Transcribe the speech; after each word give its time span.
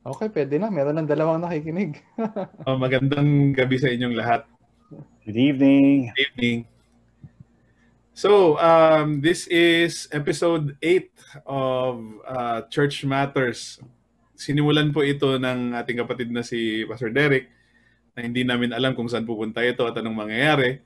Okay, 0.00 0.32
pwede 0.32 0.56
na. 0.56 0.72
Meron 0.72 0.96
ng 0.96 1.08
dalawang 1.08 1.44
nakikinig. 1.44 2.00
oh, 2.64 2.80
magandang 2.80 3.52
gabi 3.52 3.76
sa 3.76 3.92
inyong 3.92 4.16
lahat. 4.16 4.48
Good 5.28 5.36
evening. 5.36 6.08
Good 6.16 6.24
evening. 6.32 6.58
So, 8.16 8.56
um, 8.56 9.20
this 9.20 9.44
is 9.52 10.08
episode 10.08 10.72
8 10.80 11.44
of 11.44 11.94
uh, 12.24 12.64
Church 12.72 13.04
Matters. 13.04 13.76
Sinimulan 14.40 14.88
po 14.88 15.04
ito 15.04 15.36
ng 15.36 15.76
ating 15.76 16.00
kapatid 16.00 16.32
na 16.32 16.40
si 16.40 16.88
Pastor 16.88 17.12
Derek 17.12 17.52
na 18.16 18.24
hindi 18.24 18.40
namin 18.40 18.72
alam 18.72 18.96
kung 18.96 19.04
saan 19.04 19.28
pupunta 19.28 19.60
ito 19.60 19.84
at 19.84 20.00
anong 20.00 20.16
mangyayari. 20.16 20.80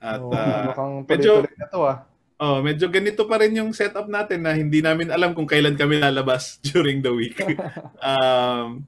At 0.00 0.24
oh, 0.24 0.32
uh, 0.32 1.04
medyo, 1.04 1.44
na 1.44 1.68
to, 1.68 1.80
ah. 1.84 2.08
Oh, 2.44 2.60
medyo 2.60 2.92
ganito 2.92 3.24
pa 3.24 3.40
rin 3.40 3.56
yung 3.56 3.72
setup 3.72 4.04
natin 4.04 4.44
na 4.44 4.52
hindi 4.52 4.84
namin 4.84 5.08
alam 5.08 5.32
kung 5.32 5.48
kailan 5.48 5.80
kami 5.80 5.96
lalabas 5.96 6.58
during 6.68 7.00
the 7.00 7.08
week. 7.08 7.40
um, 8.04 8.84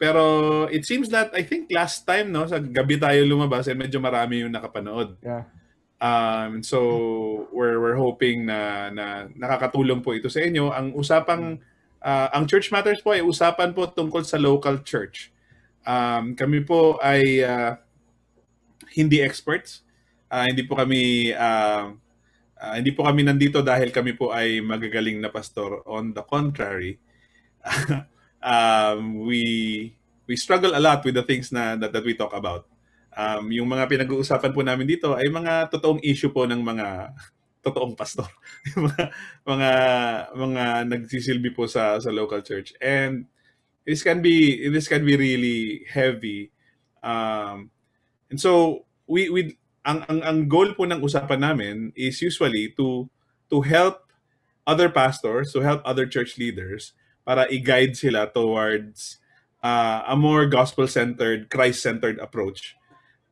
pero 0.00 0.64
it 0.72 0.88
seems 0.88 1.12
that 1.12 1.28
I 1.36 1.44
think 1.44 1.68
last 1.68 2.08
time 2.08 2.32
no 2.32 2.48
sa 2.48 2.56
gabi 2.56 2.96
tayo 2.96 3.20
lumabas 3.28 3.68
eh 3.68 3.76
medyo 3.76 4.00
marami 4.00 4.40
yung 4.40 4.52
nakapanood. 4.52 5.20
Yeah. 5.20 5.44
Um 6.00 6.64
so 6.64 6.80
we're 7.52 7.76
we're 7.80 8.00
hoping 8.00 8.48
na 8.48 8.88
na 8.88 9.28
nakakatulong 9.32 10.00
po 10.00 10.16
ito 10.16 10.32
sa 10.32 10.40
inyo. 10.40 10.72
Ang 10.72 10.96
usapang 10.96 11.60
uh, 12.00 12.28
ang 12.32 12.48
Church 12.48 12.72
Matters 12.72 13.04
po 13.04 13.12
ay 13.12 13.20
usapan 13.20 13.76
po 13.76 13.88
tungkol 13.92 14.24
sa 14.24 14.40
local 14.40 14.80
church. 14.84 15.32
Um 15.84 16.32
kami 16.32 16.64
po 16.64 16.96
ay 17.00 17.44
uh, 17.44 17.76
hindi 18.96 19.20
experts. 19.20 19.84
Uh, 20.32 20.48
hindi 20.48 20.64
po 20.64 20.76
kami 20.80 21.32
uh, 21.36 21.92
Uh, 22.66 22.82
hindi 22.82 22.90
po 22.90 23.06
kami 23.06 23.22
nandito 23.22 23.62
dahil 23.62 23.94
kami 23.94 24.18
po 24.18 24.34
ay 24.34 24.58
magagaling 24.58 25.22
na 25.22 25.30
pastor. 25.30 25.86
On 25.86 26.10
the 26.10 26.26
contrary, 26.26 26.98
um, 28.42 29.22
we 29.22 29.94
we 30.26 30.34
struggle 30.34 30.74
a 30.74 30.82
lot 30.82 31.06
with 31.06 31.14
the 31.14 31.22
things 31.22 31.54
na 31.54 31.78
that, 31.78 31.94
that 31.94 32.02
we 32.02 32.18
talk 32.18 32.34
about. 32.34 32.66
Um, 33.14 33.54
yung 33.54 33.70
mga 33.70 33.86
pinag-uusapan 33.86 34.50
po 34.50 34.66
namin 34.66 34.90
dito 34.90 35.14
ay 35.14 35.30
mga 35.30 35.70
totoong 35.70 36.02
issue 36.02 36.34
po 36.34 36.42
ng 36.42 36.58
mga 36.58 37.14
totoong 37.64 37.94
pastor. 37.94 38.26
mga 38.74 39.14
mga 39.46 39.70
mga 40.34 40.64
nagsisilbi 40.90 41.54
po 41.54 41.70
sa 41.70 42.02
sa 42.02 42.10
local 42.10 42.42
church. 42.42 42.74
And 42.82 43.30
this 43.86 44.02
can 44.02 44.18
be 44.18 44.66
this 44.74 44.90
can 44.90 45.06
be 45.06 45.14
really 45.14 45.86
heavy. 45.86 46.50
Um, 46.98 47.70
and 48.26 48.42
so 48.42 48.82
we 49.06 49.30
we 49.30 49.54
ang 49.86 50.02
ang 50.10 50.20
ang 50.26 50.38
goal 50.50 50.74
po 50.74 50.82
ng 50.82 50.98
usapan 50.98 51.38
namin 51.46 51.76
is 51.94 52.18
usually 52.18 52.74
to 52.74 53.06
to 53.46 53.62
help 53.62 54.02
other 54.66 54.90
pastors, 54.90 55.54
to 55.54 55.62
help 55.62 55.78
other 55.86 56.10
church 56.10 56.34
leaders 56.42 56.90
para 57.22 57.46
i-guide 57.46 57.94
sila 57.94 58.26
towards 58.26 59.22
uh, 59.62 60.02
a 60.10 60.18
more 60.18 60.50
gospel-centered, 60.50 61.46
Christ-centered 61.46 62.18
approach. 62.18 62.74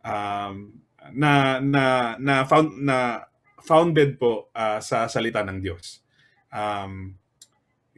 Um, 0.07 0.79
na 1.11 1.59
na 1.59 2.15
na 2.23 2.47
found 2.47 2.79
na 2.79 3.27
founded 3.61 4.17
po 4.17 4.49
uh, 4.55 4.79
sa 4.79 5.11
salita 5.11 5.43
ng 5.43 5.59
Diyos. 5.59 6.01
Um, 6.55 7.19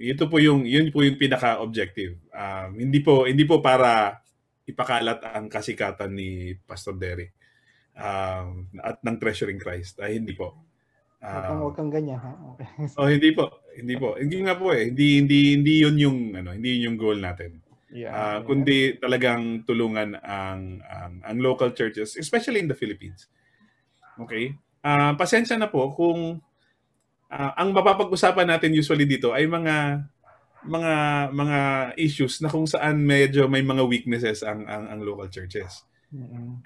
ito 0.01 0.33
po 0.33 0.41
yung 0.41 0.65
yun 0.65 0.89
po 0.89 1.05
yung 1.05 1.20
pinaka-objective. 1.20 2.17
Um, 2.33 2.81
hindi 2.81 3.05
po 3.05 3.29
hindi 3.29 3.45
po 3.45 3.61
para 3.61 4.25
ipakalat 4.65 5.23
ang 5.23 5.47
kasikatan 5.47 6.11
ni 6.11 6.57
Pastor 6.67 6.97
Derek 6.97 7.36
um, 7.97 8.69
at 8.84 9.00
ng 9.00 9.16
Treasuring 9.19 9.61
Christ. 9.61 9.98
Ay, 9.98 10.20
hindi 10.20 10.36
po. 10.36 10.55
Um, 11.25 11.66
huwag 11.66 11.75
kang 11.75 11.91
ganyan, 11.91 12.20
ha? 12.20 12.33
Okay. 12.55 12.69
oh, 13.00 13.08
hindi 13.08 13.30
po. 13.33 13.64
Hindi 13.75 13.94
po. 13.97 14.14
Hindi 14.14 14.36
nga 14.44 14.55
po 14.55 14.70
eh. 14.70 14.92
Hindi, 14.92 15.25
hindi, 15.25 15.39
hindi 15.56 15.75
yun 15.83 15.97
yung, 15.97 16.19
ano, 16.36 16.55
hindi 16.55 16.77
yun 16.77 16.92
yung 16.92 16.98
goal 17.00 17.19
natin. 17.19 17.64
Yeah, 17.91 18.12
uh, 18.12 18.17
yeah. 18.17 18.36
Kundi 18.44 18.78
talagang 19.00 19.64
tulungan 19.64 20.20
ang, 20.20 20.84
ang, 20.84 21.12
ang 21.24 21.36
local 21.41 21.72
churches, 21.72 22.14
especially 22.20 22.61
in 22.61 22.69
the 22.69 22.78
Philippines. 22.78 23.27
Okay? 24.20 24.55
Uh, 24.84 25.17
pasensya 25.19 25.58
na 25.58 25.67
po 25.67 25.90
kung 25.96 26.39
uh, 27.33 27.52
ang 27.58 27.74
mapapag-usapan 27.74 28.46
natin 28.46 28.77
usually 28.77 29.08
dito 29.08 29.35
ay 29.35 29.48
mga 29.51 30.06
mga 30.67 30.95
mga 31.30 31.58
issues 31.95 32.42
na 32.42 32.51
kung 32.51 32.67
saan 32.67 32.98
medyo 32.98 33.46
may 33.46 33.62
mga 33.62 33.86
weaknesses 33.86 34.42
ang 34.42 34.67
ang, 34.67 34.90
ang 34.90 35.01
local 35.02 35.30
churches. 35.30 35.86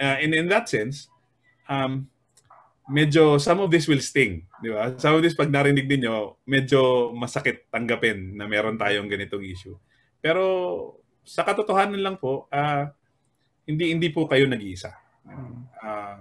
Uh, 0.00 0.16
and 0.20 0.32
in 0.32 0.48
that 0.48 0.68
sense, 0.68 1.08
um, 1.70 2.10
medyo 2.90 3.38
some 3.38 3.62
of 3.62 3.70
this 3.70 3.86
will 3.86 4.02
sting, 4.02 4.42
di 4.58 4.74
ba? 4.74 4.90
Some 4.98 5.16
of 5.18 5.22
this 5.22 5.38
pag 5.38 5.48
narinig 5.48 5.86
niyo, 5.86 6.42
medyo 6.42 7.14
masakit 7.14 7.70
tanggapin 7.70 8.34
na 8.34 8.50
meron 8.50 8.74
tayong 8.74 9.06
ganitong 9.06 9.46
issue. 9.46 9.78
Pero 10.18 10.42
sa 11.22 11.46
katotohanan 11.46 12.02
lang 12.02 12.16
po, 12.18 12.50
uh, 12.50 12.90
hindi 13.70 13.94
hindi 13.94 14.10
po 14.10 14.26
kayo 14.26 14.50
nag-iisa. 14.50 14.90
Uh, 15.78 16.18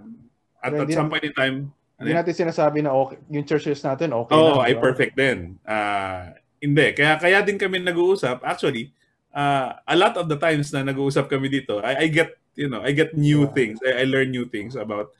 at 0.61 0.71
at 0.77 0.93
some 0.93 1.09
point 1.09 1.25
in 1.25 1.33
time, 1.33 1.73
hindi 1.97 2.13
ano 2.13 2.21
natin 2.21 2.35
sinasabi 2.47 2.85
na 2.85 2.93
okay, 2.93 3.17
yung 3.33 3.43
churches 3.43 3.81
natin 3.81 4.13
okay 4.13 4.37
oh, 4.37 4.61
na. 4.61 4.69
ay 4.69 4.77
perfect 4.77 5.17
din. 5.17 5.57
Uh, 5.65 6.31
hindi. 6.61 6.87
Kaya, 6.95 7.17
kaya 7.17 7.39
din 7.41 7.57
kami 7.57 7.81
nag-uusap. 7.81 8.43
Actually, 8.45 8.91
uh, 9.33 9.73
a 9.83 9.95
lot 9.95 10.15
of 10.15 10.27
the 10.29 10.37
times 10.37 10.69
na 10.71 10.85
nag-uusap 10.85 11.27
kami 11.27 11.47
dito, 11.49 11.79
I, 11.81 12.05
I 12.05 12.07
get, 12.11 12.35
you 12.55 12.67
know, 12.67 12.83
I 12.83 12.91
get 12.91 13.15
new 13.15 13.47
yeah. 13.47 13.55
things. 13.55 13.75
I, 13.81 14.03
I 14.03 14.05
learn 14.05 14.29
new 14.29 14.45
things 14.47 14.75
about 14.75 15.11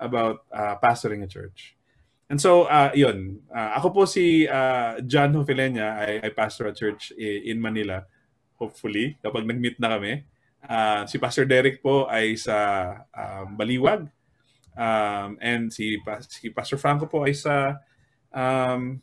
about 0.00 0.46
uh, 0.54 0.78
pastoring 0.78 1.22
a 1.22 1.30
church. 1.30 1.78
And 2.28 2.36
so, 2.36 2.68
uh, 2.68 2.92
yun. 2.92 3.40
Uh, 3.48 3.80
ako 3.80 3.88
po 3.90 4.02
si 4.04 4.44
uh, 4.44 5.00
John 5.08 5.32
Hofilenya. 5.32 5.96
I, 6.04 6.28
I 6.28 6.30
pastor 6.36 6.68
a 6.68 6.76
church 6.76 7.10
in 7.16 7.56
Manila. 7.56 8.04
Hopefully, 8.60 9.16
kapag 9.24 9.48
nag-meet 9.48 9.80
na 9.80 9.96
kami. 9.96 10.28
Uh, 10.60 11.06
si 11.08 11.16
Pastor 11.16 11.48
Derek 11.48 11.80
po 11.80 12.04
ay 12.10 12.36
sa 12.36 12.56
um, 13.16 13.56
Baliwag. 13.56 14.10
Um, 14.76 15.40
and 15.40 15.72
si, 15.72 15.96
si 16.28 16.52
Pastor 16.52 16.76
Franco 16.76 17.08
po 17.08 17.24
ay 17.24 17.32
sa 17.32 17.80
um, 18.28 19.00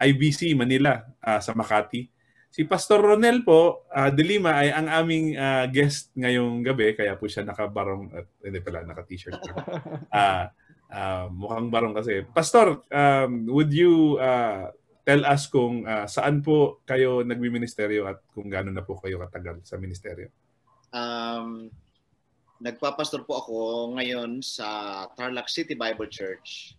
IBC 0.00 0.56
Manila, 0.56 1.04
uh, 1.20 1.38
sa 1.44 1.52
Makati. 1.52 2.08
Si 2.52 2.68
Pastor 2.68 3.00
Ronel 3.00 3.40
po, 3.48 3.88
uh, 3.88 4.12
De 4.12 4.20
Lima 4.20 4.60
ay 4.60 4.68
ang 4.68 4.84
aming 4.84 5.32
uh, 5.40 5.64
guest 5.72 6.12
ngayong 6.12 6.60
gabi, 6.60 6.92
kaya 6.92 7.16
po 7.16 7.24
siya 7.24 7.48
nakabarong, 7.48 8.12
at 8.12 8.28
hindi 8.44 8.60
pala, 8.60 8.84
naka-t-shirt. 8.84 9.40
uh, 10.12 10.52
uh, 10.92 11.32
mukhang 11.32 11.72
barong 11.72 11.96
kasi. 11.96 12.20
Pastor, 12.28 12.84
um, 12.92 13.48
would 13.48 13.72
you 13.72 14.20
uh, 14.20 14.68
tell 15.00 15.24
us 15.24 15.48
kung 15.48 15.88
uh, 15.88 16.04
saan 16.04 16.44
po 16.44 16.84
kayo 16.84 17.24
nagmi-ministeryo 17.24 18.04
at 18.04 18.20
kung 18.36 18.52
gaano 18.52 18.68
na 18.68 18.84
po 18.84 19.00
kayo 19.00 19.16
katagal 19.24 19.64
sa 19.64 19.80
ministeryo? 19.80 20.28
Um, 20.92 21.72
nagpapastor 22.60 23.24
po 23.24 23.40
ako 23.40 23.54
ngayon 23.96 24.44
sa 24.44 25.08
Tarlac 25.16 25.48
City 25.48 25.72
Bible 25.72 26.12
Church. 26.12 26.76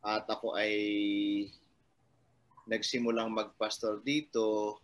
At 0.00 0.24
ako 0.24 0.56
ay 0.56 0.72
nagsimulang 2.68 3.32
magpastor 3.32 4.04
dito 4.04 4.78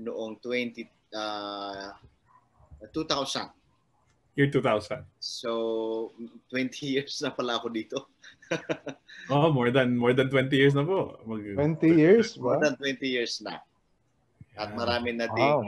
noong 0.00 0.40
20 0.40 0.88
uh, 1.12 1.92
2000. 2.90 3.52
Year 4.38 4.50
2000. 4.54 5.02
So 5.18 5.50
20 6.54 6.70
years 6.86 7.18
na 7.20 7.34
pala 7.34 7.58
ako 7.58 7.68
dito. 7.74 7.98
oh, 9.34 9.50
more 9.50 9.74
than 9.74 9.98
more 9.98 10.14
than 10.14 10.30
20 10.30 10.54
years 10.54 10.78
na 10.78 10.86
po. 10.86 11.18
Mag- 11.26 11.58
20 11.58 11.98
years? 11.98 12.38
More 12.38 12.62
than 12.62 12.78
20 12.78 13.02
years 13.02 13.42
na. 13.42 13.58
At 14.54 14.78
marami 14.78 15.14
na 15.14 15.26
ding 15.30 15.58
wow. 15.58 15.62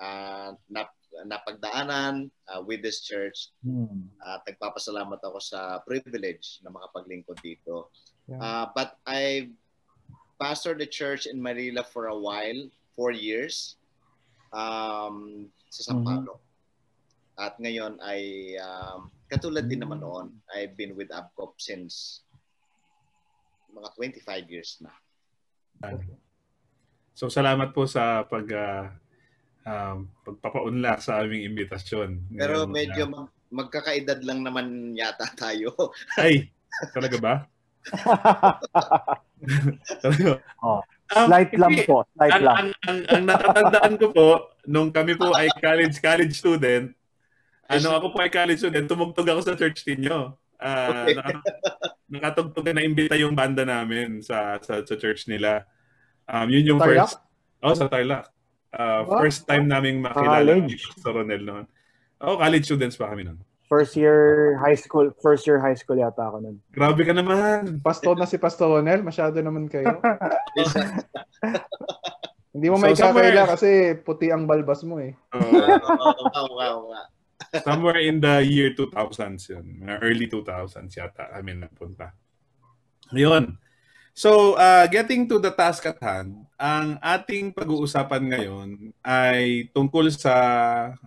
uh, 0.00 0.50
nap, 0.72 0.96
napagdaanan 1.28 2.32
uh, 2.48 2.60
with 2.64 2.80
this 2.80 3.04
church. 3.04 3.52
Hmm. 3.60 4.08
At 4.24 4.42
uh, 4.42 4.48
nagpapasalamat 4.48 5.20
ako 5.20 5.38
sa 5.40 5.84
privilege 5.84 6.60
na 6.64 6.72
makapaglingkod 6.72 7.36
dito. 7.44 7.92
Yeah. 8.28 8.40
Uh, 8.40 8.66
but 8.72 8.96
I 9.04 9.52
pastored 10.42 10.82
the 10.82 10.90
church 10.90 11.30
in 11.30 11.38
Manila 11.38 11.86
for 11.86 12.10
a 12.10 12.18
while, 12.18 12.66
four 12.98 13.14
years, 13.14 13.78
um, 14.50 15.46
sa 15.70 15.94
San 15.94 16.02
Paulo. 16.02 16.42
Mm-hmm. 16.42 16.50
At 17.38 17.54
ngayon 17.62 18.02
ay, 18.02 18.20
um, 18.58 19.08
katulad 19.30 19.70
din 19.70 19.86
naman 19.86 20.02
noon, 20.02 20.34
I've 20.50 20.74
been 20.74 20.98
with 20.98 21.14
ABCOP 21.14 21.62
since 21.62 22.26
mga 23.70 23.88
25 23.94 24.52
years 24.52 24.82
na. 24.82 24.92
So 27.16 27.30
salamat 27.30 27.72
po 27.72 27.88
sa 27.88 28.26
pag 28.26 28.46
uh, 28.50 28.84
um, 29.64 30.10
pagpapaunlak 30.26 31.00
sa 31.00 31.22
aming 31.24 31.48
imbitasyon. 31.48 32.34
Pero 32.34 32.68
medyo 32.68 33.08
mag- 33.08 33.32
magkakaedad 33.52 34.20
lang 34.26 34.44
naman 34.44 34.92
yata 34.92 35.28
tayo. 35.32 35.72
Ay, 36.20 36.52
talaga 36.96 37.16
ba? 37.20 37.34
oh, 40.62 40.80
slight 41.10 41.50
um, 41.54 41.60
lang 41.60 41.74
po, 41.84 42.04
slight 42.14 42.32
ang, 42.38 42.42
lang. 42.42 42.56
Ang, 42.56 42.70
ang, 42.86 42.98
ang 43.10 43.22
natatandaan 43.26 43.94
ko 43.98 44.06
po, 44.14 44.28
nung 44.66 44.90
kami 44.94 45.18
po 45.18 45.34
ay 45.34 45.50
college 45.58 45.98
college 45.98 46.38
student, 46.38 46.94
ano 47.66 47.88
ako 47.98 48.14
po 48.14 48.18
ay 48.22 48.30
college 48.30 48.62
student, 48.62 48.86
tumugtog 48.86 49.28
ako 49.28 49.40
sa 49.42 49.58
church 49.58 49.82
ninyo. 49.88 50.32
Uh, 50.62 51.10
okay. 51.10 51.34
nakatugtog 52.06 52.70
na 52.70 52.86
imbita 52.86 53.18
yung 53.18 53.34
banda 53.34 53.66
namin 53.66 54.22
sa 54.22 54.62
sa, 54.62 54.86
sa 54.86 54.94
church 54.94 55.26
nila. 55.26 55.66
Um, 56.30 56.46
yun 56.46 56.76
yung 56.76 56.80
Tarlac? 56.80 57.10
first. 57.10 57.18
Oh, 57.62 57.74
sa 57.74 57.90
Tarlac. 57.90 58.30
Uh, 58.72 59.04
first 59.20 59.44
time 59.44 59.68
naming 59.68 60.00
makilala 60.00 60.56
ni 60.56 60.78
Pastor 60.78 61.18
Ronel 61.18 61.44
noon. 61.44 61.66
Oh, 62.22 62.38
college 62.38 62.64
students 62.64 62.94
pa 62.94 63.10
kami 63.10 63.26
noon. 63.26 63.42
First 63.72 63.96
year 63.96 64.60
high 64.60 64.76
school, 64.76 65.16
first 65.24 65.48
year 65.48 65.56
high 65.56 65.72
school 65.72 65.96
yata 65.96 66.28
ako 66.28 66.44
noon. 66.44 66.60
Grabe 66.68 67.08
ka 67.08 67.16
naman. 67.16 67.80
Pastor 67.80 68.20
na 68.20 68.28
si 68.28 68.36
Pastor 68.36 68.68
Ronel, 68.68 69.00
masyado 69.00 69.40
naman 69.40 69.64
kayo. 69.64 69.96
Hindi 72.52 72.68
mo 72.68 72.76
So, 72.76 72.84
may 72.84 72.92
somewhere- 72.92 73.32
kakaila 73.32 73.44
kasi 73.48 73.96
puti 74.04 74.28
ang 74.28 74.44
balbas 74.44 74.84
mo 74.84 75.00
eh. 75.00 75.16
Oo. 75.32 75.56
wow, 75.56 76.48
wow, 76.52 76.76
wow. 76.92 77.06
somewhere 77.64 77.96
in 78.04 78.20
the 78.20 78.44
year 78.44 78.76
2000s 78.76 79.48
yun. 79.48 79.88
Early 79.88 80.28
2000s 80.28 80.92
yata 80.92 81.32
kami 81.32 81.56
napunta. 81.56 82.12
Yun. 83.16 83.56
So, 84.12 84.60
uh, 84.60 84.84
getting 84.92 85.24
to 85.32 85.40
the 85.40 85.48
task 85.48 85.88
at 85.88 85.96
hand, 86.04 86.44
ang 86.60 87.00
ating 87.00 87.56
pag-uusapan 87.56 88.36
ngayon 88.36 88.68
ay 89.00 89.72
tungkol 89.72 90.12
sa 90.12 90.36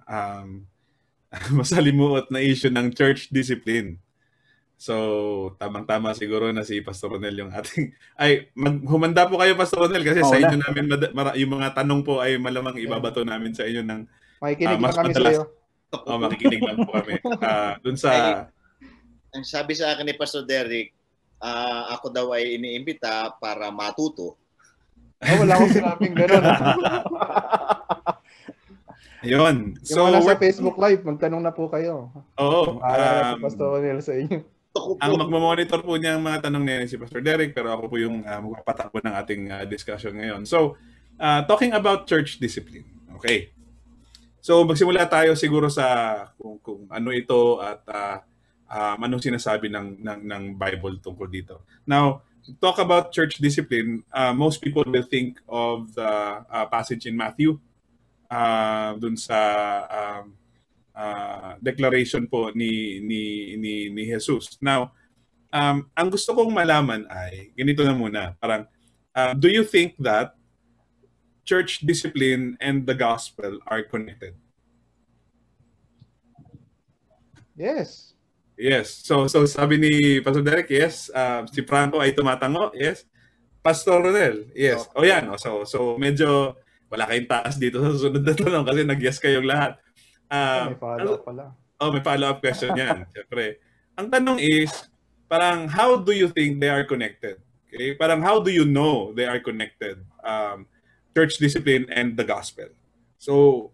um, 0.09 0.65
masalimuot 1.59 2.29
na 2.29 2.39
issue 2.39 2.69
ng 2.69 2.91
church 2.91 3.27
discipline. 3.29 3.97
So, 4.75 4.93
tamang-tama 5.55 6.11
siguro 6.11 6.51
na 6.51 6.61
si 6.61 6.83
Pastor 6.83 7.15
Ronel 7.15 7.35
yung 7.37 7.49
ating... 7.49 7.95
Ay, 8.21 8.51
mag, 8.51 8.75
humanda 8.83 9.23
po 9.23 9.39
kayo, 9.39 9.55
Pastor 9.55 9.87
Ronel, 9.87 10.03
kasi 10.03 10.19
Oo 10.19 10.27
sa 10.27 10.35
na. 10.35 10.43
inyo 10.45 10.57
namin, 10.59 10.85
mad- 10.85 11.13
mara- 11.13 11.37
yung 11.39 11.55
mga 11.55 11.79
tanong 11.79 12.03
po 12.03 12.19
ay 12.19 12.35
malamang 12.35 12.75
ibabato 12.77 13.23
namin 13.23 13.55
sa 13.55 13.63
inyo 13.63 13.81
ng 13.81 14.01
Makikinig 14.35 14.67
Ah, 14.67 14.77
mas 14.77 14.91
na 14.91 14.99
kami 14.99 15.11
madalas. 15.15 15.31
sa'yo. 15.31 15.43
Oh, 15.95 16.19
makikinig 16.19 16.59
lang 16.59 16.77
po 16.77 16.91
kami. 16.91 17.13
Ah, 17.39 17.79
dun 17.79 17.95
sa 17.95 18.11
Ang 19.31 19.47
sabi 19.47 19.79
sa 19.79 19.95
akin 19.95 20.03
ni 20.03 20.11
Pastor 20.11 20.43
Derek, 20.43 20.91
ah, 21.39 21.95
ako 21.95 22.11
daw 22.11 22.27
ay 22.35 22.59
iniimbita 22.59 23.31
para 23.39 23.71
matuto. 23.71 24.35
Oh, 25.15 25.35
wala 25.39 25.55
akong 25.55 25.71
sinabing 25.71 26.11
gano'n. 26.13 26.43
Yun. 29.23 29.77
Yung 29.79 29.85
So, 29.85 30.09
nasa 30.11 30.25
we're- 30.25 30.41
Facebook 30.41 30.75
Live, 30.75 31.05
magtanong 31.05 31.43
na 31.43 31.53
po 31.55 31.71
kayo. 31.71 32.11
Oo. 32.41 32.81
Para 32.81 33.31
um, 33.31 33.39
si 33.39 33.43
Pastor 33.47 33.67
Ronel 33.79 33.99
sa 34.03 34.13
inyo. 34.17 34.39
Ang 34.99 35.13
magmamonitor 35.15 35.79
po 35.79 35.95
niya 35.95 36.19
ang 36.19 36.23
mga 36.27 36.51
tanong 36.51 36.63
ni 36.67 36.83
si 36.91 36.99
Pastor 36.99 37.23
Derek, 37.23 37.55
pero 37.55 37.71
ako 37.71 37.87
po 37.87 37.95
yung 37.95 38.27
uh, 38.27 38.39
magpapatakbo 38.43 38.99
ng 38.99 39.15
ating 39.23 39.41
ah, 39.47 39.63
discussion 39.63 40.11
ngayon. 40.19 40.43
So, 40.43 40.75
ah, 41.15 41.47
talking 41.47 41.71
about 41.71 42.03
church 42.11 42.43
discipline. 42.43 42.83
Okay. 43.15 43.55
So, 44.43 44.67
magsimula 44.67 45.07
tayo 45.07 45.31
siguro 45.39 45.71
sa 45.71 46.27
kung, 46.35 46.59
kung 46.59 46.81
ano 46.91 47.09
ito 47.15 47.63
at 47.63 47.81
ah, 47.87 48.17
um, 48.67 49.07
anong 49.07 49.23
sinasabi 49.23 49.71
ng, 49.71 50.03
ng, 50.03 50.19
ng 50.27 50.43
Bible 50.59 50.99
tungkol 50.99 51.31
dito. 51.31 51.63
Now, 51.87 52.19
talk 52.59 52.77
about 52.77 53.15
church 53.15 53.39
discipline, 53.39 54.03
uh, 54.11 54.35
most 54.35 54.61
people 54.61 54.83
will 54.85 55.07
think 55.07 55.39
of 55.47 55.89
the 55.95 56.43
uh, 56.45 56.65
passage 56.67 57.07
in 57.07 57.15
Matthew 57.15 57.57
uh, 58.29 58.95
dun 58.99 59.15
sa 59.17 59.39
um, 59.87 60.25
uh, 60.95 61.51
declaration 61.59 62.25
po 62.25 62.49
ni 62.55 63.03
ni 63.03 63.53
ni 63.59 63.73
ni 63.91 64.03
Jesus. 64.07 64.57
Now, 64.63 64.95
um, 65.51 65.89
ang 65.93 66.07
gusto 66.09 66.31
kong 66.31 66.51
malaman 66.51 67.05
ay 67.11 67.51
ganito 67.53 67.83
na 67.83 67.93
muna. 67.93 68.33
Parang 68.39 68.65
uh, 69.13 69.33
do 69.35 69.51
you 69.51 69.63
think 69.67 69.99
that 69.99 70.33
church 71.45 71.85
discipline 71.85 72.57
and 72.57 72.87
the 72.89 72.97
gospel 72.97 73.59
are 73.69 73.85
connected? 73.85 74.33
Yes. 77.55 78.15
Yes. 78.55 79.03
So 79.03 79.27
so 79.27 79.43
sabi 79.47 79.79
ni 79.79 79.93
Pastor 80.19 80.43
Derek, 80.43 80.71
yes. 80.71 81.11
Uh, 81.11 81.43
si 81.47 81.63
Franco 81.63 81.99
ay 81.99 82.15
tumatango, 82.15 82.71
yes. 82.75 83.07
Pastor 83.63 83.99
Ronel, 83.99 84.51
yes. 84.55 84.87
O 84.95 85.03
yan. 85.03 85.31
So 85.39 85.63
so 85.67 85.99
medyo 85.99 86.55
wala 86.89 87.09
kayong 87.09 87.29
taas 87.29 87.55
dito 87.57 87.81
sa 87.81 87.89
susunod 87.93 88.21
na 88.21 88.33
tanong 88.33 88.65
kasi 88.65 88.81
nag-yes 88.85 89.17
kayong 89.19 89.47
lahat. 89.47 89.77
Oh, 89.77 89.83
Um, 90.25 90.73
may 90.73 90.81
follow 90.81 91.15
pala. 91.21 91.43
Oh, 91.77 91.89
may 91.91 92.01
follow-up 92.01 92.39
question 92.41 92.73
yan. 92.73 93.05
Siyempre. 93.13 93.61
Ang 93.93 94.07
tanong 94.09 94.39
is, 94.41 94.71
parang 95.29 95.67
how 95.69 95.99
do 95.99 96.15
you 96.15 96.31
think 96.31 96.57
they 96.57 96.71
are 96.71 96.87
connected? 96.87 97.37
Okay? 97.67 97.93
Parang 97.93 98.23
how 98.23 98.39
do 98.39 98.49
you 98.49 98.63
know 98.65 99.11
they 99.13 99.27
are 99.27 99.37
connected? 99.37 99.99
Um, 100.23 100.65
church 101.13 101.37
discipline 101.37 101.85
and 101.91 102.15
the 102.17 102.23
gospel. 102.23 102.71
So, 103.19 103.69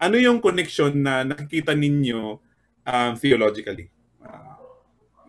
ano 0.00 0.16
yung 0.16 0.40
connection 0.40 1.04
na 1.04 1.22
nakikita 1.26 1.76
ninyo 1.76 2.38
um, 2.86 3.12
theologically? 3.18 3.90
Uh, 4.22 4.56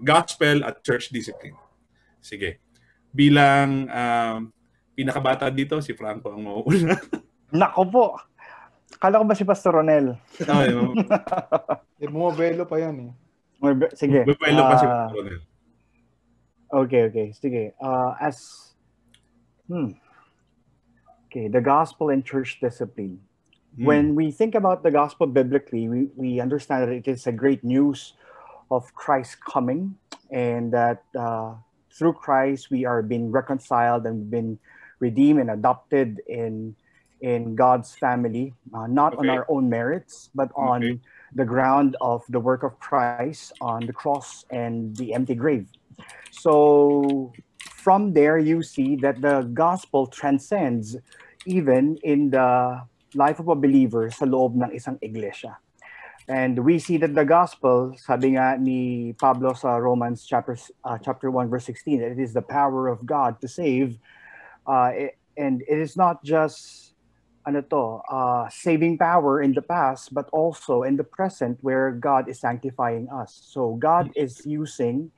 gospel 0.02 0.64
at 0.64 0.82
church 0.86 1.10
discipline. 1.12 1.58
Sige. 2.22 2.62
Bilang 3.12 3.90
um, 3.92 4.56
pinakabata 5.02 5.50
dito, 5.50 5.82
si 5.82 5.98
Franco 5.98 6.30
ang 6.30 6.46
mauuna. 6.46 6.94
Nako 7.58 7.82
po. 7.90 8.06
Kala 9.02 9.18
ko 9.18 9.26
ba 9.26 9.34
si 9.34 9.42
Pastor 9.42 9.82
Ronel? 9.82 10.14
oh, 10.46 10.64
yung, 10.70 10.94
Eh, 11.98 12.06
bumabelo 12.06 12.70
pa 12.70 12.78
yan 12.78 13.10
eh. 13.10 13.12
Or 13.58 13.74
be- 13.74 13.94
Sige. 13.98 14.22
Bubuelo 14.30 14.62
pa 14.62 14.76
si 14.78 14.86
ah, 14.86 14.90
Pastor 15.10 15.18
Ronel. 15.18 15.42
Okay, 16.72 17.02
okay. 17.10 17.28
Sige. 17.34 17.74
Uh, 17.82 18.14
as 18.22 18.70
hmm. 19.66 19.98
Okay, 21.28 21.50
the 21.50 21.64
gospel 21.64 22.14
and 22.14 22.22
church 22.22 22.62
discipline. 22.62 23.18
Hmm. 23.74 23.86
When 23.90 24.06
we 24.14 24.30
think 24.30 24.54
about 24.54 24.86
the 24.86 24.92
gospel 24.92 25.26
biblically, 25.26 25.90
we, 25.90 26.00
we 26.14 26.30
understand 26.38 26.86
that 26.86 26.94
it 26.94 27.08
is 27.10 27.26
a 27.26 27.34
great 27.34 27.64
news 27.64 28.14
of 28.70 28.94
Christ 28.94 29.42
coming 29.42 29.96
and 30.30 30.72
that 30.72 31.04
uh, 31.18 31.56
through 31.92 32.14
Christ 32.14 32.72
we 32.72 32.86
are 32.86 33.02
being 33.02 33.32
reconciled 33.32 34.06
and 34.06 34.30
been 34.30 34.60
redeemed 35.02 35.42
and 35.42 35.50
adopted 35.50 36.22
in 36.30 36.78
in 37.22 37.56
God's 37.56 37.94
family, 37.98 38.54
uh, 38.74 38.88
not 38.88 39.18
on 39.18 39.30
our 39.30 39.46
own 39.50 39.70
merits, 39.70 40.30
but 40.34 40.50
on 40.56 40.82
Okay. 40.82 41.00
the 41.36 41.46
ground 41.46 41.96
of 42.02 42.24
the 42.30 42.40
work 42.40 42.64
of 42.64 42.80
Christ 42.80 43.54
on 43.62 43.86
the 43.86 43.94
cross 43.94 44.46
and 44.50 44.96
the 44.98 45.14
empty 45.14 45.36
grave. 45.36 45.70
So 46.32 47.32
from 47.70 48.14
there, 48.14 48.38
you 48.38 48.64
see 48.64 48.96
that 48.98 49.22
the 49.22 49.42
gospel 49.54 50.08
transcends 50.08 50.98
even 51.46 51.98
in 52.04 52.32
the 52.32 52.82
life 53.14 53.40
of 53.40 53.48
a 53.50 53.56
believer 53.56 54.10
sa 54.10 54.26
loob 54.26 54.56
ng 54.58 54.72
isang 54.74 54.98
iglesia. 55.02 55.58
And 56.30 56.64
we 56.64 56.80
see 56.80 56.98
that 56.98 57.14
the 57.16 57.26
gospel, 57.26 57.94
sabi 57.98 58.38
nga 58.38 58.56
ni 58.56 59.12
Pablo 59.18 59.54
sa 59.54 59.76
Romans 59.76 60.24
chapter, 60.24 60.56
uh, 60.86 60.98
chapter 61.02 61.32
1, 61.32 61.50
verse 61.50 61.66
16, 61.66 62.00
that 62.00 62.12
it 62.16 62.22
is 62.22 62.34
the 62.34 62.46
power 62.46 62.88
of 62.88 63.06
God 63.06 63.42
to 63.42 63.48
save. 63.50 63.98
Uh, 64.66 64.92
it- 64.94 65.18
and 65.38 65.64
it 65.68 65.80
is 65.80 65.96
not 65.96 66.24
just 66.24 66.92
ano 67.46 67.62
to, 67.62 68.02
uh, 68.06 68.46
saving 68.54 68.98
power 68.98 69.42
in 69.42 69.54
the 69.54 69.62
past, 69.62 70.14
but 70.14 70.30
also 70.30 70.84
in 70.84 70.96
the 70.96 71.04
present 71.04 71.58
where 71.62 71.90
God 71.90 72.30
is 72.30 72.40
sanctifying 72.40 73.10
us. 73.10 73.34
So 73.34 73.76
God 73.82 74.14
is 74.14 74.46
using 74.46 75.10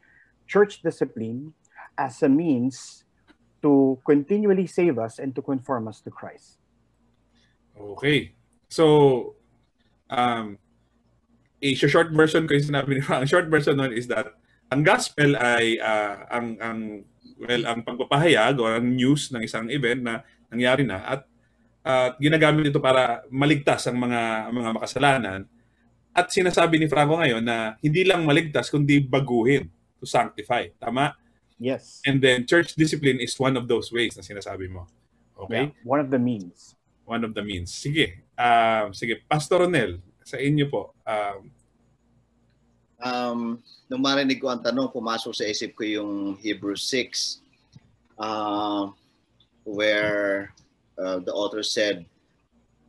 church 0.47 0.79
discipline 0.81 1.51
as 1.97 2.23
a 2.23 2.29
means 2.29 3.03
to 3.61 3.99
continually 4.05 4.67
save 4.67 4.99
us 4.99 5.19
and 5.19 5.35
to 5.35 5.41
conform 5.41 5.87
us 5.87 5.99
to 6.07 6.11
Christ. 6.11 6.59
Okay. 7.75 8.35
So, 8.69 9.35
um, 10.09 10.59
a 11.63 11.73
short 11.75 12.11
version 12.11 12.47
ko 12.47 12.55
yung 12.55 12.67
sinabi 12.67 12.99
ni 12.99 13.01
Frank. 13.01 13.27
Short 13.31 13.47
version 13.47 13.79
nun 13.79 13.95
is 13.95 14.07
that 14.11 14.35
ang 14.67 14.83
gospel 14.83 15.39
ay 15.39 15.79
ah, 15.79 16.27
ang 16.27 16.59
ang 16.59 16.79
well 17.37 17.63
ang 17.65 17.81
pagpapahayag 17.81 18.55
o 18.57 18.67
ang 18.67 18.85
news 18.85 19.29
ng 19.29 19.41
isang 19.41 19.67
event 19.69 20.01
na 20.01 20.13
nangyari 20.49 20.83
na 20.83 21.01
at 21.03 21.21
at 21.83 22.15
ginagamit 22.15 22.71
ito 22.71 22.79
para 22.79 23.25
maligtas 23.27 23.83
ang 23.87 23.99
mga 23.99 24.21
mga 24.49 24.69
makasalanan 24.75 25.39
at 26.13 26.29
sinasabi 26.29 26.77
ni 26.77 26.87
Franco 26.87 27.17
ngayon 27.17 27.41
na 27.43 27.75
hindi 27.81 28.05
lang 28.05 28.23
maligtas 28.23 28.69
kundi 28.69 29.01
baguhin 29.03 29.67
to 29.99 30.05
sanctify 30.05 30.67
tama 30.77 31.15
Yes. 31.61 32.03
and 32.03 32.19
then 32.19 32.43
church 32.43 32.75
discipline 32.75 33.23
is 33.23 33.31
one 33.39 33.55
of 33.55 33.67
those 33.67 33.87
ways 33.87 34.15
na 34.15 34.23
sinasabi 34.23 34.67
mo 34.67 34.87
okay 35.37 35.71
Yeah, 35.71 35.85
one 35.87 35.99
of 35.99 36.09
the 36.11 36.19
means. 36.19 36.75
one 37.03 37.27
of 37.27 37.35
the 37.35 37.43
means. 37.43 37.67
Sige. 37.67 38.23
Um, 38.39 38.95
sige, 38.95 39.27
Pastor 39.27 39.67
Ronel, 39.67 39.99
sa 40.23 40.39
inyo 40.39 40.71
po. 40.71 40.95
Um, 41.03 41.51
Um, 43.03 43.59
nung 43.91 43.99
marinig 43.99 44.39
ko 44.39 44.47
ang 44.47 44.63
tanong, 44.63 44.95
pumasok 44.95 45.35
sa 45.35 45.43
isip 45.43 45.75
ko 45.75 45.83
yung 45.83 46.39
Hebrews 46.39 46.87
6 46.87 47.43
uh, 48.15 48.87
where 49.67 50.55
uh, 50.95 51.19
the 51.19 51.33
author 51.35 51.63
said 51.63 52.07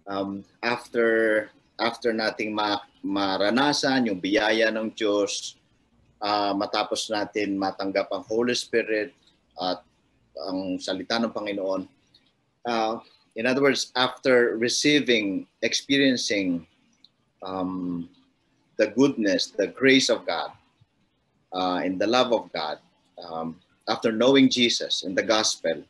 um, 0.06 0.46
after 0.62 1.50
after 1.82 2.14
nating 2.14 2.54
ma- 2.54 2.86
maranasan 3.02 4.06
yung 4.06 4.22
biyaya 4.22 4.70
ng 4.70 4.94
Diyos, 4.94 5.58
uh, 6.22 6.54
matapos 6.54 7.10
natin 7.10 7.58
matanggap 7.58 8.06
ang 8.14 8.22
Holy 8.30 8.54
Spirit 8.54 9.10
at 9.58 9.82
ang 10.46 10.78
salita 10.78 11.18
ng 11.18 11.34
Panginoon. 11.34 11.82
Uh, 12.62 13.02
in 13.34 13.50
other 13.50 13.62
words, 13.62 13.90
after 13.98 14.54
receiving, 14.56 15.46
experiencing 15.62 16.62
um, 17.42 18.06
the 18.76 18.88
goodness, 18.88 19.46
the 19.46 19.68
grace 19.68 20.08
of 20.08 20.26
God, 20.26 20.50
uh, 21.52 21.80
and 21.84 22.00
the 22.00 22.06
love 22.06 22.32
of 22.32 22.52
God, 22.52 22.78
um, 23.22 23.60
after 23.88 24.10
knowing 24.10 24.48
Jesus 24.48 25.04
and 25.04 25.16
the 25.16 25.22
gospel, 25.22 25.84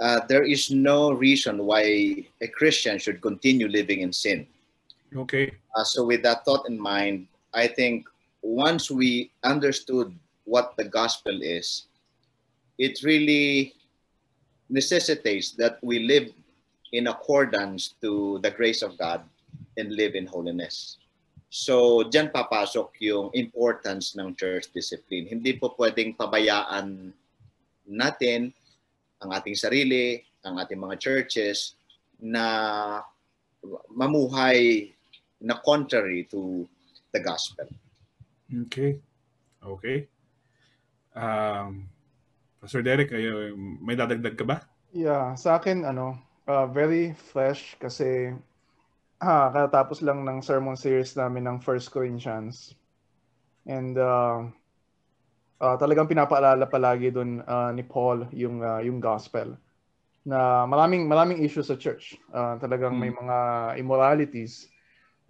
uh, 0.00 0.20
there 0.28 0.42
is 0.42 0.70
no 0.70 1.12
reason 1.12 1.64
why 1.64 2.24
a 2.40 2.48
Christian 2.48 2.98
should 2.98 3.20
continue 3.20 3.68
living 3.68 4.00
in 4.00 4.12
sin. 4.12 4.46
Okay. 5.14 5.52
Uh, 5.76 5.84
so 5.84 6.04
with 6.04 6.22
that 6.22 6.44
thought 6.44 6.68
in 6.68 6.80
mind, 6.80 7.26
I 7.52 7.66
think 7.66 8.06
once 8.42 8.90
we 8.90 9.30
understood 9.44 10.14
what 10.44 10.74
the 10.76 10.84
gospel 10.84 11.42
is, 11.42 11.86
it 12.78 13.02
really 13.02 13.74
necessitates 14.70 15.52
that 15.52 15.78
we 15.82 15.98
live 16.00 16.32
in 16.92 17.08
accordance 17.08 17.94
to 18.00 18.40
the 18.42 18.50
grace 18.50 18.82
of 18.82 18.96
God 18.96 19.22
and 19.76 19.92
live 19.92 20.14
in 20.14 20.26
holiness. 20.26 20.96
So, 21.50 22.06
diyan 22.06 22.30
papasok 22.30 22.94
yung 23.02 23.34
importance 23.34 24.14
ng 24.14 24.38
church 24.38 24.70
discipline. 24.70 25.26
Hindi 25.26 25.58
po 25.58 25.74
pwedeng 25.74 26.14
pabayaan 26.14 27.10
natin 27.90 28.54
ang 29.18 29.30
ating 29.34 29.58
sarili, 29.58 30.22
ang 30.46 30.62
ating 30.62 30.78
mga 30.78 30.96
churches 31.02 31.74
na 32.22 33.02
mamuhay 33.90 34.94
na 35.42 35.58
contrary 35.58 36.30
to 36.30 36.62
the 37.10 37.18
gospel. 37.18 37.66
Okay. 38.70 39.02
Okay. 39.58 40.06
Um, 41.18 41.90
Pastor 42.62 42.86
Derek, 42.86 43.10
may 43.82 43.98
dadagdag 43.98 44.38
ka 44.38 44.46
ba? 44.46 44.62
Yeah, 44.94 45.34
sa 45.34 45.58
akin 45.58 45.82
ano, 45.82 46.14
uh, 46.46 46.70
very 46.70 47.10
fresh 47.14 47.74
kasi 47.82 48.38
ah, 49.20 49.48
katapos 49.52 50.00
lang 50.00 50.24
ng 50.24 50.40
sermon 50.40 50.76
series 50.76 51.14
namin 51.14 51.44
ng 51.46 51.56
First 51.60 51.92
Corinthians. 51.92 52.72
And 53.68 53.94
uh, 54.00 54.48
uh, 55.60 55.76
talagang 55.76 56.08
pinapaalala 56.08 56.64
palagi 56.66 57.12
doon 57.12 57.44
uh, 57.44 57.70
ni 57.76 57.84
Paul 57.84 58.26
yung 58.32 58.64
uh, 58.64 58.80
yung 58.80 58.98
gospel 58.98 59.54
na 60.24 60.68
maraming 60.68 61.08
maraming 61.08 61.44
issues 61.44 61.68
sa 61.68 61.76
church. 61.76 62.16
Uh, 62.32 62.56
talagang 62.60 62.96
may 62.96 63.12
mga 63.12 63.36
immoralities. 63.80 64.68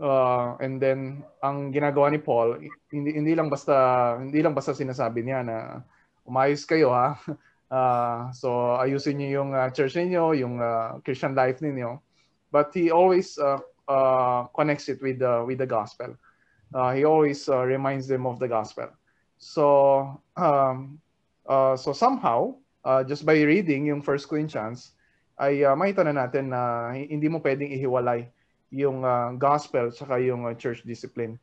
Uh, 0.01 0.57
and 0.65 0.81
then 0.81 1.21
ang 1.45 1.69
ginagawa 1.75 2.09
ni 2.09 2.17
Paul, 2.17 2.57
hindi 2.89 3.13
hindi 3.13 3.37
lang 3.37 3.53
basta 3.53 4.17
hindi 4.17 4.41
lang 4.41 4.57
basta 4.57 4.73
sinasabi 4.73 5.21
niya 5.21 5.45
na 5.45 5.57
umayos 6.25 6.63
kayo 6.65 6.95
ha. 6.95 7.19
Uh, 7.71 8.27
so 8.35 8.75
ayusin 8.83 9.15
niyo 9.15 9.39
yung 9.39 9.55
uh, 9.55 9.71
church 9.71 9.95
niyo, 9.95 10.35
yung 10.35 10.59
uh, 10.59 10.99
Christian 11.07 11.39
life 11.39 11.63
niyo. 11.63 12.03
But 12.51 12.75
he 12.75 12.91
always 12.91 13.39
uh, 13.39 13.63
uh, 13.91 14.47
connects 14.55 14.87
it 14.87 15.03
with 15.03 15.19
the 15.19 15.43
with 15.43 15.59
the 15.59 15.67
gospel. 15.67 16.15
Uh, 16.71 16.95
he 16.95 17.03
always 17.03 17.51
uh, 17.51 17.67
reminds 17.67 18.07
them 18.07 18.31
of 18.31 18.39
the 18.39 18.47
gospel. 18.47 18.87
So 19.43 20.23
um, 20.39 21.03
uh, 21.51 21.75
so 21.75 21.91
somehow 21.91 22.55
uh, 22.87 23.03
just 23.03 23.27
by 23.27 23.43
reading 23.43 23.91
yung 23.91 24.07
First 24.07 24.31
Corinthians 24.31 24.95
ay 25.43 25.67
uh, 25.67 25.75
makita 25.75 26.07
na 26.07 26.15
natin 26.15 26.55
na 26.55 26.95
hindi 26.95 27.27
mo 27.27 27.43
pwedeng 27.43 27.75
ihiwalay 27.75 28.31
yung 28.71 29.03
uh, 29.03 29.35
gospel 29.35 29.91
saka 29.91 30.23
yung 30.23 30.47
uh, 30.47 30.55
church 30.55 30.87
discipline. 30.87 31.35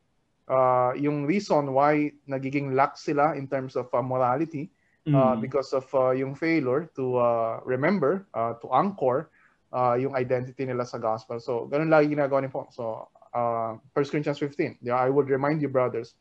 Uh, 0.48 0.96
yung 0.96 1.28
reason 1.28 1.76
why 1.76 2.08
nagiging 2.24 2.72
lax 2.72 3.04
sila 3.04 3.36
in 3.36 3.44
terms 3.44 3.76
of 3.76 3.92
uh, 3.92 4.00
morality 4.00 4.72
uh, 5.12 5.36
Mm. 5.36 5.40
because 5.40 5.72
of 5.72 5.84
uh, 5.96 6.12
yung 6.12 6.36
failure 6.36 6.88
to 6.92 7.16
uh, 7.16 7.60
remember, 7.64 8.28
uh, 8.32 8.52
to 8.60 8.68
anchor 8.72 9.28
uh, 9.72 9.94
yung 9.94 10.14
identity 10.16 10.64
nila 10.64 10.84
sa 10.84 10.98
gospel. 10.98 11.40
So, 11.40 11.68
ganun 11.68 11.92
lagi 11.92 12.12
ginagawa 12.12 12.44
ni 12.44 12.50
Paul. 12.50 12.68
So, 12.72 13.08
uh, 13.34 13.76
1 13.92 14.10
Corinthians 14.10 14.38
15, 14.38 14.80
yeah, 14.82 14.96
I 14.96 15.08
would 15.08 15.28
remind 15.28 15.60
you, 15.62 15.68
brothers, 15.68 16.14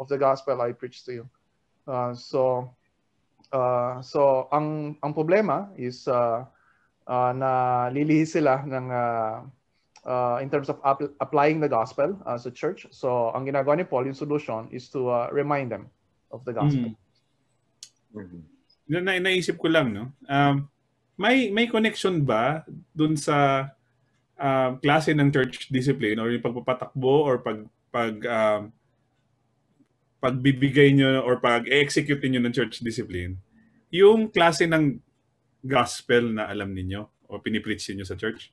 of 0.00 0.08
the 0.08 0.18
gospel 0.18 0.60
I 0.60 0.72
preached 0.72 1.04
to 1.06 1.12
you. 1.12 1.24
Uh, 1.86 2.14
so, 2.14 2.72
uh, 3.52 4.00
so 4.00 4.48
ang 4.50 4.96
ang 5.04 5.12
problema 5.12 5.68
is 5.76 6.08
uh, 6.08 6.48
uh, 7.06 7.32
na 7.36 7.50
lilihis 7.92 8.32
sila 8.34 8.64
ng 8.64 8.86
uh, 8.88 9.44
uh, 10.08 10.36
in 10.40 10.48
terms 10.48 10.72
of 10.72 10.80
ap- 10.84 11.12
applying 11.20 11.60
the 11.60 11.68
gospel 11.68 12.16
uh, 12.24 12.38
sa 12.38 12.50
church. 12.50 12.88
So, 12.90 13.30
ang 13.36 13.44
ginagawa 13.44 13.76
ni 13.76 13.84
Paul, 13.84 14.08
yung 14.08 14.16
solution 14.16 14.68
is 14.72 14.88
to 14.92 15.08
uh, 15.08 15.28
remind 15.32 15.72
them 15.72 15.92
of 16.32 16.44
the 16.44 16.52
gospel. 16.52 16.96
Mm. 18.16 18.42
Na, 18.88 19.00
na, 19.00 19.18
naisip 19.18 19.56
ko 19.58 19.68
lang, 19.72 19.92
no? 19.92 20.12
Um, 20.28 20.68
may 21.14 21.50
may 21.50 21.66
connection 21.70 22.22
ba 22.26 22.66
dun 22.90 23.14
sa 23.14 23.70
um, 24.38 24.78
klase 24.82 25.14
ng 25.14 25.30
church 25.30 25.70
discipline 25.70 26.18
or 26.18 26.30
yung 26.30 26.42
pagpapatakbo 26.42 27.14
or 27.22 27.38
pag 27.42 27.64
pag 27.94 28.14
um, 28.26 28.62
pagbibigay 30.18 30.96
nyo 30.96 31.20
or 31.20 31.36
pag-execute 31.36 32.24
niyo 32.24 32.40
ng 32.40 32.54
church 32.54 32.80
discipline? 32.80 33.36
Yung 33.92 34.32
klase 34.32 34.64
ng 34.64 34.98
gospel 35.60 36.32
na 36.32 36.48
alam 36.48 36.72
ninyo 36.72 37.28
o 37.28 37.38
pinipreach 37.38 37.92
niyo 37.92 38.08
sa 38.08 38.16
church? 38.16 38.50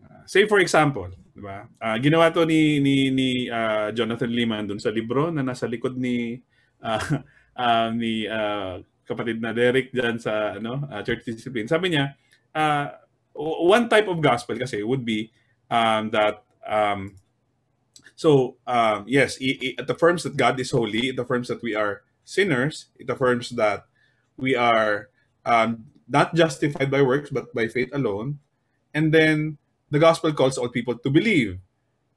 Uh, 0.00 0.24
say 0.24 0.48
for 0.48 0.58
example 0.58 1.12
di 1.32 1.40
ba? 1.40 1.64
Ah, 1.80 1.96
ginawa 1.96 2.28
to 2.28 2.44
ni 2.44 2.76
ni 2.78 3.08
ni 3.08 3.28
ah, 3.48 3.88
Jonathan 3.92 4.28
Liman 4.28 4.68
dun 4.68 4.80
sa 4.80 4.92
libro 4.92 5.32
na 5.32 5.40
nasa 5.40 5.64
likod 5.64 5.96
ni 5.96 6.44
ah, 6.84 7.00
ah, 7.56 7.88
ni 7.88 8.28
ah, 8.28 8.84
kapatid 9.08 9.42
na 9.42 9.52
Derek 9.52 9.90
dyan 9.90 10.18
sa 10.20 10.56
ano 10.56 10.86
ah, 10.90 11.02
church 11.02 11.26
discipline. 11.26 11.68
Sabi 11.68 11.94
niya, 11.94 12.14
ah, 12.54 13.02
one 13.34 13.88
type 13.88 14.08
of 14.08 14.20
gospel 14.20 14.56
kasi 14.58 14.82
would 14.82 15.04
be 15.04 15.32
um, 15.70 16.10
that 16.12 16.44
um, 16.66 17.16
so 18.14 18.56
um, 18.66 19.04
yes, 19.08 19.36
it 19.40 19.82
affirms 19.88 20.22
that 20.22 20.36
God 20.36 20.60
is 20.60 20.70
holy. 20.70 21.10
It 21.10 21.18
affirms 21.18 21.48
that 21.48 21.62
we 21.62 21.74
are 21.74 22.02
sinners. 22.24 22.86
It 22.98 23.10
affirms 23.10 23.50
that 23.58 23.86
we 24.36 24.54
are 24.54 25.08
um, 25.44 25.86
not 26.08 26.34
justified 26.34 26.90
by 26.90 27.02
works 27.02 27.30
but 27.30 27.52
by 27.54 27.68
faith 27.68 27.90
alone. 27.92 28.38
And 28.94 29.12
then 29.12 29.58
the 29.90 29.98
gospel 29.98 30.32
calls 30.32 30.58
all 30.58 30.68
people 30.68 30.96
to 30.98 31.10
believe. 31.10 31.58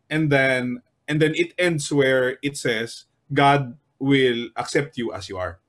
And 0.10 0.30
then 0.32 0.84
and 1.08 1.22
then 1.22 1.34
it 1.36 1.54
ends 1.58 1.92
where 1.92 2.38
it 2.44 2.58
says 2.58 3.06
God 3.34 3.78
will 3.98 4.50
accept 4.56 4.98
you 4.98 5.14
as 5.14 5.30
you 5.30 5.38
are. 5.38 5.60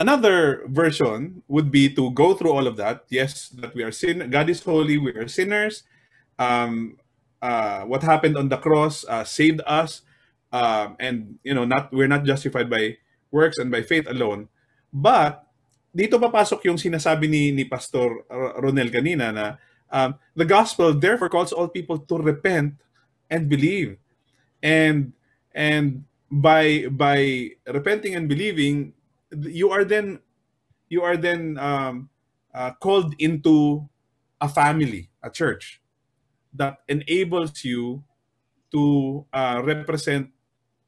Another 0.00 0.64
version 0.64 1.44
would 1.44 1.68
be 1.68 1.92
to 1.92 2.08
go 2.16 2.32
through 2.32 2.56
all 2.56 2.64
of 2.64 2.80
that. 2.80 3.04
Yes, 3.12 3.52
that 3.60 3.76
we 3.76 3.84
are 3.84 3.92
sin. 3.92 4.24
God 4.32 4.48
is 4.48 4.64
holy. 4.64 4.96
We 4.96 5.12
are 5.12 5.28
sinners. 5.28 5.84
Um, 6.40 6.96
uh, 7.44 7.84
what 7.84 8.00
happened 8.00 8.40
on 8.40 8.48
the 8.48 8.56
cross 8.56 9.04
uh, 9.04 9.28
saved 9.28 9.60
us, 9.68 10.00
um, 10.56 10.96
and 10.96 11.36
you 11.44 11.52
know, 11.52 11.68
not 11.68 11.92
we're 11.92 12.08
not 12.08 12.24
justified 12.24 12.72
by 12.72 12.96
works 13.28 13.60
and 13.60 13.68
by 13.68 13.84
faith 13.84 14.08
alone. 14.08 14.48
But 14.88 15.44
dito 15.92 16.16
papasok 16.16 16.64
yung 16.64 16.80
sinasabi 16.80 17.28
ni 17.28 17.52
ni 17.52 17.68
Pastor 17.68 18.24
Ronel 18.56 18.88
kanina 18.88 19.36
na 19.36 19.60
um, 19.92 20.16
the 20.32 20.48
gospel 20.48 20.96
therefore 20.96 21.28
calls 21.28 21.52
all 21.52 21.68
people 21.68 22.00
to 22.00 22.16
repent 22.16 22.72
and 23.28 23.52
believe, 23.52 24.00
and 24.64 25.12
and 25.52 26.08
by 26.32 26.88
by 26.88 27.52
repenting 27.68 28.16
and 28.16 28.32
believing 28.32 28.96
you 29.32 29.70
are 29.70 29.84
then 29.84 30.20
you 30.88 31.02
are 31.02 31.16
then 31.16 31.58
um, 31.58 32.10
uh, 32.54 32.72
called 32.80 33.14
into 33.18 33.88
a 34.40 34.48
family 34.48 35.10
a 35.22 35.30
church 35.30 35.80
that 36.54 36.78
enables 36.88 37.62
you 37.64 38.02
to 38.72 39.24
uh, 39.32 39.62
represent 39.62 40.30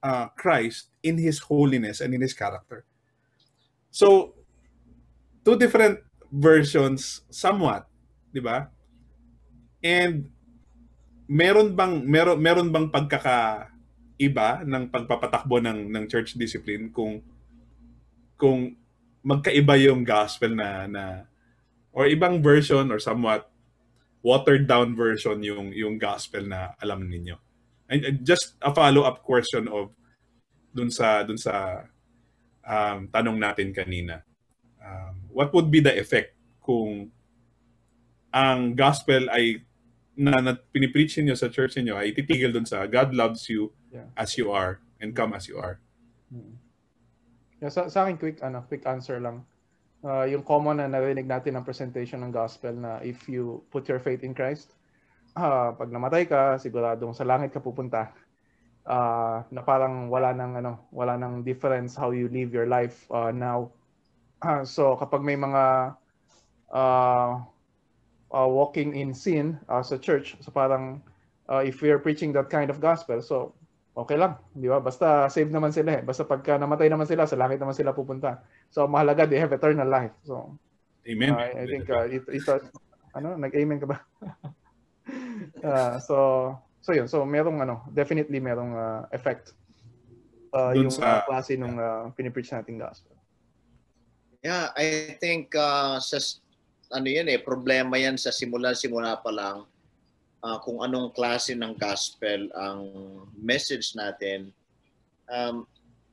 uh, 0.02 0.26
Christ 0.34 0.90
in 1.02 1.18
his 1.18 1.38
holiness 1.38 2.00
and 2.00 2.14
in 2.14 2.20
his 2.20 2.34
character. 2.34 2.84
So 3.90 4.34
two 5.44 5.56
different 5.58 6.00
versions 6.32 7.22
somewhat 7.30 7.86
di 8.32 8.40
and 9.84 10.30
meron 11.28 11.76
bang 11.76 12.00
meron 12.08 12.38
meron 12.40 12.68
bang 12.72 12.88
pagkakaiba 12.88 14.64
ng 14.64 14.88
pagpapatakbo 14.88 15.60
ng 15.60 15.92
ng 15.92 16.04
church 16.08 16.38
discipline 16.40 16.88
kung 16.88 17.20
kung 18.36 18.74
magkaiba 19.22 19.78
yung 19.78 20.02
gospel 20.02 20.52
na 20.54 20.86
na 20.90 21.04
or 21.94 22.08
ibang 22.10 22.42
version 22.42 22.90
or 22.90 22.98
somewhat 22.98 23.52
watered 24.22 24.66
down 24.66 24.94
version 24.94 25.42
yung 25.42 25.70
yung 25.74 25.98
gospel 25.98 26.46
na 26.46 26.74
alam 26.78 27.06
ninyo. 27.06 27.36
And, 27.92 28.24
just 28.24 28.56
a 28.64 28.72
follow 28.72 29.04
up 29.04 29.20
question 29.22 29.68
of 29.68 29.92
dun 30.72 30.88
sa 30.88 31.22
dun 31.22 31.36
sa 31.36 31.84
um, 32.64 33.10
tanong 33.12 33.36
natin 33.36 33.70
kanina. 33.76 34.24
Um, 34.82 35.28
what 35.30 35.52
would 35.52 35.70
be 35.70 35.78
the 35.78 35.92
effect 35.94 36.34
kung 36.62 37.12
ang 38.32 38.74
gospel 38.74 39.28
ay 39.28 39.60
na, 40.16 40.40
na 40.40 40.52
pinipreach 40.56 41.20
niyo 41.20 41.36
sa 41.36 41.52
church 41.52 41.76
niyo 41.78 42.00
ay 42.00 42.16
titigil 42.16 42.50
dun 42.50 42.66
sa 42.66 42.88
God 42.88 43.12
loves 43.12 43.46
you 43.52 43.70
Yeah. 43.92 44.08
as 44.16 44.40
you 44.40 44.48
are 44.48 44.80
and 45.04 45.12
come 45.12 45.36
as 45.36 45.44
you 45.52 45.60
are. 45.60 45.76
Mm. 46.32 46.56
Sa, 47.70 47.86
sa 47.86 48.02
akin, 48.02 48.18
quick, 48.18 48.42
ano, 48.42 48.66
quick 48.66 48.82
answer 48.86 49.22
lang. 49.22 49.46
Uh, 50.02 50.26
yung 50.26 50.42
common 50.42 50.82
na 50.82 50.90
narinig 50.90 51.30
natin 51.30 51.54
ng 51.54 51.62
presentation 51.62 52.18
ng 52.26 52.34
gospel 52.34 52.74
na 52.74 52.98
if 53.06 53.30
you 53.30 53.62
put 53.70 53.86
your 53.86 54.02
faith 54.02 54.26
in 54.26 54.34
Christ, 54.34 54.74
ah 55.38 55.70
pag 55.72 55.88
namatay 55.94 56.26
ka, 56.26 56.58
siguradong 56.58 57.14
sa 57.14 57.22
langit 57.22 57.54
ka 57.54 57.62
pupunta. 57.62 58.10
Ah, 58.82 59.46
na 59.54 59.62
parang 59.62 60.10
wala 60.10 60.34
nang 60.34 60.58
ano, 60.58 60.90
wala 60.90 61.14
nang 61.14 61.46
difference 61.46 61.94
how 61.94 62.10
you 62.10 62.26
live 62.26 62.50
your 62.50 62.66
life 62.66 63.06
uh, 63.14 63.30
now 63.30 63.70
uh, 64.42 64.66
so 64.66 64.98
kapag 64.98 65.22
may 65.22 65.38
mga 65.38 65.94
uh, 66.74 67.32
uh, 68.34 68.48
walking 68.50 68.98
in 68.98 69.14
sin 69.14 69.54
uh, 69.70 69.86
sa 69.86 69.94
church, 70.02 70.34
so 70.42 70.50
parang 70.50 70.98
uh, 71.46 71.62
if 71.62 71.78
we 71.78 71.94
are 71.94 72.02
preaching 72.02 72.34
that 72.34 72.50
kind 72.50 72.74
of 72.74 72.82
gospel, 72.82 73.22
so 73.22 73.54
okay 73.92 74.16
lang, 74.16 74.40
di 74.56 74.68
ba? 74.68 74.80
Basta 74.80 75.28
save 75.28 75.52
naman 75.52 75.72
sila 75.72 76.00
eh. 76.00 76.02
Basta 76.02 76.24
pagka 76.24 76.56
namatay 76.56 76.88
naman 76.88 77.04
sila, 77.04 77.28
sa 77.28 77.36
langit 77.36 77.60
naman 77.60 77.76
sila 77.76 77.92
pupunta. 77.92 78.40
So 78.72 78.88
mahalaga, 78.88 79.28
they 79.28 79.40
have 79.40 79.52
eternal 79.52 79.88
life. 79.88 80.12
So 80.24 80.56
Amen. 81.02 81.34
Uh, 81.34 81.50
I 81.58 81.64
think 81.66 81.86
uh, 81.90 82.06
it, 82.06 82.22
it, 82.30 82.46
uh, 82.46 82.62
ano, 83.12 83.34
nag-amen 83.36 83.78
ka 83.82 83.86
ba? 83.90 83.98
uh, 85.68 85.94
so 85.98 86.16
so 86.80 86.90
yun, 86.94 87.10
so 87.10 87.26
merong 87.26 87.60
ano, 87.60 87.84
definitely 87.90 88.38
merong 88.38 88.72
uh, 88.74 89.02
effect 89.10 89.52
uh, 90.54 90.72
yung 90.72 90.92
sa... 90.92 91.20
uh, 91.20 91.20
klase 91.26 91.58
nung 91.58 91.76
uh, 91.76 92.08
pinipreach 92.14 92.54
nating 92.54 92.78
gospel. 92.78 93.16
Yeah, 94.42 94.74
I 94.74 95.18
think 95.22 95.54
uh, 95.54 96.02
sa 96.02 96.18
ano 96.92 97.08
yan 97.08 97.30
eh, 97.30 97.40
problema 97.40 97.96
yan 97.96 98.20
sa 98.20 98.34
simula-simula 98.34 99.18
pa 99.22 99.30
lang 99.32 99.64
uh, 100.42 100.58
kung 100.60 100.82
anong 100.82 101.14
klase 101.14 101.54
ng 101.54 101.78
gospel 101.78 102.50
ang 102.58 102.90
message 103.38 103.94
natin. 103.94 104.50
Um, 105.30 105.64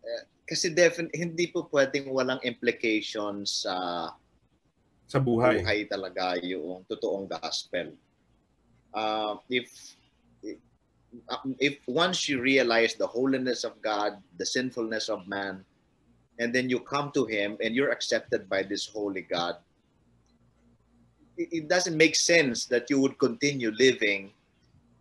eh, 0.05 0.23
kasi 0.45 0.73
defin- 0.73 1.13
hindi 1.13 1.49
po 1.49 1.67
pwedeng 1.69 2.09
walang 2.13 2.41
implications 2.45 3.65
sa 3.65 4.09
sa 5.09 5.17
buhay. 5.17 5.65
buhay 5.65 5.79
talaga 5.89 6.37
yung 6.45 6.85
totoong 6.85 7.25
gospel. 7.25 7.97
Uh, 8.93 9.37
if 9.49 9.69
if 11.57 11.81
once 11.89 12.29
you 12.29 12.37
realize 12.37 12.93
the 12.93 13.09
holiness 13.09 13.65
of 13.65 13.81
God, 13.81 14.21
the 14.37 14.45
sinfulness 14.45 15.09
of 15.09 15.25
man, 15.25 15.65
and 16.37 16.53
then 16.53 16.69
you 16.69 16.79
come 16.79 17.09
to 17.17 17.25
Him 17.25 17.57
and 17.61 17.73
you're 17.73 17.89
accepted 17.89 18.45
by 18.45 18.61
this 18.61 18.85
holy 18.85 19.25
God, 19.25 19.57
it, 21.39 21.65
doesn't 21.67 21.95
make 21.95 22.15
sense 22.15 22.65
that 22.67 22.89
you 22.89 22.99
would 22.99 23.17
continue 23.17 23.71
living 23.71 24.31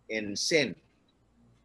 in 0.07 0.35
sin. 0.35 0.75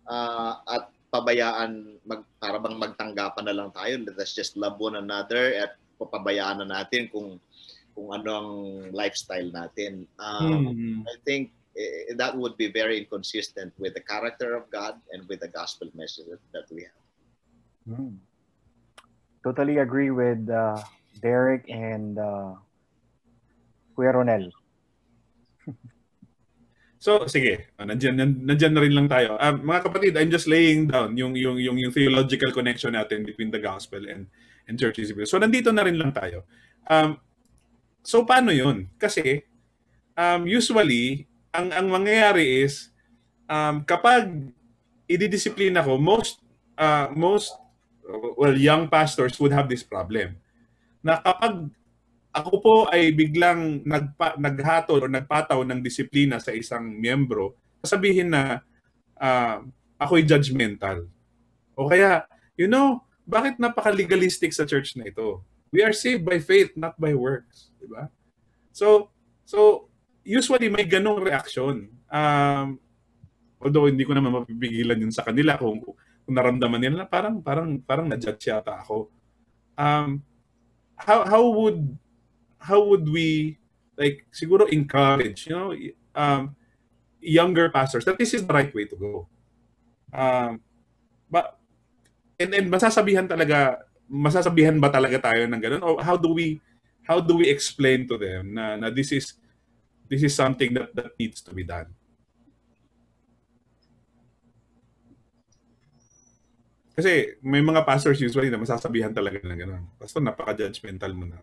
Uh, 0.05 0.59
at 0.67 0.91
pabayaan, 1.15 2.03
mag, 2.03 2.27
para 2.43 2.59
bang 2.59 2.75
magtanggapan 2.75 3.45
na 3.47 3.55
lang 3.55 3.71
tayo, 3.71 4.03
let 4.03 4.19
us 4.19 4.35
just 4.35 4.59
love 4.59 4.77
one 4.83 4.99
another 4.99 5.55
at 5.55 5.79
papabayaan 5.95 6.67
na 6.67 6.83
natin 6.83 7.07
kung 7.09 7.39
kung 7.95 8.11
ano 8.11 8.31
ang 8.35 8.51
lifestyle 8.91 9.47
natin. 9.55 10.11
Um, 10.19 10.75
hmm. 10.75 10.99
I 11.07 11.17
think 11.23 11.55
eh, 11.79 12.11
that 12.19 12.35
would 12.35 12.59
be 12.59 12.67
very 12.67 12.99
inconsistent 12.99 13.71
with 13.79 13.95
the 13.95 14.03
character 14.03 14.59
of 14.59 14.67
God 14.75 14.99
and 15.15 15.23
with 15.31 15.39
the 15.39 15.49
gospel 15.55 15.87
message 15.95 16.27
that 16.51 16.67
we 16.75 16.83
have. 16.91 17.05
Hmm. 17.87 18.19
Totally 19.47 19.79
agree 19.79 20.11
with 20.11 20.51
uh, 20.51 20.83
Derek 21.23 21.71
and 21.71 22.19
uh, 22.19 22.59
Kuya 23.95 24.11
Ronel. 24.11 24.51
So, 27.05 27.29
sige. 27.29 27.69
Uh, 27.77 27.85
nandiyan, 27.85 28.17
nandiyan 28.49 28.73
na 28.73 28.81
rin 28.81 28.97
lang 28.97 29.09
tayo. 29.13 29.37
Uh, 29.37 29.61
mga 29.61 29.81
kapatid, 29.85 30.17
I'm 30.17 30.33
just 30.33 30.49
laying 30.49 30.89
down 30.89 31.13
yung, 31.21 31.37
yung, 31.37 31.61
yung, 31.61 31.77
yung 31.77 31.93
theological 31.93 32.49
connection 32.49 32.97
natin 32.97 33.29
between 33.29 33.53
the 33.53 33.61
gospel 33.61 34.01
and, 34.09 34.25
and 34.65 34.81
church 34.81 34.97
discipline. 34.97 35.29
So, 35.29 35.37
nandito 35.37 35.69
na 35.69 35.85
rin 35.85 36.01
lang 36.01 36.17
tayo. 36.17 36.49
Um, 36.89 37.21
so, 38.01 38.25
paano 38.25 38.57
yun? 38.57 38.89
Kasi, 38.97 39.45
um, 40.17 40.49
usually, 40.49 41.29
ang, 41.53 41.77
ang 41.77 41.93
mangyayari 41.93 42.65
is, 42.65 42.89
um, 43.53 43.85
kapag 43.85 44.49
ididisiplina 45.05 45.85
ko, 45.85 46.01
most, 46.01 46.41
uh, 46.81 47.13
most, 47.13 47.53
well, 48.41 48.57
young 48.57 48.89
pastors 48.89 49.37
would 49.37 49.53
have 49.53 49.69
this 49.69 49.85
problem. 49.85 50.41
Na 51.05 51.21
kapag 51.21 51.69
ako 52.35 52.53
po 52.59 52.75
ay 52.91 53.15
biglang 53.15 53.87
nagpa, 53.87 54.35
naghatol 54.35 55.07
o 55.07 55.09
nagpataw 55.09 55.63
ng 55.63 55.79
disiplina 55.79 56.43
sa 56.43 56.51
isang 56.51 56.83
miyembro, 56.99 57.55
sabihin 57.87 58.35
na 58.35 58.59
uh, 59.23 59.63
ako'y 60.03 60.27
judgmental. 60.27 61.07
O 61.79 61.87
kaya, 61.87 62.27
you 62.59 62.67
know, 62.67 63.07
bakit 63.23 63.63
napaka-legalistic 63.63 64.51
sa 64.51 64.67
church 64.67 64.99
na 64.99 65.07
ito? 65.07 65.47
We 65.71 65.87
are 65.87 65.95
saved 65.95 66.27
by 66.27 66.43
faith, 66.43 66.75
not 66.75 66.99
by 66.99 67.15
works. 67.15 67.71
Di 67.79 67.87
ba? 67.87 68.11
So, 68.75 69.15
so 69.47 69.87
usually 70.27 70.67
may 70.67 70.91
ganong 70.91 71.23
reaction. 71.23 71.95
Um, 72.11 72.83
although 73.63 73.87
hindi 73.87 74.03
ko 74.03 74.13
naman 74.13 74.43
mapipigilan 74.43 74.99
yun 74.99 75.15
sa 75.15 75.23
kanila 75.23 75.55
kung, 75.55 75.83
kung 76.25 76.35
naramdaman 76.35 76.83
nila 76.83 77.07
parang 77.07 77.39
parang 77.41 77.79
parang 77.83 78.11
na-judge 78.11 78.51
yata 78.51 78.81
ako. 78.81 79.11
Um, 79.75 80.23
how 80.95 81.27
how 81.27 81.43
would 81.43 81.99
how 82.65 82.81
would 82.81 83.05
we 83.05 83.61
like 84.01 84.25
siguro 84.33 84.65
encourage, 84.73 85.45
you 85.47 85.53
know, 85.53 85.77
um, 86.17 86.57
younger 87.21 87.69
pastors? 87.69 88.09
That 88.09 88.17
this 88.17 88.33
is 88.33 88.49
the 88.49 88.55
right 88.57 88.73
way 88.73 88.89
to 88.89 88.97
go. 88.97 89.29
Um, 90.09 90.65
but 91.29 91.61
and 92.41 92.57
and 92.57 92.67
masasabihan 92.73 93.29
talaga 93.29 93.85
masasabihan 94.09 94.81
ba 94.81 94.89
talaga 94.89 95.21
tayo 95.21 95.45
ng 95.45 95.61
ganun? 95.61 95.85
Or 95.85 96.01
how 96.01 96.17
do 96.17 96.33
we 96.33 96.65
how 97.05 97.21
do 97.21 97.37
we 97.37 97.53
explain 97.53 98.09
to 98.09 98.17
them 98.17 98.57
na 98.57 98.81
na 98.81 98.89
this 98.89 99.13
is 99.13 99.37
this 100.09 100.25
is 100.25 100.33
something 100.33 100.73
that 100.73 100.89
that 100.97 101.13
needs 101.21 101.45
to 101.45 101.53
be 101.53 101.69
done? 101.69 101.93
Kasi 106.95 107.43
may 107.43 107.59
mga 107.59 107.83
pastors 107.83 108.23
usually 108.23 108.49
na 108.49 108.57
masasabihan 108.57 109.11
talaga 109.11 109.43
ng 109.43 109.61
ganun. 109.61 109.85
Pastor 109.99 110.23
napaka-judgmental 110.23 111.13
mo 111.13 111.27
na 111.29 111.43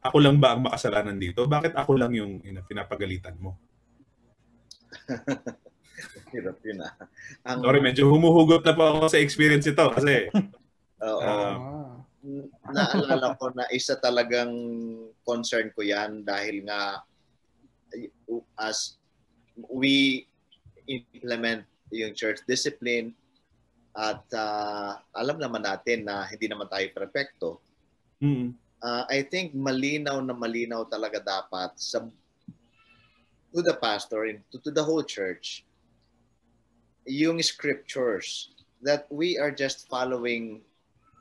ako 0.00 0.16
lang 0.16 0.40
ba 0.40 0.56
ang 0.56 0.64
makasalanan 0.64 1.20
dito? 1.20 1.44
Bakit 1.44 1.76
ako 1.76 1.92
lang 2.00 2.16
yung 2.16 2.40
ina, 2.40 2.64
pinapagalitan 2.64 3.36
mo? 3.36 3.60
Hirap 6.32 6.56
yun 6.64 6.80
ah. 6.80 6.94
Ang... 7.44 7.60
Sorry, 7.60 7.80
medyo 7.84 8.08
humuhugot 8.08 8.64
na 8.64 8.72
po 8.72 8.82
ako 8.88 9.12
sa 9.12 9.20
experience 9.20 9.68
ito 9.68 9.84
kasi 9.92 10.32
Oo. 11.04 11.20
Uh, 11.20 12.00
naalala 12.72 13.36
ko 13.36 13.52
na 13.52 13.68
isa 13.72 13.96
talagang 14.00 14.52
concern 15.24 15.68
ko 15.76 15.84
yan 15.84 16.24
dahil 16.24 16.64
nga 16.64 17.04
as 18.56 18.96
we 19.68 20.24
implement 20.88 21.64
yung 21.92 22.16
church 22.16 22.40
discipline 22.48 23.12
at 23.92 24.22
uh, 24.32 24.96
alam 25.12 25.36
naman 25.36 25.60
natin 25.60 26.08
na 26.08 26.24
hindi 26.24 26.48
naman 26.48 26.70
tayo 26.72 26.86
perfecto. 26.96 27.60
Mm-hmm 28.24 28.69
uh, 28.82 29.04
I 29.08 29.22
think 29.22 29.54
malinaw 29.54 30.24
na 30.24 30.34
malinaw 30.34 30.88
talaga 30.88 31.20
dapat 31.20 31.76
sa 31.76 32.04
to 33.50 33.60
the 33.62 33.74
pastor 33.82 34.30
and 34.30 34.40
to, 34.52 34.58
to 34.62 34.70
the 34.70 34.82
whole 34.82 35.02
church 35.02 35.66
yung 37.06 37.42
scriptures 37.42 38.54
that 38.82 39.10
we 39.10 39.36
are 39.38 39.50
just 39.50 39.88
following 39.88 40.62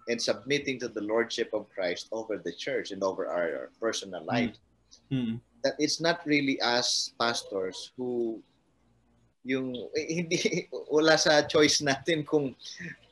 and 0.07 0.21
submitting 0.21 0.79
to 0.79 0.87
the 0.87 1.01
lordship 1.01 1.53
of 1.53 1.69
Christ 1.69 2.07
over 2.11 2.37
the 2.37 2.53
church 2.53 2.91
and 2.91 3.03
over 3.03 3.27
our 3.27 3.69
personal 3.79 4.21
hmm. 4.21 4.29
life. 4.29 4.55
Mm-hmm. 5.11 5.37
That 5.63 5.75
it's 5.77 5.99
not 5.99 6.25
really 6.25 6.59
us 6.61 7.13
pastors 7.19 7.91
who 7.97 8.41
yung 9.43 9.75
eh, 9.95 10.07
hindi 10.07 10.67
wala 10.93 11.17
sa 11.17 11.45
choice 11.45 11.79
natin 11.79 12.25
kung 12.25 12.55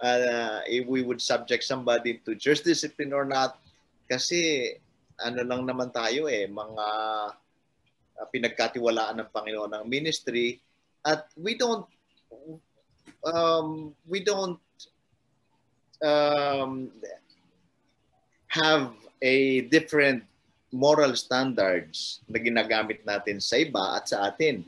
uh, 0.02 0.60
if 0.68 0.88
we 0.88 1.04
would 1.04 1.22
subject 1.22 1.64
somebody 1.64 2.20
to 2.26 2.36
church 2.36 2.64
discipline 2.64 3.14
or 3.14 3.24
not 3.24 3.60
kasi 4.08 4.72
ano 5.20 5.42
lang 5.44 5.62
naman 5.68 5.92
tayo 5.92 6.26
eh, 6.32 6.48
mga 6.48 6.88
uh, 8.18 8.28
pinagkatiwalaan 8.34 9.22
ng 9.22 9.30
Panginoon 9.30 9.72
ng 9.78 9.86
ministry 9.86 10.58
at 11.06 11.30
we 11.38 11.54
don't 11.54 11.86
um, 13.24 13.94
we 14.08 14.22
don't 14.22 14.62
um, 16.02 16.90
have 18.48 18.94
a 19.22 19.66
different 19.74 20.24
moral 20.72 21.16
standards 21.16 22.22
na 22.28 22.38
ginagamit 22.38 23.02
natin 23.08 23.40
sa 23.40 23.58
iba 23.58 23.98
at 23.98 24.12
sa 24.12 24.28
atin. 24.30 24.62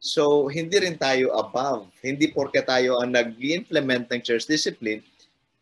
So, 0.00 0.48
hindi 0.48 0.80
rin 0.80 0.96
tayo 0.96 1.36
above. 1.36 1.92
Hindi 2.00 2.32
porke 2.32 2.64
tayo 2.64 3.04
ang 3.04 3.12
nag-implement 3.12 4.08
ng 4.08 4.24
church 4.24 4.48
discipline, 4.48 5.04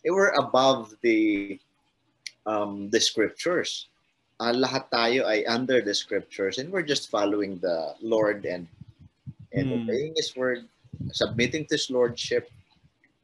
eh, 0.06 0.10
we're 0.14 0.32
above 0.38 0.94
the 1.02 1.58
um, 2.48 2.88
the 2.88 2.98
scriptures. 2.98 3.92
Uh, 4.40 4.56
lahat 4.56 4.88
tayo 4.88 5.28
ay 5.28 5.44
under 5.44 5.84
the 5.84 5.92
scriptures 5.92 6.56
and 6.56 6.72
we're 6.72 6.86
just 6.86 7.12
following 7.12 7.60
the 7.60 7.92
Lord 8.00 8.48
and 8.48 8.64
and 9.52 9.68
mm. 9.68 9.84
obeying 9.84 10.16
His 10.16 10.32
word, 10.32 10.64
submitting 11.12 11.68
to 11.68 11.76
His 11.76 11.92
lordship. 11.92 12.48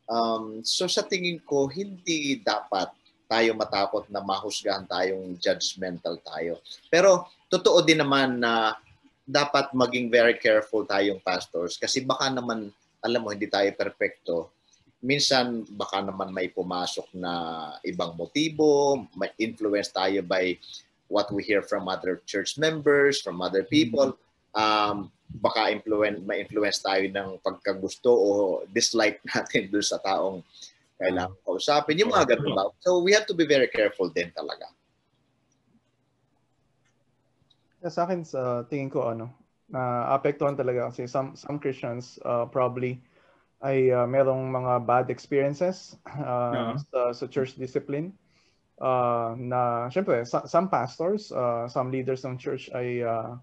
Um, 0.05 0.61
so 0.61 0.85
sa 0.85 1.01
tingin 1.01 1.41
ko, 1.49 1.71
hindi 1.71 2.43
dapat 2.45 2.93
tayo 3.25 3.57
matakot 3.57 4.05
na 4.13 4.21
mahusgahan 4.21 4.85
tayong 4.85 5.41
judgmental 5.41 6.21
tayo. 6.21 6.61
Pero 6.93 7.25
totoo 7.49 7.81
din 7.81 8.05
naman 8.05 8.43
na 8.43 8.77
dapat 9.25 9.73
maging 9.73 10.13
very 10.13 10.37
careful 10.37 10.85
tayong 10.85 11.23
pastors 11.25 11.81
kasi 11.81 12.05
baka 12.05 12.29
naman, 12.29 12.69
alam 13.01 13.21
mo, 13.25 13.33
hindi 13.33 13.49
tayo 13.49 13.73
perfecto 13.73 14.54
minsan 15.05 15.69
baka 15.77 16.01
naman 16.01 16.33
may 16.33 16.49
pumasok 16.49 17.13
na 17.13 17.33
ibang 17.85 18.17
motibo, 18.17 19.05
may 19.13 19.29
influence 19.37 19.93
tayo 19.93 20.25
by 20.25 20.57
what 21.13 21.29
we 21.29 21.45
hear 21.45 21.61
from 21.61 21.93
other 21.93 22.25
church 22.25 22.57
members, 22.57 23.21
from 23.21 23.45
other 23.45 23.61
people. 23.69 24.17
Um, 24.57 25.13
baka 25.29 25.69
influence, 25.69 26.25
may 26.25 26.41
influence 26.41 26.81
tayo 26.81 27.05
ng 27.05 27.37
pagkagusto 27.45 28.09
o 28.09 28.29
dislike 28.73 29.21
natin 29.37 29.69
doon 29.69 29.85
sa 29.85 30.01
taong 30.01 30.41
kailangan 30.97 31.37
kausapin. 31.45 32.01
Yung 32.01 32.09
mga 32.09 32.35
ganun 32.35 32.57
ba? 32.57 32.73
So 32.81 33.05
we 33.05 33.13
have 33.13 33.29
to 33.29 33.37
be 33.37 33.45
very 33.45 33.69
careful 33.69 34.09
din 34.09 34.33
talaga. 34.33 34.73
Sa 37.85 38.09
akin, 38.09 38.25
sa 38.25 38.65
tingin 38.73 38.89
ko, 38.89 39.13
ano, 39.13 39.29
na 39.69 40.09
apektuhan 40.17 40.57
talaga 40.57 40.89
kasi 40.89 41.05
some, 41.05 41.37
some 41.37 41.61
Christians 41.61 42.17
uh, 42.25 42.49
probably 42.49 42.97
ay 43.65 43.89
uh, 43.89 44.05
merong 44.05 44.53
mga 44.53 44.73
bad 44.85 45.07
experiences 45.09 45.97
uh, 46.21 46.77
uh-huh. 46.77 46.77
sa, 46.93 47.01
sa 47.17 47.27
church 47.27 47.57
discipline. 47.57 48.13
Uh, 48.75 49.39
na 49.39 49.87
syempre 49.89 50.27
some 50.27 50.67
pastors, 50.69 51.31
uh, 51.31 51.65
some 51.71 51.95
leaders 51.95 52.27
ng 52.27 52.37
church 52.37 52.69
ay 52.75 53.01
uh, 53.07 53.39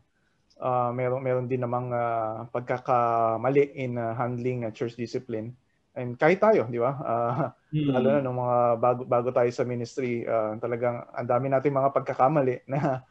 uh, 0.62 0.91
meron 0.93 1.23
meron 1.25 1.47
din 1.49 1.65
namang 1.65 1.89
uh, 1.89 2.45
pagkakamali 2.53 3.73
in 3.73 3.97
uh, 3.97 4.13
handling 4.13 4.67
uh, 4.67 4.71
church 4.71 4.93
discipline. 4.95 5.55
And 5.91 6.15
kahit 6.15 6.39
tayo, 6.39 6.71
di 6.71 6.79
ba? 6.79 6.95
Uh, 7.03 7.31
mm-hmm. 7.75 7.91
Lalo 7.91 8.07
na 8.15 8.21
nung 8.23 8.39
mga 8.39 8.60
bago, 8.79 9.01
bago 9.03 9.29
tayo 9.36 9.51
sa 9.51 9.67
ministry, 9.67 10.23
uh, 10.23 10.55
talagang 10.55 11.03
ang 11.12 11.27
dami 11.27 11.51
nating 11.51 11.75
mga 11.75 11.91
pagkakamali 11.91 12.63
na 12.71 13.03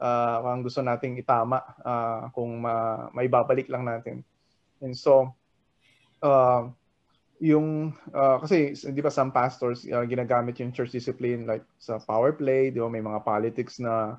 uh, 0.00 0.38
ang 0.52 0.64
gusto 0.64 0.80
nating 0.80 1.20
itama 1.20 1.60
uh, 1.84 2.32
kung 2.32 2.64
ma, 2.64 3.04
may 3.12 3.28
babalik 3.28 3.68
lang 3.68 3.84
natin. 3.84 4.24
And 4.80 4.96
so, 4.96 5.36
uh, 6.22 6.70
yung 7.42 7.90
uh, 8.14 8.38
kasi 8.38 8.70
di 8.94 9.02
ba 9.02 9.10
some 9.10 9.34
pastors 9.34 9.82
uh, 9.90 10.06
ginagamit 10.06 10.62
yung 10.62 10.70
church 10.70 10.94
discipline 10.94 11.42
like 11.42 11.66
sa 11.82 11.98
power 11.98 12.30
play, 12.30 12.70
di 12.70 12.78
ba 12.78 12.86
may 12.86 13.02
mga 13.02 13.26
politics 13.26 13.82
na 13.82 14.16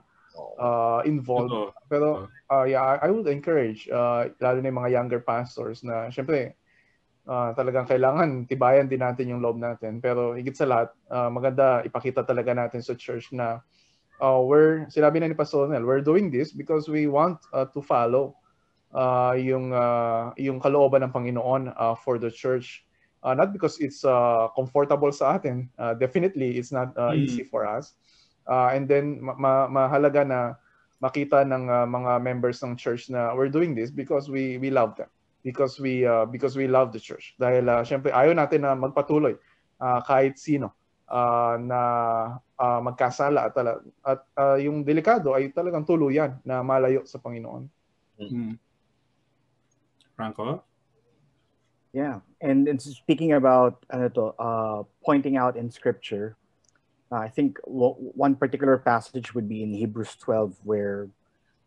uh, 0.59 0.99
involved. 1.07 1.55
Pero 1.87 2.27
uh, 2.51 2.65
yeah, 2.67 2.99
I 2.99 3.07
would 3.07 3.31
encourage 3.31 3.87
uh, 3.87 4.27
lalo 4.43 4.59
na 4.59 4.69
yung 4.69 4.79
mga 4.83 4.91
younger 4.91 5.21
pastors 5.23 5.87
na 5.87 6.11
syempre 6.11 6.59
uh, 7.23 7.55
talagang 7.55 7.87
kailangan 7.87 8.43
tibayan 8.43 8.91
din 8.91 8.99
natin 8.99 9.31
yung 9.31 9.39
loob 9.39 9.55
natin. 9.55 10.03
Pero 10.03 10.35
higit 10.35 10.59
sa 10.59 10.67
lahat, 10.67 10.91
uh, 11.07 11.31
maganda 11.31 11.79
ipakita 11.87 12.27
talaga 12.27 12.51
natin 12.51 12.83
sa 12.83 12.91
church 12.91 13.31
na 13.31 13.63
uh, 14.19 14.39
we're 14.43 14.83
sinabi 14.91 15.23
na 15.23 15.31
ni 15.31 15.37
Pastor 15.37 15.71
Nel, 15.71 15.87
we're 15.87 16.03
doing 16.03 16.27
this 16.27 16.51
because 16.51 16.91
we 16.91 17.07
want 17.07 17.39
uh, 17.55 17.67
to 17.71 17.79
follow 17.79 18.35
uh, 18.93 19.33
yung 19.35 19.73
uh, 19.73 20.31
yung 20.37 20.61
kalooban 20.61 21.03
ng 21.03 21.11
Panginoon 21.13 21.73
uh, 21.75 21.95
for 21.97 22.17
the 22.17 22.31
church. 22.31 22.85
Uh, 23.23 23.31
not 23.31 23.55
because 23.55 23.79
it's 23.79 24.03
uh, 24.03 24.51
comfortable 24.51 25.11
sa 25.11 25.39
atin. 25.39 25.71
Uh, 25.79 25.95
definitely, 25.95 26.59
it's 26.59 26.75
not 26.75 26.91
uh, 26.99 27.15
mm. 27.15 27.23
easy 27.23 27.43
for 27.43 27.63
us. 27.63 27.95
Uh, 28.43 28.75
and 28.75 28.83
then 28.91 29.23
ma- 29.23 29.71
mahalaga 29.71 30.27
na 30.27 30.39
makita 30.99 31.47
ng 31.47 31.71
uh, 31.71 31.87
mga 31.87 32.19
members 32.19 32.59
ng 32.63 32.75
church 32.75 33.07
na 33.07 33.31
we're 33.31 33.51
doing 33.51 33.75
this 33.75 33.91
because 33.91 34.27
we 34.27 34.59
we 34.59 34.71
love 34.71 34.95
them 34.99 35.07
because 35.43 35.79
we 35.79 36.07
uh, 36.07 36.23
because 36.23 36.55
we 36.55 36.67
love 36.67 36.95
the 36.95 36.99
church 36.99 37.35
dahil 37.35 37.67
uh, 37.67 37.83
syempre 37.83 38.11
ayaw 38.15 38.31
natin 38.31 38.63
na 38.63 38.71
magpatuloy 38.71 39.35
uh, 39.83 39.99
kahit 40.07 40.39
sino 40.39 40.71
uh, 41.11 41.59
na 41.59 41.81
uh, 42.55 42.79
magkasala 42.79 43.51
at, 43.51 43.55
at 44.07 44.19
uh, 44.39 44.57
yung 44.59 44.87
delikado 44.87 45.35
ay 45.35 45.51
talagang 45.51 45.83
tuluyan 45.83 46.39
na 46.47 46.63
malayo 46.63 47.03
sa 47.03 47.19
Panginoon. 47.19 47.67
Mm-hmm. 48.23 48.51
Franco? 50.15 50.63
Yeah, 51.93 52.21
and, 52.41 52.67
and 52.67 52.81
speaking 52.81 53.33
about 53.33 53.85
ano 53.91 54.09
to, 54.09 54.23
uh, 54.41 54.83
pointing 55.05 55.37
out 55.37 55.55
in 55.55 55.69
scripture, 55.69 56.35
uh, 57.11 57.17
I 57.17 57.29
think 57.29 57.59
one 57.65 58.35
particular 58.35 58.77
passage 58.77 59.35
would 59.35 59.47
be 59.47 59.61
in 59.61 59.73
Hebrews 59.73 60.15
12 60.17 60.57
where 60.63 61.09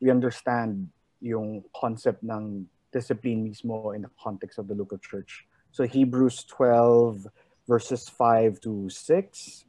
we 0.00 0.10
understand 0.10 0.90
yung 1.20 1.62
concept 1.74 2.24
ng 2.24 2.66
discipline 2.92 3.46
mismo 3.46 3.94
in 3.94 4.02
the 4.02 4.10
context 4.18 4.58
of 4.58 4.66
the 4.66 4.74
local 4.74 4.98
church. 4.98 5.46
So 5.70 5.86
Hebrews 5.86 6.44
12 6.50 7.28
verses 7.68 8.08
5 8.08 8.60
to 8.62 8.90
6 8.90 9.64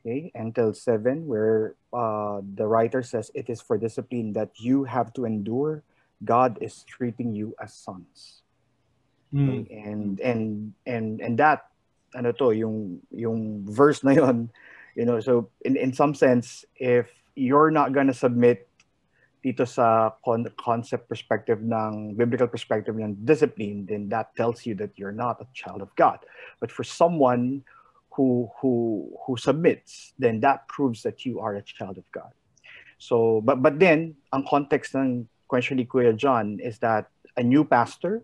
okay, 0.00 0.32
until 0.34 0.72
7 0.72 1.26
where 1.26 1.76
uh, 1.92 2.40
the 2.42 2.66
writer 2.66 3.02
says 3.02 3.30
it 3.34 3.48
is 3.48 3.60
for 3.60 3.76
discipline 3.78 4.32
that 4.34 4.50
you 4.56 4.84
have 4.84 5.12
to 5.14 5.24
endure 5.24 5.82
God 6.24 6.58
is 6.60 6.84
treating 6.84 7.34
you 7.34 7.54
as 7.62 7.74
sons. 7.74 8.42
Mm. 9.32 9.66
And 9.70 10.20
and 10.20 10.44
and 10.86 11.20
and 11.20 11.38
that 11.38 11.70
ano 12.14 12.32
to 12.32 12.52
yung 12.52 12.98
yung 13.14 13.64
verse 13.64 14.02
na 14.02 14.12
yon, 14.12 14.50
you 14.96 15.04
know, 15.06 15.20
so 15.20 15.48
in 15.62 15.76
in 15.76 15.92
some 15.92 16.14
sense 16.14 16.64
if 16.76 17.08
you're 17.36 17.70
not 17.70 17.92
gonna 17.94 18.14
submit 18.14 18.66
dito 19.40 19.64
sa 19.64 20.12
con- 20.20 20.52
concept 20.60 21.08
perspective 21.08 21.64
ng 21.64 22.12
biblical 22.12 22.44
perspective 22.44 22.92
ng 22.92 23.16
discipline, 23.24 23.86
then 23.88 24.08
that 24.12 24.36
tells 24.36 24.66
you 24.68 24.76
that 24.76 24.92
you're 25.00 25.16
not 25.16 25.40
a 25.40 25.48
child 25.56 25.80
of 25.80 25.88
God. 25.96 26.20
But 26.60 26.68
for 26.68 26.84
someone 26.84 27.64
who 28.12 28.50
who 28.60 29.08
who 29.24 29.40
submits, 29.40 30.12
then 30.18 30.40
that 30.44 30.68
proves 30.68 31.02
that 31.08 31.24
you 31.24 31.40
are 31.40 31.56
a 31.56 31.64
child 31.64 31.96
of 31.96 32.04
God. 32.12 32.34
So, 33.00 33.40
but 33.40 33.64
but 33.64 33.80
then 33.80 34.20
ang 34.34 34.44
context 34.44 34.92
ng 34.92 35.24
question 35.50 35.82
ni 35.82 35.84
Kuya 35.84 36.14
John 36.14 36.62
is 36.62 36.78
that 36.78 37.10
a 37.34 37.42
new 37.42 37.66
pastor 37.66 38.22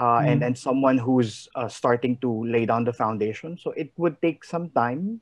uh, 0.00 0.24
mm. 0.24 0.32
and 0.32 0.40
and 0.40 0.56
someone 0.56 0.96
who's 0.96 1.44
uh, 1.52 1.68
starting 1.68 2.16
to 2.24 2.32
lay 2.48 2.64
down 2.64 2.88
the 2.88 2.96
foundation. 2.96 3.60
So 3.60 3.76
it 3.76 3.92
would 4.00 4.16
take 4.24 4.48
some 4.48 4.72
time. 4.72 5.20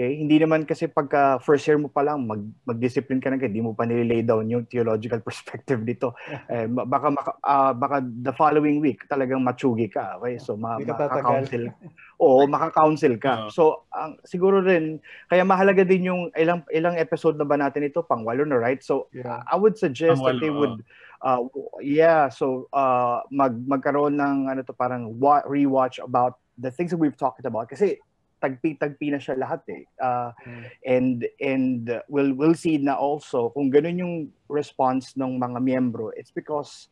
Okay, 0.00 0.16
hindi 0.16 0.40
naman 0.40 0.64
kasi 0.64 0.88
pagka 0.88 1.36
first 1.44 1.68
year 1.68 1.76
mo 1.76 1.92
pa 1.92 2.00
lang 2.00 2.24
mag 2.24 2.40
mag-discipline 2.64 3.20
ka 3.20 3.28
na 3.28 3.36
hindi 3.36 3.60
mo 3.60 3.76
pa 3.76 3.84
nililay 3.84 4.24
down 4.24 4.48
yung 4.48 4.64
theological 4.64 5.20
perspective 5.28 5.84
dito. 5.84 6.16
Eh, 6.50 6.66
baka 6.66 7.12
maka, 7.12 7.30
uh, 7.44 7.70
baka 7.76 8.00
the 8.00 8.32
following 8.32 8.80
week 8.80 9.04
talagang 9.06 9.44
matsugi 9.44 9.92
ka. 9.92 10.16
Okay? 10.18 10.40
So 10.40 10.56
ma, 10.56 10.80
maka-counsel. 10.80 11.68
Oo, 12.24 12.48
maka-counsel 12.48 13.20
ka. 13.20 13.52
So 13.52 13.84
ang 13.92 14.16
siguro 14.24 14.64
rin 14.64 15.04
kaya 15.28 15.44
mahalaga 15.44 15.84
din 15.84 16.08
yung 16.08 16.32
ilang 16.32 16.64
ilang 16.72 16.96
episode 16.96 17.36
na 17.36 17.44
ba 17.44 17.60
natin 17.60 17.84
ito 17.84 18.00
pang 18.00 18.24
walo 18.24 18.48
na 18.48 18.56
right? 18.56 18.80
So 18.80 19.12
yeah. 19.12 19.44
I 19.44 19.60
would 19.60 19.76
suggest 19.76 20.24
that 20.24 20.40
they 20.40 20.48
would 20.48 20.80
uh, 21.20 21.44
yeah, 21.84 22.32
so 22.32 22.72
uh, 22.72 23.20
mag 23.28 23.52
magkaroon 23.52 24.16
ng 24.16 24.48
ano 24.48 24.64
to 24.64 24.72
parang 24.72 25.20
wa- 25.20 25.44
rewatch 25.44 26.00
about 26.00 26.40
the 26.56 26.72
things 26.72 26.88
that 26.88 26.98
we've 26.98 27.20
talked 27.20 27.44
about 27.44 27.68
kasi 27.68 28.00
tagpi-tagpi 28.40 29.12
na 29.12 29.20
siya 29.20 29.36
lahat 29.36 29.62
eh. 29.68 29.84
Uh, 30.00 30.32
mm. 30.42 30.64
And 30.82 31.16
and 31.38 31.82
we'll 32.08 32.32
we'll 32.32 32.56
see 32.56 32.80
na 32.80 32.96
also 32.96 33.52
kung 33.52 33.68
ganun 33.68 34.00
yung 34.00 34.16
response 34.48 35.14
ng 35.14 35.36
mga 35.36 35.60
miyembro, 35.60 36.10
it's 36.16 36.32
because 36.32 36.88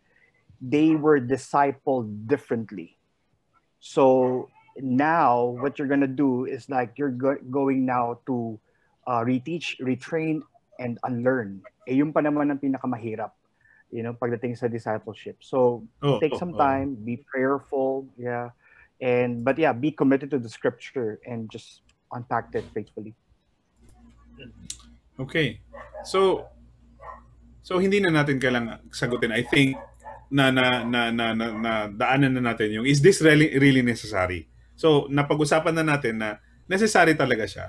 they 0.60 0.94
were 0.94 1.18
discipled 1.18 2.28
differently. 2.28 3.00
So 3.80 4.46
now 4.76 5.56
what 5.58 5.80
you're 5.80 5.90
gonna 5.90 6.10
do 6.10 6.44
is 6.44 6.68
like 6.68 7.00
you're 7.00 7.14
go- 7.14 7.42
going 7.50 7.88
now 7.88 8.20
to 8.28 8.60
uh, 9.08 9.24
reteach, 9.24 9.80
retrain, 9.80 10.44
and 10.78 11.00
unlearn. 11.02 11.64
Eh 11.88 11.96
yung 11.96 12.12
pa 12.12 12.20
naman 12.20 12.52
ang 12.52 12.60
pinakamahirap 12.60 13.32
you 13.90 14.04
know 14.04 14.12
pagdating 14.12 14.52
sa 14.52 14.68
discipleship 14.68 15.40
so 15.40 15.80
oh, 16.04 16.20
take 16.20 16.36
oh, 16.36 16.40
some 16.40 16.52
oh. 16.54 16.60
time 16.60 16.92
oh. 16.92 17.04
be 17.04 17.16
prayerful 17.24 18.04
yeah 18.20 18.52
and 19.00 19.44
but 19.46 19.58
yeah 19.58 19.72
be 19.72 19.90
committed 19.90 20.30
to 20.30 20.38
the 20.38 20.50
scripture 20.50 21.22
and 21.26 21.50
just 21.50 21.82
unpack 22.12 22.50
it 22.54 22.64
faithfully. 22.74 23.14
Okay. 25.18 25.60
So 26.06 26.46
so 27.62 27.78
hindi 27.78 27.98
na 27.98 28.14
natin 28.14 28.38
kailangan 28.38 28.86
sagutin. 28.94 29.34
I 29.34 29.42
think 29.42 29.76
na 30.30 30.50
na 30.52 30.84
na 30.84 31.10
na, 31.10 31.26
na, 31.34 31.46
na 31.54 31.72
daanan 31.88 32.38
na 32.38 32.52
natin 32.52 32.74
yung 32.74 32.86
is 32.86 33.02
this 33.02 33.18
really 33.22 33.54
really 33.58 33.82
necessary? 33.82 34.46
So 34.78 35.10
napag-usapan 35.10 35.74
na 35.74 35.84
natin 35.84 36.22
na 36.22 36.38
necessary 36.70 37.18
talaga 37.18 37.46
siya. 37.50 37.66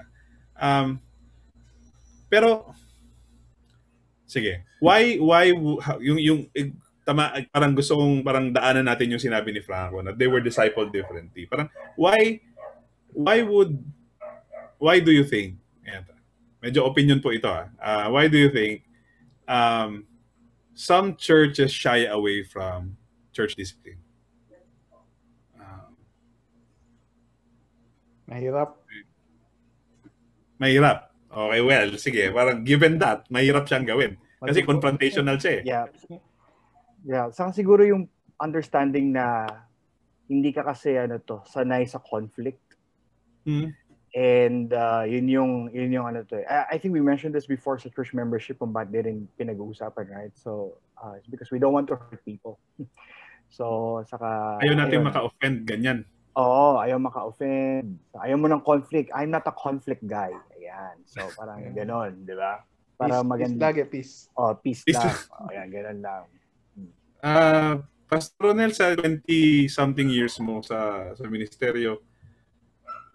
Um 0.58 1.02
pero 2.30 2.70
sige. 4.30 4.65
Why 4.80 5.18
why 5.18 5.50
yung 6.00 6.20
yung 6.22 6.42
tama, 7.10 7.34
parang 7.50 7.74
gusto 7.74 7.98
kong 7.98 8.22
parang 8.22 8.54
daanan 8.54 8.86
natin 8.86 9.10
yung 9.10 9.22
sinabi 9.22 9.50
ni 9.50 9.65
Franco 9.65 10.06
na 10.06 10.13
they 10.13 10.30
were 10.30 10.45
discipled 10.45 10.93
differently. 10.93 11.50
Parang 11.50 11.65
why 11.98 12.38
why 13.17 13.41
would 13.41 13.82
why 14.78 15.02
do 15.02 15.10
you 15.10 15.26
think 15.26 15.58
ayan, 15.89 16.06
medyo 16.62 16.86
opinion 16.86 17.17
po 17.17 17.34
ito 17.34 17.50
ah. 17.50 17.74
Uh, 17.82 18.13
why 18.13 18.30
do 18.30 18.38
you 18.38 18.54
think 18.54 18.86
um, 19.50 20.06
some 20.78 21.17
churches 21.17 21.74
shy 21.74 22.06
away 22.06 22.45
from 22.45 22.93
church 23.34 23.58
discipline? 23.58 23.98
Um, 25.58 25.98
mahirap. 28.30 28.78
Mahirap. 30.62 31.10
Okay, 31.30 31.62
well, 31.62 31.89
sige. 31.98 32.30
Parang 32.30 32.62
given 32.62 33.02
that, 33.02 33.26
mahirap 33.34 33.65
siyang 33.65 33.89
gawin. 33.89 34.13
Kasi 34.39 34.63
confrontational 34.63 35.36
siya 35.36 35.52
eh. 35.60 35.63
Yeah. 35.65 35.86
Yeah, 37.06 37.32
saka 37.32 37.56
siguro 37.56 37.86
yung 37.86 38.12
understanding 38.40 39.16
na 39.16 39.48
hindi 40.30 40.54
ka 40.54 40.64
kasi 40.64 40.96
ano 40.96 41.18
to, 41.20 41.42
sanay 41.50 41.88
sa 41.90 42.00
conflict. 42.00 42.62
Mm. 43.44 43.74
And 44.10 44.74
uh, 44.74 45.06
yun 45.06 45.30
yung 45.30 45.52
yun 45.70 45.94
yung 45.94 46.06
ano 46.10 46.26
to. 46.26 46.42
Eh. 46.42 46.46
I, 46.50 46.76
I 46.76 46.78
think 46.82 46.98
we 46.98 47.02
mentioned 47.02 47.34
this 47.34 47.46
before 47.46 47.78
sa 47.78 47.94
church 47.94 48.14
membership 48.18 48.58
kung 48.58 48.74
ba't 48.74 48.90
din 48.90 49.30
pinag-uusapan, 49.38 50.06
right? 50.10 50.34
So, 50.34 50.82
uh, 50.98 51.14
it's 51.18 51.30
because 51.30 51.54
we 51.54 51.62
don't 51.62 51.74
want 51.74 51.86
to 51.94 51.98
hurt 51.98 52.26
people. 52.26 52.58
so, 53.58 54.02
saka 54.10 54.58
ayaw 54.66 54.74
natin 54.82 55.06
ayun. 55.06 55.08
maka-offend 55.14 55.58
ganyan. 55.70 56.00
Oo, 56.38 56.82
ayaw 56.82 56.98
maka-offend. 56.98 58.02
Ayaw 58.18 58.38
mo 58.38 58.50
ng 58.50 58.66
conflict. 58.66 59.14
I'm 59.14 59.30
not 59.30 59.46
a 59.46 59.54
conflict 59.54 60.06
guy. 60.06 60.34
Ayan. 60.58 60.96
So, 61.06 61.30
parang 61.38 61.62
yeah. 61.66 61.74
ganon, 61.86 62.26
di 62.26 62.34
ba? 62.34 62.66
Para 62.98 63.22
peace, 63.22 63.30
maganda. 63.30 63.54
Peace 63.54 63.66
lagi, 63.66 63.82
peace. 63.86 64.14
Oh, 64.34 64.54
peace, 64.58 64.82
peace 64.86 64.98
lang. 64.98 65.18
Oh, 65.38 65.52
ayan, 65.54 65.68
ganon 65.70 66.00
lang. 66.02 66.24
Uh, 67.19 67.84
Pastor 68.10 68.51
Ronel, 68.51 68.73
sa 68.73 68.95
20-something 68.95 70.10
years 70.10 70.39
mo 70.41 70.63
sa 70.65 71.12
sa 71.13 71.25
ministeryo, 71.29 72.01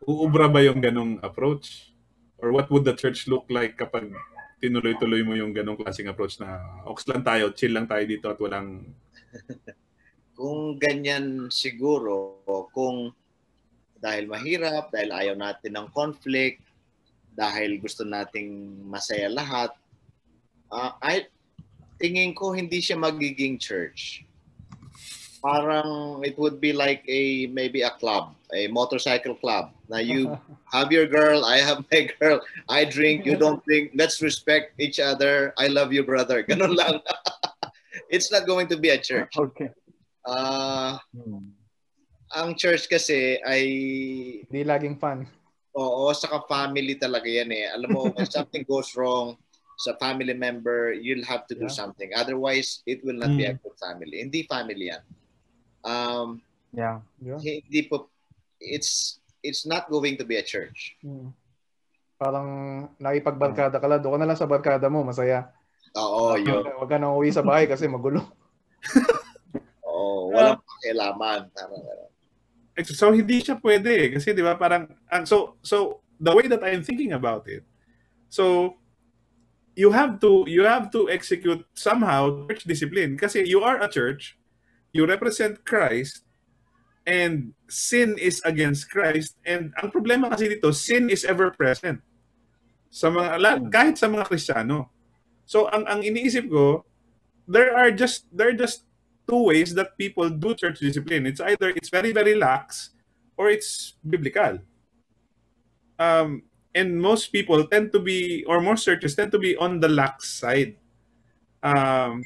uubra 0.06 0.46
ba 0.46 0.62
yung 0.62 0.78
ganong 0.78 1.18
approach? 1.24 1.90
Or 2.38 2.52
what 2.52 2.68
would 2.68 2.84
the 2.84 2.94
church 2.94 3.26
look 3.26 3.48
like 3.48 3.74
kapag 3.80 4.12
tinuloy-tuloy 4.60 5.24
mo 5.24 5.34
yung 5.34 5.56
ganong 5.56 5.80
klaseng 5.80 6.12
approach 6.12 6.36
na 6.38 6.60
ox 6.84 7.08
lang 7.08 7.24
tayo, 7.24 7.50
chill 7.56 7.72
lang 7.72 7.88
tayo 7.88 8.04
dito 8.04 8.28
at 8.28 8.38
walang... 8.38 8.84
kung 10.38 10.76
ganyan 10.78 11.48
siguro, 11.48 12.44
kung 12.70 13.12
dahil 13.98 14.28
mahirap, 14.28 14.92
dahil 14.92 15.10
ayaw 15.16 15.34
natin 15.34 15.72
ng 15.80 15.88
conflict, 15.96 16.60
dahil 17.34 17.80
gusto 17.80 18.04
nating 18.04 18.78
masaya 18.86 19.32
lahat, 19.32 19.72
uh, 20.70 20.92
I, 21.02 21.26
tingin 22.04 22.36
ko 22.36 22.52
hindi 22.52 22.84
siya 22.84 23.00
magiging 23.00 23.56
church 23.56 24.28
parang 25.44 26.24
it 26.24 26.40
would 26.40 26.56
be 26.56 26.72
like 26.72 27.04
a 27.04 27.52
maybe 27.52 27.84
a 27.84 27.92
club, 28.00 28.32
a 28.56 28.64
motorcycle 28.72 29.36
club. 29.36 29.76
Now 29.92 30.00
you 30.00 30.32
have 30.72 30.88
your 30.88 31.04
girl, 31.04 31.44
I 31.44 31.60
have 31.60 31.84
my 31.92 32.08
girl. 32.16 32.40
I 32.64 32.88
drink, 32.88 33.28
you 33.28 33.36
don't 33.36 33.60
drink. 33.68 33.92
Let's 33.92 34.24
respect 34.24 34.80
each 34.80 34.96
other. 34.96 35.52
I 35.60 35.68
love 35.68 35.92
you, 35.92 36.00
brother. 36.00 36.40
Ganun 36.48 36.72
lang. 36.72 37.04
it's 38.08 38.32
not 38.32 38.48
going 38.48 38.72
to 38.72 38.80
be 38.80 38.88
a 38.88 38.96
church. 38.96 39.36
Okay. 39.36 39.68
Uh, 40.24 40.96
hmm. 41.12 41.52
Ang 42.32 42.56
church 42.56 42.88
kasi 42.88 43.36
ay... 43.44 43.62
Hindi 44.48 44.64
laging 44.64 44.96
fun. 44.96 45.28
Oo, 45.76 46.08
saka 46.16 46.40
family 46.48 46.96
talaga 46.96 47.28
yan 47.28 47.52
eh. 47.52 47.68
Alam 47.68 47.90
mo, 47.92 48.00
when 48.16 48.24
something 48.24 48.64
goes 48.64 48.96
wrong 48.96 49.36
sa 49.76 49.96
family 49.98 50.34
member, 50.34 50.92
you'll 50.92 51.24
have 51.24 51.46
to 51.50 51.54
do 51.54 51.66
yeah. 51.66 51.76
something. 51.76 52.10
Otherwise, 52.14 52.82
it 52.86 53.02
will 53.02 53.18
not 53.18 53.34
mm. 53.34 53.38
be 53.38 53.44
a 53.44 53.52
hmm. 53.52 53.62
good 53.62 53.76
family. 53.78 54.22
Hindi 54.22 54.46
family 54.46 54.90
yan. 54.94 55.02
Um, 55.84 56.42
yeah. 56.70 57.02
yeah. 57.18 57.38
Hindi 57.42 57.90
po, 57.90 58.08
it's, 58.62 59.18
it's 59.42 59.66
not 59.66 59.90
going 59.90 60.16
to 60.16 60.24
be 60.24 60.38
a 60.38 60.46
church. 60.46 60.94
Hmm. 61.02 61.34
Parang 62.14 62.48
nakipagbarkada 63.02 63.82
ka 63.82 63.86
lang, 63.90 64.00
doon 64.00 64.14
ka 64.14 64.18
na 64.22 64.28
lang 64.30 64.38
sa 64.38 64.46
barkada 64.46 64.86
mo, 64.86 65.02
masaya. 65.02 65.50
Oo, 65.98 66.34
uh, 66.34 66.36
yun. 66.38 66.62
Huwag 66.78 66.90
ka 66.90 66.98
nang 66.98 67.18
uwi 67.18 67.34
sa 67.34 67.42
bahay 67.42 67.66
kasi 67.66 67.86
magulo. 67.86 68.22
Oo, 69.86 70.34
walang 70.34 70.58
uh, 70.58 70.62
pakialaman. 70.62 71.40
So 72.90 73.14
hindi 73.14 73.38
siya 73.38 73.54
pwede 73.62 73.90
eh. 73.94 74.08
kasi 74.18 74.34
'di 74.34 74.42
ba 74.42 74.58
parang 74.58 74.90
so 75.22 75.62
so 75.62 76.02
the 76.18 76.34
way 76.34 76.50
that 76.50 76.58
I'm 76.66 76.82
thinking 76.82 77.14
about 77.14 77.46
it. 77.46 77.62
So 78.26 78.74
you 79.74 79.90
have 79.90 80.18
to 80.22 80.46
you 80.46 80.64
have 80.64 80.90
to 80.94 81.10
execute 81.10 81.66
somehow 81.74 82.46
church 82.46 82.64
discipline. 82.64 83.18
Kasi 83.18 83.46
you 83.46 83.62
are 83.62 83.82
a 83.82 83.90
church 83.90 84.38
you 84.94 85.04
represent 85.04 85.66
Christ 85.66 86.22
and 87.04 87.52
sin 87.68 88.16
is 88.16 88.40
against 88.46 88.88
Christ. 88.88 89.36
And 89.42 89.74
ang 89.82 89.90
problema 89.90 90.30
kasi 90.30 90.48
dito 90.56 90.70
sin 90.70 91.10
is 91.10 91.26
ever 91.26 91.50
present. 91.50 92.00
Sa 92.88 93.10
mga 93.10 93.36
hmm. 93.36 93.68
kahit 93.68 93.98
sa 93.98 94.06
mga 94.06 94.30
Kristiyano. 94.30 94.88
So 95.44 95.68
ang 95.68 95.84
ang 95.90 96.00
iniisip 96.00 96.48
ko 96.48 96.86
there 97.44 97.76
are 97.76 97.90
just 97.92 98.30
there 98.32 98.48
are 98.48 98.56
just 98.56 98.86
two 99.28 99.52
ways 99.52 99.74
that 99.74 99.98
people 99.98 100.30
do 100.30 100.54
church 100.54 100.80
discipline. 100.80 101.26
It's 101.26 101.42
either 101.42 101.74
it's 101.74 101.90
very 101.90 102.14
very 102.14 102.38
lax 102.38 102.94
or 103.34 103.50
it's 103.50 103.98
biblical. 104.00 104.62
Um 105.98 106.46
and 106.74 106.98
most 106.98 107.30
people 107.30 107.62
tend 107.70 107.94
to 107.94 108.02
be 108.02 108.42
or 108.50 108.60
most 108.60 108.84
churches 108.84 109.14
tend 109.14 109.30
to 109.30 109.38
be 109.38 109.56
on 109.56 109.78
the 109.78 109.88
lax 109.88 110.38
side 110.42 110.74
um 111.62 112.20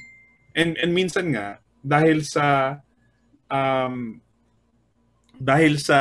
and 0.57 0.75
and 0.81 0.91
minsan 0.91 1.37
nga 1.37 1.61
dahil 1.85 2.27
sa 2.27 2.77
um, 3.49 4.21
dahil 5.39 5.79
sa 5.81 6.01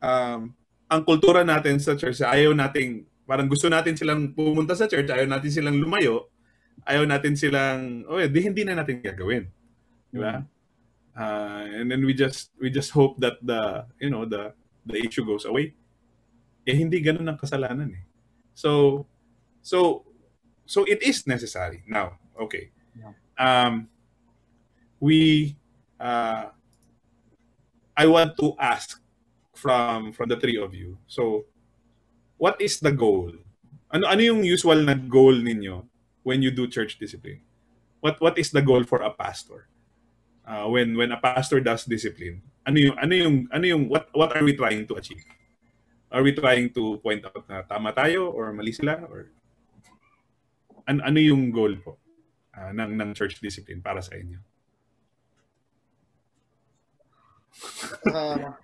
um, 0.00 0.54
ang 0.90 1.02
kultura 1.06 1.46
natin 1.46 1.78
sa 1.78 1.94
church, 1.94 2.22
ayaw 2.22 2.54
nating 2.56 3.06
parang 3.28 3.46
gusto 3.46 3.70
natin 3.70 3.94
silang 3.94 4.34
pumunta 4.34 4.74
sa 4.74 4.90
church, 4.90 5.06
ayaw 5.06 5.26
natin 5.28 5.50
silang 5.50 5.78
lumayo, 5.78 6.30
ayaw 6.82 7.06
natin 7.06 7.38
silang, 7.38 8.02
oh, 8.10 8.18
di 8.18 8.40
hindi 8.42 8.66
na 8.66 8.74
natin 8.82 8.98
gagawin. 8.98 9.46
Di 10.10 10.18
ba? 10.18 10.42
Uh, 11.14 11.66
and 11.78 11.90
then 11.90 12.02
we 12.02 12.14
just 12.14 12.54
we 12.58 12.70
just 12.70 12.90
hope 12.94 13.18
that 13.18 13.38
the 13.42 13.84
you 13.98 14.08
know 14.08 14.24
the 14.24 14.54
the 14.86 14.98
issue 14.98 15.26
goes 15.26 15.46
away. 15.46 15.74
Eh 16.68 16.76
hindi 16.76 17.00
ganoon 17.00 17.28
ang 17.28 17.40
kasalanan 17.40 17.90
eh. 17.92 18.04
So 18.52 19.04
so 19.64 20.04
so 20.64 20.84
it 20.84 21.02
is 21.02 21.26
necessary 21.26 21.82
now. 21.88 22.18
Okay. 22.36 22.70
Um 23.40 23.88
we 25.00 25.56
uh, 26.00 26.52
I 27.96 28.06
want 28.06 28.36
to 28.40 28.56
ask 28.60 29.00
from 29.52 30.12
from 30.12 30.32
the 30.32 30.40
three 30.40 30.56
of 30.56 30.72
you. 30.72 30.96
So, 31.04 31.44
what 32.40 32.56
is 32.60 32.80
the 32.80 32.92
goal? 32.92 33.36
Ano 33.92 34.06
ano 34.06 34.20
yung 34.24 34.40
usual 34.40 34.80
na 34.80 34.96
goal 34.96 35.36
ninyo 35.36 35.84
when 36.24 36.40
you 36.40 36.48
do 36.48 36.64
church 36.64 36.96
discipline? 36.96 37.44
What 38.00 38.16
what 38.24 38.40
is 38.40 38.48
the 38.52 38.64
goal 38.64 38.88
for 38.88 39.04
a 39.04 39.12
pastor? 39.12 39.68
Uh, 40.48 40.66
when 40.72 40.96
when 40.96 41.12
a 41.12 41.20
pastor 41.20 41.60
does 41.60 41.84
discipline, 41.84 42.40
ano 42.64 42.78
yung 42.80 42.96
ano 42.96 43.12
yung 43.12 43.36
ano 43.52 43.64
yung 43.68 43.82
what 43.92 44.08
what 44.16 44.32
are 44.32 44.44
we 44.44 44.56
trying 44.56 44.88
to 44.88 44.96
achieve? 44.96 45.24
Are 46.10 46.22
we 46.26 46.34
trying 46.34 46.74
to 46.74 46.98
point 46.98 47.22
out 47.22 47.46
na 47.46 47.62
tama 47.62 47.94
tayo 47.94 48.34
or 48.34 48.50
mali 48.50 48.74
sila 48.74 48.98
or 49.06 49.30
ano, 50.90 51.00
ano 51.06 51.18
yung 51.22 51.54
goal 51.54 51.78
po 51.78 52.02
uh, 52.58 52.74
ng 52.74 52.98
ng 52.98 53.10
church 53.14 53.38
discipline 53.38 53.78
para 53.78 54.02
sa 54.02 54.18
inyo? 54.18 54.42
uh, 58.10 58.54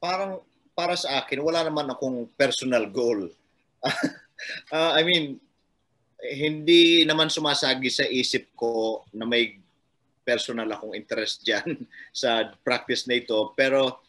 parang 0.00 0.40
para 0.76 0.92
sa 0.92 1.24
akin, 1.24 1.40
wala 1.40 1.64
naman 1.64 1.88
akong 1.88 2.28
personal 2.36 2.84
goal. 2.92 3.32
uh, 4.72 4.92
I 4.98 5.02
mean, 5.02 5.40
hindi 6.20 7.04
naman 7.08 7.32
sumasagi 7.32 7.88
sa 7.88 8.04
isip 8.04 8.52
ko 8.52 9.04
na 9.16 9.24
may 9.24 9.56
personal 10.26 10.68
akong 10.68 10.92
interest 10.92 11.48
dyan 11.48 11.86
sa 12.12 12.52
practice 12.60 13.08
na 13.08 13.16
ito. 13.16 13.56
Pero 13.56 14.04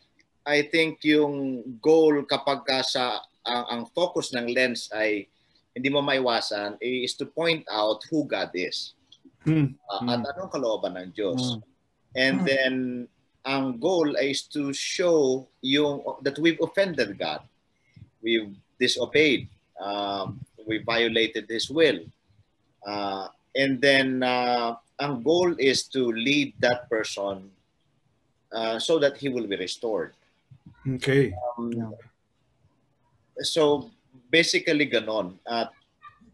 I 0.47 0.63
think 0.71 1.03
yung 1.03 1.59
goal 1.83 2.23
kapag 2.23 2.63
ka 2.63 2.79
sa 2.79 3.19
ang, 3.43 3.65
ang 3.67 3.83
focus 3.91 4.31
ng 4.31 4.47
lens 4.55 4.87
ay 4.95 5.27
hindi 5.75 5.91
mo 5.91 5.99
maiwasan 5.99 6.79
is 6.79 7.13
to 7.19 7.27
point 7.27 7.67
out 7.67 7.99
who 8.07 8.23
God 8.23 8.49
is. 8.55 8.95
Mm. 9.43 9.75
Uh. 9.91 10.01
At 10.07 10.23
hmm. 10.23 10.31
anong 10.31 10.51
kalooban 10.51 10.95
ng 10.97 11.11
Diyos. 11.11 11.39
Mm. 11.39 11.61
And 12.17 12.35
then 12.47 12.73
ang 13.45 13.77
goal 13.77 14.15
is 14.17 14.47
to 14.55 14.73
show 14.73 15.45
yung 15.61 16.01
that 16.23 16.39
we've 16.39 16.59
offended 16.63 17.19
God. 17.19 17.45
We've 18.23 18.51
disobeyed. 18.79 19.47
Um, 19.77 20.41
we 20.65 20.81
violated 20.81 21.45
His 21.47 21.69
will. 21.69 22.01
Uh, 22.81 23.29
and 23.55 23.79
then 23.79 24.23
uh, 24.23 24.75
ang 24.99 25.21
goal 25.21 25.53
is 25.59 25.85
to 25.93 26.11
lead 26.11 26.53
that 26.59 26.89
person 26.89 27.51
uh, 28.51 28.79
so 28.79 28.99
that 28.99 29.17
he 29.17 29.29
will 29.29 29.47
be 29.47 29.55
restored. 29.55 30.13
Okay. 30.97 31.33
Um, 31.57 31.93
so 33.43 33.91
basically 34.31 34.87
ganon. 34.89 35.37
At 35.47 35.71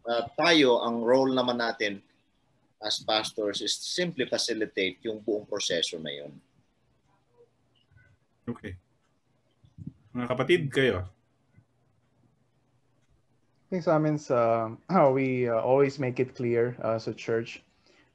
uh, 0.06 0.24
tayo, 0.38 0.82
ang 0.84 1.02
role 1.02 1.32
naman 1.32 1.58
natin 1.58 2.00
as 2.84 3.00
pastors 3.00 3.64
is 3.64 3.72
simply 3.72 4.28
facilitate 4.28 5.00
yung 5.02 5.24
buong 5.24 5.48
proseso 5.48 5.96
na 5.96 6.12
yun. 6.12 6.32
Okay. 8.44 8.76
Mga 10.12 10.28
kapatid, 10.28 10.62
kayo? 10.68 11.08
I 13.64 13.66
think 13.72 13.82
sa 13.82 13.96
amin 13.96 14.20
sa, 14.20 14.70
uh, 14.92 15.10
we 15.16 15.48
uh, 15.48 15.58
always 15.64 15.96
make 15.98 16.20
it 16.20 16.36
clear 16.36 16.76
uh, 16.84 17.00
sa 17.00 17.16
church 17.16 17.64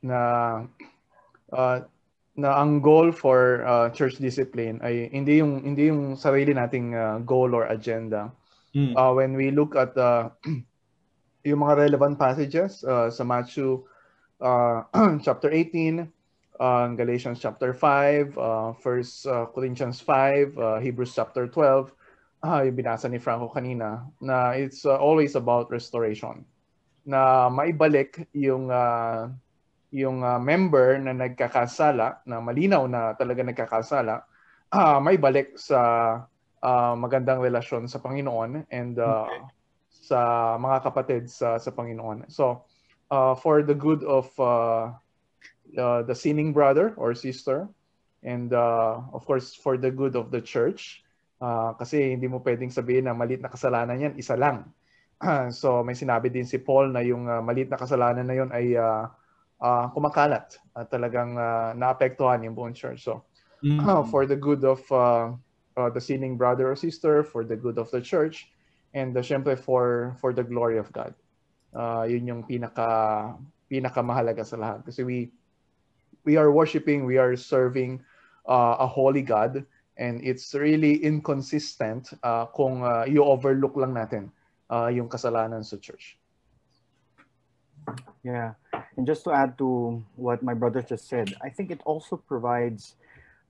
na 0.05 0.63
uh, 1.51 1.82
na 2.39 2.56
ang 2.56 2.80
goal 2.80 3.12
for 3.12 3.67
uh, 3.67 3.91
church 3.91 4.15
discipline 4.23 4.80
ay 4.80 5.12
hindi 5.12 5.43
yung 5.43 5.60
hindi 5.60 5.91
yung 5.91 6.15
sarili 6.15 6.56
nating 6.56 6.95
uh, 6.95 7.19
goal 7.28 7.52
or 7.52 7.67
agenda. 7.67 8.32
Mm. 8.71 8.95
Uh, 8.95 9.12
when 9.12 9.36
we 9.36 9.52
look 9.52 9.75
at 9.75 9.91
uh, 9.99 10.32
yung 11.49 11.60
mga 11.60 11.89
relevant 11.89 12.15
passages 12.15 12.80
uh, 12.88 13.12
sa 13.12 13.28
Matthew 13.28 13.84
uh, 14.39 14.88
chapter 15.25 15.52
18 15.52 16.08
uh, 16.60 16.88
Galatians 16.93 17.39
chapter 17.39 17.73
5, 17.73 18.38
uh, 18.38 18.71
1 18.75 19.04
uh, 19.32 19.45
Corinthians 19.56 19.99
5, 20.02 20.58
uh, 20.58 20.80
Hebrews 20.80 21.15
chapter 21.15 21.47
12, 21.47 21.91
uh, 22.43 22.62
yung 22.67 22.75
binasa 22.75 23.08
ni 23.10 23.17
Franco 23.17 23.47
kanina, 23.49 24.04
na 24.21 24.52
it's 24.52 24.86
uh, 24.86 24.99
always 24.99 25.36
about 25.36 25.71
restoration. 25.71 26.43
Na 27.08 27.49
maibalik 27.49 28.28
yung 28.36 28.69
uh, 28.69 29.32
yung 29.89 30.21
uh, 30.21 30.38
member 30.38 31.02
na 31.02 31.13
nagkakasala, 31.13 32.21
na 32.25 32.38
malinaw 32.39 32.86
na 32.86 33.13
talaga 33.17 33.41
nagkakasala, 33.41 34.21
uh, 34.73 34.99
maibalik 35.02 35.58
sa 35.58 35.80
uh, 36.62 36.93
magandang 36.93 37.41
relasyon 37.41 37.89
sa 37.89 37.97
Panginoon 37.97 38.69
and 38.69 39.02
uh, 39.02 39.25
okay. 39.25 39.41
sa 39.89 40.19
mga 40.62 40.78
kapatid 40.86 41.23
sa 41.30 41.58
sa 41.58 41.71
Panginoon. 41.73 42.30
So, 42.30 42.69
uh, 43.10 43.34
for 43.34 43.65
the 43.65 43.73
good 43.73 44.06
of 44.06 44.30
uh, 44.38 44.93
uh, 45.78 46.02
the 46.06 46.15
sinning 46.15 46.54
brother 46.54 46.93
or 46.97 47.13
sister 47.13 47.67
and 48.23 48.54
uh, 48.54 49.02
of 49.13 49.25
course 49.25 49.54
for 49.54 49.78
the 49.78 49.91
good 49.91 50.15
of 50.15 50.32
the 50.32 50.41
church 50.41 51.04
uh, 51.41 51.73
kasi 51.78 52.15
hindi 52.15 52.28
mo 52.28 52.41
pwedeng 52.41 52.71
sabihin 52.71 53.08
na 53.08 53.15
maliit 53.15 53.41
na 53.41 53.52
kasalanan 53.52 53.99
yan 53.99 54.13
isa 54.19 54.36
lang 54.36 54.67
so 55.60 55.84
may 55.84 55.95
sinabi 55.95 56.32
din 56.32 56.47
si 56.47 56.60
Paul 56.60 56.91
na 56.95 57.04
yung 57.04 57.28
uh, 57.28 57.43
maliit 57.43 57.71
na 57.71 57.80
kasalanan 57.80 58.28
na 58.28 58.36
yon 58.36 58.49
ay 58.52 58.75
uh, 58.75 59.08
uh, 59.62 59.88
kumakalat 59.91 60.56
at 60.56 60.58
uh, 60.76 60.86
talagang 60.88 61.38
uh, 61.38 61.76
naapektuhan 61.76 62.43
yung 62.43 62.56
buong 62.56 62.76
church 62.76 63.04
so 63.04 63.24
mm-hmm. 63.63 63.84
uh, 63.84 64.04
for 64.08 64.26
the 64.26 64.36
good 64.36 64.63
of 64.63 64.80
uh, 64.91 65.32
uh, 65.78 65.89
the 65.91 66.02
sinning 66.02 66.36
brother 66.36 66.72
or 66.72 66.76
sister 66.76 67.24
for 67.24 67.43
the 67.43 67.56
good 67.56 67.78
of 67.78 67.91
the 67.91 68.02
church 68.02 68.52
and 68.93 69.15
uh, 69.15 69.22
syempre 69.22 69.58
for 69.58 70.15
for 70.19 70.34
the 70.34 70.43
glory 70.43 70.78
of 70.78 70.91
God 70.91 71.13
uh, 71.76 72.04
yun 72.08 72.28
yung 72.28 72.41
pinaka 72.43 73.36
pinakamahalaga 73.69 74.41
sa 74.41 74.58
lahat 74.58 74.82
kasi 74.84 75.06
we 75.06 75.30
we 76.30 76.38
are 76.38 76.52
worshiping, 76.52 77.06
we 77.06 77.17
are 77.17 77.36
serving 77.36 78.06
uh, 78.48 78.78
a 78.80 78.88
holy 78.88 79.22
God, 79.22 79.65
and 79.98 80.22
it's 80.22 80.54
really 80.54 81.02
inconsistent 81.02 82.13
uh, 82.22 82.45
kung 82.54 82.84
uh, 82.84 83.10
i-overlook 83.10 83.76
lang 83.76 83.98
natin 83.98 84.30
uh, 84.69 84.93
yung 84.93 85.10
kasalanan 85.10 85.65
sa 85.65 85.82
church. 85.82 86.18
Yeah, 88.24 88.60
and 88.98 89.08
just 89.08 89.24
to 89.24 89.32
add 89.32 89.58
to 89.58 90.04
what 90.15 90.44
my 90.44 90.54
brother 90.54 90.82
just 90.82 91.08
said, 91.08 91.34
I 91.42 91.50
think 91.50 91.72
it 91.72 91.82
also 91.86 92.18
provides 92.18 92.96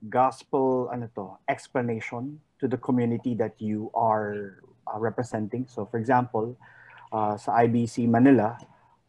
gospel 0.08 0.88
ano 0.94 1.10
to, 1.16 1.36
explanation 1.50 2.40
to 2.60 2.68
the 2.68 2.78
community 2.78 3.36
that 3.36 3.58
you 3.60 3.92
are 3.94 4.64
uh, 4.88 5.00
representing. 5.00 5.68
So, 5.68 5.86
for 5.90 5.98
example, 5.98 6.56
uh, 7.12 7.36
sa 7.36 7.66
IBC 7.66 8.08
Manila, 8.08 8.58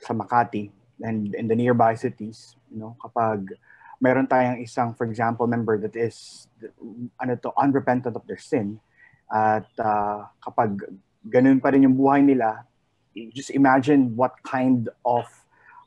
sa 0.00 0.14
Makati, 0.14 0.70
and 1.02 1.34
in 1.34 1.46
the 1.46 1.54
nearby 1.54 1.94
cities, 1.94 2.56
you 2.72 2.80
know, 2.80 2.96
kapag 3.00 3.52
meron 4.00 4.26
tayong 4.26 4.64
isang, 4.64 4.96
for 4.96 5.04
example, 5.04 5.46
member 5.46 5.76
that 5.76 5.94
is, 5.94 6.48
ano 7.20 7.36
to, 7.36 7.52
unrepentant 7.60 8.16
of 8.16 8.24
their 8.26 8.40
sin, 8.40 8.80
at 9.30 9.68
uh, 9.78 10.24
kapag 10.40 10.80
ganun 11.28 11.60
pa 11.60 11.70
rin 11.70 11.84
yung 11.84 11.94
buhay 11.94 12.24
nila, 12.24 12.64
just 13.34 13.50
imagine 13.50 14.16
what 14.16 14.32
kind 14.42 14.88
of 15.04 15.26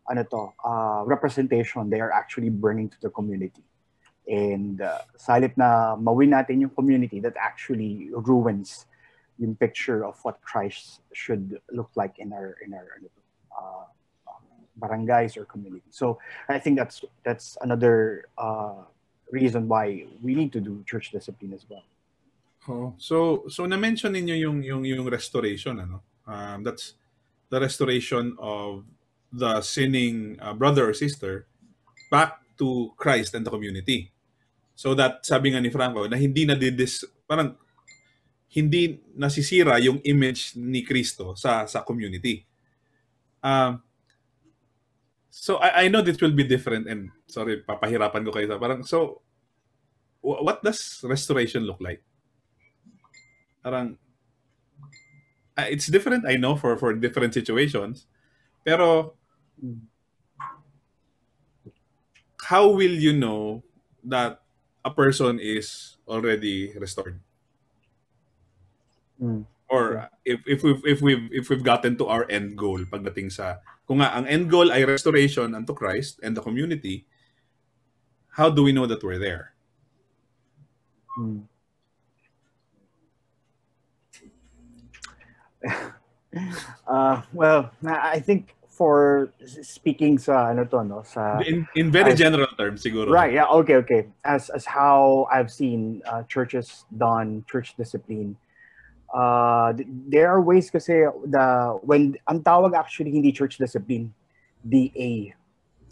ano 0.10 0.24
to, 0.24 0.52
uh, 0.62 1.02
representation 1.08 1.90
they 1.90 2.02
are 2.02 2.12
actually 2.12 2.50
bringing 2.50 2.90
to 2.90 3.00
the 3.02 3.10
community. 3.10 3.64
And 4.28 4.80
uh, 4.80 5.04
sa 5.18 5.36
halip 5.36 5.58
na 5.58 5.96
mawin 6.00 6.32
natin 6.32 6.62
yung 6.62 6.72
community 6.72 7.20
that 7.24 7.36
actually 7.36 8.12
ruins 8.12 8.86
yung 9.40 9.56
picture 9.56 10.06
of 10.06 10.16
what 10.24 10.40
Christ 10.42 11.02
should 11.12 11.60
look 11.72 11.92
like 11.96 12.20
in 12.20 12.32
our 12.32 12.56
in 12.64 12.72
our 12.72 12.88
uh, 13.52 13.86
barangays 14.80 15.36
or 15.36 15.46
community. 15.46 15.84
So 15.92 16.20
I 16.48 16.60
think 16.60 16.78
that's 16.78 17.04
that's 17.24 17.58
another 17.62 18.26
uh, 18.38 18.88
reason 19.32 19.68
why 19.68 20.06
we 20.22 20.36
need 20.36 20.52
to 20.54 20.62
do 20.62 20.84
church 20.88 21.12
discipline 21.12 21.54
as 21.54 21.66
well. 21.68 21.84
Oh, 22.70 22.96
so 22.96 23.44
so 23.52 23.68
na-mention 23.68 24.16
niyo 24.16 24.40
yung 24.48 24.64
yung 24.64 24.84
yung 24.88 25.04
restoration 25.12 25.84
ano. 25.84 26.00
Um, 26.24 26.64
that's 26.64 26.96
the 27.54 27.62
restoration 27.62 28.34
of 28.42 28.82
the 29.30 29.62
sinning 29.62 30.42
uh, 30.42 30.58
brother 30.58 30.90
or 30.90 30.94
sister 30.98 31.46
back 32.10 32.42
to 32.58 32.90
Christ 32.98 33.38
and 33.38 33.46
the 33.46 33.54
community. 33.54 34.10
So 34.74 34.98
that 34.98 35.22
sabi 35.22 35.54
nga 35.54 35.62
ni 35.62 35.70
Franco 35.70 36.10
na 36.10 36.18
hindi 36.18 36.50
na 36.50 36.58
didis 36.58 37.06
parang 37.30 37.54
hindi 38.50 38.98
nasisira 39.14 39.78
yung 39.86 40.02
image 40.02 40.58
ni 40.58 40.82
Kristo 40.82 41.38
sa 41.38 41.70
sa 41.70 41.86
community. 41.86 42.42
Um, 43.46 43.86
So 45.34 45.58
I, 45.58 45.86
I 45.86 45.86
know 45.90 46.06
this 46.06 46.22
will 46.22 46.32
be 46.32 46.46
different 46.46 46.86
and 46.86 47.10
sorry, 47.26 47.66
papahirapan 47.66 48.22
ko 48.22 48.30
kayo 48.30 48.46
sa 48.46 48.62
parang 48.62 48.86
so 48.86 49.26
what 50.22 50.62
does 50.62 51.02
restoration 51.02 51.66
look 51.66 51.82
like? 51.82 52.06
Parang 53.66 53.98
uh, 55.58 55.68
it's 55.70 55.88
different 55.88 56.26
I 56.26 56.36
know 56.36 56.56
for 56.56 56.78
for 56.78 56.94
different 56.94 57.34
situations. 57.34 58.08
Pero 58.64 59.14
how 62.44 62.68
will 62.70 62.96
you 62.96 63.14
know 63.14 63.64
that 64.04 64.42
a 64.84 64.92
person 64.92 65.40
is 65.40 65.98
already 66.08 66.74
restored? 66.76 67.20
Mm. 69.22 69.46
Or 69.70 70.10
if 70.26 70.44
if 70.46 70.62
we've 70.62 70.84
if 70.86 71.02
we've 71.02 71.26
if 71.32 71.50
we've 71.50 71.64
gotten 71.64 71.98
to 71.98 72.06
our 72.08 72.30
end 72.30 72.58
goal 72.60 72.84
pagdating 72.86 73.32
sa 73.32 73.64
kung 73.88 74.04
nga 74.04 74.14
ang 74.14 74.28
end 74.28 74.52
goal 74.52 74.70
ay 74.70 74.86
restoration 74.86 75.56
unto 75.56 75.74
Christ 75.74 76.20
and 76.22 76.38
the 76.38 76.44
community, 76.44 77.08
how 78.38 78.54
do 78.54 78.62
we 78.62 78.76
know 78.76 78.86
that 78.86 79.02
we're 79.02 79.20
there? 79.20 79.58
Hmm. 81.16 81.50
uh, 86.88 87.22
well, 87.34 87.72
I 87.86 88.20
think 88.20 88.56
for 88.74 89.30
speaking 89.46 90.18
sa 90.18 90.50
ano 90.50 90.66
to 90.66 90.82
no 90.82 91.06
sa 91.06 91.38
in, 91.46 91.62
in 91.78 91.94
very 91.94 92.18
as, 92.18 92.18
general 92.18 92.50
terms 92.58 92.82
siguro. 92.82 93.06
Right 93.06 93.30
yeah 93.32 93.46
okay 93.62 93.78
okay. 93.86 94.10
As 94.26 94.50
as 94.50 94.66
how 94.66 95.30
i've 95.30 95.54
seen 95.54 96.02
uh, 96.10 96.26
churches 96.26 96.86
done 96.90 97.46
church 97.46 97.78
discipline. 97.78 98.36
Uh, 99.14 99.78
there 100.10 100.26
are 100.26 100.42
ways 100.42 100.74
kasi 100.74 101.06
the 101.30 101.78
when 101.86 102.18
ang 102.26 102.42
tawag 102.42 102.74
actually 102.74 103.14
hindi 103.14 103.30
church 103.30 103.62
discipline 103.62 104.10
DA 104.66 105.38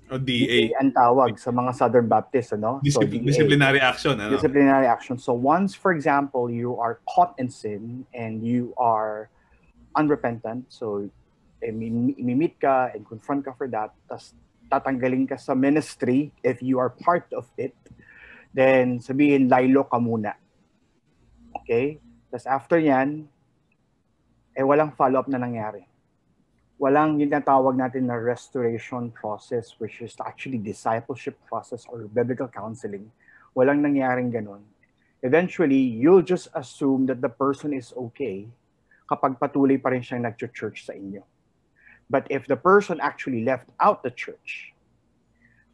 oh, 0.09 0.17
DA. 0.17 0.41
DA 0.41 0.61
ang 0.81 0.89
tawag 0.89 1.37
sa 1.37 1.53
mga 1.53 1.77
Southern 1.77 2.09
Baptist 2.09 2.57
ano? 2.57 2.81
Discipl- 2.81 3.13
so, 3.13 3.21
DA, 3.21 3.29
disciplinary 3.29 3.77
action 3.77 4.17
ano? 4.17 4.33
disciplinary 4.33 4.89
action. 4.89 5.21
So 5.21 5.37
once 5.37 5.77
for 5.77 5.93
example 5.93 6.49
you 6.49 6.81
are 6.81 6.97
caught 7.05 7.37
in 7.37 7.53
sin 7.53 8.09
and 8.17 8.41
you 8.41 8.73
are 8.81 9.29
unrepentant 9.95 10.65
so 10.69 11.05
eh, 11.61 11.71
meet 11.71 12.55
ka 12.59 12.91
and 12.93 13.05
confront 13.07 13.45
ka 13.45 13.51
for 13.55 13.67
that 13.67 13.91
tas 14.07 14.33
tatanggalin 14.71 15.27
ka 15.27 15.35
sa 15.35 15.51
ministry 15.51 16.31
if 16.41 16.63
you 16.63 16.79
are 16.79 16.89
part 16.89 17.27
of 17.35 17.47
it 17.59 17.75
then 18.55 18.99
sabihin 19.03 19.51
laylo 19.51 19.83
ka 19.83 19.99
muna 19.99 20.35
okay 21.55 21.99
tapos 22.31 22.47
after 22.47 22.79
yan, 22.79 23.27
eh 24.55 24.63
walang 24.63 24.95
follow-up 24.95 25.27
na 25.27 25.35
nangyari. 25.35 25.83
Walang 26.79 27.19
yung 27.19 27.27
natawag 27.27 27.75
natin 27.75 28.07
na 28.07 28.15
restoration 28.15 29.11
process 29.11 29.75
which 29.83 29.99
is 29.99 30.15
actually 30.23 30.55
discipleship 30.55 31.35
process 31.43 31.83
or 31.91 32.07
biblical 32.07 32.47
counseling. 32.47 33.11
Walang 33.51 33.83
nangyaring 33.83 34.31
ganun. 34.31 34.63
Eventually, 35.21 35.77
you'll 35.77 36.23
just 36.23 36.47
assume 36.55 37.05
that 37.11 37.19
the 37.19 37.29
person 37.29 37.75
is 37.75 37.91
okay 37.93 38.47
kapag 39.11 39.35
patuloy 39.35 39.75
pa 39.75 39.91
rin 39.91 39.99
siyang 39.99 40.23
nag-church 40.23 40.87
sa 40.87 40.95
inyo. 40.95 41.19
But 42.07 42.27
if 42.31 42.47
the 42.47 42.55
person 42.55 43.03
actually 43.03 43.43
left 43.43 43.67
out 43.83 44.03
the 44.03 44.11
church, 44.11 44.71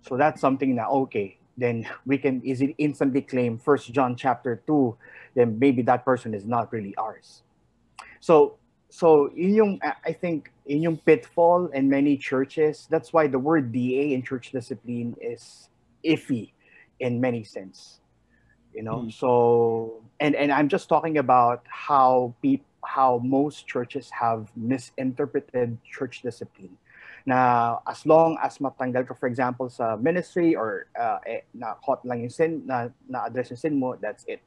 so 0.02 0.18
that's 0.18 0.42
something 0.42 0.74
na 0.74 0.90
okay, 1.06 1.38
then 1.58 1.86
we 2.06 2.18
can 2.18 2.42
easily 2.46 2.74
instantly 2.78 3.22
claim 3.22 3.58
First 3.58 3.94
John 3.94 4.16
chapter 4.16 4.62
2, 4.66 4.98
then 5.34 5.58
maybe 5.58 5.82
that 5.90 6.06
person 6.06 6.34
is 6.34 6.46
not 6.46 6.74
really 6.74 6.94
ours. 6.98 7.42
So 8.20 8.58
so 8.90 9.34
in 9.36 9.54
yung 9.54 9.82
I 9.82 10.14
think 10.14 10.54
in 10.66 10.82
yung 10.82 10.98
pitfall 10.98 11.68
in 11.74 11.90
many 11.90 12.18
churches, 12.18 12.88
that's 12.90 13.12
why 13.12 13.28
the 13.28 13.40
word 13.40 13.72
DA 13.74 14.14
in 14.14 14.22
church 14.22 14.52
discipline 14.52 15.18
is 15.20 15.70
iffy 16.06 16.54
in 17.00 17.20
many 17.20 17.44
sense. 17.44 18.00
You 18.74 18.84
know, 18.84 19.10
mm. 19.10 19.14
so 19.14 20.04
and 20.20 20.36
and 20.36 20.52
I'm 20.54 20.70
just 20.70 20.88
talking 20.88 21.18
about 21.18 21.66
how 21.66 22.36
people 22.42 22.67
how 22.88 23.20
most 23.20 23.68
churches 23.68 24.10
have 24.10 24.48
misinterpreted 24.56 25.78
church 25.84 26.24
discipline. 26.24 26.72
Na 27.28 27.84
as 27.84 28.08
long 28.08 28.40
as 28.40 28.64
matanggal 28.64 29.04
ka 29.04 29.14
for 29.14 29.28
example 29.28 29.68
sa 29.68 30.00
ministry 30.00 30.56
or 30.56 30.88
uh, 30.96 31.20
eh, 31.28 31.44
na 31.52 31.76
caught 31.84 32.00
lang 32.08 32.24
yung 32.24 32.32
sin 32.32 32.64
na 32.64 32.88
na 33.12 33.28
address 33.28 33.52
yung 33.52 33.60
sin 33.60 33.76
mo 33.76 34.00
that's 34.00 34.24
it. 34.32 34.40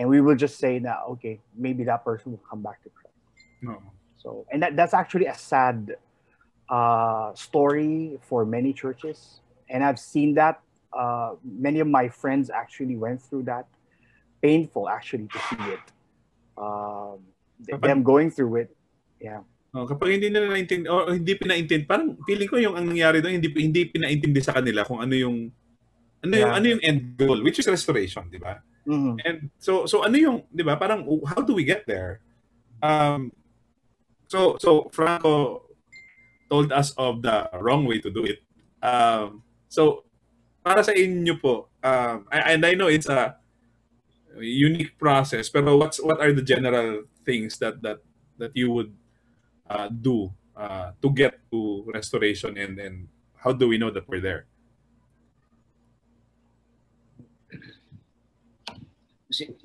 And 0.00 0.08
we 0.08 0.24
will 0.24 0.34
just 0.34 0.56
say 0.56 0.80
na 0.80 1.04
okay 1.12 1.44
maybe 1.52 1.84
that 1.84 2.00
person 2.00 2.32
will 2.32 2.44
come 2.48 2.64
back 2.64 2.80
to 2.82 2.88
Christ. 2.88 3.20
No. 3.60 3.76
So 4.16 4.48
and 4.48 4.64
that, 4.64 4.72
that's 4.72 4.96
actually 4.96 5.28
a 5.28 5.36
sad 5.36 6.00
uh, 6.72 7.36
story 7.36 8.16
for 8.24 8.48
many 8.48 8.72
churches. 8.72 9.44
And 9.68 9.84
I've 9.84 10.00
seen 10.00 10.40
that 10.40 10.64
uh, 10.96 11.36
many 11.44 11.84
of 11.84 11.88
my 11.88 12.08
friends 12.08 12.48
actually 12.48 12.96
went 12.96 13.20
through 13.20 13.44
that. 13.52 13.68
Painful 14.40 14.88
actually 14.88 15.28
to 15.28 15.38
see 15.52 15.64
it. 15.72 15.84
Um, 16.56 17.33
them 17.58 18.02
going 18.02 18.30
through 18.30 18.66
it. 18.66 18.70
Yeah. 19.20 19.46
Oh, 19.74 19.90
kapag 19.90 20.14
hindi 20.14 20.30
nila 20.30 20.54
naintindi 20.54 20.86
o 20.86 21.10
hindi 21.10 21.34
pinaintindi, 21.34 21.82
parang 21.82 22.14
feeling 22.22 22.46
ko 22.46 22.62
yung 22.62 22.78
ang 22.78 22.86
nangyari 22.86 23.18
doon 23.18 23.42
hindi 23.42 23.50
hindi 23.58 23.82
pinaintindi 23.90 24.38
sa 24.38 24.54
kanila 24.54 24.86
kung 24.86 25.02
ano 25.02 25.14
yung 25.18 25.50
ano 26.22 26.30
yeah. 26.30 26.46
yung 26.46 26.52
ano 26.54 26.66
yung 26.70 26.82
end 26.86 27.02
goal 27.18 27.42
which 27.42 27.58
is 27.58 27.66
restoration, 27.66 28.30
di 28.30 28.38
ba? 28.38 28.62
Mm-hmm. 28.86 29.14
And 29.26 29.50
so 29.58 29.90
so 29.90 30.06
ano 30.06 30.14
yung, 30.14 30.46
di 30.54 30.62
ba? 30.62 30.78
Parang 30.78 31.02
how 31.26 31.42
do 31.42 31.58
we 31.58 31.66
get 31.66 31.90
there? 31.90 32.22
Um 32.86 33.34
so 34.30 34.54
so 34.62 34.86
Franco 34.94 35.66
told 36.46 36.70
us 36.70 36.94
of 36.94 37.26
the 37.26 37.50
wrong 37.58 37.82
way 37.82 37.98
to 37.98 38.14
do 38.14 38.22
it. 38.22 38.46
Um 38.78 39.42
so 39.66 40.06
para 40.62 40.86
sa 40.86 40.94
inyo 40.94 41.34
po, 41.42 41.74
um 41.82 42.30
and 42.30 42.62
I 42.62 42.78
know 42.78 42.86
it's 42.86 43.10
a 43.10 43.42
unique 44.38 44.94
process 45.02 45.50
pero 45.50 45.74
what's 45.74 45.98
what 45.98 46.22
are 46.22 46.30
the 46.30 46.46
general 46.46 47.10
things 47.24 47.58
that 47.58 47.80
that 47.82 47.98
that 48.38 48.52
you 48.54 48.70
would 48.70 48.92
uh, 49.68 49.88
do 49.88 50.30
uh, 50.56 50.92
to 51.02 51.08
get 51.10 51.40
to 51.50 51.84
restoration 51.92 52.56
and 52.56 52.78
and 52.78 53.08
how 53.36 53.52
do 53.52 53.68
we 53.68 53.76
know 53.76 53.90
that 53.90 54.06
we're 54.08 54.22
there? 54.22 54.46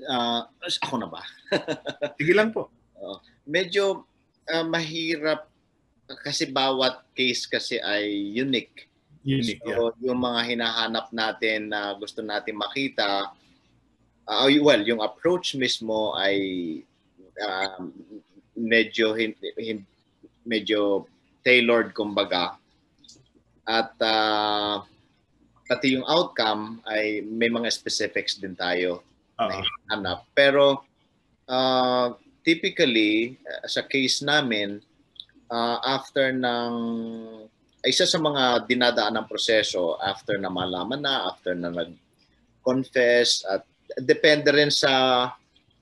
Uh, 0.09 0.49
ako 0.81 0.97
na 0.97 1.07
ba? 1.07 1.21
Sige 2.19 2.33
lang 2.33 2.49
po. 2.49 2.73
Uh, 2.97 3.21
medyo 3.45 4.03
uh, 4.49 4.65
mahirap 4.65 5.45
kasi 6.25 6.49
bawat 6.49 7.05
case 7.13 7.45
kasi 7.45 7.77
ay 7.77 8.33
unique. 8.33 8.89
Unique, 9.21 9.61
so, 9.61 9.93
yeah. 9.93 10.09
yung 10.09 10.19
mga 10.25 10.39
hinahanap 10.55 11.13
natin 11.13 11.69
na 11.69 11.93
gusto 11.93 12.25
natin 12.25 12.57
makita, 12.57 13.29
uh, 14.25 14.47
well, 14.63 14.81
yung 14.81 15.05
approach 15.05 15.53
mismo 15.53 16.17
ay 16.17 16.37
um, 17.43 17.91
medyo 18.59 19.15
hindi, 19.15 19.51
medyo 20.43 21.07
tailored 21.43 21.95
kumbaga 21.95 22.59
at 23.69 23.93
uh, 24.01 24.81
pati 25.69 25.93
yung 25.93 26.07
outcome 26.09 26.81
ay 26.89 27.21
may 27.21 27.47
mga 27.47 27.69
specifics 27.69 28.41
din 28.41 28.57
tayo 28.57 29.05
uh-huh. 29.37 29.61
na 29.61 29.93
hanap 29.93 30.19
pero 30.33 30.81
uh, 31.45 32.11
typically 32.41 33.37
uh, 33.45 33.69
sa 33.69 33.85
case 33.85 34.25
namin 34.25 34.81
uh, 35.53 35.77
after 35.85 36.33
ng 36.33 36.73
isa 37.85 38.03
sa 38.03 38.19
mga 38.19 38.67
dinadaan 38.67 39.15
ng 39.21 39.29
proseso 39.29 39.95
after 40.01 40.35
na 40.35 40.51
malaman 40.51 40.99
na 40.99 41.29
after 41.31 41.55
na 41.55 41.71
nag 41.71 41.93
confess 42.59 43.45
at 43.47 43.63
depende 44.03 44.51
rin 44.51 44.73
sa 44.73 45.25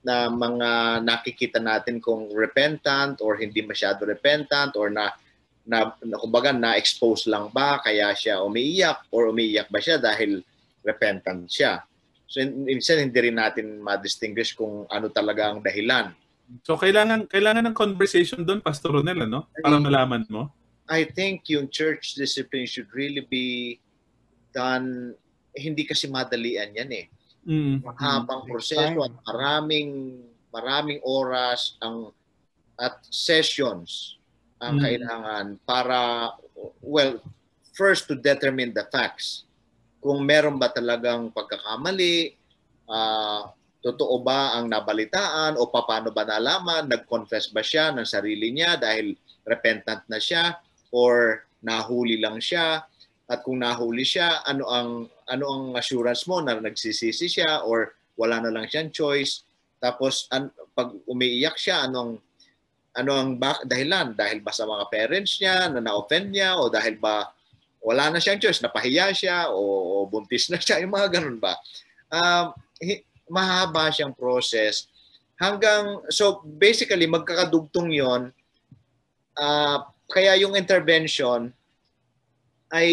na 0.06 0.30
mga 0.30 1.02
nakikita 1.04 1.60
natin 1.60 1.98
kung 2.00 2.30
repentant 2.32 3.20
or 3.22 3.36
hindi 3.38 3.66
masyado 3.66 4.06
repentant 4.06 4.78
or 4.78 4.94
na 4.94 5.12
na, 5.68 5.92
na 6.00 6.16
kumbaga 6.16 6.56
na-expose 6.56 7.28
lang 7.28 7.52
ba 7.52 7.84
kaya 7.84 8.16
siya 8.16 8.40
umiiyak 8.40 9.04
or 9.12 9.28
umiiyak 9.36 9.68
ba 9.68 9.84
siya 9.84 10.00
dahil 10.00 10.40
repentant 10.88 11.52
siya. 11.52 11.84
So 12.24 12.40
minsan 12.40 13.04
hindi 13.04 13.20
rin 13.20 13.36
natin 13.36 13.84
ma-distinguish 13.84 14.56
kung 14.56 14.88
ano 14.88 15.12
talaga 15.12 15.52
ang 15.52 15.60
dahilan. 15.60 16.16
So 16.64 16.80
kailangan 16.80 17.28
kailangan 17.28 17.68
ng 17.68 17.76
conversation 17.76 18.48
doon 18.48 18.64
Pastor 18.64 18.96
Ronel 18.96 19.28
no? 19.28 19.52
Para 19.60 19.76
malaman 19.84 20.24
mo. 20.32 20.48
I 20.88 21.04
think 21.04 21.52
yung 21.52 21.68
church 21.68 22.16
discipline 22.16 22.64
should 22.64 22.88
really 22.96 23.28
be 23.28 23.76
done 24.56 25.12
hindi 25.52 25.84
kasi 25.84 26.08
madalian 26.08 26.72
yan 26.72 26.92
eh. 26.96 27.06
Mm. 27.48 27.80
Mahabang 27.80 28.44
proseso 28.44 29.08
at 29.08 29.16
maraming 29.24 30.20
maraming 30.52 31.00
oras 31.08 31.80
ang 31.80 32.12
at 32.76 33.00
sessions 33.08 34.20
ang 34.60 34.78
mm. 34.78 34.84
kailangan 34.84 35.46
para 35.64 36.34
well 36.84 37.24
first 37.72 38.12
to 38.12 38.20
determine 38.20 38.76
the 38.76 38.84
facts. 38.92 39.48
Kung 40.04 40.28
meron 40.28 40.60
ba 40.60 40.70
talagang 40.74 41.32
pagkakamali, 41.32 42.36
uh, 42.90 43.48
totoo 43.80 44.20
ba 44.20 44.58
ang 44.60 44.68
nabalitaan 44.68 45.56
o 45.56 45.70
paano 45.70 46.12
ba 46.12 46.26
nalaman, 46.26 46.90
nag-confess 46.90 47.54
ba 47.54 47.62
siya 47.64 47.96
ng 47.96 48.04
sarili 48.04 48.52
niya 48.52 48.76
dahil 48.76 49.16
repentant 49.48 50.04
na 50.12 50.20
siya 50.20 50.58
or 50.92 51.46
nahuli 51.62 52.20
lang 52.20 52.42
siya 52.42 52.84
at 53.28 53.44
kung 53.44 53.60
nahuli 53.60 54.08
siya, 54.08 54.40
ano 54.48 54.64
ang 54.72 54.90
ano 55.28 55.46
ang 55.52 55.64
assurance 55.76 56.24
mo 56.32 56.40
na 56.40 56.56
nagsisisi 56.56 57.28
siya 57.28 57.68
or 57.68 57.92
wala 58.16 58.40
na 58.40 58.52
lang 58.56 58.72
siyang 58.72 58.88
choice. 58.88 59.44
Tapos 59.84 60.32
an, 60.32 60.48
pag 60.72 60.96
umiiyak 61.04 61.60
siya, 61.60 61.84
anong 61.84 62.24
ano 62.96 63.12
ang 63.12 63.36
bak 63.36 63.68
dahilan? 63.68 64.16
Dahil 64.16 64.40
ba 64.40 64.56
sa 64.56 64.64
mga 64.64 64.88
parents 64.88 65.44
niya 65.44 65.68
na 65.70 65.84
na-offend 65.84 66.32
niya 66.32 66.56
o 66.56 66.72
dahil 66.72 66.96
ba 66.98 67.28
wala 67.84 68.16
na 68.16 68.20
siyang 68.24 68.40
choice, 68.40 68.64
napahiya 68.64 69.12
siya 69.12 69.52
o, 69.52 69.60
o 69.60 69.96
buntis 70.08 70.48
na 70.48 70.58
siya, 70.58 70.80
yung 70.84 70.96
mga 70.96 71.20
ganun 71.20 71.38
ba? 71.38 71.60
Um, 72.08 72.56
mahaba 73.28 73.92
siyang 73.92 74.16
process 74.16 74.88
hanggang 75.36 76.00
so 76.08 76.40
basically 76.48 77.06
magkakadugtong 77.12 77.92
'yon. 77.92 78.32
Uh, 79.36 79.84
kaya 80.08 80.40
yung 80.40 80.56
intervention 80.56 81.52
ay 82.72 82.90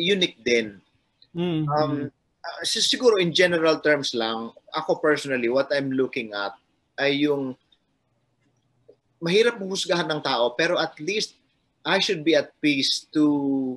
unique 0.00 0.40
din 0.44 0.84
Mm-hmm. 1.34 1.66
Um, 1.66 1.94
uh, 2.46 2.62
siguro 2.62 3.18
in 3.18 3.34
general 3.34 3.82
terms 3.82 4.14
lang, 4.14 4.54
ako 4.70 5.02
personally, 5.02 5.50
what 5.50 5.68
I'm 5.74 5.90
looking 5.90 6.30
at 6.30 6.54
ay 6.98 7.26
yung 7.26 7.58
mahirap 9.18 9.58
husgahan 9.58 10.06
ng 10.06 10.22
tao, 10.22 10.54
pero 10.54 10.78
at 10.78 10.94
least 11.02 11.34
I 11.82 11.98
should 11.98 12.22
be 12.22 12.38
at 12.38 12.54
peace 12.62 13.10
to 13.12 13.76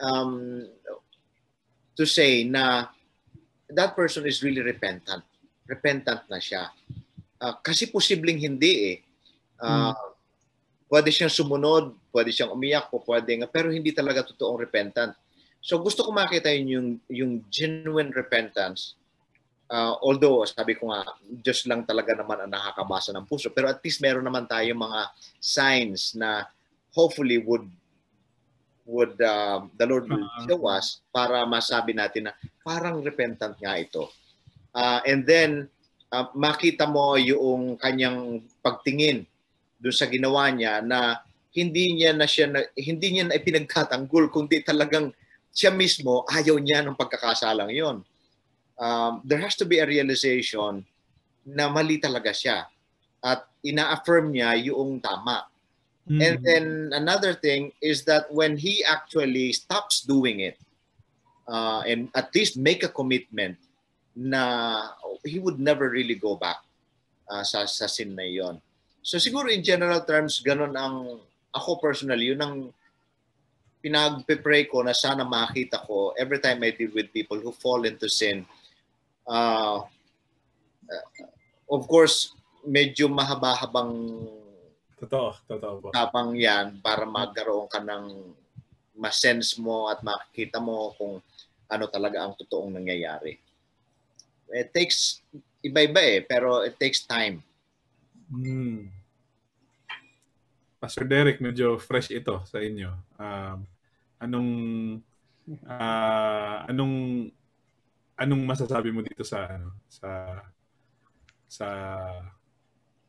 um, 0.00 0.64
to 1.94 2.04
say 2.08 2.42
na 2.48 2.88
that 3.68 3.92
person 3.92 4.24
is 4.24 4.40
really 4.40 4.64
repentant. 4.64 5.22
Repentant 5.68 6.24
na 6.32 6.40
siya. 6.40 6.72
Uh, 7.36 7.52
kasi 7.60 7.92
posibleng 7.92 8.40
hindi 8.40 8.96
eh. 8.96 8.98
Uh, 9.60 9.92
mm. 9.92 10.15
Pwede 10.86 11.10
siyang 11.10 11.34
sumunod, 11.34 11.98
pwede 12.14 12.30
siyang 12.30 12.54
umiyak, 12.54 12.88
po 12.88 13.02
pwede 13.02 13.42
nga, 13.42 13.50
pero 13.50 13.74
hindi 13.74 13.90
talaga 13.90 14.22
totoong 14.22 14.62
repentant. 14.62 15.12
So 15.58 15.82
gusto 15.82 16.06
ko 16.06 16.14
makita 16.14 16.46
yun 16.54 16.68
yung, 16.70 16.88
yung 17.10 17.32
genuine 17.50 18.14
repentance. 18.14 18.94
Uh, 19.66 19.98
although, 19.98 20.46
sabi 20.46 20.78
ko 20.78 20.94
nga, 20.94 21.02
Diyos 21.26 21.66
lang 21.66 21.82
talaga 21.82 22.14
naman 22.14 22.46
ang 22.46 22.54
nakakabasa 22.54 23.10
ng 23.10 23.26
puso. 23.26 23.50
Pero 23.50 23.66
at 23.66 23.82
least 23.82 23.98
meron 23.98 24.22
naman 24.22 24.46
tayo 24.46 24.70
mga 24.78 25.10
signs 25.42 26.14
na 26.14 26.46
hopefully 26.94 27.42
would 27.42 27.66
would 28.86 29.18
uh, 29.18 29.66
the 29.74 29.82
Lord 29.82 30.06
will 30.06 30.22
uh-huh. 30.22 30.46
show 30.46 30.60
us 30.70 31.02
para 31.10 31.42
masabi 31.42 31.90
natin 31.90 32.30
na 32.30 32.32
parang 32.62 33.02
repentant 33.02 33.58
nga 33.58 33.74
ito. 33.74 34.06
Uh, 34.70 35.02
and 35.02 35.26
then, 35.26 35.66
uh, 36.14 36.30
makita 36.30 36.86
mo 36.86 37.18
yung 37.18 37.74
kanyang 37.82 38.46
pagtingin 38.62 39.26
doon 39.80 39.96
sa 39.96 40.08
ginawa 40.08 40.48
niya 40.52 40.80
na 40.80 41.20
hindi 41.56 41.96
niya 41.96 42.12
na 42.12 42.28
siya 42.28 42.46
na, 42.52 42.60
hindi 42.76 43.16
niya 43.16 43.24
na 43.32 43.36
ipinagtatanggol 43.40 44.28
kundi 44.28 44.60
talagang 44.60 45.12
siya 45.56 45.72
mismo 45.72 46.28
ayaw 46.28 46.60
niya 46.60 46.84
ng 46.84 47.00
pagkakasalang 47.00 47.72
yon. 47.72 48.04
Um, 48.76 49.24
there 49.24 49.40
has 49.40 49.56
to 49.56 49.64
be 49.64 49.80
a 49.80 49.88
realization 49.88 50.84
na 51.48 51.72
mali 51.72 51.96
talaga 51.96 52.28
siya 52.28 52.68
at 53.24 53.48
ina-affirm 53.64 54.36
niya 54.36 54.52
yung 54.68 55.00
tama. 55.00 55.48
Mm-hmm. 56.04 56.20
And 56.20 56.36
then 56.44 56.64
another 56.92 57.32
thing 57.32 57.72
is 57.80 58.04
that 58.04 58.28
when 58.28 58.60
he 58.60 58.84
actually 58.84 59.56
stops 59.56 60.04
doing 60.04 60.44
it 60.44 60.60
uh, 61.48 61.82
and 61.88 62.12
at 62.12 62.30
least 62.36 62.60
make 62.60 62.84
a 62.84 62.92
commitment 62.92 63.56
na 64.12 64.92
he 65.24 65.40
would 65.40 65.58
never 65.58 65.88
really 65.88 66.14
go 66.14 66.36
back 66.36 66.60
uh, 67.32 67.42
sa, 67.42 67.64
sa 67.64 67.88
sin 67.88 68.14
na 68.14 68.28
yon. 68.28 68.60
So 69.06 69.22
siguro 69.22 69.46
in 69.46 69.62
general 69.62 70.02
terms, 70.02 70.42
ganun 70.42 70.74
ang 70.74 71.22
ako 71.54 71.78
personally, 71.78 72.34
yun 72.34 72.42
ang 72.42 72.74
pinag-pray 73.78 74.66
ko 74.66 74.82
na 74.82 74.90
sana 74.90 75.22
makita 75.22 75.78
ko 75.86 76.10
every 76.18 76.42
time 76.42 76.58
I 76.66 76.74
deal 76.74 76.90
with 76.90 77.14
people 77.14 77.38
who 77.38 77.54
fall 77.54 77.86
into 77.86 78.10
sin. 78.10 78.42
Uh, 79.22 79.86
of 81.70 81.86
course, 81.86 82.34
medyo 82.66 83.06
mahaba-habang 83.06 83.94
Totoo, 84.96 85.28
totoo 85.44 85.74
po. 85.78 85.86
Tapang 85.92 86.32
yan 86.32 86.80
para 86.80 87.04
magkaroon 87.04 87.68
ka 87.68 87.84
ng 87.84 88.32
ma-sense 88.96 89.60
mo 89.60 89.92
at 89.92 90.00
makikita 90.00 90.56
mo 90.56 90.96
kung 90.96 91.20
ano 91.68 91.84
talaga 91.92 92.24
ang 92.24 92.32
totoong 92.32 92.80
nangyayari. 92.80 93.36
It 94.56 94.72
takes, 94.72 95.20
iba-iba 95.60 96.00
eh, 96.00 96.24
pero 96.24 96.64
it 96.64 96.80
takes 96.80 97.04
time. 97.04 97.44
Hmm. 98.32 98.95
Pastor 100.86 101.06
Derek, 101.10 101.42
medyo 101.42 101.82
fresh 101.82 102.14
ito 102.14 102.46
sa 102.46 102.62
inyo. 102.62 102.90
Um, 103.18 103.58
anong 104.22 104.50
Uh, 105.46 106.66
anong 106.66 107.30
anong 108.18 108.42
masasabi 108.42 108.90
mo 108.90 108.98
dito 108.98 109.22
sa 109.22 109.46
ano 109.46 109.78
sa 109.86 110.42
sa 111.46 111.68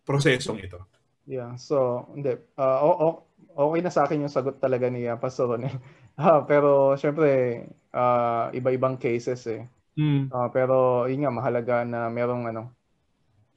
prosesong 0.05 0.61
ito? 0.61 0.77
Yeah, 1.25 1.57
so 1.57 2.07
hindi 2.13 2.37
uh, 2.61 2.77
o, 2.85 3.25
okay 3.57 3.81
na 3.81 3.89
sa 3.89 4.05
akin 4.05 4.21
yung 4.21 4.31
sagot 4.31 4.61
talaga 4.61 4.85
ni 4.87 5.09
uh, 5.09 5.17
Pastor 5.17 5.49
Ronel. 5.57 5.81
Uh, 6.13 6.45
pero 6.49 6.93
syempre 6.93 7.65
uh, 7.89 8.53
iba-ibang 8.53 9.01
cases 9.01 9.41
eh. 9.49 9.65
Mm. 9.97 10.29
Uh, 10.29 10.47
pero 10.53 11.09
yun 11.09 11.25
nga 11.25 11.33
mahalaga 11.33 11.81
na 11.81 12.05
merong 12.13 12.53
ano 12.53 12.69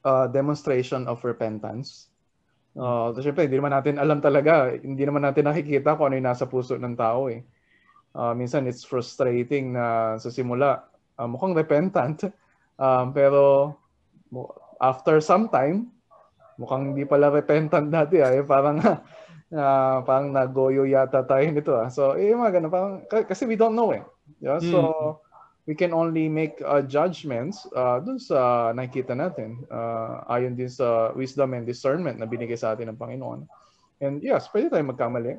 uh, 0.09 0.25
demonstration 0.25 1.05
of 1.05 1.21
repentance. 1.21 2.09
Uh, 2.71 3.11
so 3.15 3.19
syempre 3.23 3.51
hindi 3.51 3.59
naman 3.59 3.75
natin 3.75 3.99
alam 3.99 4.23
talaga, 4.23 4.71
hindi 4.75 5.03
naman 5.03 5.27
natin 5.27 5.51
nakikita 5.51 5.99
kung 5.99 6.11
ano 6.11 6.17
yung 6.23 6.29
nasa 6.31 6.47
puso 6.47 6.79
ng 6.79 6.95
tao 6.95 7.27
eh. 7.27 7.43
Uh, 8.11 8.35
minsan 8.35 8.67
it's 8.67 8.83
frustrating 8.83 9.75
na 9.75 10.19
sa 10.19 10.35
simula 10.35 10.83
uh, 11.15 11.31
mukhang 11.31 11.55
repentant 11.55 12.27
um, 12.83 13.15
pero 13.15 13.71
after 14.83 15.23
some 15.23 15.47
time 15.47 15.87
mukhang 16.61 16.93
hindi 16.93 17.09
pala 17.09 17.33
repentant 17.33 17.89
dati 17.89 18.21
ah. 18.21 18.37
Eh, 18.37 18.45
parang 18.45 18.77
uh, 18.85 19.97
parang 20.07 20.29
nagoyo 20.29 20.85
yata 20.85 21.25
tayo 21.25 21.49
nito 21.49 21.73
ah. 21.73 21.89
So, 21.89 22.21
eh, 22.21 22.37
mga 22.37 22.61
ganun, 22.61 22.71
parang, 22.71 22.95
kasi 23.09 23.49
we 23.49 23.57
don't 23.57 23.73
know 23.73 23.97
eh. 23.97 24.05
Yeah? 24.45 24.61
So, 24.61 24.79
mm. 24.85 25.30
We 25.67 25.75
can 25.75 25.93
only 25.93 26.29
make 26.29 26.61
uh, 26.65 26.81
judgments 26.83 27.67
uh, 27.77 28.01
dun 28.01 28.19
sa 28.19 28.71
nakikita 28.73 29.13
natin. 29.17 29.61
Uh, 29.69 30.25
ayon 30.33 30.57
din 30.57 30.69
sa 30.69 31.13
wisdom 31.13 31.53
and 31.53 31.67
discernment 31.69 32.19
na 32.19 32.27
binigay 32.29 32.57
sa 32.57 32.73
atin 32.73 32.93
ng 32.93 32.99
Panginoon. 33.01 33.45
And 34.01 34.25
yes, 34.25 34.49
pwede 34.53 34.73
tayo 34.73 34.85
magkamali. 34.89 35.37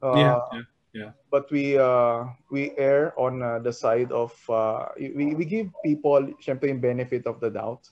Uh, 0.00 0.16
yeah, 0.16 0.38
yeah, 0.52 0.66
yeah. 0.92 1.10
But 1.28 1.48
we 1.52 1.76
uh, 1.76 2.32
we 2.48 2.72
err 2.80 3.12
on 3.20 3.44
uh, 3.44 3.60
the 3.60 3.72
side 3.72 4.10
of 4.10 4.32
uh, 4.48 4.90
we 4.96 5.36
we 5.36 5.44
give 5.44 5.68
people 5.84 6.24
syempre 6.40 6.72
yung 6.72 6.80
benefit 6.80 7.28
of 7.28 7.38
the 7.38 7.52
doubt. 7.52 7.84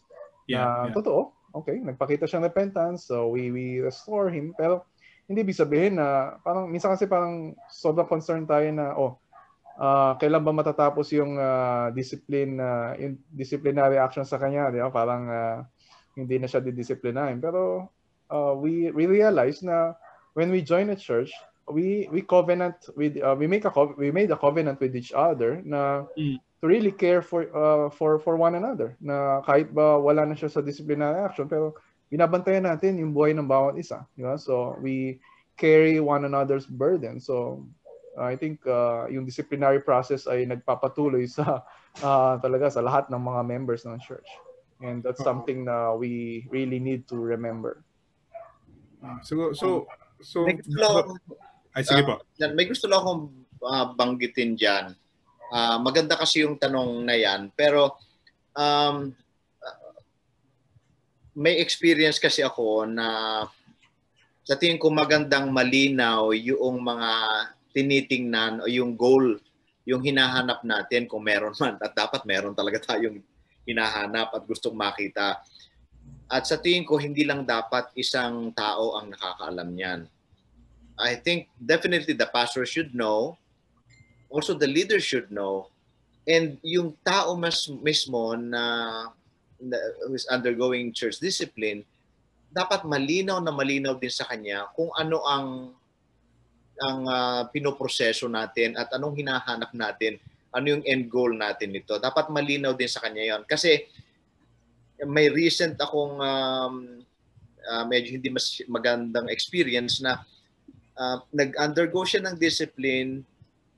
Yeah, 0.49 0.65
na, 0.65 0.69
yeah. 0.89 0.97
totoo 0.97 1.35
okay, 1.55 1.79
nagpakita 1.79 2.27
siyang 2.27 2.45
repentance, 2.45 3.07
so 3.07 3.31
we 3.31 3.55
we 3.55 3.79
restore 3.79 4.29
him. 4.29 4.53
Pero 4.59 4.85
hindi 5.31 5.47
ibig 5.47 5.57
sabihin 5.57 5.97
na 5.97 6.37
parang 6.43 6.69
minsan 6.69 6.93
kasi 6.93 7.07
parang 7.07 7.55
sobrang 7.71 8.11
concerned 8.11 8.51
tayo 8.51 8.67
na 8.75 8.93
oh, 8.99 9.17
uh, 9.79 10.13
kailan 10.19 10.43
ba 10.45 10.53
matatapos 10.53 11.11
yung 11.15 11.39
uh, 11.39 11.91
discipline 11.95 12.59
uh, 12.59 12.95
yung 12.99 13.19
disciplinary 13.31 13.99
action 13.99 14.27
sa 14.27 14.39
kanya, 14.39 14.71
di 14.71 14.81
ba? 14.83 14.91
Parang 14.91 15.23
uh, 15.29 15.59
hindi 16.15 16.39
na 16.39 16.47
siya 16.47 16.63
didisiplinahin. 16.63 17.39
Pero 17.43 17.91
uh, 18.31 18.55
we 18.55 18.91
we 18.95 19.07
realize 19.07 19.63
na 19.63 19.95
when 20.35 20.51
we 20.51 20.63
join 20.63 20.91
a 20.91 20.99
church, 20.99 21.31
we 21.71 22.11
we 22.13 22.23
covenant 22.23 22.77
with 22.95 23.17
uh, 23.23 23.35
we 23.35 23.47
make 23.47 23.65
a 23.65 23.73
we 23.97 24.11
made 24.11 24.31
a 24.31 24.39
covenant 24.39 24.79
with 24.83 24.95
each 24.95 25.15
other 25.15 25.63
na 25.65 26.05
mm 26.19 26.39
to 26.65 26.69
really 26.73 26.97
care 26.97 27.21
for 27.21 27.45
uh, 27.53 27.93
for 27.93 28.17
for 28.17 28.41
one 28.41 28.57
another 28.57 28.97
na 28.97 29.45
kahit 29.45 29.69
ba 29.69 30.01
wala 30.01 30.25
na 30.25 30.33
siya 30.33 30.49
sa 30.49 30.65
disciplinary 30.65 31.21
action 31.21 31.45
pero 31.45 31.77
binabantayan 32.09 32.65
natin 32.65 32.97
yung 32.97 33.13
buhay 33.13 33.37
ng 33.37 33.45
bawat 33.45 33.77
isa 33.77 34.09
di 34.17 34.25
ba 34.25 34.41
so 34.41 34.73
we 34.81 35.21
carry 35.61 36.01
one 36.01 36.25
another's 36.25 36.65
burden 36.65 37.21
so 37.21 37.61
uh, 38.17 38.27
I 38.27 38.35
think 38.39 38.65
uh, 38.67 39.07
yung 39.11 39.25
disciplinary 39.27 39.83
process 39.83 40.27
ay 40.27 40.47
nagpapatuloy 40.47 41.27
sa 41.31 41.63
uh, 42.03 42.35
talaga 42.39 42.71
sa 42.71 42.81
lahat 42.81 43.11
ng 43.11 43.21
mga 43.21 43.43
members 43.47 43.85
ng 43.85 43.99
church. 44.03 44.27
And 44.83 45.01
that's 45.01 45.23
something 45.23 45.65
na 45.65 45.95
we 45.95 46.45
really 46.51 46.83
need 46.83 47.07
to 47.09 47.17
remember. 47.17 47.85
So 49.23 49.53
so 49.53 49.87
so 50.21 50.45
may 50.49 50.57
gusto, 50.59 51.15
ay 51.77 51.83
sige 51.85 52.03
po. 52.05 52.21
uh, 52.21 52.53
may 52.57 52.67
gusto 52.67 52.89
lang 52.89 53.01
akong 53.05 53.23
uh, 53.63 53.87
banggitin 53.95 54.57
diyan 54.57 54.97
Uh, 55.55 55.79
maganda 55.79 56.19
kasi 56.19 56.43
yung 56.43 56.59
tanong 56.59 57.07
na 57.07 57.15
yan. 57.15 57.47
Pero 57.55 57.95
um, 58.59 59.15
may 61.39 61.63
experience 61.63 62.19
kasi 62.19 62.43
ako 62.43 62.83
na 62.91 63.07
sa 64.43 64.59
tingin 64.59 64.83
ko 64.83 64.91
magandang 64.91 65.55
malinaw 65.55 66.35
yung 66.35 66.83
mga 66.83 67.11
tinitingnan 67.75 68.63
o 68.63 68.71
yung 68.71 68.95
goal, 68.95 69.37
yung 69.85 70.01
hinahanap 70.01 70.63
natin 70.63 71.11
kung 71.11 71.27
meron 71.27 71.53
man. 71.59 71.77
At 71.83 71.93
dapat 71.93 72.23
meron 72.25 72.55
talaga 72.55 72.95
tayong 72.95 73.21
hinahanap 73.67 74.31
at 74.33 74.43
gustong 74.47 74.79
makita. 74.79 75.43
At 76.31 76.47
sa 76.47 76.57
tingin 76.57 76.87
ko, 76.87 76.97
hindi 76.97 77.27
lang 77.27 77.45
dapat 77.45 77.91
isang 77.99 78.55
tao 78.55 78.97
ang 78.97 79.13
nakakaalam 79.13 79.69
niyan. 79.75 80.01
I 80.95 81.19
think 81.19 81.51
definitely 81.59 82.15
the 82.15 82.31
pastor 82.31 82.63
should 82.63 82.95
know 82.95 83.35
also 84.35 84.51
the 84.55 84.67
leader 84.67 84.99
should 84.99 85.31
know 85.31 85.71
and 86.27 86.59
yung 86.67 86.99
tao 87.07 87.39
mas 87.39 87.71
mismo 87.83 88.35
na, 88.35 88.63
na 89.63 89.79
who 90.07 90.19
is 90.19 90.27
undergoing 90.27 90.91
church 90.91 91.23
discipline 91.23 91.87
dapat 92.51 92.83
malinaw 92.83 93.39
na 93.39 93.55
malinaw 93.55 93.95
din 93.95 94.11
sa 94.11 94.27
kanya 94.27 94.67
kung 94.75 94.91
ano 94.99 95.23
ang 95.23 95.47
ang 96.83 97.01
uh, 97.07 97.43
pinoproseso 97.55 98.27
natin 98.27 98.75
at 98.75 98.91
anong 98.95 99.15
hinahanap 99.19 99.71
natin 99.75 100.19
ano 100.55 100.67
yung 100.71 100.83
end 100.87 101.07
goal 101.07 101.31
natin 101.35 101.71
nito 101.71 101.99
dapat 102.03 102.31
malinaw 102.31 102.75
din 102.75 102.91
sa 102.91 103.03
kanya 103.03 103.23
yon 103.23 103.43
kasi 103.47 103.87
may 105.07 105.31
recent 105.31 105.79
akong 105.79 106.19
um, 106.19 106.75
uh, 107.63 107.85
medyo 107.87 108.15
hindi 108.15 108.31
mas 108.31 108.59
magandang 108.67 109.31
experience 109.31 110.03
na 110.03 110.23
uh, 110.99 111.19
nag-undergo 111.31 112.03
siya 112.03 112.27
ng 112.27 112.39
discipline 112.39 113.23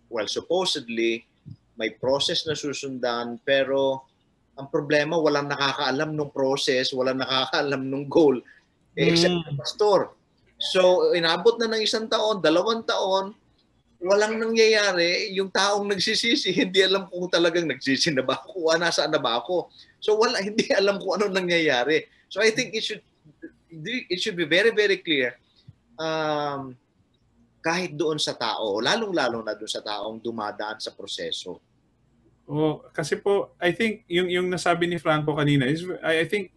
well, 0.09 0.28
supposedly, 0.30 1.26
may 1.76 1.92
process 1.92 2.47
na 2.47 2.57
susundan, 2.57 3.36
pero 3.44 4.07
ang 4.57 4.72
problema, 4.72 5.20
walang 5.20 5.53
nakakaalam 5.53 6.16
ng 6.16 6.32
process, 6.32 6.94
walang 6.97 7.20
nakakaalam 7.20 7.82
ng 7.84 8.05
goal, 8.09 8.40
eh, 8.97 9.12
except 9.12 9.36
mm. 9.36 9.57
pastor. 9.61 10.16
So, 10.73 11.12
inabot 11.14 11.59
na 11.61 11.71
ng 11.71 11.83
isang 11.83 12.07
taon, 12.11 12.43
dalawang 12.43 12.83
taon, 12.87 13.35
walang 14.03 14.39
nangyayari. 14.39 15.33
Yung 15.35 15.51
taong 15.51 15.87
nagsisisi, 15.87 16.53
hindi 16.53 16.83
alam 16.83 17.07
kung 17.07 17.31
talagang 17.31 17.67
nagsisi 17.67 18.12
na 18.12 18.23
ba 18.23 18.39
ako, 18.39 18.75
nasaan 18.77 19.12
na 19.12 19.21
ba 19.23 19.39
ako. 19.39 19.71
So, 20.03 20.19
wala, 20.19 20.43
hindi 20.49 20.67
alam 20.73 20.99
kung 20.99 21.21
ano 21.21 21.31
nangyayari. 21.31 22.07
So, 22.31 22.43
I 22.43 22.51
think 22.51 22.75
it 22.75 22.83
should 22.83 23.05
it 23.87 24.19
should 24.23 24.39
be 24.39 24.49
very, 24.49 24.73
very 24.73 24.99
clear 25.05 25.37
um, 26.01 26.77
kahit 27.64 27.99
doon 27.99 28.21
sa 28.21 28.37
tao, 28.37 28.79
lalong-lalo 28.79 29.43
na 29.43 29.57
doon 29.59 29.69
sa 29.69 29.83
taong 29.83 30.23
dumadaan 30.23 30.79
sa 30.79 30.95
proseso. 30.95 31.59
Oh, 32.47 32.79
kasi 32.95 33.19
po 33.19 33.59
I 33.59 33.75
think 33.75 34.07
yung 34.07 34.31
yung 34.31 34.47
nasabi 34.47 34.87
ni 34.87 35.03
Franco 35.03 35.35
kanina 35.35 35.67
is 35.67 35.83
I, 35.99 36.23
I 36.23 36.27
think 36.31 36.55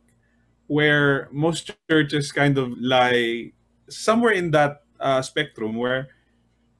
where 0.69 1.25
most 1.33 1.73
churches 1.89 2.29
kind 2.29 2.61
of 2.61 2.77
lie 2.77 3.49
somewhere 3.91 4.33
in 4.37 4.53
that 4.53 4.85
uh, 5.01 5.21
spectrum 5.21 5.75
where 5.75 6.09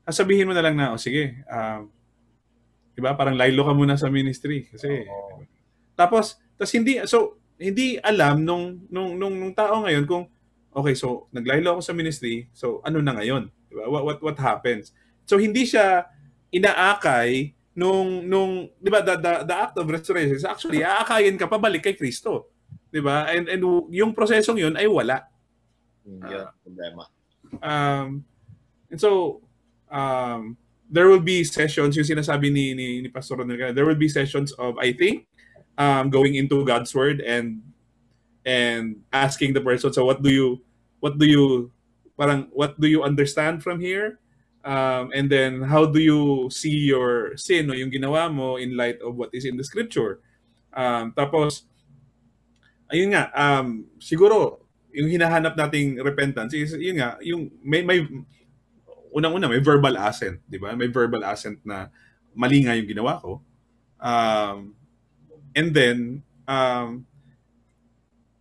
sabihin 0.09 0.49
mo 0.49 0.57
na 0.57 0.65
lang 0.65 0.73
na 0.73 0.93
oh 0.93 1.01
sige 1.01 1.37
um, 1.45 1.85
uh, 1.85 2.93
'di 2.97 3.01
ba 3.05 3.13
parang 3.13 3.37
laylo 3.37 3.61
ka 3.61 3.73
muna 3.77 3.93
sa 3.93 4.09
ministry 4.09 4.65
kasi 4.65 5.05
oh. 5.05 5.45
tapos 5.93 6.41
tapos 6.57 6.73
hindi 6.73 6.97
so 7.05 7.37
hindi 7.61 8.01
alam 8.01 8.41
nung 8.41 8.89
nung 8.89 9.19
nung, 9.21 9.37
nung 9.37 9.53
tao 9.53 9.85
ngayon 9.85 10.09
kung 10.09 10.25
okay 10.73 10.97
so 10.97 11.29
naglaylo 11.29 11.77
ako 11.77 11.81
sa 11.85 11.93
ministry 11.93 12.49
so 12.53 12.81
ano 12.81 13.01
na 13.05 13.13
ngayon 13.13 13.53
Diba? 13.69 13.85
What, 13.85 14.03
what, 14.03 14.19
what 14.19 14.37
happens? 14.41 14.91
So 15.29 15.37
hindi 15.37 15.69
siya 15.69 16.09
inaakay 16.49 17.53
nung 17.77 18.25
nung 18.25 18.65
'di 18.81 18.89
ba 18.89 19.05
the, 19.05 19.15
the, 19.21 19.33
the 19.45 19.55
act 19.55 19.77
of 19.77 19.85
restoration 19.85 20.33
is 20.33 20.43
actually 20.43 20.81
aakayin 20.81 21.37
ka 21.37 21.45
pabalik 21.45 21.85
kay 21.85 21.93
Kristo. 21.93 22.49
'Di 22.89 22.99
ba? 22.99 23.29
And 23.29 23.45
and 23.45 23.61
yung 23.93 24.17
prosesong 24.17 24.57
'yun 24.57 24.73
ay 24.73 24.89
wala. 24.89 25.29
Yeah, 26.05 26.49
uh, 26.49 26.51
problema. 26.63 27.03
Um 27.63 28.25
and 28.91 28.99
so 28.99 29.41
um 29.91 30.57
there 30.89 31.07
will 31.07 31.21
be 31.21 31.45
sessions 31.45 31.97
yung 31.97 32.07
sinasabi 32.07 32.51
ni 32.51 32.73
ni, 32.73 32.87
ni 33.01 33.09
Pastor 33.09 33.37
Ronel, 33.37 33.73
there 33.73 33.85
will 33.85 33.99
be 33.99 34.09
sessions 34.09 34.51
of 34.57 34.77
I 34.77 34.93
think 34.93 35.27
um 35.77 36.09
going 36.09 36.35
into 36.35 36.65
God's 36.65 36.93
word 36.93 37.21
and 37.21 37.61
and 38.45 39.03
asking 39.13 39.53
the 39.53 39.61
person 39.61 39.93
so 39.93 40.05
what 40.05 40.23
do 40.23 40.31
you 40.31 40.63
what 40.99 41.19
do 41.19 41.25
you 41.25 41.71
parang 42.19 42.51
what 42.51 42.75
do 42.75 42.87
you 42.91 43.03
understand 43.03 43.63
from 43.63 43.79
here? 43.79 44.19
Um, 44.59 45.15
and 45.15 45.31
then 45.31 45.63
how 45.63 45.87
do 45.87 46.03
you 46.03 46.51
see 46.51 46.91
your 46.91 47.31
sin 47.39 47.71
o 47.71 47.73
yung 47.73 47.87
ginawa 47.87 48.27
mo 48.27 48.59
in 48.59 48.75
light 48.75 48.99
of 48.99 49.15
what 49.15 49.31
is 49.31 49.47
in 49.47 49.55
the 49.55 49.63
scripture? 49.63 50.19
Um, 50.75 51.15
tapos, 51.15 51.63
ayun 52.91 53.15
nga, 53.15 53.31
um, 53.31 53.87
siguro, 54.03 54.58
yung 54.93 55.09
hinahanap 55.09 55.53
nating 55.53 56.01
repentance 56.01 56.53
is, 56.57 56.73
yun 56.77 56.97
nga, 56.97 57.17
yung 57.21 57.49
may, 57.61 57.85
may 57.85 58.05
unang-una, 59.13 59.49
may 59.49 59.61
verbal 59.61 59.97
assent, 59.97 60.41
di 60.45 60.57
ba? 60.57 60.73
May 60.73 60.89
verbal 60.89 61.25
assent 61.25 61.61
na 61.65 61.89
mali 62.33 62.65
nga 62.65 62.77
yung 62.77 62.89
ginawa 62.89 63.21
ko. 63.21 63.41
Um, 63.99 64.73
and 65.53 65.69
then, 65.73 65.97
um, 66.49 67.05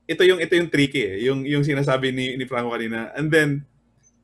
ito 0.08 0.24
yung 0.24 0.40
ito 0.40 0.56
yung 0.56 0.72
tricky 0.72 1.04
eh, 1.04 1.16
yung 1.28 1.44
yung 1.44 1.60
sinasabi 1.60 2.08
ni 2.16 2.32
ni 2.40 2.48
Franco 2.48 2.72
kanina. 2.72 3.12
And 3.12 3.28
then 3.28 3.68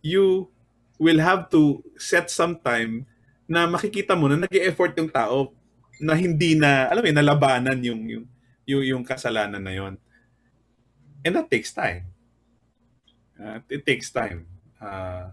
you 0.00 0.48
will 0.96 1.20
have 1.20 1.52
to 1.52 1.84
set 2.00 2.32
some 2.32 2.56
time 2.56 3.04
na 3.44 3.68
makikita 3.68 4.16
mo 4.16 4.32
na 4.32 4.40
nag-e-effort 4.40 4.96
yung 4.96 5.12
tao 5.12 5.52
na 6.00 6.16
hindi 6.16 6.56
na, 6.56 6.88
alam 6.88 7.04
mo 7.04 7.08
yun, 7.12 7.18
nalabanan 7.20 7.78
yung, 7.84 8.00
yung, 8.08 8.24
yung, 8.64 8.82
yung 8.82 9.02
kasalanan 9.04 9.60
na 9.60 9.74
yon. 9.74 9.94
And 11.24 11.36
that 11.36 11.52
takes 11.52 11.72
time. 11.72 12.08
Uh, 13.34 13.58
it 13.68 13.84
takes 13.84 14.10
time. 14.10 14.46
Uh, 14.78 15.30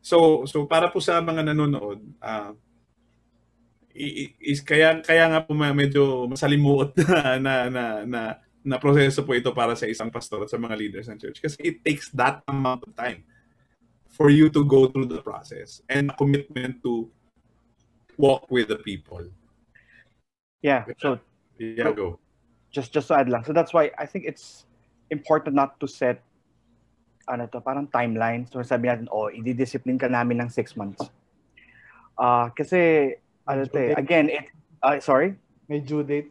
so, 0.00 0.46
so 0.46 0.66
para 0.66 0.90
po 0.90 1.02
sa 1.02 1.18
mga 1.20 1.52
nanonood, 1.52 2.00
uh, 2.22 2.52
is 3.94 4.64
kaya 4.64 5.04
kaya 5.04 5.28
nga 5.28 5.40
po 5.44 5.52
medyo 5.52 6.24
masalimuot 6.24 6.96
na 7.04 7.36
na 7.36 7.54
na, 7.68 7.84
na 8.08 8.20
na 8.64 8.76
proseso 8.78 9.20
po 9.26 9.36
ito 9.36 9.52
para 9.52 9.76
sa 9.76 9.84
isang 9.84 10.08
pastor 10.08 10.46
at 10.46 10.50
sa 10.50 10.56
mga 10.56 10.78
leaders 10.78 11.06
ng 11.12 11.18
church 11.20 11.42
kasi 11.42 11.58
it 11.60 11.76
takes 11.84 12.08
that 12.14 12.40
amount 12.48 12.80
of 12.86 12.94
time 12.96 13.20
for 14.08 14.30
you 14.30 14.48
to 14.48 14.64
go 14.64 14.86
through 14.88 15.08
the 15.08 15.20
process 15.20 15.82
and 15.90 16.14
commitment 16.16 16.78
to 16.80 17.10
walk 18.16 18.46
with 18.52 18.68
the 18.68 18.78
people. 18.80 19.24
Yeah, 20.62 20.86
so 21.00 21.18
yeah, 21.58 21.90
go. 21.90 22.20
Just 22.70 22.92
just 22.92 23.08
to 23.08 23.18
add 23.18 23.28
lang. 23.28 23.44
So 23.44 23.52
that's 23.52 23.74
why 23.74 23.90
I 23.98 24.06
think 24.06 24.24
it's 24.24 24.64
important 25.10 25.56
not 25.56 25.80
to 25.80 25.88
set 25.90 26.22
ano 27.28 27.46
to, 27.46 27.62
parang 27.62 27.86
timeline. 27.88 28.46
So 28.50 28.62
sabi 28.62 28.88
natin, 28.88 29.06
oh, 29.10 29.30
i-discipline 29.30 29.98
ka 29.98 30.08
namin 30.10 30.42
ng 30.42 30.50
six 30.50 30.74
months. 30.74 31.06
Uh, 32.18 32.50
kasi, 32.54 33.14
ano 33.48 33.66
to 33.66 33.78
eh, 33.78 33.94
again, 33.98 34.30
it, 34.30 34.50
uh, 34.82 34.98
sorry? 34.98 35.34
May 35.66 35.80
due 35.80 36.02
date 36.02 36.30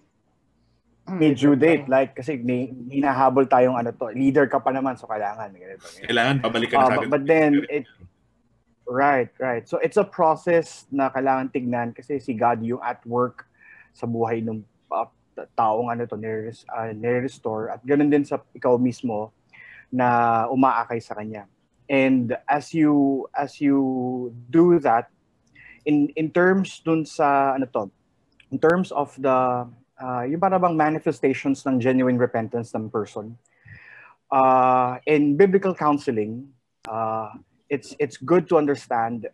may 1.19 1.33
due 1.33 1.57
date 1.57 1.89
like 1.89 2.13
kasi 2.15 2.37
may 2.37 2.69
hinahabol 2.87 3.49
tayong 3.49 3.73
ano 3.73 3.89
to 3.91 4.13
leader 4.13 4.45
ka 4.45 4.61
pa 4.61 4.69
naman 4.69 4.93
so 4.93 5.09
kailangan 5.09 5.49
ganito, 5.49 5.81
ganito. 5.81 6.07
kailangan 6.07 6.35
babalik 6.45 6.69
ka 6.69 6.77
na 6.77 6.83
uh, 6.83 6.87
sa 6.87 6.95
but, 7.01 7.09
but 7.09 7.23
then 7.25 7.65
it 7.67 7.85
right 8.85 9.33
right 9.41 9.65
so 9.65 9.81
it's 9.81 9.97
a 9.97 10.05
process 10.05 10.85
na 10.93 11.09
kailangan 11.09 11.49
tignan 11.49 11.89
kasi 11.91 12.21
si 12.21 12.37
God 12.37 12.61
yung 12.61 12.83
at 12.85 13.01
work 13.03 13.49
sa 13.91 14.05
buhay 14.05 14.45
ng 14.45 14.61
uh, 14.93 15.09
taong 15.57 15.89
ano 15.89 16.05
to 16.05 16.15
uh, 16.15 16.91
nire-restore 16.93 17.73
at 17.73 17.81
ganun 17.81 18.13
din 18.13 18.23
sa 18.23 18.37
ikaw 18.53 18.77
mismo 18.77 19.33
na 19.91 20.47
umaakay 20.47 21.03
sa 21.03 21.13
kanya 21.15 21.45
and 21.91 22.31
as 22.47 22.71
you 22.73 23.27
as 23.35 23.59
you 23.59 24.31
do 24.49 24.79
that 24.79 25.11
in 25.85 26.07
in 26.15 26.31
terms 26.31 26.79
dun 26.81 27.03
sa 27.03 27.53
ano 27.53 27.67
to 27.67 27.91
in 28.51 28.59
terms 28.59 28.91
of 28.95 29.11
the 29.19 29.67
uh, 30.01 30.23
yung 30.25 30.41
para 30.41 30.57
bang 30.57 30.75
manifestations 30.75 31.63
ng 31.63 31.79
genuine 31.79 32.17
repentance 32.17 32.73
ng 32.73 32.89
person. 32.89 33.37
Uh, 34.31 34.97
in 35.05 35.35
biblical 35.35 35.75
counseling, 35.75 36.47
uh, 36.87 37.29
it's 37.69 37.95
it's 37.99 38.17
good 38.17 38.47
to 38.47 38.57
understand 38.57 39.27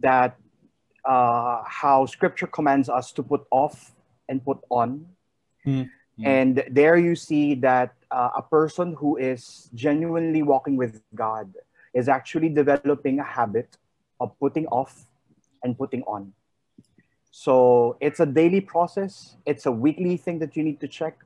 that 0.00 0.38
uh, 1.04 1.62
how 1.66 2.06
Scripture 2.06 2.46
commands 2.46 2.88
us 2.88 3.12
to 3.12 3.22
put 3.22 3.42
off 3.50 3.92
and 4.28 4.42
put 4.42 4.58
on, 4.70 5.06
mm-hmm. 6.18 6.26
and 6.26 6.64
there 6.70 6.96
you 6.96 7.14
see 7.14 7.54
that 7.56 7.94
uh, 8.10 8.30
a 8.36 8.42
person 8.42 8.94
who 8.94 9.16
is 9.16 9.70
genuinely 9.74 10.42
walking 10.42 10.76
with 10.76 11.00
God 11.14 11.52
is 11.94 12.08
actually 12.08 12.48
developing 12.48 13.20
a 13.20 13.24
habit 13.24 13.76
of 14.20 14.38
putting 14.38 14.66
off 14.68 15.06
and 15.62 15.76
putting 15.76 16.02
on. 16.04 16.32
So 17.30 17.96
it's 18.00 18.20
a 18.20 18.26
daily 18.26 18.60
process. 18.60 19.36
It's 19.44 19.66
a 19.66 19.72
weekly 19.72 20.16
thing 20.16 20.38
that 20.40 20.56
you 20.56 20.62
need 20.62 20.80
to 20.80 20.88
check. 20.88 21.18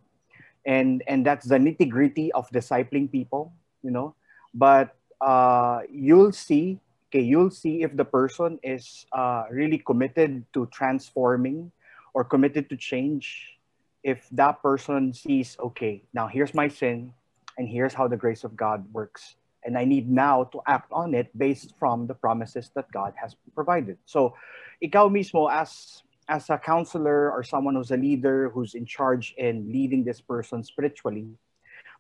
And, 0.67 1.03
and 1.07 1.25
that's 1.25 1.47
the 1.47 1.57
nitty 1.57 1.89
gritty 1.89 2.33
of 2.33 2.51
discipling 2.51 3.11
people, 3.11 3.53
you 3.83 3.91
know. 3.91 4.15
But 4.53 4.97
uh, 5.21 5.81
you'll 5.91 6.33
see, 6.33 6.81
okay, 7.09 7.23
you'll 7.23 7.51
see 7.51 7.83
if 7.83 7.97
the 7.97 8.05
person 8.05 8.59
is 8.63 9.07
uh, 9.13 9.45
really 9.51 9.79
committed 9.79 10.45
to 10.55 10.67
transforming 10.73 11.71
or 12.15 12.25
committed 12.25 12.69
to 12.71 12.77
change. 12.77 13.60
If 14.03 14.29
that 14.33 14.63
person 14.63 15.13
sees, 15.13 15.57
okay, 15.61 16.03
now 16.15 16.27
here's 16.27 16.55
my 16.55 16.69
sin, 16.69 17.13
and 17.59 17.69
here's 17.69 17.93
how 17.93 18.09
the 18.09 18.17
grace 18.17 18.45
of 18.45 18.57
God 18.57 18.89
works. 18.93 19.37
And 19.65 19.77
I 19.77 19.85
need 19.85 20.09
now 20.09 20.45
to 20.57 20.61
act 20.67 20.89
on 20.91 21.13
it 21.13 21.29
based 21.37 21.77
from 21.79 22.07
the 22.07 22.15
promises 22.15 22.71
that 22.75 22.91
God 22.93 23.13
has 23.21 23.37
provided. 23.55 23.99
So 24.07 24.33
ikaw 24.81 25.13
mismo 25.13 25.53
as 25.53 26.03
as 26.25 26.49
a 26.49 26.57
counselor 26.57 27.29
or 27.29 27.43
someone 27.43 27.75
who's 27.75 27.91
a 27.91 28.01
leader 28.01 28.49
who's 28.49 28.73
in 28.73 28.87
charge 28.87 29.35
in 29.37 29.69
leading 29.69 30.05
this 30.05 30.23
person 30.23 30.63
spiritually, 30.63 31.29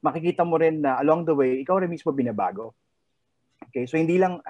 makikita 0.01 0.47
mo 0.47 0.57
rin 0.57 0.81
na 0.81 1.03
along 1.03 1.27
the 1.27 1.35
way, 1.35 1.61
ikaw 1.61 1.83
rin 1.83 1.91
mismo 1.93 2.15
binabago. 2.15 2.73
Okay, 3.71 3.87
so 3.87 3.95
hindi 3.95 4.19
lang, 4.19 4.43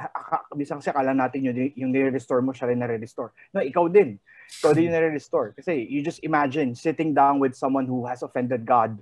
bisa 0.56 0.80
kasi 0.80 0.88
akala 0.88 1.12
natin 1.12 1.44
yung, 1.44 1.56
yung 1.76 1.92
nire-restore 1.92 2.40
mo, 2.40 2.56
siya 2.56 2.72
rin 2.72 2.80
nare-restore. 2.80 3.36
No, 3.52 3.60
ikaw 3.60 3.84
din. 3.92 4.16
Ikaw 4.64 4.72
din 4.72 4.88
yung 4.88 4.96
nare-restore. 4.96 5.52
Kasi 5.52 5.84
you 5.84 6.00
just 6.00 6.24
imagine 6.24 6.72
sitting 6.72 7.12
down 7.12 7.36
with 7.36 7.52
someone 7.52 7.84
who 7.84 8.08
has 8.08 8.24
offended 8.24 8.64
God 8.64 8.96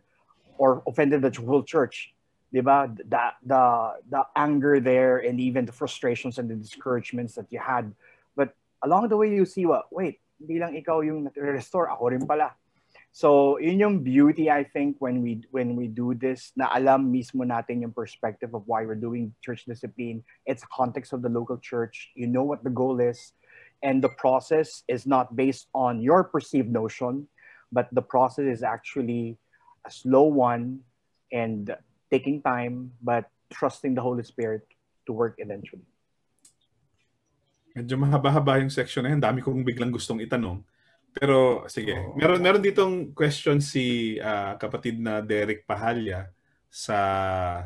or 0.59 0.83
offended 0.91 1.23
the 1.23 1.31
whole 1.39 1.62
church. 1.62 2.11
Di 2.51 2.59
ba? 2.59 2.91
The, 2.91 3.39
the, 3.47 3.62
the 4.11 4.23
anger 4.35 4.83
there 4.83 5.23
and 5.23 5.39
even 5.39 5.64
the 5.64 5.73
frustrations 5.73 6.43
and 6.43 6.51
the 6.51 6.59
discouragements 6.59 7.39
that 7.39 7.47
you 7.55 7.62
had 7.62 7.95
along 8.83 9.09
the 9.09 9.16
way 9.16 9.31
you 9.31 9.45
see 9.45 9.66
what, 9.66 9.87
wait, 9.91 10.21
hindi 10.39 10.59
lang 10.59 10.75
ikaw 10.75 11.03
yung 11.03 11.31
restore 11.35 11.91
ako 11.91 12.14
rin 12.14 12.23
pala. 12.27 12.55
So, 13.11 13.59
yun 13.59 13.80
yung 13.80 13.96
beauty 14.04 14.50
I 14.50 14.62
think 14.62 15.00
when 15.00 15.24
we 15.24 15.42
when 15.50 15.74
we 15.74 15.88
do 15.88 16.14
this 16.14 16.52
na 16.54 16.70
alam 16.70 17.11
mismo 17.11 17.42
natin 17.42 17.82
yung 17.82 17.96
perspective 17.96 18.54
of 18.54 18.62
why 18.68 18.84
we're 18.84 19.00
doing 19.00 19.34
church 19.42 19.64
discipline. 19.66 20.22
It's 20.46 20.62
context 20.70 21.11
of 21.16 21.24
the 21.24 21.32
local 21.32 21.59
church. 21.59 22.12
You 22.14 22.28
know 22.28 22.44
what 22.44 22.62
the 22.62 22.70
goal 22.70 23.00
is 23.00 23.32
and 23.82 24.02
the 24.02 24.11
process 24.11 24.82
is 24.88 25.06
not 25.06 25.34
based 25.34 25.66
on 25.74 26.02
your 26.02 26.24
perceived 26.24 26.70
notion, 26.70 27.26
but 27.70 27.88
the 27.92 28.02
process 28.02 28.46
is 28.46 28.62
actually 28.62 29.38
a 29.86 29.90
slow 29.90 30.26
one 30.26 30.80
and 31.32 31.74
taking 32.11 32.42
time 32.42 32.92
but 33.02 33.30
trusting 33.52 33.94
the 33.94 34.02
Holy 34.02 34.22
Spirit 34.22 34.66
to 35.06 35.12
work 35.12 35.36
eventually. 35.38 35.86
Medyo 37.76 37.94
mahaba-haba 37.94 38.59
yung 38.59 38.72
section 38.72 39.06
na 39.06 39.14
yan. 39.14 39.22
Dami 39.22 39.38
kong 39.38 39.62
biglang 39.62 39.94
gustong 39.94 40.18
itanong. 40.18 40.66
Pero 41.19 41.66
sige, 41.66 41.99
oh. 41.99 42.14
meron 42.14 42.39
meron 42.39 42.62
ditong 42.62 43.11
question 43.11 43.59
si 43.59 44.14
uh, 44.23 44.55
kapatid 44.55 45.03
na 45.03 45.19
Derek 45.19 45.66
Pahalya 45.66 46.31
sa 46.71 46.99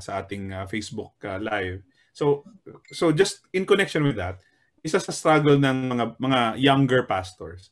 sa 0.01 0.25
ating 0.25 0.57
uh, 0.57 0.65
Facebook 0.65 1.21
uh, 1.29 1.37
live. 1.37 1.85
So 2.17 2.49
so 2.89 3.13
just 3.13 3.45
in 3.53 3.69
connection 3.69 4.09
with 4.09 4.17
that, 4.17 4.41
isa 4.81 4.97
sa 4.97 5.13
struggle 5.13 5.61
ng 5.61 5.79
mga 5.93 6.05
mga 6.17 6.41
younger 6.57 7.05
pastors 7.05 7.69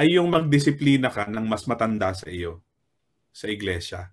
ay 0.00 0.16
yung 0.16 0.32
magdisiplina 0.32 1.12
ka 1.12 1.28
ng 1.28 1.44
mas 1.44 1.68
matanda 1.68 2.16
sa 2.16 2.32
iyo 2.32 2.64
sa 3.28 3.46
iglesia. 3.52 4.08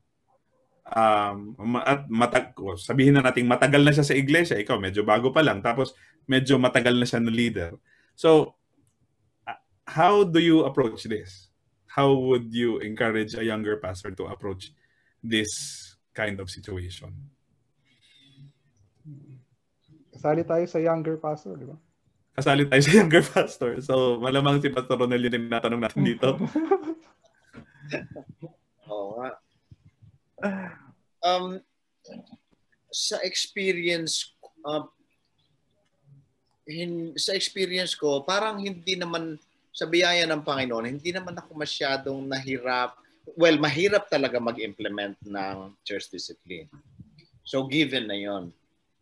Um, 0.88 1.56
at 1.84 2.08
matag 2.08 2.56
sabihin 2.80 3.16
na 3.16 3.24
nating 3.24 3.48
matagal 3.48 3.84
na 3.84 3.96
siya 3.96 4.08
sa 4.08 4.16
iglesia, 4.16 4.60
ikaw 4.60 4.80
medyo 4.80 5.08
bago 5.08 5.32
pa 5.32 5.40
lang 5.44 5.64
tapos 5.64 5.96
medyo 6.28 6.60
matagal 6.60 6.96
na 7.00 7.08
siya 7.08 7.24
na 7.24 7.32
leader. 7.32 7.72
So, 8.18 8.57
how 9.88 10.24
do 10.24 10.40
you 10.40 10.68
approach 10.68 11.08
this? 11.08 11.48
How 11.88 12.14
would 12.14 12.54
you 12.54 12.78
encourage 12.84 13.34
a 13.34 13.44
younger 13.44 13.80
pastor 13.80 14.12
to 14.12 14.28
approach 14.28 14.76
this 15.24 15.96
kind 16.14 16.40
of 16.40 16.52
situation? 16.52 17.16
Kasali 20.14 20.44
tayo 20.44 20.66
sa 20.68 20.78
younger 20.78 21.18
pastor, 21.18 21.56
di 21.56 21.66
ba? 21.66 21.78
Kasali 22.38 22.70
tayo 22.70 22.82
sa 22.84 22.94
younger 22.94 23.24
pastor. 23.24 23.72
So, 23.82 24.22
malamang 24.22 24.62
si 24.62 24.70
Pastor 24.70 25.00
Ronel 25.00 25.26
yung 25.26 25.50
tinatanong 25.50 25.82
natin 25.82 26.04
dito. 26.06 26.38
Oo 28.94 29.18
nga. 29.18 29.30
Um, 31.26 31.58
sa 32.94 33.18
experience, 33.26 34.38
uh, 34.66 34.86
hin, 36.70 37.18
sa 37.18 37.34
experience 37.34 37.98
ko, 37.98 38.22
parang 38.22 38.62
hindi 38.62 38.94
naman 38.94 39.42
sa 39.78 39.86
biyaya 39.86 40.26
ng 40.26 40.42
Panginoon, 40.42 40.90
hindi 40.90 41.14
naman 41.14 41.38
ako 41.38 41.54
masyadong 41.54 42.26
nahirap. 42.26 42.98
Well, 43.38 43.62
mahirap 43.62 44.10
talaga 44.10 44.42
mag-implement 44.42 45.14
ng 45.22 45.78
church 45.86 46.10
discipline. 46.10 46.66
So 47.46 47.70
given 47.70 48.10
na 48.10 48.18
'yon. 48.18 48.50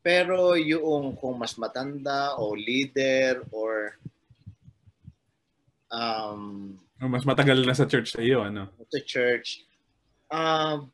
Pero 0.04 0.60
yung 0.60 1.16
kung 1.16 1.40
mas 1.40 1.56
matanda 1.56 2.36
o 2.36 2.52
leader 2.52 3.48
or 3.56 3.96
um, 5.88 6.76
mas 7.00 7.24
matagal 7.24 7.64
na 7.64 7.72
sa 7.72 7.88
church 7.88 8.12
sa 8.12 8.20
iyo, 8.20 8.44
ano? 8.44 8.68
Sa 8.92 9.00
church. 9.00 9.64
Um, 10.28 10.92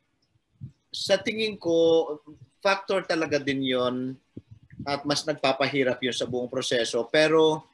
sa 0.94 1.18
tingin 1.18 1.58
ko, 1.58 2.16
factor 2.62 3.02
talaga 3.02 3.42
din 3.42 3.66
yon 3.66 4.14
at 4.86 5.02
mas 5.02 5.26
nagpapahirap 5.26 5.98
yun 5.98 6.14
sa 6.14 6.28
buong 6.28 6.46
proseso. 6.46 7.02
Pero 7.10 7.66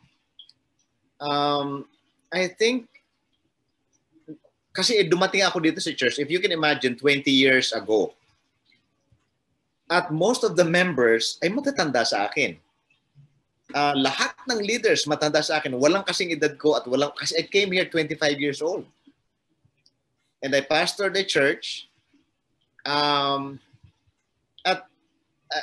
um, 1.21 1.85
I 2.33 2.49
think 2.53 2.89
kasi 4.73 5.03
dumating 5.09 5.43
ako 5.43 5.59
dito 5.59 5.83
sa 5.83 5.91
church, 5.91 6.23
if 6.23 6.31
you 6.31 6.39
can 6.39 6.55
imagine 6.55 6.95
20 6.95 7.27
years 7.27 7.75
ago, 7.75 8.15
at 9.91 10.13
most 10.15 10.47
of 10.47 10.55
the 10.55 10.63
members 10.63 11.41
ay 11.43 11.51
matatanda 11.51 12.07
sa 12.07 12.31
akin. 12.31 12.55
uh, 13.75 13.95
lahat 13.97 14.33
ng 14.49 14.61
leaders 14.65 15.05
matanda 15.05 15.45
sa 15.45 15.61
akin. 15.61 15.77
Walang 15.77 16.07
kasing 16.07 16.33
edad 16.33 16.55
ko 16.57 16.77
at 16.79 16.85
walang 16.89 17.13
kasi 17.17 17.37
I 17.37 17.45
came 17.45 17.73
here 17.73 17.85
25 17.85 18.17
years 18.41 18.61
old. 18.65 18.87
And 20.41 20.55
I 20.55 20.63
pastored 20.63 21.19
the 21.19 21.27
church. 21.27 21.91
Um, 22.87 23.59
at 24.63 24.87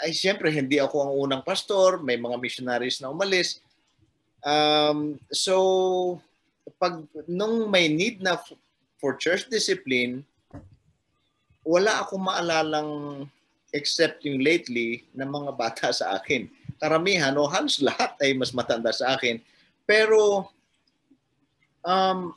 ay 0.03 0.11
siyempre 0.11 0.51
hindi 0.51 0.81
ako 0.81 0.95
ang 1.01 1.13
unang 1.15 1.43
pastor, 1.45 2.01
may 2.01 2.19
mga 2.19 2.37
missionaries 2.37 2.99
na 2.99 3.09
umalis. 3.09 3.63
Um, 4.45 5.17
so 5.33 6.19
pag 6.77 7.05
nung 7.29 7.69
may 7.69 7.87
need 7.87 8.21
na 8.21 8.37
for 8.97 9.15
church 9.15 9.47
discipline, 9.49 10.25
wala 11.65 12.05
akong 12.05 12.25
maalalang 12.25 13.25
except 13.73 14.23
yung 14.23 14.39
lately 14.39 15.03
ng 15.11 15.27
mga 15.27 15.51
bata 15.57 15.91
sa 15.91 16.15
akin. 16.15 16.47
Karamihan 16.79 17.35
o 17.35 17.49
halos 17.49 17.83
lahat 17.83 18.15
ay 18.23 18.31
mas 18.37 18.55
matanda 18.55 18.93
sa 18.93 19.17
akin. 19.17 19.41
Pero 19.83 20.47
um, 21.83 22.31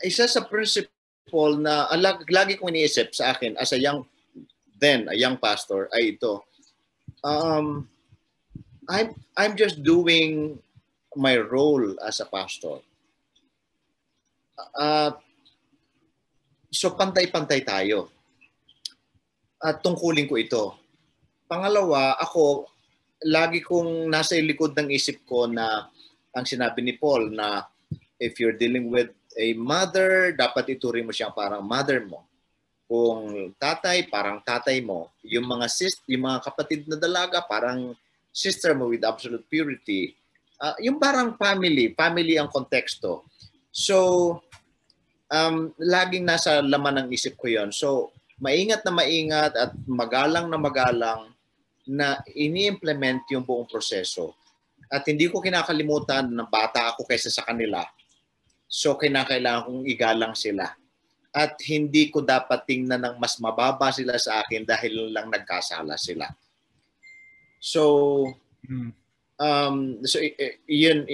isa 0.00 0.24
sa 0.24 0.40
principle 0.46 1.60
na 1.60 1.90
alag, 1.92 2.24
lagi 2.32 2.56
kong 2.56 2.72
iniisip 2.72 3.12
sa 3.12 3.36
akin 3.36 3.54
as 3.60 3.76
a 3.76 3.78
young 3.78 4.02
then 4.80 5.06
a 5.12 5.16
young 5.16 5.36
pastor 5.36 5.92
ay 5.92 6.16
ito. 6.16 6.40
Um, 7.20 7.84
I'm 8.88 9.12
I'm 9.36 9.54
just 9.54 9.84
doing 9.84 10.56
my 11.16 11.38
role 11.38 11.98
as 12.06 12.22
a 12.22 12.26
pastor. 12.28 12.78
Uh, 14.76 15.10
so 16.70 16.94
pantay-pantay 16.94 17.66
tayo. 17.66 18.12
At 19.60 19.82
tungkulin 19.82 20.30
ko 20.30 20.34
ito. 20.38 20.64
Pangalawa, 21.50 22.14
ako, 22.16 22.70
lagi 23.26 23.60
kong 23.60 24.08
nasa 24.08 24.38
likod 24.38 24.72
ng 24.78 24.88
isip 24.94 25.26
ko 25.26 25.50
na 25.50 25.90
ang 26.30 26.46
sinabi 26.46 26.80
ni 26.80 26.94
Paul 26.96 27.34
na 27.34 27.66
if 28.22 28.38
you're 28.38 28.56
dealing 28.56 28.88
with 28.88 29.10
a 29.34 29.52
mother, 29.58 30.32
dapat 30.32 30.78
ituring 30.78 31.06
mo 31.06 31.12
siya 31.12 31.34
parang 31.34 31.66
mother 31.66 32.06
mo. 32.06 32.24
Kung 32.90 33.54
tatay, 33.54 34.10
parang 34.10 34.42
tatay 34.42 34.82
mo. 34.82 35.14
Yung 35.22 35.46
mga 35.46 35.66
sis, 35.70 36.02
yung 36.10 36.26
mga 36.26 36.42
kapatid 36.42 36.90
na 36.90 36.98
dalaga, 36.98 37.38
parang 37.46 37.94
sister 38.34 38.74
mo 38.74 38.90
with 38.90 39.06
absolute 39.06 39.46
purity. 39.46 40.14
Uh, 40.60 40.76
yung 40.84 41.00
parang 41.00 41.40
family, 41.40 41.96
family 41.96 42.36
ang 42.36 42.52
konteksto. 42.52 43.24
So, 43.72 43.96
um, 45.32 45.72
laging 45.80 46.28
nasa 46.28 46.60
laman 46.60 47.00
ng 47.00 47.08
isip 47.16 47.40
ko 47.40 47.48
yon. 47.48 47.72
So, 47.72 48.12
maingat 48.36 48.84
na 48.84 48.92
maingat 48.92 49.56
at 49.56 49.72
magalang 49.88 50.52
na 50.52 50.60
magalang 50.60 51.32
na 51.88 52.20
ini-implement 52.36 53.24
yung 53.32 53.46
buong 53.46 53.64
proseso. 53.64 54.36
At 54.92 55.06
hindi 55.08 55.32
ko 55.32 55.40
kinakalimutan 55.40 56.28
na 56.28 56.44
bata 56.44 56.92
ako 56.92 57.08
kaysa 57.08 57.32
sa 57.32 57.46
kanila. 57.46 57.80
So, 58.68 59.00
kinakailangan 59.00 59.64
kong 59.64 59.86
igalang 59.88 60.34
sila. 60.36 60.76
At 61.30 61.56
hindi 61.62 62.10
ko 62.10 62.20
dapat 62.26 62.66
tingnan 62.66 63.06
ng 63.06 63.16
mas 63.16 63.38
mababa 63.38 63.94
sila 63.94 64.18
sa 64.18 64.42
akin 64.42 64.66
dahil 64.66 65.14
lang 65.14 65.30
nagkasala 65.30 65.94
sila. 65.94 66.26
So, 67.62 68.26
hmm. 68.66 68.99
Um, 69.40 70.04
so 70.04 70.20
yun, 70.68 71.08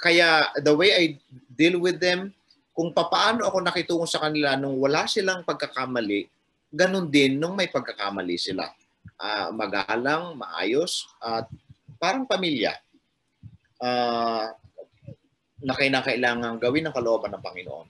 kaya 0.00 0.48
the 0.64 0.72
way 0.72 0.90
I 0.96 1.04
deal 1.52 1.76
with 1.76 2.00
them, 2.00 2.32
kung 2.76 2.92
papaano 2.92 3.48
ako 3.48 3.64
nakitungo 3.64 4.04
sa 4.08 4.20
kanila 4.24 4.56
nung 4.56 4.76
wala 4.80 5.04
silang 5.08 5.44
pagkakamali, 5.44 6.28
ganun 6.72 7.08
din 7.08 7.36
nung 7.36 7.56
may 7.56 7.68
pagkakamali 7.68 8.36
sila. 8.36 8.68
Uh, 9.16 9.48
magalang, 9.56 10.36
maayos, 10.36 11.08
at 11.24 11.48
parang 11.96 12.28
pamilya 12.28 12.76
uh, 13.80 14.52
na 15.64 16.04
kailangan 16.04 16.60
gawin 16.60 16.84
ng 16.84 16.92
kalooban 16.92 17.32
ng 17.32 17.40
Panginoon. 17.40 17.88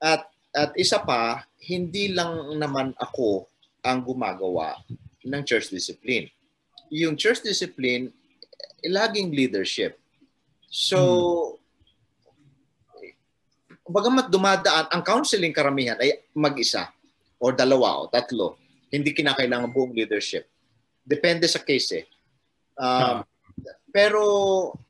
At, 0.00 0.24
at 0.56 0.72
isa 0.80 1.04
pa, 1.04 1.44
hindi 1.68 2.16
lang 2.16 2.56
naman 2.56 2.96
ako 2.96 3.44
ang 3.84 4.00
gumagawa 4.08 4.80
ng 5.20 5.42
church 5.44 5.68
discipline. 5.68 6.32
Yung 6.88 7.20
church 7.20 7.44
discipline, 7.44 8.08
laging 8.86 9.30
leadership. 9.32 9.98
So, 10.72 10.98
hmm 10.98 11.62
bagamat 13.92 14.30
dumadaan, 14.30 14.86
ang 14.88 15.02
counseling 15.02 15.52
karamihan 15.52 15.98
ay 15.98 16.22
mag-isa 16.32 16.90
o 17.36 17.50
dalawa 17.50 18.02
o 18.02 18.08
tatlo. 18.08 18.56
Hindi 18.92 19.12
kinakailangan 19.12 19.72
buong 19.72 19.92
leadership. 19.96 20.46
Depende 21.02 21.48
sa 21.50 21.60
case 21.60 22.04
eh. 22.04 22.06
Um, 22.78 23.26
pero 23.90 24.22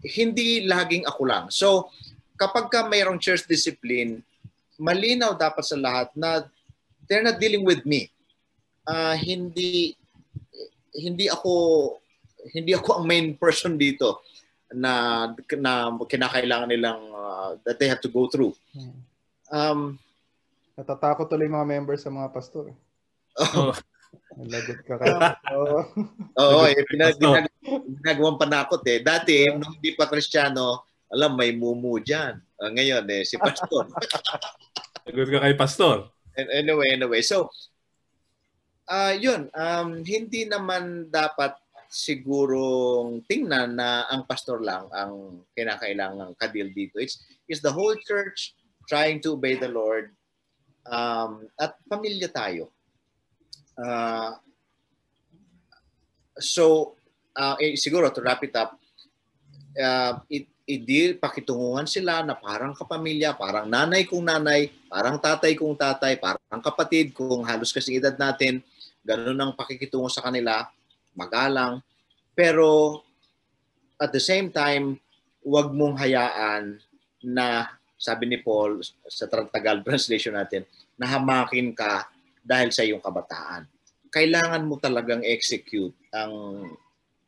hindi 0.05 0.66
laging 0.68 1.09
ako 1.09 1.23
lang. 1.25 1.45
So, 1.49 1.91
kapag 2.39 2.70
ka 2.70 2.87
mayroong 2.87 3.23
church 3.23 3.47
discipline, 3.49 4.20
malinaw 4.77 5.35
dapat 5.39 5.64
sa 5.66 5.79
lahat 5.79 6.09
na 6.14 6.47
they're 7.07 7.25
not 7.25 7.41
dealing 7.43 7.66
with 7.66 7.83
me. 7.89 8.11
Uh, 8.83 9.14
hindi 9.14 9.95
hindi 10.93 11.31
ako 11.31 11.97
hindi 12.51 12.74
ako 12.74 12.99
ang 12.99 13.05
main 13.07 13.38
person 13.38 13.78
dito 13.78 14.26
na 14.72 15.28
na 15.61 15.72
kinakailangan 15.95 16.70
nilang 16.72 17.03
uh, 17.12 17.51
that 17.62 17.78
they 17.78 17.86
have 17.86 18.03
to 18.03 18.11
go 18.11 18.26
through. 18.26 18.57
Hmm. 18.74 18.99
Um, 19.53 19.80
Natatakot 20.72 21.28
tuloy 21.28 21.47
mga 21.47 21.68
members 21.68 22.03
sa 22.03 22.11
mga 22.11 22.32
pastor. 22.32 22.72
Oh. 23.38 23.76
Lagot 24.53 24.80
ka 24.84 24.97
kaya. 24.97 25.36
Oo, 25.57 25.80
oh, 26.40 26.64
eh, 26.64 26.84
pinag, 26.88 27.16
pinag, 27.20 27.49
ginagawang 28.01 28.40
panakot 28.40 28.80
eh. 28.88 29.05
Dati, 29.05 29.49
nung 29.53 29.76
hindi 29.76 29.93
pa 29.93 30.09
kristyano, 30.09 30.88
alam, 31.12 31.36
may 31.36 31.53
mumu 31.53 32.01
dyan. 32.01 32.40
Uh, 32.57 32.72
ngayon, 32.72 33.05
eh, 33.12 33.22
si 33.24 33.36
pastor. 33.36 33.88
Lagot 35.09 35.28
ka 35.28 35.38
kay 35.45 35.55
pastor. 35.57 36.09
Anyway, 36.36 36.88
anyway. 36.97 37.20
So, 37.20 37.53
uh, 38.88 39.12
yun, 39.16 39.53
um, 39.53 40.01
hindi 40.01 40.49
naman 40.49 41.12
dapat 41.12 41.57
sigurong 41.93 43.20
tingnan 43.28 43.76
na 43.76 44.09
ang 44.09 44.24
pastor 44.24 44.64
lang 44.64 44.88
ang 44.97 45.45
kinakailangang 45.53 46.32
kadil 46.40 46.72
dito. 46.72 46.97
It's, 46.97 47.20
it's 47.45 47.61
the 47.61 47.68
whole 47.68 47.93
church 48.01 48.57
trying 48.88 49.20
to 49.20 49.36
obey 49.36 49.61
the 49.61 49.68
Lord 49.68 50.16
um, 50.88 51.45
at 51.61 51.76
pamilya 51.84 52.32
tayo. 52.32 52.72
Uh, 53.76 54.40
so, 56.40 56.97
uh, 57.36 57.61
eh, 57.61 57.76
siguro 57.76 58.09
to 58.09 58.24
wrap 58.24 58.40
it 58.40 58.57
up, 58.57 58.80
uh, 59.76 60.16
it, 60.32 60.49
idi 60.64 61.12
pakitunguhan 61.12 61.84
sila 61.84 62.24
na 62.24 62.32
parang 62.32 62.72
kapamilya, 62.72 63.36
parang 63.36 63.68
nanay 63.68 64.09
kong 64.09 64.24
nanay, 64.24 64.72
parang 64.88 65.20
tatay 65.20 65.53
kong 65.53 65.76
tatay, 65.76 66.16
parang 66.16 66.62
kapatid 66.64 67.12
kung 67.12 67.45
halos 67.45 67.68
kasing 67.68 68.01
edad 68.01 68.16
natin, 68.16 68.64
ganun 69.05 69.36
ang 69.36 69.53
pakikitungo 69.53 70.09
sa 70.09 70.24
kanila 70.24 70.64
magalang. 71.17 71.81
Pero 72.33 73.01
at 74.01 74.11
the 74.11 74.23
same 74.23 74.51
time, 74.51 74.99
huwag 75.43 75.71
mong 75.75 75.99
hayaan 75.99 76.79
na, 77.23 77.71
sabi 77.99 78.27
ni 78.27 78.39
Paul 78.43 78.83
sa 79.07 79.31
Tagal 79.31 79.87
translation 79.87 80.35
natin, 80.35 80.67
na 80.99 81.07
hamakin 81.07 81.71
ka 81.75 82.11
dahil 82.43 82.75
sa 82.75 82.83
iyong 82.83 83.03
kabataan. 83.03 83.67
Kailangan 84.11 84.67
mo 84.67 84.77
talagang 84.77 85.23
execute 85.23 85.95
ang 86.11 86.67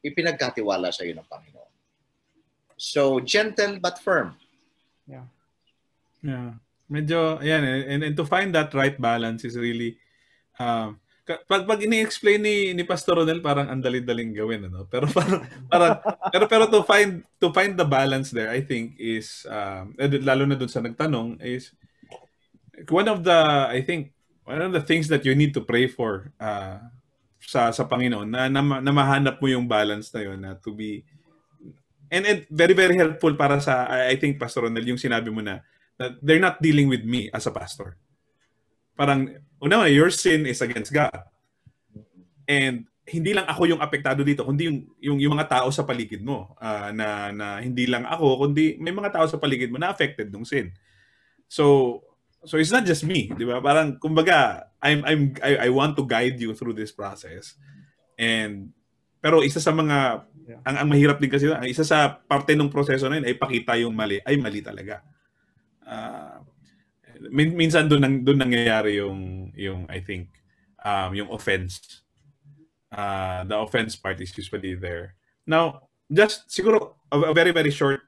ipinagkatiwala 0.05 0.93
sa 0.93 1.07
iyo 1.07 1.16
ng 1.16 1.28
Panginoon. 1.30 1.72
So, 2.76 3.22
gentle 3.22 3.78
but 3.80 4.03
firm. 4.03 4.37
Yeah. 5.07 5.30
Yeah. 6.20 6.59
Medyo, 6.91 7.41
ayan, 7.41 7.64
and, 7.89 8.03
and 8.05 8.16
to 8.18 8.28
find 8.28 8.53
that 8.53 8.74
right 8.76 9.01
balance 9.01 9.47
is 9.49 9.57
really, 9.57 9.97
um, 10.61 11.01
pag 11.24 11.64
pag 11.64 11.80
ini-explain 11.80 12.40
ni 12.44 12.56
ni 12.76 12.84
Pastor 12.84 13.16
Ronel 13.16 13.40
parang 13.40 13.72
ang 13.72 13.80
dali-daling 13.80 14.36
gawin 14.36 14.68
ano? 14.68 14.84
Pero 14.92 15.08
parang, 15.16 15.40
parang 15.72 15.92
pero 16.28 16.44
pero 16.44 16.64
to 16.68 16.84
find 16.84 17.24
to 17.40 17.48
find 17.48 17.72
the 17.80 17.88
balance 17.88 18.28
there 18.28 18.52
I 18.52 18.60
think 18.60 19.00
is 19.00 19.48
um 19.48 19.96
lalo 20.20 20.44
na 20.44 20.60
dun 20.60 20.68
sa 20.68 20.84
nagtanong 20.84 21.40
is 21.40 21.72
one 22.92 23.08
of 23.08 23.24
the 23.24 23.40
I 23.72 23.80
think 23.80 24.12
one 24.44 24.60
of 24.60 24.76
the 24.76 24.84
things 24.84 25.08
that 25.08 25.24
you 25.24 25.32
need 25.32 25.56
to 25.56 25.64
pray 25.64 25.88
for 25.88 26.28
uh 26.36 26.84
sa 27.44 27.72
sa 27.72 27.84
Panginoon 27.88 28.28
na, 28.28 28.48
na, 28.48 28.60
na 28.60 28.92
mahanap 28.92 29.40
mo 29.40 29.48
yung 29.48 29.64
balance 29.68 30.12
na 30.12 30.20
yun 30.20 30.40
na 30.40 30.56
to 30.60 30.76
be 30.76 31.04
and, 32.12 32.24
and 32.28 32.40
very 32.52 32.76
very 32.76 33.00
helpful 33.00 33.32
para 33.32 33.60
sa 33.64 33.88
I 33.88 34.20
think 34.20 34.36
Pastor 34.36 34.68
Ronel 34.68 34.84
yung 34.84 35.00
sinabi 35.00 35.32
mo 35.32 35.40
na 35.40 35.64
that 35.96 36.18
they're 36.20 36.42
not 36.42 36.58
dealing 36.58 36.90
with 36.90 37.06
me 37.06 37.30
as 37.30 37.46
a 37.46 37.54
pastor. 37.54 37.94
Parang 38.98 39.30
una 39.64 39.88
your 39.88 40.12
sin 40.12 40.44
is 40.44 40.60
against 40.60 40.92
God. 40.92 41.16
And 42.44 42.84
hindi 43.04 43.32
lang 43.32 43.48
ako 43.48 43.68
yung 43.68 43.80
apektado 43.80 44.20
dito, 44.24 44.44
kundi 44.44 44.68
yung, 44.68 44.78
yung, 45.00 45.18
yung 45.20 45.32
mga 45.36 45.60
tao 45.60 45.68
sa 45.72 45.84
paligid 45.84 46.20
mo. 46.20 46.52
Uh, 46.60 46.92
na, 46.92 47.32
na 47.32 47.46
hindi 47.60 47.88
lang 47.88 48.04
ako, 48.04 48.48
kundi 48.48 48.76
may 48.80 48.92
mga 48.92 49.12
tao 49.12 49.26
sa 49.28 49.40
paligid 49.40 49.72
mo 49.72 49.80
na 49.80 49.92
affected 49.92 50.32
ng 50.32 50.44
sin. 50.44 50.72
So, 51.48 52.00
so 52.44 52.56
it's 52.56 52.72
not 52.72 52.88
just 52.88 53.04
me, 53.04 53.32
di 53.32 53.44
ba? 53.44 53.60
Parang, 53.60 54.00
kumbaga, 54.00 54.68
I'm, 54.80 55.04
I'm, 55.04 55.22
I, 55.40 55.68
I 55.68 55.70
want 55.72 55.96
to 56.00 56.04
guide 56.04 56.40
you 56.40 56.56
through 56.56 56.76
this 56.76 56.92
process. 56.92 57.56
And 58.16 58.72
Pero 59.24 59.40
isa 59.40 59.56
sa 59.56 59.72
mga 59.72 60.28
yeah. 60.44 60.60
ang 60.68 60.76
ang 60.84 60.88
mahirap 60.92 61.16
din 61.16 61.32
kasi 61.32 61.48
ang 61.48 61.64
isa 61.64 61.80
sa 61.80 62.12
parte 62.12 62.52
ng 62.52 62.68
proseso 62.68 63.08
na 63.08 63.16
yun 63.16 63.24
ay 63.24 63.40
pakita 63.40 63.72
yung 63.80 63.96
mali 63.96 64.20
ay 64.20 64.36
mali 64.36 64.60
talaga. 64.60 65.00
Uh, 65.80 66.34
min- 67.30 67.56
minsan 67.56 67.88
doon 67.88 68.02
nang 68.02 68.16
doon 68.24 68.40
nangyayari 68.40 69.00
yung 69.00 69.50
yung 69.54 69.86
I 69.88 70.00
think 70.00 70.32
um 70.82 71.14
yung 71.14 71.30
offense. 71.30 72.02
Uh, 72.94 73.42
the 73.50 73.58
offense 73.58 73.98
part 73.98 74.22
is 74.22 74.30
usually 74.38 74.78
there. 74.78 75.18
Now, 75.42 75.90
just 76.06 76.46
siguro 76.46 76.94
a, 77.10 77.30
a 77.30 77.34
very 77.34 77.50
very 77.50 77.74
short 77.74 78.06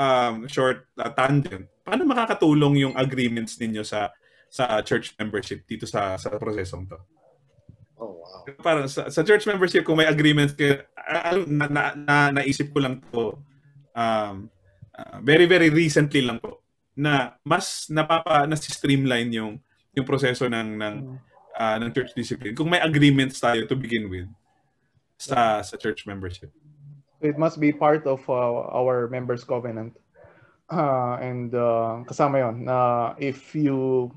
um 0.00 0.48
short 0.48 0.88
uh, 0.96 1.12
tangent. 1.12 1.68
Paano 1.84 2.08
makakatulong 2.08 2.80
yung 2.80 2.94
agreements 2.96 3.60
ninyo 3.60 3.84
sa 3.84 4.08
sa 4.48 4.80
church 4.80 5.12
membership 5.20 5.66
dito 5.68 5.84
sa 5.84 6.16
sa 6.16 6.32
prosesong 6.40 6.88
to? 6.88 6.98
Oh, 7.94 8.18
wow. 8.18 8.42
Parang 8.58 8.90
sa, 8.90 9.06
sa 9.06 9.22
church 9.22 9.46
membership, 9.46 9.86
kung 9.86 9.94
may 9.94 10.10
agreement 10.10 10.50
kayo, 10.58 10.82
na, 11.46 11.70
na, 11.70 11.82
na, 11.94 12.16
naisip 12.34 12.74
ko 12.74 12.82
lang 12.82 12.98
to 13.14 13.38
um, 13.94 14.50
uh, 14.98 15.16
very, 15.22 15.46
very 15.46 15.70
recently 15.70 16.26
lang 16.26 16.42
po 16.42 16.63
na 16.94 17.34
mas 17.42 17.90
napapa 17.90 18.46
na 18.46 18.54
streamline 18.54 19.30
yung 19.34 19.52
yung 19.94 20.06
proseso 20.06 20.46
ng 20.46 20.78
ng 20.78 20.96
uh, 21.58 21.76
ng 21.78 21.90
church 21.94 22.14
discipline 22.14 22.54
kung 22.54 22.70
may 22.70 22.82
agreements 22.82 23.38
tayo 23.38 23.66
to 23.66 23.74
begin 23.74 24.10
with 24.10 24.26
sa 25.18 25.62
sa 25.62 25.74
church 25.78 26.06
membership. 26.06 26.50
It 27.22 27.38
must 27.38 27.58
be 27.58 27.72
part 27.72 28.06
of 28.06 28.22
uh, 28.28 28.68
our 28.74 29.08
members 29.08 29.42
covenant. 29.42 29.96
Uh, 30.64 31.20
and 31.20 31.52
uh, 31.52 32.00
kasama 32.08 32.40
yon 32.40 32.64
na 32.64 32.72
uh, 32.72 33.06
if 33.20 33.52
you 33.52 34.08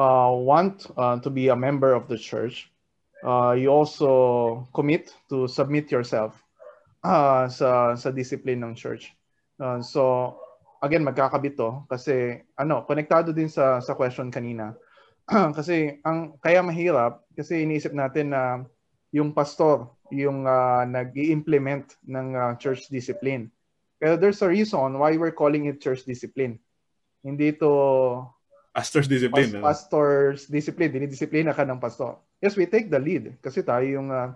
uh, 0.00 0.32
want 0.32 0.88
uh, 0.96 1.20
to 1.20 1.28
be 1.28 1.52
a 1.52 1.56
member 1.56 1.92
of 1.92 2.08
the 2.08 2.16
church 2.16 2.72
uh, 3.22 3.52
you 3.52 3.68
also 3.68 4.66
commit 4.74 5.14
to 5.28 5.46
submit 5.46 5.90
yourself 5.90 6.42
uh, 7.04 7.48
sa 7.48 7.94
sa 7.94 8.10
discipline 8.10 8.62
ng 8.62 8.74
church. 8.74 9.14
Uh, 9.62 9.80
so 9.80 10.36
again 10.82 11.06
magkakabit 11.06 11.54
to 11.54 11.86
kasi 11.86 12.42
ano, 12.58 12.82
konektado 12.84 13.30
din 13.30 13.48
sa 13.48 13.78
sa 13.78 13.94
question 13.94 14.28
kanina. 14.28 14.74
kasi 15.58 16.02
ang 16.02 16.36
kaya 16.42 16.60
mahirap 16.60 17.22
kasi 17.32 17.62
iniisip 17.62 17.94
natin 17.94 18.34
na 18.34 18.66
yung 19.14 19.30
pastor 19.30 19.88
yung 20.12 20.44
uh, 20.44 20.84
nag-i-implement 20.84 21.96
ng 22.04 22.36
uh, 22.36 22.52
church 22.60 22.92
discipline. 22.92 23.48
Pero 23.96 24.18
there's 24.18 24.42
a 24.42 24.50
reason 24.50 24.98
why 24.98 25.14
we're 25.14 25.32
calling 25.32 25.70
it 25.70 25.80
church 25.80 26.04
discipline. 26.04 26.58
Hindi 27.22 27.54
to 27.62 27.70
pastor's 28.74 29.06
discipline. 29.06 29.62
Pas- 29.62 29.86
pastor's 29.86 30.50
discipline, 30.50 30.90
dinidisiplina 30.90 31.54
ka 31.54 31.62
ng 31.62 31.78
pastor 31.78 32.18
yes, 32.42 32.58
we 32.58 32.66
take 32.66 32.90
the 32.90 32.98
lead 32.98 33.38
kasi 33.38 33.62
tayo 33.62 33.86
yung 33.86 34.10
uh, 34.10 34.34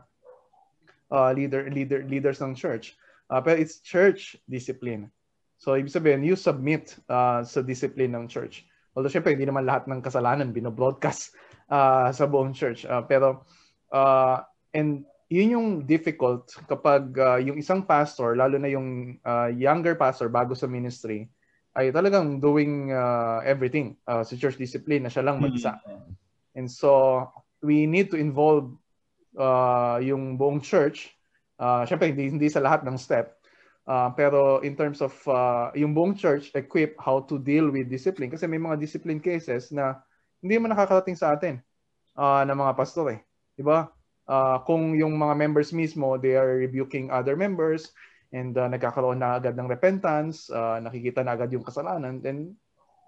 uh, 1.10 1.34
leader, 1.34 1.66
leader, 1.66 2.06
leaders 2.06 2.38
ng 2.38 2.54
church. 2.54 2.94
Uh, 3.26 3.42
pero 3.42 3.58
it's 3.58 3.82
church 3.82 4.38
discipline. 4.46 5.10
So, 5.56 5.72
ibig 5.72 5.92
sabihin, 5.92 6.24
you 6.24 6.36
submit 6.36 6.96
uh, 7.08 7.40
sa 7.40 7.64
discipline 7.64 8.12
ng 8.12 8.28
church. 8.28 8.68
Although, 8.92 9.12
syempre, 9.12 9.32
hindi 9.32 9.48
naman 9.48 9.64
lahat 9.64 9.88
ng 9.88 10.04
kasalanan 10.04 10.52
binobroadcast 10.52 11.32
uh, 11.72 12.12
sa 12.12 12.24
buong 12.28 12.52
church. 12.52 12.84
Uh, 12.84 13.04
pero, 13.04 13.44
uh, 13.92 14.44
and 14.76 15.04
yun 15.28 15.56
yung 15.56 15.68
difficult 15.84 16.52
kapag 16.70 17.12
uh, 17.18 17.40
yung 17.40 17.58
isang 17.60 17.84
pastor, 17.84 18.36
lalo 18.36 18.56
na 18.60 18.68
yung 18.68 19.20
uh, 19.24 19.48
younger 19.52 19.96
pastor 19.96 20.28
bago 20.28 20.52
sa 20.52 20.68
ministry, 20.68 21.28
ay 21.76 21.92
talagang 21.92 22.40
doing 22.40 22.88
uh, 22.88 23.44
everything 23.44 24.00
uh, 24.08 24.24
sa 24.24 24.32
church 24.32 24.56
discipline 24.56 25.04
na 25.04 25.12
siya 25.12 25.28
lang 25.28 25.40
mag-isa. 25.40 25.76
Mm-hmm. 25.84 26.12
And 26.56 26.68
so, 26.72 27.20
we 27.60 27.84
need 27.84 28.08
to 28.12 28.16
involve 28.16 28.72
uh, 29.36 30.00
yung 30.00 30.40
buong 30.40 30.64
church. 30.64 31.12
Uh, 31.60 31.84
Siyempre, 31.84 32.16
hindi, 32.16 32.32
hindi 32.32 32.48
sa 32.48 32.64
lahat 32.64 32.80
ng 32.84 32.96
step. 32.96 33.35
Uh, 33.86 34.10
pero 34.18 34.58
in 34.66 34.74
terms 34.74 34.98
of 34.98 35.14
uh, 35.30 35.70
yung 35.78 35.94
buong 35.94 36.18
church, 36.18 36.50
equip 36.58 36.98
how 36.98 37.22
to 37.22 37.38
deal 37.38 37.70
with 37.70 37.86
discipline. 37.86 38.28
Kasi 38.28 38.50
may 38.50 38.58
mga 38.58 38.82
discipline 38.82 39.22
cases 39.22 39.70
na 39.70 40.02
hindi 40.42 40.58
man 40.58 40.74
nakakarating 40.74 41.14
sa 41.14 41.38
atin 41.38 41.62
uh, 42.18 42.42
ng 42.42 42.58
mga 42.58 42.72
pastor 42.74 43.14
eh. 43.14 43.20
Di 43.54 43.62
ba? 43.62 43.86
Uh, 44.26 44.58
kung 44.66 44.98
yung 44.98 45.14
mga 45.14 45.38
members 45.38 45.70
mismo, 45.70 46.18
they 46.18 46.34
are 46.34 46.58
rebuking 46.58 47.14
other 47.14 47.38
members 47.38 47.94
and 48.34 48.58
uh, 48.58 48.66
nagkakaroon 48.66 49.22
na 49.22 49.38
agad 49.38 49.54
ng 49.54 49.70
repentance, 49.70 50.50
uh, 50.50 50.82
nakikita 50.82 51.22
na 51.22 51.38
agad 51.38 51.54
yung 51.54 51.62
kasalanan, 51.62 52.18
then 52.18 52.58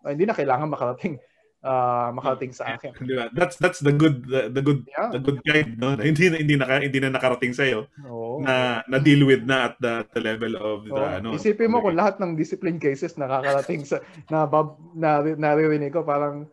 uh, 0.06 0.14
hindi 0.14 0.30
na 0.30 0.36
kailangan 0.36 0.70
makarating 0.70 1.18
uh, 1.62 2.08
makarating 2.14 2.54
sa 2.54 2.76
akin. 2.76 2.94
Di 2.94 3.14
ba? 3.14 3.26
That's 3.34 3.58
that's 3.58 3.80
the 3.82 3.94
good 3.94 4.26
the, 4.26 4.50
the 4.50 4.62
good 4.62 4.86
yeah. 4.86 5.10
the 5.10 5.20
good 5.22 5.40
kind 5.42 5.74
no. 5.78 5.94
Hindi 5.98 6.30
na 6.30 6.36
hindi 6.38 6.54
na 6.58 6.66
hindi 6.78 6.98
na 7.02 7.10
nakarating 7.14 7.54
sa 7.54 7.64
iyo. 7.66 7.90
Oh. 8.06 8.38
Na 8.42 8.82
na 8.86 8.98
deal 9.02 9.26
with 9.26 9.42
na 9.42 9.72
at 9.72 9.74
the, 9.82 10.06
the 10.14 10.20
level 10.22 10.52
of 10.58 10.86
the 10.86 10.94
oh. 10.94 11.16
ano. 11.18 11.28
Isipin 11.34 11.72
mo 11.72 11.82
kung 11.82 11.98
lahat 11.98 12.22
ng 12.22 12.38
discipline 12.38 12.78
cases 12.78 13.18
nakakarating 13.18 13.82
sa 13.82 14.02
na 14.32 14.46
bab, 14.46 14.78
na 14.94 15.22
naririnig 15.22 15.94
ko 15.94 16.06
parang 16.06 16.46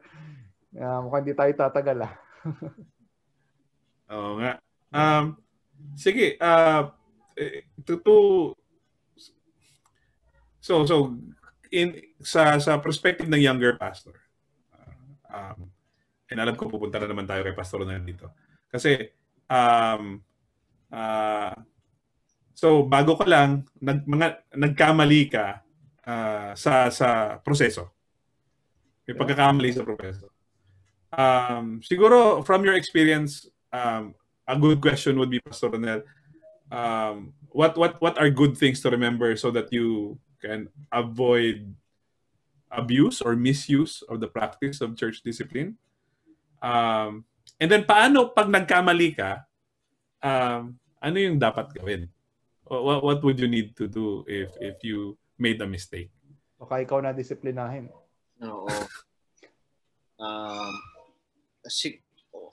uh, 0.77 0.99
mukhang 1.05 1.25
hindi 1.25 1.35
tayo 1.37 1.51
tatagal 1.53 2.09
ah. 2.09 2.13
Oo 4.15 4.37
nga. 4.41 4.61
Um 4.95 5.37
sige, 5.97 6.39
uh 6.41 6.89
to, 7.83 7.99
to 7.99 8.15
so 10.63 10.87
so 10.87 11.13
in 11.69 11.99
sa 12.23 12.57
sa 12.57 12.79
perspective 12.79 13.27
ng 13.27 13.43
younger 13.43 13.75
pastor 13.75 14.24
Um, 15.35 15.67
and 16.31 16.39
alam 16.39 16.55
ko 16.55 16.71
pupunta 16.71 16.97
na 17.03 17.11
naman 17.11 17.27
tayo 17.27 17.43
kay 17.43 17.51
Pastor 17.51 17.83
na 17.83 17.99
dito. 17.99 18.31
Kasi, 18.71 19.11
um, 19.51 20.23
uh, 20.89 21.55
so 22.55 22.87
bago 22.87 23.19
ka 23.19 23.27
lang, 23.27 23.67
nag, 23.83 24.07
mga, 24.07 24.55
nagkamali 24.55 25.27
ka 25.27 25.59
uh, 26.07 26.51
sa, 26.55 26.87
sa 26.87 27.37
proseso. 27.43 27.91
May 29.05 29.13
pagkakamali 29.13 29.69
sa 29.75 29.83
proseso. 29.83 30.31
Um, 31.13 31.79
siguro, 31.83 32.41
from 32.41 32.65
your 32.65 32.73
experience, 32.73 33.45
um, 33.69 34.15
a 34.47 34.55
good 34.57 34.81
question 34.81 35.19
would 35.19 35.29
be, 35.29 35.39
Pastor 35.43 35.69
Ronel, 35.69 36.01
um, 36.71 37.33
what, 37.51 37.77
what, 37.77 38.01
what 38.01 38.17
are 38.17 38.29
good 38.29 38.57
things 38.57 38.81
to 38.81 38.89
remember 38.89 39.35
so 39.35 39.51
that 39.51 39.71
you 39.71 40.17
can 40.41 40.69
avoid 40.91 41.75
abuse 42.75 43.23
or 43.23 43.35
misuse 43.35 44.03
of 44.05 44.19
the 44.19 44.27
practice 44.27 44.83
of 44.83 44.95
church 44.99 45.23
discipline. 45.23 45.79
Um, 46.59 47.23
and 47.59 47.71
then 47.71 47.87
paano 47.87 48.31
pag 48.35 48.51
nagkamali 48.51 49.15
ka, 49.15 49.47
um, 50.21 50.75
ano 50.99 51.17
yung 51.17 51.39
dapat 51.39 51.71
gawin? 51.73 52.11
What, 52.65 53.03
what 53.03 53.19
would 53.23 53.39
you 53.39 53.47
need 53.47 53.77
to 53.77 53.85
do 53.85 54.25
if 54.25 54.49
if 54.57 54.81
you 54.81 55.15
made 55.37 55.61
a 55.61 55.69
mistake? 55.69 56.09
Baka 56.57 56.81
ikaw 56.81 56.99
na 56.99 57.13
disiplinahin. 57.13 57.93
Oo. 58.41 58.67
um, 60.19 60.73
si, 61.67 61.99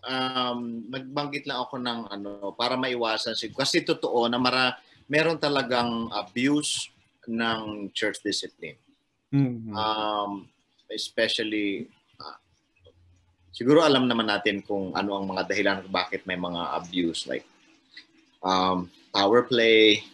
um, 0.07 0.87
magbanggit 0.91 1.47
lang 1.47 1.63
ako 1.63 1.79
ng 1.79 2.01
ano 2.11 2.31
para 2.55 2.79
maiwasan 2.79 3.35
siguro 3.35 3.63
kasi 3.63 3.83
totoo 3.83 4.27
na 4.27 4.39
mara 4.39 4.79
meron 5.11 5.39
talagang 5.39 6.09
abuse 6.15 6.89
ng 7.29 7.91
church 7.93 8.23
discipline. 8.23 8.79
Mm-hmm. 9.33 9.73
Um, 9.73 10.45
especially, 10.93 11.89
uh, 12.21 12.39
siguro 13.49 13.81
alam 13.81 14.05
naman 14.05 14.29
natin 14.29 14.61
kung 14.61 14.93
ano 14.93 15.17
ang 15.17 15.25
mga 15.25 15.49
dahilan 15.49 15.81
kung 15.83 15.95
bakit 15.95 16.29
may 16.29 16.37
mga 16.37 16.77
abuse 16.77 17.25
like 17.25 17.49
um, 18.45 18.93
power 19.09 19.49
play, 19.49 20.05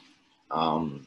um, 0.50 1.02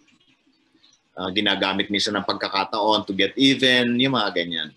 uh, 1.16 1.32
ginagamit 1.32 1.88
minsan 1.88 2.20
ng 2.20 2.28
pagkakataon 2.28 3.07
to 3.07 3.16
get 3.16 3.32
even, 3.39 3.95
yung 3.95 4.20
mga 4.20 4.36
ganyan. 4.36 4.70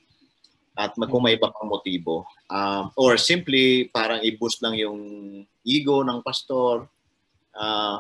At 0.75 0.95
kung 0.95 1.23
may 1.23 1.39
iba 1.39 1.51
pang 1.55 1.71
motibo. 1.71 2.27
Um, 2.51 2.91
or 2.99 3.15
simply, 3.15 3.91
parang 3.95 4.23
i-boost 4.23 4.59
lang 4.59 4.75
yung 4.75 4.99
ego 5.63 6.03
ng 6.03 6.19
pastor. 6.23 6.91
Uh, 7.55 7.99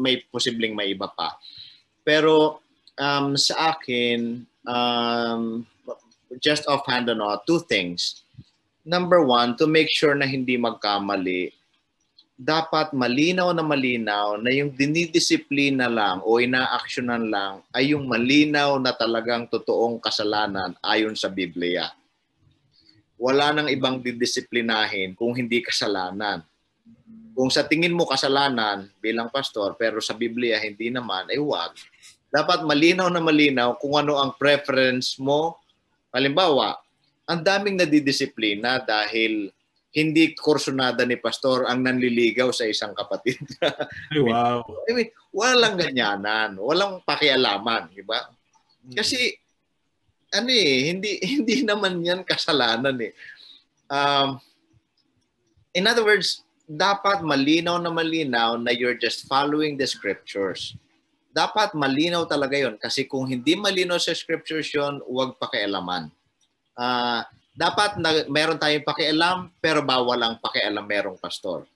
may 0.00 0.24
posibleng 0.32 0.72
may 0.72 0.96
iba 0.96 1.08
pa. 1.12 1.36
Pero 2.00 2.64
um, 3.00 3.36
sa 3.36 3.76
akin, 3.76 4.44
um, 4.66 5.64
just 6.42 6.66
offhand, 6.68 7.08
ano, 7.08 7.40
two 7.46 7.60
things. 7.64 8.24
Number 8.86 9.22
one, 9.24 9.56
to 9.58 9.66
make 9.66 9.90
sure 9.90 10.14
na 10.14 10.26
hindi 10.28 10.56
magkamali, 10.56 11.52
dapat 12.36 12.92
malinaw 12.92 13.56
na 13.56 13.64
malinaw 13.64 14.36
na 14.36 14.52
yung 14.52 14.68
dinidisiplina 14.76 15.88
lang 15.88 16.20
o 16.20 16.36
inaaksyonan 16.36 17.32
lang 17.32 17.64
ay 17.72 17.96
yung 17.96 18.04
malinaw 18.04 18.76
na 18.76 18.92
talagang 18.92 19.48
totoong 19.48 19.96
kasalanan 19.96 20.76
ayon 20.84 21.16
sa 21.16 21.32
Biblia. 21.32 21.88
Wala 23.16 23.56
nang 23.56 23.72
ibang 23.72 24.04
didisiplinahin 24.04 25.16
kung 25.16 25.32
hindi 25.32 25.64
kasalanan. 25.64 26.44
Kung 27.32 27.48
sa 27.48 27.64
tingin 27.64 27.96
mo 27.96 28.04
kasalanan 28.04 28.92
bilang 29.00 29.32
pastor 29.32 29.72
pero 29.72 30.04
sa 30.04 30.12
Biblia 30.12 30.60
hindi 30.60 30.92
naman, 30.92 31.32
ay 31.32 31.40
wag 31.40 31.72
dapat 32.30 32.66
malinaw 32.66 33.08
na 33.08 33.22
malinaw 33.22 33.78
kung 33.78 33.96
ano 33.96 34.18
ang 34.18 34.34
preference 34.36 35.16
mo. 35.16 35.56
Halimbawa, 36.10 36.76
ang 37.26 37.40
daming 37.42 37.78
nadidisiplina 37.80 38.82
dahil 38.82 39.50
hindi 39.96 40.36
kursunada 40.36 41.08
ni 41.08 41.16
pastor 41.16 41.64
ang 41.64 41.80
nanliligaw 41.80 42.52
sa 42.52 42.68
isang 42.68 42.92
kapatid. 42.92 43.40
Ay, 44.12 44.20
wow. 44.20 44.60
I 44.84 44.92
mean, 44.92 45.08
walang 45.32 45.80
ganyanan, 45.80 46.60
walang 46.60 47.00
pakialaman, 47.00 47.88
di 47.96 48.04
ba? 48.04 48.28
Kasi 48.92 49.32
ano 50.36 50.50
eh, 50.52 50.92
hindi 50.92 51.16
hindi 51.40 51.64
naman 51.64 52.04
'yan 52.04 52.22
kasalanan 52.28 53.00
eh. 53.00 53.12
Um, 53.88 54.42
in 55.72 55.88
other 55.88 56.04
words, 56.04 56.44
dapat 56.66 57.22
malinaw 57.22 57.78
na 57.78 57.88
malinaw 57.88 58.58
na 58.58 58.74
you're 58.74 58.98
just 58.98 59.24
following 59.30 59.78
the 59.78 59.86
scriptures. 59.86 60.74
Dapat 61.36 61.76
malinaw 61.76 62.24
talaga 62.24 62.56
'yon 62.56 62.80
kasi 62.80 63.04
kung 63.04 63.28
hindi 63.28 63.52
malinaw 63.60 64.00
sa 64.00 64.16
scriptures 64.16 64.72
'yon, 64.72 65.04
huwag 65.04 65.36
pakialaman. 65.36 66.08
Uh, 66.72 67.20
dapat 67.52 68.00
na 68.00 68.24
meron 68.28 68.56
tayong 68.56 68.84
pakialam 68.84 69.52
pero 69.60 69.84
bawal 69.84 70.20
ang 70.20 70.40
pakialam 70.40 70.84
merong 70.84 71.20
pastor. 71.20 71.68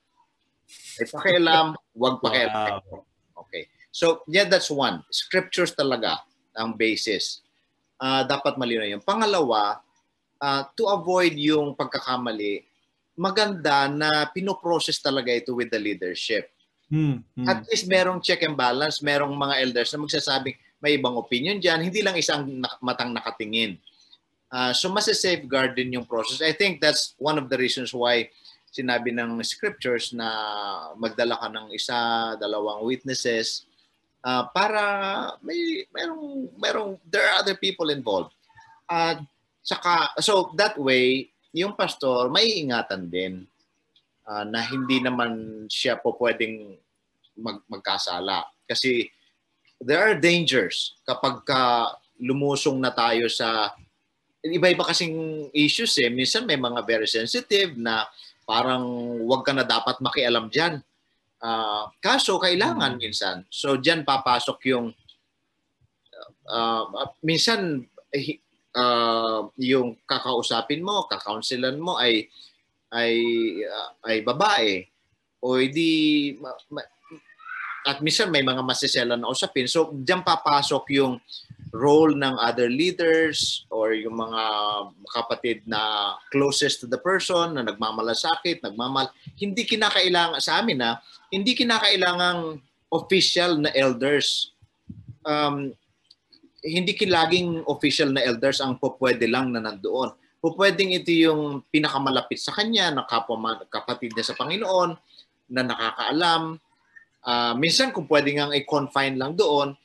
Ay 0.96 1.08
pakialam, 1.08 1.76
huwag 1.92 2.24
pakialam. 2.24 2.80
Wow. 2.88 3.04
Okay. 3.44 3.68
So, 3.90 4.22
yeah, 4.30 4.46
that's 4.46 4.70
one. 4.70 5.02
Scriptures 5.10 5.74
talaga 5.74 6.22
ang 6.54 6.76
basis. 6.76 7.42
Uh, 8.00 8.22
dapat 8.24 8.56
malinaw 8.56 8.86
yun. 8.86 9.02
Pangalawa, 9.02 9.82
uh, 10.40 10.62
to 10.76 10.88
avoid 10.88 11.36
yung 11.36 11.76
pagkakamali, 11.76 12.64
maganda 13.18 13.88
na 13.90 14.28
pinoprocess 14.30 15.00
talaga 15.00 15.32
ito 15.32 15.52
with 15.52 15.68
the 15.68 15.80
leadership. 15.80 16.48
Hmm, 16.90 17.22
hmm. 17.38 17.46
At 17.46 17.62
least 17.70 17.86
merong 17.86 18.18
check 18.18 18.42
and 18.42 18.58
balance, 18.58 18.98
merong 18.98 19.30
mga 19.30 19.62
elders 19.62 19.94
na 19.94 20.02
magsasabing 20.02 20.58
may 20.82 20.98
ibang 20.98 21.14
opinion 21.14 21.62
dyan, 21.62 21.78
hindi 21.78 22.02
lang 22.02 22.18
isang 22.18 22.60
matang 22.82 23.14
nakatingin. 23.14 23.78
Uh, 24.50 24.74
so 24.74 24.90
mas 24.90 25.06
safeguard 25.06 25.78
din 25.78 25.94
yung 25.94 26.08
process. 26.08 26.42
I 26.42 26.50
think 26.50 26.82
that's 26.82 27.14
one 27.22 27.38
of 27.38 27.46
the 27.46 27.54
reasons 27.54 27.94
why 27.94 28.26
sinabi 28.74 29.14
ng 29.14 29.38
scriptures 29.46 30.10
na 30.10 30.26
magdala 30.98 31.38
ka 31.38 31.46
ng 31.46 31.70
isa, 31.70 32.34
dalawang 32.42 32.82
witnesses 32.82 33.70
uh, 34.24 34.50
para 34.50 34.82
may 35.42 35.86
merong 35.94 36.50
merong 36.58 36.90
there 37.06 37.24
are 37.30 37.38
other 37.38 37.54
people 37.54 37.90
involved. 37.94 38.34
At 38.90 39.22
uh, 39.22 39.26
saka 39.62 40.16
so 40.18 40.50
that 40.58 40.74
way 40.74 41.30
yung 41.54 41.76
pastor 41.76 42.30
may 42.30 42.62
ingatan 42.62 43.10
din 43.10 43.46
uh, 44.28 44.44
na 44.44 44.60
hindi 44.66 45.00
naman 45.00 45.64
siya 45.70 46.00
po 46.00 46.16
pwedeng 46.18 46.76
mag, 47.38 47.62
magkasala 47.70 48.44
kasi 48.68 49.08
there 49.80 50.00
are 50.00 50.16
dangers 50.18 51.00
kapag 51.08 51.44
ka 51.48 51.94
lumusong 52.20 52.76
na 52.76 52.92
tayo 52.92 53.26
sa 53.32 53.72
iba-iba 54.44 54.84
kasing 54.84 55.48
issues 55.52 55.96
eh. 56.00 56.08
Minsan 56.08 56.48
may 56.48 56.56
mga 56.56 56.84
very 56.84 57.08
sensitive 57.08 57.76
na 57.76 58.08
parang 58.48 58.84
wag 59.28 59.44
ka 59.44 59.52
na 59.52 59.64
dapat 59.64 60.00
makialam 60.00 60.48
diyan. 60.48 60.80
Uh, 61.40 61.88
kaso 62.04 62.36
kailangan 62.36 62.96
hmm. 62.96 63.00
minsan. 63.00 63.36
So 63.48 63.80
diyan 63.80 64.04
papasok 64.04 64.58
yung 64.68 64.92
uh, 66.48 66.84
minsan 67.24 67.84
uh, 68.76 69.40
yung 69.56 69.96
kakausapin 70.04 70.84
mo, 70.84 71.08
kakaunselan 71.08 71.80
mo 71.80 71.96
ay 71.96 72.28
ay 72.90 73.14
uh, 73.64 73.90
ay 74.06 74.22
babae 74.26 74.84
o 75.40 75.56
hindi 75.56 76.34
at 77.88 78.04
minsan 78.04 78.28
may 78.28 78.44
mga 78.44 78.60
masiselan 78.60 79.24
na 79.24 79.30
usapin. 79.32 79.64
So 79.64 79.94
diyan 79.94 80.20
papasok 80.20 80.84
yung 81.00 81.16
role 81.70 82.18
ng 82.18 82.34
other 82.36 82.68
leaders 82.68 83.64
or 83.70 83.94
yung 83.94 84.18
mga 84.18 84.42
kapatid 85.14 85.64
na 85.64 86.12
closest 86.28 86.82
to 86.82 86.86
the 86.90 86.98
person 86.98 87.56
na 87.56 87.62
nagmamalasakit, 87.62 88.60
nagmamal 88.60 89.08
hindi 89.38 89.64
kinakailangan 89.64 90.42
sa 90.42 90.60
amin 90.60 90.82
na 90.82 90.98
hindi 91.30 91.54
kinakailangang 91.54 92.58
official 92.90 93.62
na 93.62 93.70
elders 93.72 94.50
um, 95.24 95.70
hindi 96.60 96.92
kilaging 96.92 97.64
official 97.64 98.12
na 98.12 98.20
elders 98.20 98.60
ang 98.60 98.76
pupwede 98.76 99.24
lang 99.24 99.48
na 99.48 99.64
nandoon. 99.64 100.12
Pupwedeng 100.40 100.96
ito 100.96 101.12
yung 101.12 101.60
pinakamalapit 101.68 102.40
sa 102.40 102.56
kanya, 102.56 102.88
na 102.88 103.04
kapwa, 103.04 103.60
kapatid 103.68 104.16
niya 104.16 104.32
sa 104.32 104.38
Panginoon, 104.40 104.96
na 105.52 105.62
nakakaalam. 105.62 106.56
Uh, 107.20 107.52
minsan 107.60 107.92
kung 107.92 108.08
pwede 108.08 108.32
nga 108.32 108.48
i-confine 108.56 109.20
lang 109.20 109.36
doon, 109.36 109.76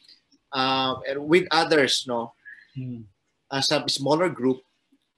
uh, 0.56 0.96
with 1.28 1.44
others, 1.52 2.08
no? 2.08 2.32
Hmm. 2.72 3.04
Uh, 3.52 3.60
sa 3.60 3.84
smaller 3.92 4.32
group, 4.32 4.64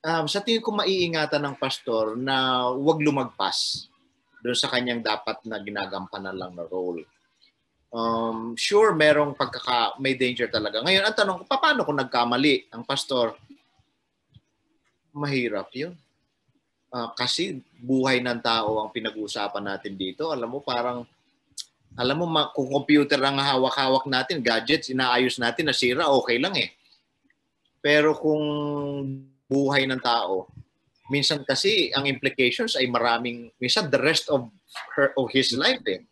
um, 0.01 0.25
sa 0.25 0.41
tingin 0.41 0.65
ko 0.65 0.73
maiingatan 0.73 1.45
ng 1.45 1.55
pastor 1.61 2.17
na 2.17 2.67
huwag 2.73 2.99
lumagpas 2.99 3.87
doon 4.41 4.57
sa 4.57 4.69
kanyang 4.73 5.05
dapat 5.05 5.37
na 5.45 5.61
ginagampanan 5.61 6.33
lang 6.33 6.53
na 6.57 6.65
role. 6.65 7.05
Um, 7.87 8.53
sure, 8.59 8.91
merong 8.93 9.33
pagkaka, 9.33 9.95
may 9.97 10.13
danger 10.13 10.51
talaga. 10.51 10.83
Ngayon, 10.83 11.03
ang 11.07 11.15
tanong 11.15 11.37
ko, 11.41 11.43
paano 11.47 11.87
kung 11.87 11.97
nagkamali 11.97 12.67
ang 12.73 12.83
pastor? 12.83 13.37
Mahirap 15.17 15.73
yun. 15.73 15.97
Uh, 16.87 17.09
kasi 17.17 17.59
buhay 17.81 18.21
ng 18.21 18.39
tao 18.39 18.79
ang 18.79 18.93
pinag-uusapan 18.93 19.65
natin 19.65 19.97
dito. 19.97 20.29
Alam 20.29 20.55
mo, 20.55 20.59
parang 20.61 21.03
alam 21.97 22.21
mo, 22.21 22.29
kung 22.53 22.69
computer 22.69 23.17
ang 23.25 23.41
hawak-hawak 23.41 24.05
natin, 24.05 24.37
gadgets, 24.45 24.93
inaayos 24.93 25.41
natin, 25.41 25.65
nasira, 25.65 26.05
okay 26.13 26.37
lang 26.37 26.53
eh. 26.53 26.69
Pero 27.81 28.13
kung 28.13 28.45
buhay 29.49 29.89
ng 29.89 29.97
tao, 29.97 30.45
minsan 31.09 31.41
kasi 31.41 31.89
ang 31.97 32.05
implications 32.05 32.77
ay 32.77 32.85
maraming, 32.85 33.49
minsan 33.57 33.89
the 33.89 33.97
rest 33.97 34.29
of 34.29 34.45
her 34.93 35.09
of 35.17 35.33
his 35.33 35.57
life 35.57 35.81
eh. 35.89 36.05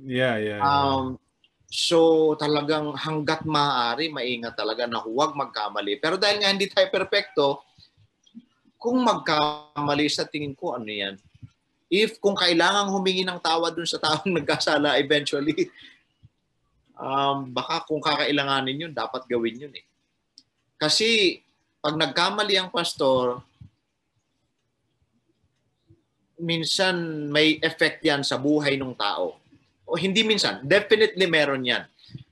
Yeah, 0.00 0.40
yeah. 0.40 0.58
yeah. 0.58 0.64
Um, 0.64 1.20
so 1.68 2.32
talagang 2.40 2.96
hanggat 2.96 3.44
maaari, 3.44 4.08
maingat 4.08 4.56
talaga 4.56 4.88
na 4.88 5.04
huwag 5.04 5.36
magkamali. 5.36 6.00
Pero 6.00 6.16
dahil 6.16 6.40
nga 6.40 6.48
hindi 6.48 6.72
tayo 6.72 6.88
perpekto, 6.88 7.67
kung 8.78 9.02
magkamali 9.02 10.06
sa 10.06 10.24
tingin 10.24 10.54
ko, 10.54 10.78
ano 10.78 10.88
yan? 10.88 11.18
if 11.88 12.20
kung 12.20 12.36
kailangan 12.36 12.92
humingi 12.92 13.24
ng 13.24 13.40
tawad 13.40 13.72
dun 13.72 13.88
sa 13.88 13.96
taong 13.96 14.28
nagkasala 14.38 15.00
eventually, 15.00 15.72
um, 16.94 17.48
baka 17.48 17.84
kung 17.88 18.00
kakailanganin 18.00 18.88
yun, 18.88 18.92
dapat 18.92 19.24
gawin 19.24 19.68
yun 19.68 19.74
eh. 19.74 19.84
Kasi 20.78 21.40
pag 21.80 21.96
nagkamali 21.96 22.54
ang 22.54 22.70
pastor, 22.70 23.40
minsan 26.38 27.26
may 27.32 27.58
effect 27.64 28.04
yan 28.04 28.22
sa 28.22 28.38
buhay 28.38 28.78
ng 28.78 28.94
tao. 28.94 29.40
O 29.88 29.98
hindi 29.98 30.22
minsan, 30.22 30.62
definitely 30.62 31.26
meron 31.26 31.66
yan. 31.66 31.82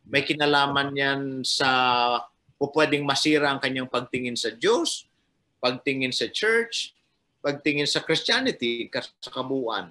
May 0.06 0.22
kinalaman 0.22 0.94
yan 0.94 1.20
sa 1.42 1.66
o 2.56 2.70
pwedeng 2.70 3.02
masira 3.02 3.50
ang 3.50 3.58
kanyang 3.58 3.90
pagtingin 3.90 4.38
sa 4.38 4.52
Diyos, 4.54 5.05
pagtingin 5.66 6.14
sa 6.14 6.30
church, 6.30 6.94
pagtingin 7.42 7.90
sa 7.90 7.98
Christianity, 8.06 8.86
sa 9.18 9.34
kabuuan, 9.34 9.90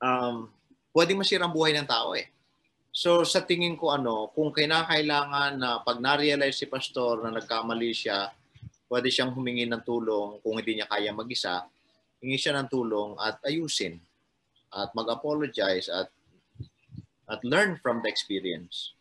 um, 0.00 0.48
pwedeng 0.96 1.20
masira 1.20 1.44
ang 1.44 1.52
buhay 1.52 1.76
ng 1.76 1.84
tao 1.84 2.16
eh. 2.16 2.32
So 2.88 3.20
sa 3.28 3.44
tingin 3.44 3.76
ko 3.76 3.92
ano, 3.92 4.32
kung 4.32 4.48
kinakailangan 4.48 5.60
na 5.60 5.84
pag 5.84 6.00
na-realize 6.00 6.56
si 6.56 6.64
pastor 6.64 7.20
na 7.20 7.36
nagkamali 7.36 7.92
siya, 7.92 8.32
pwede 8.88 9.12
siyang 9.12 9.36
humingi 9.36 9.68
ng 9.68 9.84
tulong 9.84 10.40
kung 10.40 10.56
hindi 10.56 10.80
niya 10.80 10.88
kaya 10.88 11.12
mag-isa, 11.12 11.68
hingi 12.24 12.40
siya 12.40 12.56
ng 12.56 12.72
tulong 12.72 13.12
at 13.20 13.44
ayusin 13.44 14.00
at 14.72 14.88
mag-apologize 14.96 15.92
at 15.92 16.08
at 17.28 17.44
learn 17.44 17.76
from 17.84 18.00
the 18.00 18.08
experience. 18.08 18.96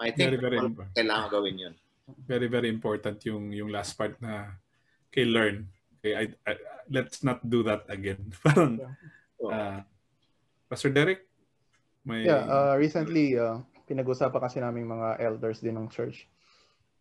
I 0.00 0.14
think 0.14 0.38
very, 0.38 0.38
very 0.38 0.58
kailangan 0.96 1.28
gawin 1.28 1.58
yun. 1.58 1.74
Very, 2.18 2.46
very 2.46 2.68
important 2.68 3.18
yung 3.26 3.50
yung 3.52 3.68
last 3.68 3.94
part 3.98 4.14
na 4.22 4.56
kay 5.10 5.26
learn. 5.26 5.66
Okay, 6.00 6.16
I, 6.16 6.24
I, 6.48 6.52
let's 6.88 7.20
not 7.20 7.44
do 7.44 7.60
that 7.66 7.84
again. 7.92 8.32
Parang, 8.42 8.80
uh, 9.44 9.84
Pastor 10.70 10.88
Derek, 10.88 11.28
may... 12.06 12.24
Yeah, 12.24 12.48
uh, 12.48 12.74
recently, 12.80 13.36
uh, 13.36 13.60
pinag-usapan 13.84 14.40
kasi 14.40 14.62
namin 14.62 14.88
mga 14.88 15.20
elders 15.20 15.60
din 15.60 15.76
ng 15.76 15.90
church. 15.90 16.30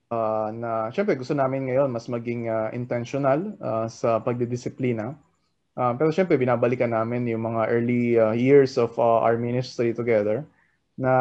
Uh, 0.10 0.50
na 0.50 0.90
syempre 0.90 1.14
gusto 1.14 1.38
namin 1.38 1.70
ngayon 1.70 1.94
mas 1.94 2.10
maging 2.10 2.50
uh, 2.50 2.74
intentional 2.74 3.54
uh, 3.62 3.86
sa 3.86 4.18
pagdidisiplina. 4.18 5.14
Uh, 5.78 5.94
pero 5.96 6.10
syempre 6.10 6.36
binabalikan 6.36 6.92
namin 6.92 7.30
yung 7.30 7.46
mga 7.46 7.62
early 7.70 8.18
uh, 8.18 8.34
years 8.34 8.76
of 8.76 8.92
uh, 8.98 9.22
our 9.22 9.38
ministry 9.38 9.94
together 9.94 10.42
na 11.00 11.14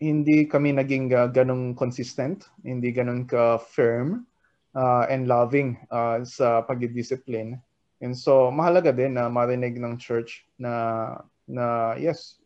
hindi 0.00 0.48
kami 0.48 0.72
naging 0.72 1.12
uh, 1.12 1.28
ganong 1.28 1.76
consistent, 1.76 2.48
hindi 2.64 2.88
ganong 2.88 3.28
ka-firm 3.28 4.24
uh, 4.72 5.04
and 5.12 5.28
loving 5.28 5.76
uh, 5.92 6.24
sa 6.24 6.64
pagdidiscipline. 6.64 7.60
And 8.00 8.16
so 8.16 8.48
mahalaga 8.48 8.96
din 8.96 9.20
na 9.20 9.28
marinig 9.28 9.76
ng 9.76 10.00
church 10.00 10.48
na 10.56 11.20
na 11.44 11.92
yes, 12.00 12.40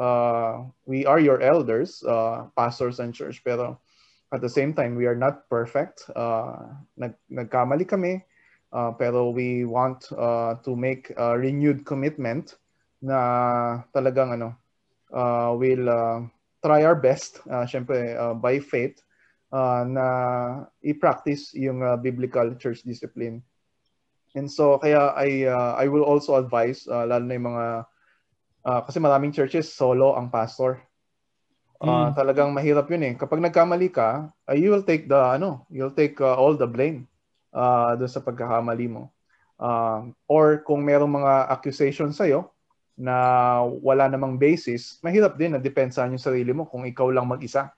uh, 0.00 0.64
we 0.88 1.04
are 1.04 1.20
your 1.20 1.44
elders, 1.44 2.00
uh, 2.08 2.48
pastors 2.56 3.04
and 3.04 3.12
church, 3.12 3.44
pero 3.44 3.76
at 4.32 4.40
the 4.40 4.48
same 4.48 4.72
time 4.72 4.96
we 4.96 5.04
are 5.04 5.16
not 5.16 5.44
perfect. 5.52 6.08
Uh, 6.16 6.72
nag 6.96 7.12
nagkamali 7.28 7.84
kami. 7.84 8.24
Uh, 8.68 8.92
pero 8.92 9.32
we 9.32 9.64
want 9.64 10.12
uh, 10.12 10.52
to 10.60 10.76
make 10.76 11.08
a 11.16 11.32
renewed 11.40 11.88
commitment 11.88 12.60
na 13.00 13.80
talagang 13.96 14.36
ano, 14.36 14.52
uh, 15.12 15.54
we'll 15.56 15.88
uh, 15.88 16.24
try 16.64 16.84
our 16.84 16.96
best, 16.96 17.40
uh, 17.48 17.64
syempre 17.64 18.16
uh, 18.18 18.34
by 18.34 18.58
faith, 18.58 18.98
uh, 19.52 19.84
na 19.86 20.06
i-practice 20.84 21.54
yung 21.54 21.82
uh, 21.82 21.96
biblical 21.96 22.54
church 22.56 22.82
discipline. 22.82 23.42
And 24.36 24.50
so 24.50 24.76
kaya 24.78 25.16
I 25.16 25.48
uh, 25.48 25.72
I 25.80 25.88
will 25.88 26.04
also 26.04 26.36
advise 26.36 26.84
uh, 26.84 27.08
lalo 27.08 27.24
na 27.24 27.34
yung 27.34 27.48
mga 27.48 27.66
uh, 28.68 28.80
kasi 28.84 29.00
maraming 29.00 29.32
churches 29.32 29.72
solo 29.72 30.14
ang 30.14 30.28
pastor. 30.28 30.84
Uh, 31.78 32.10
mm. 32.10 32.18
talagang 32.18 32.50
mahirap 32.50 32.90
'yun 32.90 33.06
eh. 33.06 33.14
Kapag 33.14 33.38
nagkamali 33.38 33.88
ka, 33.94 34.28
uh, 34.50 34.56
you 34.56 34.74
will 34.74 34.82
take 34.82 35.06
the 35.06 35.16
ano, 35.16 35.64
you'll 35.70 35.94
take 35.94 36.18
uh, 36.18 36.34
all 36.34 36.58
the 36.58 36.66
blame 36.66 37.06
uh, 37.54 37.94
doon 37.94 38.10
sa 38.10 38.20
pagkakamali 38.20 38.90
mo. 38.90 39.14
Uh, 39.58 40.10
or 40.30 40.62
kung 40.62 40.82
merong 40.86 41.10
mga 41.22 41.50
accusations 41.50 42.18
sa 42.18 42.26
iyo 42.26 42.50
na 42.98 43.62
wala 43.62 44.10
namang 44.10 44.34
basis, 44.34 44.98
mahirap 45.06 45.38
din 45.38 45.54
na 45.54 45.62
depensahan 45.62 46.10
yung 46.10 46.20
sarili 46.20 46.50
mo 46.50 46.66
kung 46.66 46.82
ikaw 46.82 47.06
lang 47.14 47.30
mag-isa. 47.30 47.70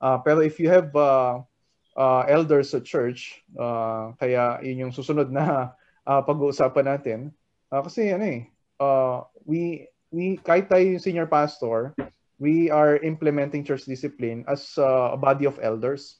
Uh, 0.00 0.16
pero 0.24 0.40
if 0.40 0.56
you 0.56 0.72
have 0.72 0.88
uh, 0.96 1.44
uh, 1.94 2.22
elders 2.24 2.72
sa 2.72 2.80
church, 2.80 3.44
uh, 3.60 4.16
kaya 4.16 4.58
yun 4.64 4.88
yung 4.88 4.94
susunod 4.96 5.28
na 5.28 5.76
uh, 6.08 6.22
pag-uusapan 6.28 6.88
natin. 6.88 7.18
Uh, 7.68 7.84
kasi 7.84 8.16
ano 8.16 8.24
eh, 8.24 8.48
uh, 8.80 9.20
we, 9.44 9.86
we, 10.08 10.40
kahit 10.40 10.72
tayo 10.72 10.82
yung 10.82 11.04
senior 11.04 11.28
pastor, 11.28 11.92
we 12.40 12.72
are 12.72 12.96
implementing 13.04 13.62
church 13.62 13.84
discipline 13.84 14.42
as 14.48 14.74
uh, 14.80 15.12
a 15.12 15.18
body 15.20 15.44
of 15.44 15.60
elders. 15.60 16.18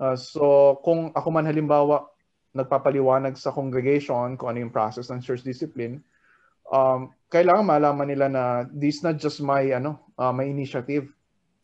Uh, 0.00 0.16
so 0.16 0.80
kung 0.82 1.12
ako 1.12 1.28
man 1.28 1.44
halimbawa 1.44 2.08
nagpapaliwanag 2.56 3.36
sa 3.36 3.52
congregation 3.52 4.34
kung 4.36 4.48
ano 4.52 4.64
yung 4.64 4.74
process 4.74 5.12
ng 5.12 5.20
church 5.20 5.44
discipline, 5.44 6.00
um, 6.72 7.12
kailangan 7.28 7.68
malaman 7.68 8.08
nila 8.08 8.26
na 8.32 8.44
this 8.72 9.04
not 9.04 9.20
just 9.20 9.44
my 9.44 9.60
ano, 9.76 10.00
uh, 10.16 10.32
my 10.32 10.48
initiative 10.48 11.12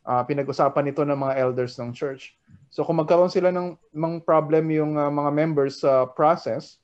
uh, 0.05 0.21
pinag-usapan 0.23 0.89
ito 0.89 1.01
ng 1.01 1.17
mga 1.17 1.37
elders 1.41 1.77
ng 1.81 1.91
church. 1.91 2.37
So 2.69 2.85
kung 2.85 3.01
magkaroon 3.01 3.33
sila 3.33 3.49
ng 3.49 3.77
mga 3.93 4.25
problem 4.25 4.69
yung 4.69 4.93
uh, 4.97 5.09
mga 5.09 5.31
members 5.33 5.81
sa 5.81 6.05
uh, 6.05 6.09
process, 6.09 6.77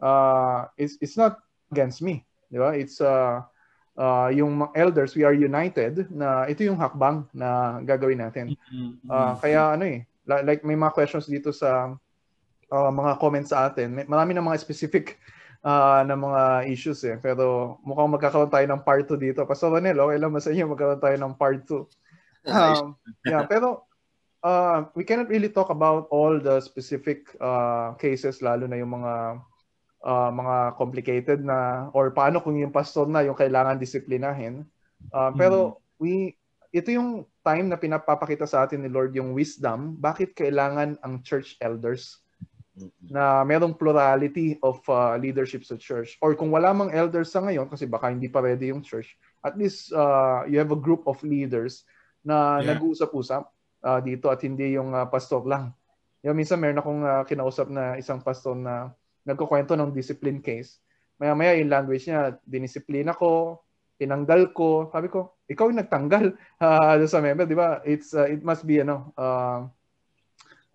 uh, 0.00 0.68
it's, 0.80 0.96
it's 1.04 1.16
not 1.16 1.40
against 1.72 2.00
me. 2.00 2.24
Di 2.48 2.56
ba? 2.56 2.72
It's 2.72 3.00
uh, 3.00 3.44
uh, 3.96 4.28
yung 4.32 4.68
elders, 4.72 5.12
we 5.16 5.24
are 5.24 5.36
united 5.36 6.08
na 6.12 6.48
ito 6.48 6.64
yung 6.64 6.80
hakbang 6.80 7.28
na 7.36 7.80
gagawin 7.84 8.20
natin. 8.20 8.56
Uh, 9.08 9.36
kaya 9.40 9.76
ano 9.76 9.84
eh, 9.84 10.04
like 10.24 10.64
may 10.64 10.76
mga 10.76 10.92
questions 10.96 11.28
dito 11.28 11.52
sa 11.52 11.96
uh, 12.72 12.90
mga 12.92 13.12
comments 13.20 13.52
sa 13.52 13.68
atin. 13.68 13.92
May, 13.92 14.04
marami 14.08 14.32
na 14.32 14.44
mga 14.44 14.60
specific 14.60 15.20
uh, 15.66 16.00
na 16.06 16.14
mga 16.14 16.42
issues 16.70 17.02
eh. 17.02 17.18
Pero 17.18 17.76
mukhang 17.82 18.14
magkakaroon 18.14 18.52
tayo 18.52 18.66
ng 18.70 18.84
part 18.86 19.02
2 19.10 19.18
dito. 19.18 19.42
Pastor 19.42 19.74
Ronel, 19.74 19.98
okay 19.98 20.18
lang 20.22 20.30
ba 20.30 20.38
sa 20.38 20.54
inyo 20.54 20.70
magkaroon 20.70 21.02
tayo 21.02 21.16
ng 21.18 21.34
part 21.34 21.60
2? 21.66 21.82
um, 22.46 22.94
yeah, 23.26 23.42
pero 23.42 23.82
uh, 24.46 24.86
we 24.94 25.02
cannot 25.02 25.26
really 25.26 25.50
talk 25.50 25.74
about 25.74 26.06
all 26.14 26.38
the 26.38 26.62
specific 26.62 27.26
uh, 27.42 27.98
cases, 27.98 28.38
lalo 28.38 28.70
na 28.70 28.78
yung 28.78 28.94
mga 28.94 29.42
uh, 30.06 30.30
mga 30.30 30.56
complicated 30.78 31.42
na 31.42 31.90
or 31.90 32.14
paano 32.14 32.38
kung 32.38 32.54
yung 32.54 32.70
pastor 32.70 33.10
na 33.10 33.26
yung 33.26 33.34
kailangan 33.34 33.82
disiplinahin. 33.82 34.62
Uh, 35.10 35.34
pero 35.34 35.58
mm. 35.58 35.98
we 35.98 36.14
ito 36.70 36.92
yung 36.92 37.24
time 37.40 37.72
na 37.72 37.78
pinapapakita 37.80 38.44
sa 38.44 38.68
atin 38.68 38.84
ni 38.84 38.90
Lord 38.92 39.16
yung 39.16 39.32
wisdom, 39.32 39.96
bakit 39.96 40.36
kailangan 40.36 41.00
ang 41.00 41.24
church 41.24 41.56
elders 41.62 42.25
na 43.00 43.40
merong 43.42 43.72
plurality 43.72 44.60
of 44.60 44.84
uh, 44.92 45.16
leadership 45.16 45.64
sa 45.64 45.80
church. 45.80 46.20
Or 46.20 46.36
kung 46.36 46.52
wala 46.52 46.76
mang 46.76 46.92
elders 46.92 47.32
sa 47.32 47.40
ngayon, 47.40 47.72
kasi 47.72 47.88
baka 47.88 48.12
hindi 48.12 48.28
pa 48.28 48.44
ready 48.44 48.68
yung 48.68 48.84
church, 48.84 49.16
at 49.40 49.56
least 49.56 49.92
uh, 49.96 50.44
you 50.44 50.60
have 50.60 50.72
a 50.72 50.78
group 50.78 51.08
of 51.08 51.16
leaders 51.24 51.88
na 52.20 52.60
yeah. 52.60 52.76
nag-uusap-usap 52.76 53.48
uh, 53.86 54.00
dito 54.04 54.28
at 54.28 54.44
hindi 54.44 54.76
yung 54.76 54.92
uh, 54.92 55.08
pastor 55.08 55.46
lang. 55.48 55.72
Yung 56.26 56.36
minsan 56.36 56.60
meron 56.60 56.82
akong 56.82 57.02
uh, 57.06 57.22
kinausap 57.24 57.70
na 57.70 57.96
isang 57.96 58.20
pastor 58.20 58.58
na 58.58 58.92
nagkukwento 59.24 59.78
ng 59.78 59.94
discipline 59.94 60.42
case. 60.42 60.82
Maya-maya 61.16 61.56
yung 61.56 61.72
language 61.72 62.10
niya, 62.10 62.36
dinisiplina 62.44 63.16
ko, 63.16 63.62
tinanggal 63.96 64.52
ko. 64.52 64.92
Sabi 64.92 65.08
ko, 65.08 65.40
ikaw 65.48 65.72
yung 65.72 65.80
nagtanggal 65.80 66.36
uh, 66.60 66.94
sa 67.12 67.24
member, 67.24 67.48
di 67.48 67.56
ba? 67.56 67.80
It's, 67.86 68.12
uh, 68.12 68.28
it 68.28 68.44
must 68.44 68.68
be, 68.68 68.84
ano, 68.84 69.16
uh, 69.16 69.64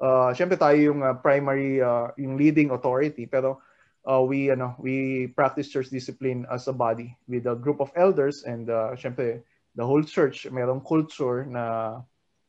uh, 0.01 0.33
syempre 0.33 0.57
tayo 0.57 0.75
yung 0.75 1.05
uh, 1.05 1.13
primary, 1.21 1.79
uh, 1.79 2.09
yung 2.17 2.35
leading 2.35 2.73
authority. 2.73 3.29
Pero 3.29 3.61
uh, 4.03 4.25
we, 4.25 4.49
ano, 4.49 4.73
we 4.81 5.29
practice 5.37 5.69
church 5.69 5.93
discipline 5.93 6.49
as 6.49 6.65
a 6.67 6.73
body 6.73 7.13
with 7.29 7.45
a 7.45 7.53
group 7.53 7.79
of 7.79 7.93
elders 7.95 8.43
and 8.43 8.67
uh, 8.67 8.97
syempre 8.97 9.45
the 9.77 9.85
whole 9.85 10.03
church, 10.03 10.49
merong 10.51 10.83
culture 10.83 11.45
na 11.45 12.01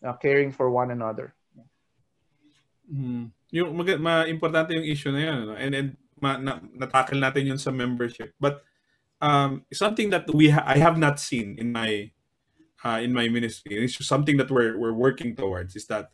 uh, 0.02 0.14
caring 0.18 0.50
for 0.50 0.72
one 0.72 0.90
another. 0.90 1.36
Mm. 2.90 3.30
Yung 3.52 3.76
mag- 3.76 4.00
ma-importante 4.00 4.74
yung 4.74 4.88
issue 4.88 5.12
na 5.12 5.22
yun. 5.22 5.40
No? 5.46 5.54
And, 5.54 5.72
and 5.74 5.88
ma- 6.18 6.40
na, 6.40 6.58
natakil 6.74 7.22
natin 7.22 7.46
yun 7.46 7.58
sa 7.58 7.70
membership. 7.70 8.34
But 8.40 8.64
um, 9.20 9.62
something 9.72 10.10
that 10.10 10.26
we 10.34 10.50
ha- 10.50 10.66
I 10.66 10.78
have 10.78 10.98
not 10.98 11.20
seen 11.20 11.54
in 11.58 11.70
my 11.70 12.10
uh, 12.82 12.98
in 12.98 13.14
my 13.14 13.28
ministry, 13.28 13.78
it's 13.78 13.94
something 14.04 14.36
that 14.38 14.50
we're, 14.50 14.76
we're 14.76 14.92
working 14.92 15.36
towards, 15.36 15.76
is 15.76 15.86
that 15.86 16.10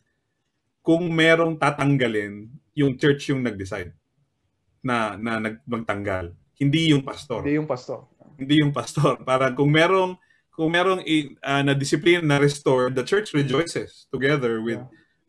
kung 0.89 1.05
merong 1.13 1.61
tatanggalin, 1.61 2.49
yung 2.73 2.97
church 2.97 3.29
yung 3.29 3.45
nag-decide 3.45 3.93
na, 4.81 5.21
na 5.21 5.37
nag 5.37 5.61
magtanggal. 5.69 6.33
Hindi 6.57 6.97
yung 6.97 7.05
pastor. 7.05 7.45
Hindi 7.45 7.61
yung 7.61 7.69
pastor. 7.69 8.09
Hindi 8.41 8.55
yung 8.65 8.73
pastor. 8.73 9.21
Para 9.29 9.53
kung 9.53 9.69
merong 9.69 10.17
kung 10.57 10.73
merong 10.73 11.05
uh, 11.45 11.61
na 11.61 11.77
discipline 11.77 12.25
na 12.25 12.41
restore, 12.41 12.89
the 12.89 13.05
church 13.05 13.37
rejoices 13.37 14.09
together 14.09 14.65
with 14.65 14.81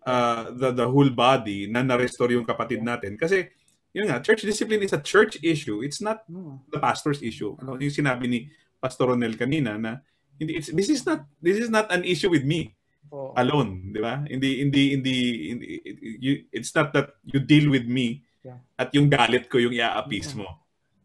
uh, 0.08 0.48
the 0.56 0.72
the 0.72 0.88
whole 0.88 1.12
body 1.12 1.68
na 1.68 1.84
na-restore 1.84 2.32
yung 2.32 2.48
kapatid 2.48 2.80
natin. 2.80 3.20
Kasi 3.20 3.52
yun 3.92 4.08
nga, 4.08 4.24
church 4.24 4.48
discipline 4.48 4.80
is 4.80 4.96
a 4.96 5.04
church 5.04 5.36
issue. 5.44 5.84
It's 5.84 6.00
not 6.00 6.24
hmm. 6.24 6.64
the 6.72 6.80
pastor's 6.80 7.20
issue. 7.20 7.60
Ano 7.60 7.76
yung 7.76 7.92
sinabi 7.92 8.32
ni 8.32 8.40
Pastor 8.80 9.12
Ronel 9.12 9.36
kanina 9.36 9.76
na 9.76 10.00
hindi 10.40 10.56
it's, 10.56 10.72
this 10.72 10.88
is 10.88 11.04
not 11.04 11.28
this 11.44 11.60
is 11.60 11.68
not 11.68 11.92
an 11.92 12.08
issue 12.08 12.32
with 12.32 12.48
me 12.48 12.79
oh. 13.12 13.34
alone, 13.38 13.94
di 13.94 14.00
ba? 14.02 14.22
Hindi 14.26 14.64
hindi 14.64 14.82
hindi, 14.96 15.16
hindi 15.54 15.74
you, 16.18 16.46
it's 16.54 16.74
not 16.74 16.94
that 16.94 17.18
you 17.26 17.42
deal 17.42 17.70
with 17.70 17.86
me 17.86 18.24
yeah. 18.46 18.60
at 18.78 18.94
yung 18.96 19.10
galit 19.10 19.50
ko 19.50 19.60
yung 19.60 19.74
i-appease 19.76 20.34
mo. 20.38 20.48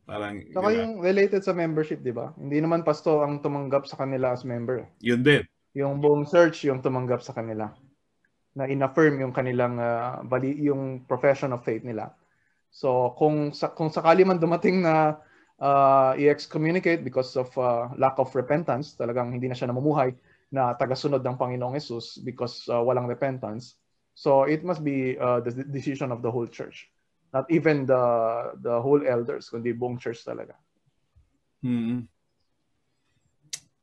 Parang, 0.04 0.36
Saka 0.52 0.68
diba? 0.68 0.80
yung 0.84 0.92
related 1.00 1.40
sa 1.40 1.56
membership, 1.56 2.04
di 2.04 2.12
ba? 2.12 2.36
Hindi 2.36 2.60
naman 2.60 2.84
pasto 2.84 3.24
ang 3.24 3.40
tumanggap 3.40 3.88
sa 3.88 3.96
kanila 3.96 4.36
as 4.36 4.44
member. 4.44 4.84
Yun 5.00 5.24
din. 5.24 5.42
Yung 5.72 5.98
buong 5.98 6.28
church 6.28 6.68
yung 6.68 6.84
tumanggap 6.84 7.24
sa 7.24 7.32
kanila. 7.32 7.72
Na 8.52 8.68
inaffirm 8.68 9.18
yung 9.24 9.32
kanilang 9.32 9.80
uh, 9.80 10.20
bali, 10.22 10.60
yung 10.60 11.08
profession 11.08 11.56
of 11.56 11.64
faith 11.64 11.82
nila. 11.82 12.12
So 12.68 13.16
kung 13.16 13.56
sa, 13.56 13.72
kung 13.72 13.88
sakali 13.88 14.28
man 14.28 14.36
dumating 14.36 14.84
na 14.84 15.16
uh, 15.56 16.12
i-excommunicate 16.20 17.00
because 17.00 17.32
of 17.40 17.48
uh, 17.56 17.88
lack 17.96 18.20
of 18.20 18.28
repentance, 18.36 18.92
talagang 18.92 19.32
hindi 19.32 19.48
na 19.48 19.56
siya 19.56 19.72
namumuhay 19.72 20.12
na 20.54 20.78
tagasunod 20.78 21.18
ng 21.26 21.34
Panginoong 21.34 21.74
Yesus 21.74 22.22
because 22.22 22.70
uh, 22.70 22.78
walang 22.78 23.10
repentance. 23.10 23.74
So 24.14 24.46
it 24.46 24.62
must 24.62 24.86
be 24.86 25.18
uh, 25.18 25.42
the 25.42 25.66
decision 25.66 26.14
of 26.14 26.22
the 26.22 26.30
whole 26.30 26.46
church. 26.46 26.86
Not 27.34 27.50
even 27.50 27.82
the 27.82 28.04
the 28.62 28.78
whole 28.78 29.02
elders, 29.02 29.50
kundi 29.50 29.74
buong 29.74 29.98
church 29.98 30.22
talaga. 30.22 30.54
Hmm. 31.58 32.06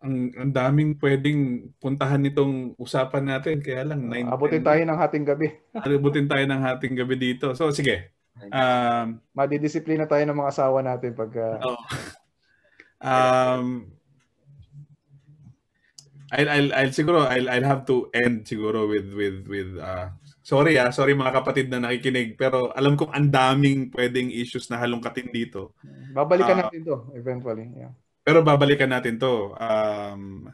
Ang, 0.02 0.34
ang 0.34 0.50
daming 0.50 0.98
pwedeng 0.98 1.70
puntahan 1.78 2.24
nitong 2.26 2.74
usapan 2.80 3.38
natin. 3.38 3.62
Kaya 3.62 3.86
lang, 3.86 4.10
9, 4.10 4.34
Abutin 4.34 4.66
10, 4.66 4.70
tayo 4.72 4.82
ng 4.82 4.98
hating 4.98 5.26
gabi. 5.30 5.48
abutin 5.78 6.26
tayo 6.26 6.46
ng 6.50 6.62
hating 6.66 6.96
gabi 6.98 7.16
dito. 7.22 7.54
So, 7.54 7.70
sige. 7.70 8.18
Um, 8.50 9.22
Madidisiplina 9.38 10.10
tayo 10.10 10.26
ng 10.26 10.42
mga 10.42 10.52
asawa 10.58 10.82
natin 10.82 11.14
pag... 11.14 11.30
Uh, 11.38 11.58
oh. 11.62 11.80
um, 13.14 13.94
I'll, 16.32 16.48
I'll, 16.48 16.70
I'll 16.72 16.94
siguro 16.96 17.28
I'll, 17.28 17.52
I'll 17.52 17.68
have 17.68 17.84
to 17.92 18.08
end 18.16 18.48
siguro 18.48 18.88
with 18.88 19.12
with 19.12 19.44
with 19.52 19.76
uh, 19.76 20.16
Sorry 20.42 20.74
ah, 20.82 20.90
sorry 20.90 21.14
mga 21.14 21.38
kapatid 21.38 21.70
na 21.70 21.78
nakikinig, 21.78 22.34
pero 22.34 22.74
alam 22.74 22.98
kong 22.98 23.14
ang 23.14 23.30
daming 23.30 23.94
pwedeng 23.94 24.34
issues 24.34 24.66
na 24.74 24.82
halongkatin 24.82 25.30
dito. 25.30 25.78
Babalikan 26.10 26.58
uh, 26.58 26.62
natin 26.66 26.82
to 26.82 26.98
eventually. 27.14 27.70
Yeah. 27.78 27.94
Pero 28.26 28.42
babalikan 28.42 28.90
natin 28.90 29.22
to. 29.22 29.54
Um, 29.62 30.50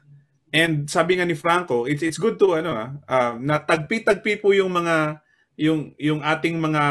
and 0.51 0.91
sabi 0.91 1.15
nga 1.15 1.23
ni 1.23 1.39
Franco, 1.39 1.87
it's 1.87 2.03
it's 2.03 2.19
good 2.19 2.35
to 2.35 2.59
ano 2.59 2.75
ah, 2.75 2.89
uh, 3.07 3.33
na 3.39 3.63
tagpi-tagpi 3.63 4.43
po 4.43 4.51
yung 4.51 4.75
mga 4.75 5.23
yung 5.55 5.95
yung 5.95 6.19
ating 6.19 6.59
mga 6.59 6.83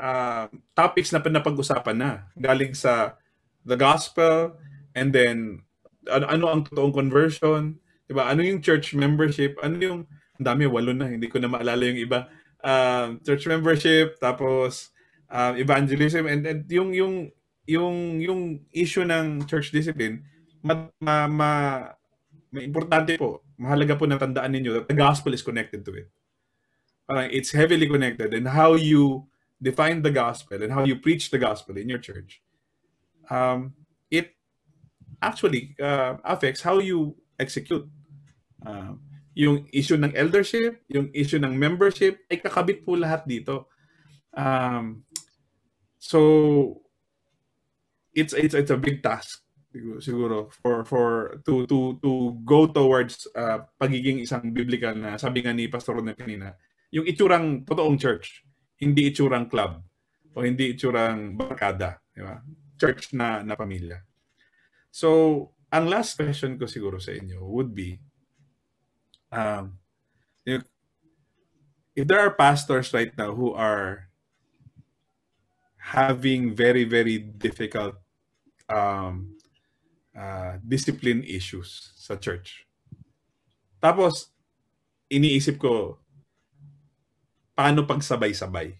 uh, 0.00 0.44
topics 0.72 1.12
na 1.12 1.20
pinapag-usapan 1.20 1.96
na 2.00 2.10
galing 2.32 2.72
sa 2.72 3.20
the 3.68 3.76
gospel 3.76 4.56
and 4.96 5.12
then 5.12 5.60
ano, 6.08 6.24
ano 6.32 6.44
ang 6.48 6.60
totoong 6.64 6.96
conversion, 6.96 7.76
'di 8.08 8.16
ba? 8.16 8.32
Ano 8.32 8.40
yung 8.40 8.64
church 8.64 8.96
membership? 8.96 9.60
Ano 9.60 9.76
yung 9.76 10.00
ang 10.40 10.44
dami, 10.48 10.64
walo 10.64 10.96
na. 10.96 11.12
Hindi 11.12 11.28
ko 11.28 11.38
na 11.38 11.52
maalala 11.52 11.84
yung 11.84 12.00
iba 12.00 12.32
uh, 12.64 13.14
church 13.22 13.44
membership, 13.46 14.16
tapos 14.18 14.90
uh, 15.30 15.52
evangelism 15.56 16.26
and, 16.26 16.42
and 16.46 16.64
yung 16.72 16.90
yung 16.96 17.14
yung 17.68 18.18
yung 18.20 18.40
issue 18.72 19.04
ng 19.04 19.44
church 19.44 19.70
discipline 19.70 20.24
ma, 20.64 20.88
ma, 20.98 21.28
ma, 21.28 21.50
ma 22.48 22.60
importante 22.64 23.20
po 23.20 23.44
mahalaga 23.60 23.94
po 23.94 24.08
na 24.08 24.16
tandaan 24.16 24.56
ninyo 24.56 24.72
that 24.72 24.88
the 24.88 24.96
gospel 24.96 25.36
is 25.36 25.44
connected 25.44 25.84
to 25.84 25.92
it 25.92 26.08
parang 27.04 27.28
it's 27.28 27.52
heavily 27.52 27.84
connected 27.84 28.32
and 28.32 28.48
how 28.48 28.72
you 28.72 29.28
define 29.60 30.00
the 30.00 30.12
gospel 30.12 30.56
and 30.56 30.72
how 30.72 30.82
you 30.82 30.96
preach 30.96 31.28
the 31.28 31.40
gospel 31.40 31.76
in 31.76 31.92
your 31.92 32.00
church 32.00 32.40
um, 33.28 33.76
it 34.08 34.32
actually 35.20 35.76
uh, 35.82 36.16
affects 36.24 36.64
how 36.64 36.80
you 36.80 37.12
execute 37.36 37.84
uh, 38.66 38.94
yung 39.38 39.70
issue 39.70 39.98
ng 39.98 40.14
eldership, 40.18 40.82
yung 40.90 41.14
issue 41.14 41.38
ng 41.38 41.54
membership, 41.54 42.26
ay 42.26 42.42
kakabit 42.42 42.82
po 42.82 42.98
lahat 42.98 43.22
dito. 43.28 43.70
Um, 44.34 45.06
so, 45.98 46.82
it's, 48.14 48.34
it's, 48.34 48.54
it's 48.54 48.74
a 48.74 48.80
big 48.80 49.02
task 49.02 49.46
siguro 50.00 50.48
for 50.48 50.82
for 50.88 51.38
to 51.44 51.68
to 51.68 52.00
to 52.00 52.40
go 52.42 52.66
towards 52.66 53.28
uh, 53.36 53.68
pagiging 53.76 54.24
isang 54.24 54.50
biblical 54.50 54.96
na 54.96 55.20
sabi 55.20 55.44
nga 55.44 55.52
ni 55.52 55.68
pastor 55.68 56.00
na 56.00 56.16
kanina 56.16 56.56
yung 56.88 57.04
itsurang 57.04 57.68
totoong 57.68 58.00
church 58.00 58.42
hindi 58.80 59.12
itsurang 59.12 59.46
club 59.46 59.84
o 60.32 60.40
hindi 60.40 60.72
itsurang 60.72 61.36
barkada 61.36 62.00
di 62.10 62.24
ba 62.24 62.40
church 62.80 63.12
na 63.12 63.44
na 63.44 63.54
pamilya 63.54 64.00
so 64.88 65.52
ang 65.68 65.92
last 65.92 66.16
question 66.16 66.56
ko 66.56 66.64
siguro 66.64 66.96
sa 66.96 67.12
inyo 67.12 67.44
would 67.44 67.76
be 67.76 68.00
um, 69.32 69.78
if 71.98 72.06
there 72.06 72.22
are 72.22 72.30
pastors 72.30 72.94
right 72.94 73.10
now 73.18 73.34
who 73.34 73.50
are 73.50 74.06
having 75.76 76.54
very 76.54 76.86
very 76.86 77.18
difficult 77.18 77.98
um, 78.70 79.34
uh, 80.14 80.62
discipline 80.62 81.26
issues 81.26 81.90
sa 81.98 82.14
church. 82.14 82.62
Tapos 83.82 84.30
iniisip 85.10 85.58
ko 85.58 85.98
paano 87.58 87.82
pagsabay-sabay. 87.82 88.78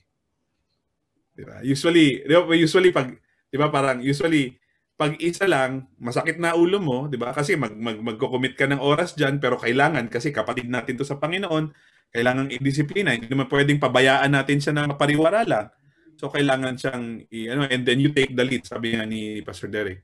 Diba? 1.34 1.58
Usually, 1.66 2.22
diba, 2.22 2.46
usually 2.54 2.94
pag 2.94 3.18
'di 3.50 3.56
ba 3.58 3.66
parang 3.66 3.98
usually 3.98 4.54
pag 4.98 5.14
isa 5.22 5.46
lang, 5.46 5.86
masakit 6.02 6.42
na 6.42 6.58
ulo 6.58 6.82
mo, 6.82 7.06
'di 7.06 7.22
ba? 7.22 7.30
Kasi 7.30 7.54
mag, 7.54 7.70
mag 7.78 8.02
magko-commit 8.02 8.58
ka 8.58 8.66
ng 8.66 8.82
oras 8.82 9.14
diyan 9.14 9.38
pero 9.38 9.54
kailangan 9.54 10.10
kasi 10.10 10.34
kapatid 10.34 10.66
natin 10.66 10.98
'to 10.98 11.06
sa 11.06 11.22
Panginoon, 11.22 11.70
kailangan 12.10 12.50
i-disiplina. 12.50 13.14
Hindi 13.14 13.30
naman 13.30 13.46
pwedeng 13.46 13.78
pabayaan 13.78 14.34
natin 14.34 14.58
siya 14.58 14.74
na 14.74 14.90
mapariwara. 14.90 15.70
So 16.18 16.26
kailangan 16.34 16.74
siyang 16.74 17.30
i, 17.30 17.46
ano 17.46 17.70
and 17.70 17.86
then 17.86 18.02
you 18.02 18.10
take 18.10 18.34
the 18.34 18.42
lead, 18.42 18.66
sabi 18.66 18.98
nga 18.98 19.06
ni 19.06 19.38
Pastor 19.46 19.70
Derek. 19.70 20.02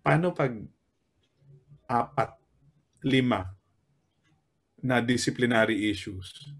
Paano 0.00 0.32
pag 0.32 0.56
apat, 1.84 2.40
lima 3.04 3.52
na 4.80 5.04
disciplinary 5.04 5.92
issues? 5.92 6.56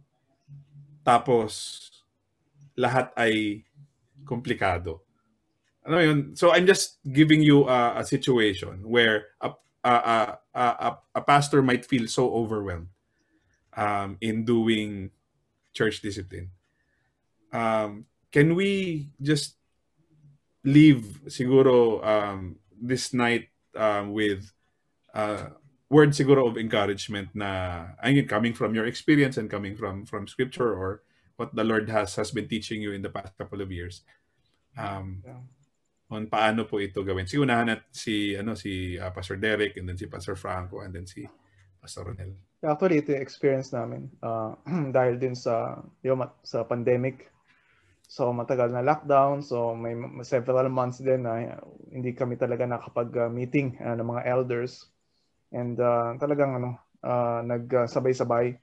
Tapos 1.00 1.80
lahat 2.76 3.16
ay 3.16 3.64
komplikado 4.28 5.07
ano 5.88 5.98
yun? 6.04 6.36
So 6.36 6.52
I'm 6.52 6.68
just 6.68 7.00
giving 7.08 7.40
you 7.40 7.64
a, 7.64 8.00
a 8.00 8.04
situation 8.04 8.84
where 8.84 9.32
a, 9.40 9.56
a, 9.82 10.36
a, 10.52 10.98
a, 11.16 11.20
pastor 11.24 11.64
might 11.64 11.88
feel 11.88 12.06
so 12.06 12.28
overwhelmed 12.28 12.92
um, 13.72 14.20
in 14.20 14.44
doing 14.44 15.10
church 15.72 16.04
discipline. 16.04 16.52
Um, 17.52 18.04
can 18.30 18.54
we 18.54 19.08
just 19.22 19.56
leave 20.62 21.24
siguro 21.32 22.04
um, 22.04 22.60
this 22.76 23.14
night 23.14 23.48
um, 23.74 24.12
with 24.12 24.52
uh, 25.14 25.56
word 25.88 26.12
siguro 26.12 26.44
of 26.44 26.60
encouragement 26.60 27.32
na 27.32 27.96
I 28.02 28.12
mean 28.12 28.28
coming 28.28 28.52
from 28.52 28.76
your 28.76 28.84
experience 28.84 29.40
and 29.40 29.48
coming 29.48 29.72
from 29.72 30.04
from 30.04 30.28
scripture 30.28 30.68
or 30.68 31.00
what 31.40 31.56
the 31.56 31.64
Lord 31.64 31.88
has 31.88 32.20
has 32.20 32.28
been 32.28 32.44
teaching 32.44 32.84
you 32.84 32.92
in 32.92 33.00
the 33.00 33.08
past 33.08 33.32
couple 33.40 33.64
of 33.64 33.72
years. 33.72 34.04
Um, 34.76 35.24
yeah 35.24 35.40
on 36.08 36.24
paano 36.26 36.64
po 36.64 36.80
ito 36.80 37.04
gawin. 37.04 37.28
Si 37.28 37.36
unahan 37.36 37.68
at 37.76 37.82
si 37.92 38.32
ano 38.32 38.56
si 38.56 38.96
uh, 38.96 39.12
Pastor 39.12 39.36
Derek 39.36 39.76
and 39.76 39.88
then 39.88 39.98
si 40.00 40.08
Pastor 40.08 40.36
Franco 40.36 40.80
and 40.80 40.96
then 40.96 41.04
si 41.04 41.28
Pastor 41.78 42.08
Ronel. 42.08 42.32
Actually, 42.58 43.04
ito 43.04 43.14
yung 43.14 43.22
experience 43.22 43.70
namin 43.70 44.10
uh, 44.24 44.56
dahil 44.96 45.20
din 45.20 45.36
sa 45.36 45.78
yung, 46.02 46.24
sa 46.42 46.64
pandemic. 46.64 47.28
So 48.08 48.32
matagal 48.32 48.72
na 48.72 48.80
lockdown, 48.80 49.44
so 49.44 49.76
may 49.76 49.92
several 50.24 50.72
months 50.72 50.96
din 51.04 51.28
na 51.28 51.60
hindi 51.92 52.16
kami 52.16 52.40
talaga 52.40 52.64
nakapag-meeting 52.64 53.76
uh, 53.84 53.92
ng 54.00 54.08
mga 54.16 54.22
elders. 54.24 54.88
And 55.52 55.76
uh, 55.76 56.16
talagang 56.16 56.56
ano, 56.56 56.80
uh, 57.04 57.44
nagsabay-sabay 57.44 58.56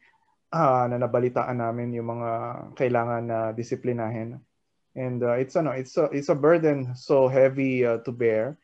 uh, 0.49 0.85
na 0.89 0.97
nabalitaan 0.97 1.61
namin 1.61 1.93
yung 1.93 2.17
mga 2.17 2.29
kailangan 2.73 3.23
na 3.29 3.39
disiplinahin 3.53 4.41
and 4.95 5.23
uh, 5.23 5.35
it's 5.35 5.55
ano 5.55 5.71
it's 5.71 5.95
a 5.97 6.07
it's 6.15 6.29
a 6.29 6.35
burden 6.35 6.95
so 6.95 7.27
heavy 7.27 7.85
uh, 7.85 7.99
to 8.07 8.11
bear. 8.11 8.57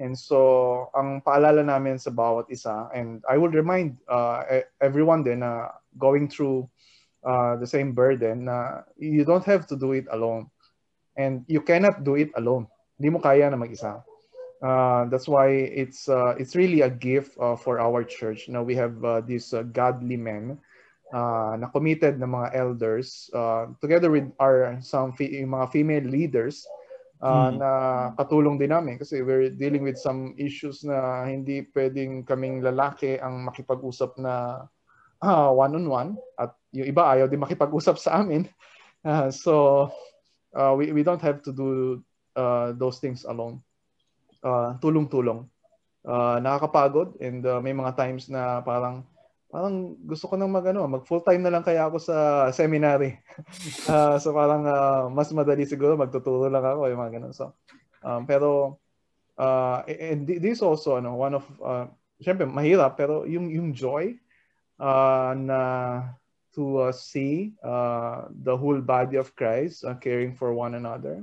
And 0.00 0.16
so 0.18 0.88
ang 0.96 1.22
paalala 1.22 1.64
namin 1.64 1.98
sa 2.00 2.10
bawat 2.10 2.48
isa 2.50 2.88
and 2.94 3.22
I 3.28 3.36
will 3.36 3.52
remind 3.52 4.00
uh, 4.08 4.64
everyone 4.80 5.22
then 5.22 5.44
na 5.44 5.68
going 5.98 6.28
through 6.28 6.68
uh, 7.24 7.56
the 7.56 7.66
same 7.66 7.92
burden 7.92 8.50
na 8.50 8.82
you 8.96 9.24
don't 9.24 9.44
have 9.44 9.66
to 9.68 9.76
do 9.76 9.92
it 9.92 10.06
alone. 10.10 10.50
And 11.16 11.44
you 11.46 11.60
cannot 11.60 12.04
do 12.04 12.16
it 12.16 12.32
alone. 12.34 12.66
Hindi 12.96 13.12
mo 13.12 13.20
kaya 13.20 13.52
na 13.52 13.60
mag-isa. 13.60 14.00
Uh, 14.62 15.04
that's 15.12 15.28
why 15.28 15.50
it's 15.50 16.08
uh, 16.08 16.34
it's 16.38 16.56
really 16.56 16.80
a 16.80 16.90
gift 16.90 17.36
uh, 17.36 17.54
for 17.54 17.78
our 17.78 18.02
church. 18.02 18.48
Now 18.48 18.62
we 18.62 18.74
have 18.78 18.96
uh, 19.04 19.20
these 19.20 19.52
uh, 19.52 19.62
godly 19.62 20.16
men 20.16 20.58
uh, 21.12 21.54
na 21.60 21.68
committed 21.68 22.16
na 22.18 22.26
mga 22.26 22.56
elders 22.56 23.28
uh, 23.36 23.68
together 23.78 24.10
with 24.10 24.26
our 24.40 24.80
some 24.80 25.12
fi- 25.12 25.44
mga 25.44 25.66
female 25.70 26.06
leaders 26.08 26.64
uh, 27.22 27.52
mm. 27.52 27.60
na 27.60 27.70
katulong 28.18 28.58
din 28.58 28.72
namin 28.72 28.98
kasi 28.98 29.20
we're 29.22 29.52
dealing 29.52 29.84
with 29.84 30.00
some 30.00 30.34
issues 30.40 30.82
na 30.82 31.28
hindi 31.28 31.68
pwedeng 31.76 32.24
kaming 32.26 32.64
lalaki 32.64 33.20
ang 33.20 33.46
makipag-usap 33.46 34.18
na 34.18 34.66
uh, 35.22 35.50
one-on-one 35.52 36.18
at 36.40 36.56
yung 36.74 36.88
iba 36.88 37.14
ayaw 37.14 37.30
din 37.30 37.40
makipag-usap 37.40 38.00
sa 38.00 38.24
amin. 38.24 38.48
Uh, 39.04 39.30
so 39.44 39.86
uh, 40.56 40.72
we, 40.74 40.90
we 40.90 41.04
don't 41.04 41.22
have 41.22 41.44
to 41.44 41.52
do 41.52 42.00
uh, 42.34 42.72
those 42.74 42.98
things 42.98 43.28
alone. 43.28 43.60
Uh, 44.42 44.74
tulong-tulong. 44.82 45.46
Uh, 46.02 46.42
nakakapagod 46.42 47.14
and 47.22 47.46
uh, 47.46 47.62
may 47.62 47.70
mga 47.70 47.94
times 47.94 48.26
na 48.26 48.58
parang 48.66 49.06
parang 49.52 50.00
gusto 50.08 50.32
ko 50.32 50.40
nang 50.40 50.48
mag 50.48 50.64
ano, 50.64 50.88
mag 50.88 51.04
full 51.04 51.20
time 51.20 51.44
na 51.44 51.52
lang 51.52 51.60
kaya 51.60 51.84
ako 51.84 52.00
sa 52.00 52.48
seminary. 52.56 53.20
uh, 53.84 54.16
so 54.22 54.32
parang 54.32 54.64
uh, 54.64 55.12
mas 55.12 55.28
madali 55.36 55.68
siguro 55.68 55.92
magtuturo 55.92 56.48
lang 56.48 56.64
ako 56.64 56.88
yung 56.88 57.00
mga 57.04 57.20
ganun. 57.20 57.36
So 57.36 57.52
um, 58.00 58.24
pero 58.24 58.80
uh, 59.36 59.84
and 59.84 60.24
this 60.24 60.64
also 60.64 60.96
ano 60.96 61.12
one 61.20 61.36
of 61.36 61.44
uh, 61.60 61.84
syempre 62.16 62.48
mahirap 62.48 62.96
pero 62.96 63.28
yung 63.28 63.52
yung 63.52 63.76
joy 63.76 64.16
uh, 64.80 65.36
na 65.36 65.60
to 66.56 66.88
uh, 66.88 66.92
see 66.92 67.52
uh, 67.60 68.32
the 68.32 68.56
whole 68.56 68.80
body 68.80 69.20
of 69.20 69.36
Christ 69.36 69.84
uh, 69.84 69.96
caring 70.00 70.32
for 70.32 70.56
one 70.56 70.80
another. 70.80 71.20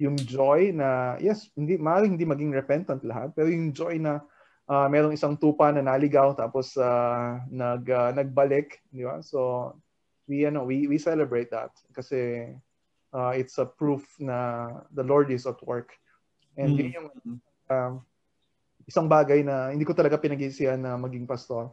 Yung 0.00 0.16
joy 0.16 0.72
na 0.72 1.20
yes, 1.20 1.48
hindi 1.56 1.76
maaaring 1.76 2.16
hindi 2.16 2.28
maging 2.28 2.56
repentant 2.56 3.04
lahat, 3.04 3.32
pero 3.36 3.48
yung 3.52 3.72
joy 3.72 4.00
na 4.00 4.20
uh, 4.68 4.86
merong 4.90 5.14
isang 5.14 5.34
tupa 5.38 5.70
na 5.70 5.82
naligaw 5.82 6.34
tapos 6.34 6.74
uh, 6.78 7.40
nag 7.50 7.86
uh, 7.86 8.10
nagbalik, 8.14 8.82
di 8.90 9.06
ba? 9.06 9.22
So 9.22 9.72
we 10.26 10.46
ano, 10.46 10.66
we 10.66 10.90
we 10.90 10.98
celebrate 10.98 11.50
that 11.54 11.74
kasi 11.94 12.52
uh, 13.14 13.32
it's 13.32 13.56
a 13.58 13.66
proof 13.66 14.04
na 14.18 14.68
the 14.92 15.02
Lord 15.06 15.30
is 15.30 15.46
at 15.46 15.58
work. 15.64 15.94
And 16.56 16.74
mm. 16.74 16.78
yun 16.78 16.90
yung 16.92 17.08
um, 17.70 17.92
isang 18.86 19.10
bagay 19.10 19.42
na 19.42 19.74
hindi 19.74 19.84
ko 19.84 19.92
talaga 19.92 20.18
pinag-iisihan 20.18 20.78
na 20.78 20.94
maging 20.94 21.26
pastor. 21.26 21.70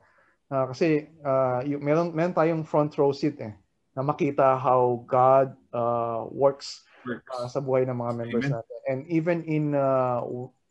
Uh, 0.52 0.70
kasi 0.70 1.10
uh, 1.26 1.62
yung, 1.66 1.82
meron, 1.82 2.10
meron 2.14 2.36
tayong 2.36 2.62
front 2.66 2.94
row 2.98 3.14
seat 3.14 3.40
eh, 3.42 3.54
na 3.98 4.02
makita 4.02 4.58
how 4.58 5.02
God 5.06 5.54
uh, 5.74 6.26
works 6.30 6.86
uh, 7.08 7.48
sa 7.50 7.62
buhay 7.62 7.86
ng 7.86 7.98
mga 7.98 8.14
members 8.18 8.48
Amen. 8.50 8.58
natin. 8.60 8.78
And 8.90 9.00
even 9.10 9.46
in 9.46 9.74
uh, 9.74 10.22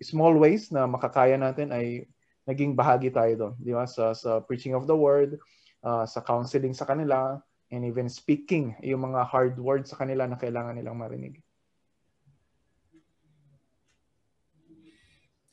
small 0.03 0.35
ways 0.37 0.69
na 0.75 0.85
makakaya 0.85 1.39
natin 1.39 1.71
ay 1.73 2.07
naging 2.47 2.75
bahagi 2.75 3.15
tayo 3.15 3.33
doon, 3.39 3.55
di 3.59 3.73
ba? 3.73 3.87
Sa, 3.87 4.13
sa 4.13 4.43
preaching 4.43 4.75
of 4.75 4.91
the 4.91 4.97
word, 4.97 5.39
uh, 5.87 6.03
sa 6.07 6.21
counseling 6.23 6.75
sa 6.75 6.87
kanila, 6.87 7.39
and 7.73 7.87
even 7.89 8.11
speaking 8.11 8.77
yung 8.85 9.01
mga 9.09 9.25
hard 9.25 9.57
words 9.57 9.91
sa 9.91 9.97
kanila 9.97 10.29
na 10.29 10.37
kailangan 10.37 10.77
nilang 10.77 10.99
marinig. 10.99 11.41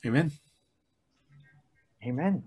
Amen. 0.04 0.32
Amen. 2.04 2.42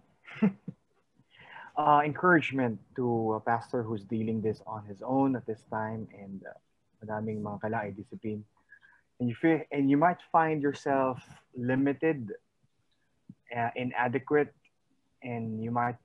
uh, 1.78 2.02
encouragement 2.06 2.82
to 2.96 3.38
a 3.38 3.40
pastor 3.40 3.84
who's 3.84 4.04
dealing 4.04 4.42
this 4.42 4.62
on 4.66 4.86
his 4.86 5.02
own 5.06 5.36
at 5.36 5.46
this 5.46 5.62
time 5.70 6.08
and 6.18 6.42
uh, 6.50 6.58
madaming 7.06 7.42
mga 7.42 7.62
kalaay 7.62 7.90
discipline. 7.94 8.42
And 9.24 9.30
you, 9.30 9.36
feel, 9.36 9.62
and 9.72 9.90
you 9.90 9.96
might 9.96 10.18
find 10.34 10.62
yourself 10.62 11.24
limited, 11.56 12.34
uh, 13.56 13.70
inadequate, 13.74 14.54
and 15.24 15.64
you 15.64 15.72
might 15.72 15.96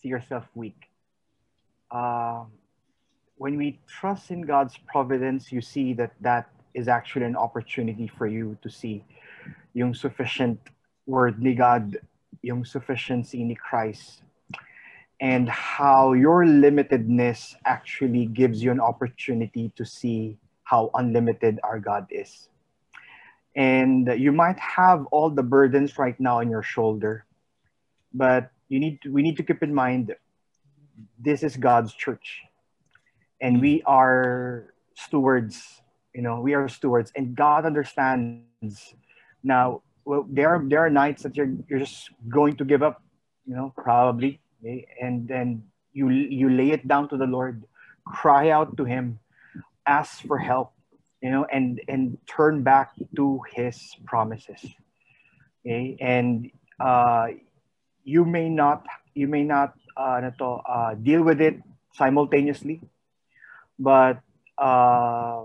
see 0.00 0.06
yourself 0.06 0.44
weak. 0.54 0.78
Uh, 1.90 2.44
when 3.34 3.56
we 3.56 3.80
trust 3.88 4.30
in 4.30 4.42
God's 4.42 4.78
providence, 4.86 5.50
you 5.50 5.60
see 5.60 5.92
that 5.94 6.12
that 6.20 6.50
is 6.72 6.86
actually 6.86 7.24
an 7.24 7.34
opportunity 7.34 8.06
for 8.06 8.28
you 8.28 8.56
to 8.62 8.70
see 8.70 9.02
yung 9.74 9.92
sufficient 9.92 10.60
word 11.04 11.42
ni 11.42 11.56
God, 11.56 11.98
yung 12.42 12.64
sufficiency 12.64 13.42
ni 13.42 13.56
Christ, 13.56 14.22
and 15.18 15.48
how 15.48 16.12
your 16.12 16.46
limitedness 16.46 17.56
actually 17.64 18.26
gives 18.26 18.62
you 18.62 18.70
an 18.70 18.78
opportunity 18.78 19.72
to 19.74 19.84
see 19.84 20.38
how 20.62 20.90
unlimited 20.94 21.58
our 21.64 21.80
God 21.80 22.06
is. 22.08 22.46
And 23.54 24.08
you 24.16 24.32
might 24.32 24.58
have 24.58 25.06
all 25.12 25.30
the 25.30 25.42
burdens 25.42 25.98
right 25.98 26.18
now 26.18 26.38
on 26.38 26.50
your 26.50 26.62
shoulder, 26.62 27.26
but 28.14 28.50
you 28.68 28.80
need 28.80 29.02
to, 29.02 29.12
we 29.12 29.22
need 29.22 29.36
to 29.36 29.42
keep 29.42 29.62
in 29.62 29.74
mind 29.74 30.14
this 31.18 31.42
is 31.42 31.56
God's 31.56 31.92
church. 31.92 32.42
And 33.40 33.60
we 33.60 33.82
are 33.84 34.72
stewards, 34.94 35.82
you 36.14 36.22
know, 36.22 36.40
we 36.40 36.54
are 36.54 36.68
stewards 36.68 37.12
and 37.14 37.34
God 37.34 37.66
understands 37.66 38.94
now 39.42 39.82
well, 40.04 40.26
there 40.28 40.48
are 40.48 40.62
there 40.66 40.80
are 40.80 40.90
nights 40.90 41.22
that 41.22 41.36
you're 41.36 41.52
you're 41.68 41.78
just 41.78 42.10
going 42.28 42.56
to 42.56 42.64
give 42.64 42.82
up, 42.82 43.02
you 43.46 43.54
know, 43.54 43.72
probably. 43.76 44.40
Okay? 44.60 44.86
And 45.00 45.28
then 45.28 45.64
you 45.92 46.10
you 46.10 46.50
lay 46.50 46.70
it 46.70 46.86
down 46.86 47.08
to 47.10 47.16
the 47.16 47.26
Lord, 47.26 47.64
cry 48.06 48.50
out 48.50 48.76
to 48.76 48.84
him, 48.84 49.18
ask 49.86 50.26
for 50.26 50.38
help, 50.38 50.72
you 51.22 51.30
know, 51.30 51.44
and 51.44 51.80
and 51.88 52.18
turn 52.26 52.62
back 52.62 52.90
to 53.16 53.40
his 53.54 53.94
promises. 54.04 54.60
Okay? 55.64 55.96
And 56.00 56.50
uh 56.80 57.28
you 58.04 58.24
may 58.24 58.48
not 58.48 58.84
you 59.14 59.28
may 59.28 59.44
not 59.44 59.74
uh, 59.96 60.20
to, 60.20 60.44
uh, 60.44 60.94
deal 60.94 61.22
with 61.22 61.40
it 61.40 61.60
simultaneously, 61.92 62.80
but 63.78 64.20
uh, 64.58 65.44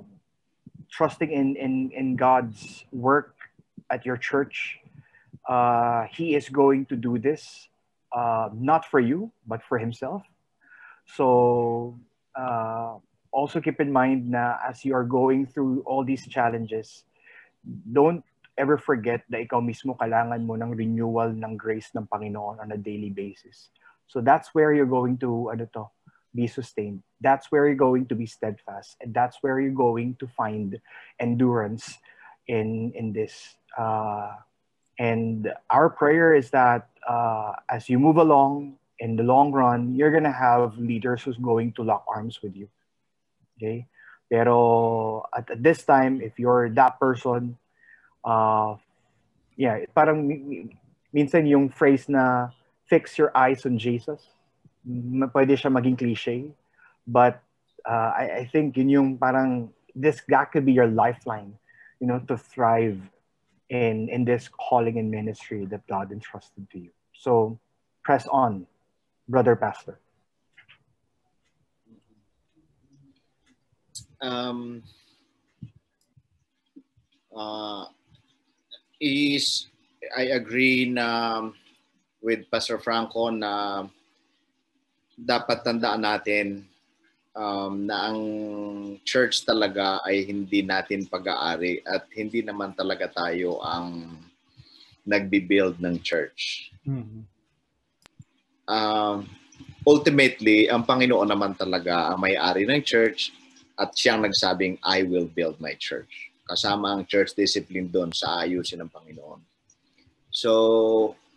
trusting 0.92 1.32
in, 1.32 1.56
in, 1.56 1.92
in 1.92 2.16
God's 2.16 2.86
work 2.92 3.36
at 3.90 4.06
your 4.06 4.18
church, 4.18 4.80
uh, 5.48 6.06
He 6.12 6.36
is 6.36 6.50
going 6.50 6.86
to 6.88 6.96
do 6.96 7.18
this 7.18 7.68
uh, 8.12 8.50
not 8.54 8.86
for 8.86 9.00
you, 9.00 9.32
but 9.46 9.64
for 9.64 9.78
Himself. 9.78 10.24
So 11.16 12.00
uh, 12.36 12.96
also 13.32 13.62
keep 13.62 13.80
in 13.80 13.92
mind 13.92 14.32
na 14.32 14.58
as 14.68 14.86
you 14.86 14.94
are 14.94 15.06
going 15.06 15.46
through 15.46 15.84
all 15.86 16.04
these 16.04 16.28
challenges, 16.28 17.04
don't 17.92 18.24
ever 18.58 18.78
forget 18.78 19.22
na 19.30 19.44
ikaw 19.46 19.62
mismo 19.62 19.94
kailangan 19.98 20.42
mo 20.42 20.58
ng 20.58 20.74
renewal 20.74 21.30
ng 21.30 21.54
grace 21.58 21.94
ng 21.94 22.10
Panginoon 22.10 22.58
on 22.58 22.72
a 22.74 22.80
daily 22.80 23.14
basis. 23.14 23.70
So 24.08 24.22
that's 24.22 24.56
where 24.56 24.74
you're 24.74 24.90
going 24.90 25.20
to 25.22 25.52
ano 25.54 25.68
to, 25.78 25.92
be 26.38 26.46
sustained. 26.46 27.02
That's 27.20 27.52
where 27.52 27.66
you're 27.66 27.76
going 27.76 28.06
to 28.08 28.16
be 28.16 28.26
steadfast. 28.26 28.96
And 29.02 29.14
that's 29.14 29.42
where 29.42 29.60
you're 29.60 29.72
going 29.72 30.16
to 30.22 30.28
find 30.28 30.80
endurance 31.20 31.98
in, 32.48 32.94
in 32.94 33.12
this. 33.12 33.58
Uh, 33.78 34.38
and 35.00 35.52
our 35.70 35.90
prayer 35.90 36.34
is 36.36 36.52
that 36.52 36.90
uh, 37.08 37.54
as 37.70 37.90
you 37.90 37.98
move 37.98 38.18
along 38.18 38.78
in 39.00 39.16
the 39.16 39.24
long 39.24 39.52
run, 39.52 39.96
you're 39.96 40.12
going 40.12 40.30
to 40.30 40.32
have 40.32 40.78
leaders 40.78 41.24
who's 41.24 41.38
going 41.38 41.74
to 41.74 41.84
lock 41.84 42.06
arms 42.08 42.42
with 42.42 42.56
you. 42.56 42.70
Okay? 43.58 43.88
Pero 44.30 45.26
at, 45.34 45.50
at 45.52 45.64
this 45.64 45.84
time, 45.84 46.22
if 46.22 46.38
you're 46.38 46.70
that 46.76 47.00
person, 47.00 47.58
uh, 48.24 48.76
yeah, 49.56 49.84
parang 49.96 50.30
minsan 51.14 51.48
yung 51.48 51.70
phrase 51.70 52.08
na 52.08 52.54
fix 52.86 53.18
your 53.18 53.32
eyes 53.36 53.66
on 53.66 53.80
Jesus. 53.80 54.22
Pwede 55.34 55.58
siya 55.58 55.72
maging 55.74 55.98
cliche. 55.98 56.52
But 57.08 57.42
uh, 57.88 58.12
I, 58.14 58.24
I 58.44 58.50
think 58.52 58.78
yun 58.78 58.90
yung 58.90 59.18
parang, 59.18 59.72
this, 59.96 60.22
that 60.28 60.52
could 60.52 60.66
be 60.66 60.74
your 60.74 60.88
lifeline, 60.88 61.56
you 62.00 62.08
know, 62.08 62.20
to 62.28 62.38
thrive 62.38 63.00
in, 63.70 64.10
in 64.10 64.24
this 64.24 64.48
calling 64.48 65.00
and 65.00 65.10
ministry 65.10 65.66
that 65.66 65.88
God 65.88 66.12
entrusted 66.12 66.70
to 66.72 66.80
you. 66.80 66.92
So 67.14 67.60
press 68.04 68.28
on, 68.28 68.68
brother 69.28 69.56
pastor. 69.56 70.00
Um, 74.18 74.82
uh, 77.36 77.86
is 78.98 79.70
I 80.18 80.34
agree 80.34 80.90
na 80.90 81.42
with 82.22 82.50
Pastor 82.50 82.82
Franco 82.82 83.30
na 83.30 83.86
dapat 85.18 85.62
tandaan 85.66 86.02
natin 86.02 86.66
um, 87.38 87.86
na 87.86 88.10
ang 88.10 88.20
church 89.06 89.46
talaga 89.46 90.02
ay 90.06 90.26
hindi 90.26 90.66
natin 90.66 91.06
pag-aari 91.06 91.86
at 91.86 92.10
hindi 92.14 92.42
naman 92.42 92.74
talaga 92.74 93.10
tayo 93.10 93.62
ang 93.62 94.18
nagbi-build 95.06 95.80
ng 95.80 96.02
church. 96.02 96.74
Mm-hmm. 96.84 97.22
Uh, 98.68 99.24
ultimately, 99.88 100.68
ang 100.68 100.84
Panginoon 100.84 101.32
naman 101.32 101.56
talaga 101.56 102.12
ang 102.12 102.20
may-ari 102.20 102.68
ng 102.68 102.84
church 102.84 103.32
at 103.78 103.94
siyang 103.94 104.26
nagsabing, 104.26 104.82
I 104.82 105.06
will 105.06 105.30
build 105.30 105.62
my 105.62 105.78
church. 105.78 106.34
Kasama 106.50 106.98
ang 106.98 107.06
church 107.06 107.38
discipline 107.38 107.94
doon 107.94 108.10
sa 108.10 108.42
ayusin 108.42 108.82
ng 108.82 108.90
Panginoon. 108.90 109.42
So, 110.34 110.52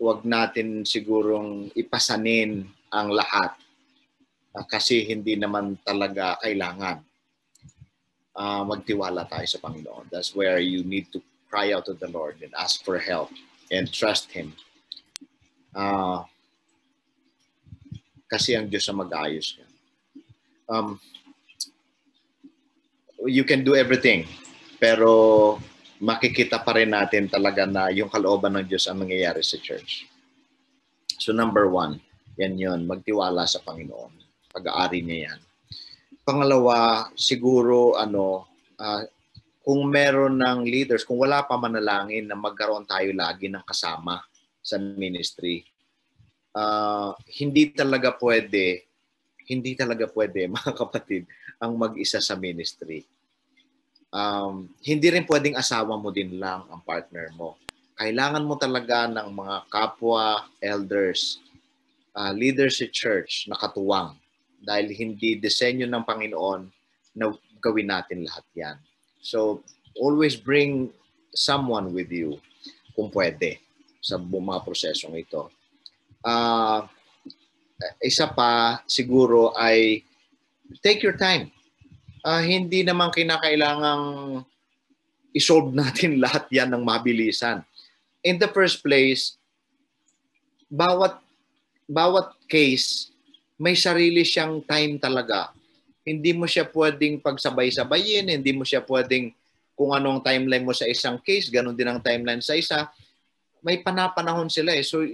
wag 0.01 0.25
natin 0.25 0.89
sigurong 0.89 1.69
ipasanin 1.77 2.65
ang 2.89 3.09
lahat 3.13 3.55
kasi 4.67 5.07
hindi 5.07 5.39
naman 5.39 5.79
talaga 5.87 6.41
kailangan 6.43 7.05
uh, 8.35 8.63
magtiwala 8.65 9.29
tayo 9.29 9.47
sa 9.47 9.61
Panginoon. 9.63 10.11
That's 10.11 10.35
where 10.35 10.59
you 10.59 10.83
need 10.83 11.13
to 11.13 11.23
cry 11.53 11.77
out 11.77 11.87
to 11.87 11.95
the 11.95 12.09
Lord 12.09 12.41
and 12.43 12.51
ask 12.57 12.83
for 12.83 12.99
help 12.99 13.31
and 13.71 13.91
trust 13.93 14.33
Him. 14.33 14.57
Uh, 15.77 16.25
kasi 18.31 18.55
ang 18.55 18.71
Diyos 18.71 18.87
ang 18.87 19.03
mag-ayos 19.03 19.59
yan. 19.59 19.71
Um, 20.71 21.03
you 23.29 23.45
can 23.45 23.61
do 23.61 23.77
everything, 23.77 24.25
pero 24.81 25.57
makikita 26.01 26.65
pa 26.65 26.73
rin 26.73 26.97
natin 26.97 27.29
talaga 27.29 27.69
na 27.69 27.93
yung 27.93 28.09
kalooban 28.09 28.57
ng 28.57 28.65
Diyos 28.65 28.89
ang 28.89 29.05
mangyayari 29.05 29.45
sa 29.45 29.61
church. 29.61 30.09
So 31.21 31.37
number 31.37 31.69
one, 31.69 32.01
yan 32.41 32.57
yun, 32.57 32.89
magtiwala 32.89 33.45
sa 33.45 33.61
Panginoon. 33.61 34.17
Pag-aari 34.49 35.05
niya 35.05 35.19
yan. 35.29 35.41
Pangalawa, 36.25 37.09
siguro 37.13 38.01
ano, 38.01 38.49
uh, 38.81 39.05
kung 39.61 39.93
meron 39.93 40.41
ng 40.41 40.65
leaders, 40.65 41.05
kung 41.05 41.21
wala 41.21 41.45
pa 41.45 41.61
manalangin 41.61 42.25
na 42.25 42.39
magkaroon 42.39 42.89
tayo 42.89 43.13
lagi 43.13 43.53
ng 43.53 43.61
kasama 43.69 44.25
sa 44.65 44.81
ministry, 44.81 45.61
uh, 46.57 47.13
hindi 47.37 47.77
talaga 47.77 48.17
pwede, 48.17 48.89
hindi 49.45 49.77
talaga 49.77 50.09
pwede 50.09 50.49
mga 50.57 50.73
kapatid 50.73 51.29
ang 51.61 51.77
mag-isa 51.77 52.19
sa 52.19 52.35
ministry 52.35 53.05
um, 54.15 54.67
hindi 54.83 55.09
rin 55.11 55.27
pwedeng 55.27 55.57
asawa 55.57 55.97
mo 55.97 56.11
din 56.11 56.39
lang 56.39 56.67
ang 56.69 56.83
partner 56.83 57.31
mo. 57.35 57.57
Kailangan 57.97 58.45
mo 58.45 58.55
talaga 58.59 59.07
ng 59.07 59.29
mga 59.31 59.57
kapwa 59.71 60.49
elders, 60.61 61.39
uh, 62.17 62.35
leaders 62.35 62.83
sa 62.83 62.87
church 62.91 63.47
na 63.47 63.57
katuwang 63.57 64.17
dahil 64.61 64.93
hindi 64.93 65.41
disenyo 65.41 65.89
ng 65.89 66.05
Panginoon 66.05 66.63
na 67.17 67.33
gawin 67.61 67.89
natin 67.89 68.25
lahat 68.25 68.47
yan. 68.57 68.77
So, 69.21 69.61
always 70.01 70.37
bring 70.37 70.93
someone 71.37 71.93
with 71.93 72.09
you 72.09 72.41
kung 72.97 73.13
pwede 73.13 73.61
sa 74.01 74.17
mga 74.17 74.65
prosesong 74.65 75.17
ito. 75.21 75.53
Uh, 76.25 76.89
isa 78.01 78.29
pa 78.29 78.81
siguro 78.89 79.53
ay 79.57 80.05
take 80.79 81.03
your 81.03 81.19
time 81.19 81.51
uh, 82.25 82.43
hindi 82.43 82.85
naman 82.85 83.13
kinakailangang 83.13 84.05
isolve 85.33 85.73
natin 85.81 86.21
lahat 86.21 86.47
yan 86.53 86.73
ng 86.73 86.83
mabilisan. 86.85 87.65
In 88.21 88.37
the 88.37 88.51
first 88.53 88.85
place, 88.85 89.41
bawat 90.69 91.19
bawat 91.91 92.37
case 92.47 93.11
may 93.61 93.77
sarili 93.77 94.25
siyang 94.25 94.65
time 94.65 94.97
talaga. 95.01 95.53
Hindi 96.01 96.33
mo 96.33 96.49
siya 96.49 96.65
pwedeng 96.65 97.21
pagsabay-sabayin, 97.21 98.33
hindi 98.33 98.57
mo 98.57 98.65
siya 98.65 98.81
pwedeng 98.81 99.37
kung 99.77 99.93
anong 99.93 100.25
timeline 100.25 100.65
mo 100.65 100.73
sa 100.73 100.89
isang 100.89 101.21
case, 101.21 101.53
ganun 101.53 101.77
din 101.77 101.89
ang 101.89 102.01
timeline 102.01 102.41
sa 102.41 102.57
isa. 102.57 102.89
May 103.61 103.85
panapanahon 103.85 104.49
sila 104.49 104.73
eh. 104.73 104.81
So, 104.81 105.05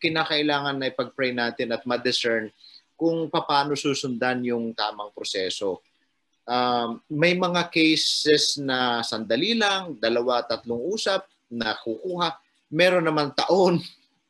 kinakailangan 0.00 0.76
na 0.76 0.92
ipag-pray 0.92 1.32
natin 1.32 1.72
at 1.72 1.84
ma-discern 1.88 2.52
kung 2.94 3.26
paano 3.30 3.74
susundan 3.74 4.42
yung 4.46 4.72
tamang 4.72 5.10
proseso 5.10 5.82
um, 6.48 7.00
may 7.08 7.34
mga 7.34 7.68
cases 7.72 8.60
na 8.60 9.00
sandali 9.00 9.56
lang, 9.56 9.96
dalawa, 9.98 10.44
tatlong 10.44 10.80
usap 10.92 11.26
na 11.48 11.76
kukuha. 11.76 12.36
Meron 12.72 13.04
naman 13.04 13.32
taon. 13.36 13.80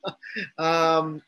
um, 0.65 1.19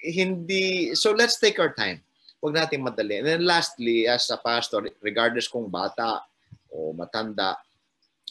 hindi, 0.00 0.94
so 0.96 1.12
let's 1.14 1.38
take 1.38 1.58
our 1.58 1.72
time. 1.74 2.02
Huwag 2.40 2.56
natin 2.56 2.80
madali. 2.80 3.20
And 3.20 3.26
then 3.28 3.42
lastly, 3.44 4.08
as 4.08 4.28
a 4.32 4.40
pastor, 4.40 4.88
regardless 5.04 5.48
kung 5.48 5.68
bata 5.68 6.24
o 6.72 6.96
matanda 6.96 7.60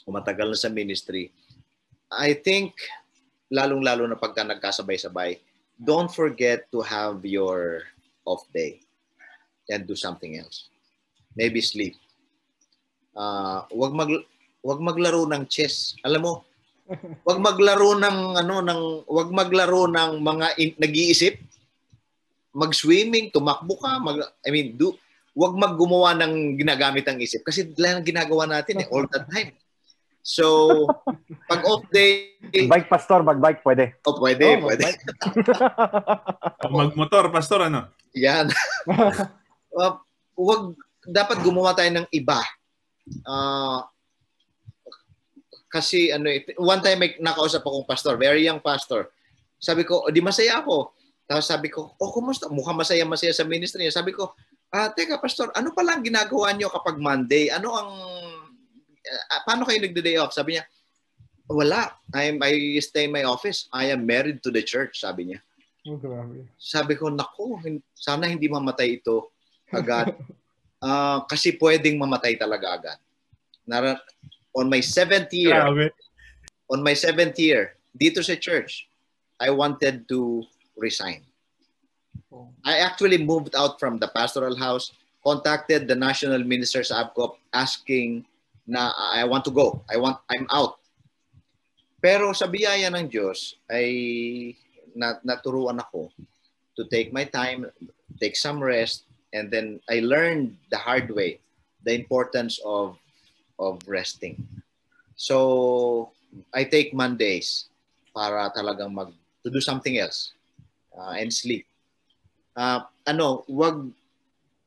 o 0.08 0.12
matagal 0.12 0.50
na 0.50 0.58
sa 0.58 0.70
ministry, 0.72 1.30
I 2.10 2.34
think, 2.34 2.74
lalong-lalo 3.54 4.10
na 4.10 4.18
pagka 4.18 4.42
nagkasabay-sabay, 4.42 5.38
don't 5.78 6.10
forget 6.10 6.66
to 6.74 6.82
have 6.82 7.22
your 7.22 7.86
off 8.26 8.44
day 8.52 8.82
and 9.70 9.86
do 9.86 9.96
something 9.96 10.38
else. 10.38 10.68
Maybe 11.38 11.62
sleep. 11.62 11.96
Uh, 13.14 13.64
wag 13.72 13.94
mag 13.94 14.12
wag 14.66 14.80
maglaro 14.82 15.30
ng 15.30 15.46
chess. 15.48 15.96
Alam 16.04 16.22
mo, 16.26 16.34
wag 17.28 17.40
maglaro 17.40 17.96
ng 17.96 18.18
ano 18.40 18.56
ng 18.66 18.82
wag 19.06 19.30
maglaro 19.30 19.86
ng 19.88 20.12
mga 20.20 20.48
in, 20.58 20.72
nag-iisip. 20.82 21.38
Mag-swimming, 22.50 23.30
tumakbo 23.30 23.78
ka, 23.78 24.02
mag 24.02 24.26
I 24.42 24.50
mean, 24.50 24.74
do 24.74 24.98
wag 25.38 25.54
maggumawa 25.54 26.18
ng 26.18 26.58
ginagamit 26.58 27.06
ang 27.06 27.22
isip 27.22 27.46
kasi 27.46 27.70
lang 27.78 28.02
ginagawa 28.02 28.50
natin 28.50 28.82
eh 28.84 28.88
all 28.90 29.06
the 29.08 29.22
time. 29.32 29.54
So, 30.20 30.86
pag 31.50 31.64
off 31.66 31.88
day... 31.90 32.38
Bike, 32.68 32.92
pastor, 32.92 33.24
mag-bike, 33.24 33.66
pwede. 33.66 33.98
Oh, 34.06 34.20
pwede, 34.20 34.62
oh, 34.62 34.68
pwede. 34.68 34.86
Mag-motor, 36.70 37.34
pastor, 37.34 37.66
ano? 37.66 37.90
Yan. 38.18 38.50
uh, 39.78 39.94
wag, 40.38 40.64
dapat 41.06 41.38
gumawa 41.46 41.74
tayo 41.78 41.90
ng 41.94 42.08
iba. 42.14 42.42
Uh, 43.26 43.82
kasi 45.70 46.10
ano, 46.10 46.30
one 46.58 46.82
time 46.82 46.98
may 46.98 47.12
nakausap 47.22 47.62
akong 47.62 47.86
pastor, 47.86 48.18
very 48.18 48.46
young 48.46 48.62
pastor. 48.62 49.14
Sabi 49.62 49.86
ko, 49.86 50.08
di 50.10 50.24
masaya 50.24 50.66
ako. 50.66 50.98
Tapos 51.30 51.46
sabi 51.46 51.70
ko, 51.70 51.94
oh, 51.94 52.10
kumusta? 52.10 52.50
Mukhang 52.50 52.80
masaya-masaya 52.80 53.30
sa 53.30 53.46
ministry 53.46 53.86
niya. 53.86 54.02
Sabi 54.02 54.18
ko, 54.18 54.34
ah, 54.74 54.90
teka 54.90 55.22
pastor, 55.22 55.54
ano 55.54 55.70
pa 55.78 55.86
lang 55.86 56.02
ginagawa 56.02 56.50
niyo 56.58 56.74
kapag 56.74 56.98
Monday? 56.98 57.54
Ano 57.54 57.70
ang, 57.78 57.92
uh, 58.98 59.42
paano 59.46 59.62
kayo 59.70 59.78
nagde-day 59.78 60.18
off? 60.18 60.34
Sabi 60.34 60.58
niya, 60.58 60.66
wala. 61.46 61.94
I'm, 62.18 62.42
I 62.42 62.82
stay 62.82 63.06
in 63.06 63.14
my 63.14 63.30
office. 63.30 63.70
I 63.70 63.94
am 63.94 64.10
married 64.10 64.42
to 64.42 64.50
the 64.50 64.66
church, 64.66 65.06
sabi 65.06 65.34
niya. 65.34 65.40
Oh, 65.90 65.98
grabe. 65.98 66.46
Sabi 66.62 66.94
ko, 66.94 67.10
nako, 67.10 67.58
sana 67.98 68.30
hindi 68.30 68.46
mamatay 68.46 69.02
ito 69.02 69.34
agad. 69.74 70.14
uh, 70.86 71.26
kasi 71.32 71.58
pwedeng 71.58 71.98
mamatay 71.98 72.38
talaga 72.38 72.78
agad. 72.78 73.00
Nara- 73.66 74.06
on 74.54 74.70
my 74.70 74.82
seventh 74.86 75.34
year, 75.34 75.58
Grabe. 75.58 75.90
on 76.70 76.86
my 76.86 76.94
seventh 76.94 77.42
year, 77.42 77.74
dito 77.98 78.22
sa 78.22 78.38
church, 78.38 78.86
I 79.42 79.50
wanted 79.50 80.06
to 80.14 80.46
resign. 80.78 81.26
Oh. 82.30 82.54
I 82.62 82.86
actually 82.86 83.18
moved 83.18 83.58
out 83.58 83.82
from 83.82 83.98
the 83.98 84.14
pastoral 84.14 84.54
house, 84.54 84.94
contacted 85.26 85.90
the 85.90 85.98
national 85.98 86.46
minister 86.46 86.86
sa 86.86 87.10
ABCOP 87.10 87.42
asking 87.50 88.26
na 88.70 88.94
I 88.94 89.26
want 89.26 89.42
to 89.50 89.54
go. 89.54 89.82
I 89.90 89.98
want 89.98 90.22
I'm 90.30 90.46
out. 90.54 90.78
Pero 92.00 92.32
sa 92.38 92.46
biyaya 92.46 92.94
ng 92.94 93.10
Diyos 93.10 93.58
ay 93.68 93.90
nat 94.96 95.22
naturuan 95.26 95.78
ako 95.82 96.10
to 96.78 96.88
take 96.88 97.12
my 97.12 97.28
time, 97.28 97.68
take 98.22 98.38
some 98.38 98.62
rest, 98.62 99.10
and 99.34 99.52
then 99.52 99.82
I 99.92 100.00
learned 100.00 100.56
the 100.72 100.80
hard 100.80 101.12
way 101.12 101.44
the 101.84 101.94
importance 101.96 102.60
of 102.64 102.98
of 103.60 103.80
resting. 103.88 104.40
So 105.20 106.16
I 106.56 106.64
take 106.64 106.96
Mondays 106.96 107.68
para 108.16 108.48
talagang 108.56 108.96
mag 108.96 109.12
to 109.44 109.52
do 109.52 109.60
something 109.60 110.00
else 110.00 110.36
uh, 110.96 111.16
and 111.16 111.32
sleep. 111.32 111.68
Uh, 112.56 112.84
ano, 113.08 113.48
wag 113.48 113.88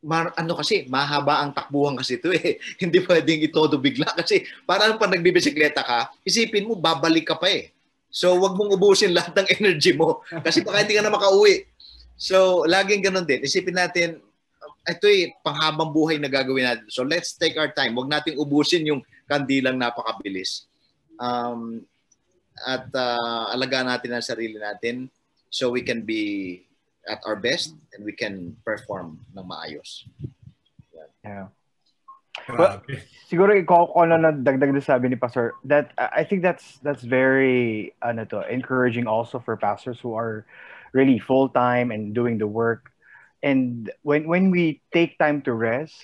mar, 0.02 0.34
ano 0.34 0.58
kasi 0.58 0.88
mahaba 0.90 1.40
ang 1.40 1.54
takbuhan 1.54 1.94
kasi 1.94 2.18
ito 2.18 2.34
eh. 2.34 2.58
Hindi 2.82 3.00
pwedeng 3.06 3.40
itodo 3.44 3.78
bigla 3.78 4.10
kasi 4.18 4.42
parang 4.66 4.98
pag 4.98 5.12
nagbibisikleta 5.14 5.84
ka, 5.84 6.10
isipin 6.26 6.66
mo 6.66 6.74
babalik 6.74 7.30
ka 7.30 7.36
pa 7.38 7.48
eh. 7.48 7.70
So 8.12 8.36
wag 8.36 8.54
mong 8.54 8.76
ubusin 8.76 9.10
lahat 9.18 9.32
ng 9.32 9.48
energy 9.58 9.96
mo 9.96 10.20
kasi 10.44 10.60
baka 10.60 10.84
hindi 10.84 10.94
ka 10.94 11.02
na 11.02 11.10
makauwi. 11.10 11.64
So 12.14 12.68
laging 12.68 13.08
ganun 13.08 13.24
din. 13.24 13.40
Isipin 13.42 13.74
natin 13.80 14.20
ito 14.82 15.06
eh, 15.06 15.30
panghabang 15.46 15.94
buhay 15.94 16.18
na 16.18 16.26
gagawin 16.26 16.66
natin. 16.66 16.86
So 16.90 17.06
let's 17.06 17.38
take 17.38 17.54
our 17.54 17.70
time. 17.70 17.94
Huwag 17.94 18.10
nating 18.10 18.38
ubusin 18.38 18.86
yung 18.86 19.00
kandilang 19.30 19.78
napakabilis. 19.78 20.66
Um, 21.22 21.86
at 22.66 22.90
uh, 22.90 23.54
alagaan 23.54 23.88
natin 23.88 24.12
ang 24.12 24.26
sarili 24.26 24.58
natin 24.58 25.08
so 25.48 25.70
we 25.70 25.86
can 25.86 26.02
be 26.02 26.62
at 27.06 27.22
our 27.26 27.38
best 27.38 27.74
and 27.94 28.02
we 28.02 28.12
can 28.14 28.58
perform 28.66 29.22
ng 29.34 29.46
maayos. 29.46 30.06
Yeah. 31.22 31.50
Well, 32.48 32.82
siguro 33.28 33.52
ikaw 33.52 33.92
ko 33.92 34.04
na 34.08 34.32
dagdag 34.32 34.72
na 34.72 34.80
sabi 34.80 35.08
ni 35.08 35.16
Pastor 35.16 35.56
that 35.68 35.92
uh, 36.00 36.08
I 36.12 36.24
think 36.24 36.40
that's 36.42 36.80
that's 36.80 37.04
very 37.04 37.92
ano 38.00 38.24
to 38.32 38.44
encouraging 38.48 39.06
also 39.06 39.38
for 39.38 39.56
pastors 39.56 40.00
who 40.00 40.16
are 40.16 40.44
really 40.92 41.20
full 41.20 41.48
time 41.48 41.92
and 41.92 42.12
doing 42.16 42.36
the 42.36 42.48
work. 42.48 42.92
And 43.42 43.90
when 44.02 44.28
when 44.28 44.50
we 44.50 44.80
take 44.92 45.18
time 45.18 45.42
to 45.44 45.52
rest 45.52 45.96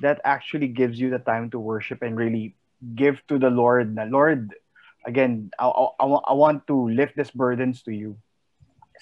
that 0.00 0.20
actually 0.24 0.68
gives 0.68 0.98
you 0.98 1.10
the 1.10 1.20
time 1.20 1.50
to 1.50 1.58
worship 1.58 2.02
and 2.02 2.16
really 2.16 2.56
give 2.96 3.20
to 3.28 3.36
the 3.36 3.52
lord 3.52 3.92
the 3.92 4.08
lord 4.08 4.56
again 5.04 5.52
I, 5.60 5.68
I, 5.68 6.06
I 6.06 6.32
want 6.32 6.64
to 6.72 6.88
lift 6.88 7.16
these 7.16 7.30
burdens 7.30 7.84
to 7.84 7.92
you. 7.92 8.16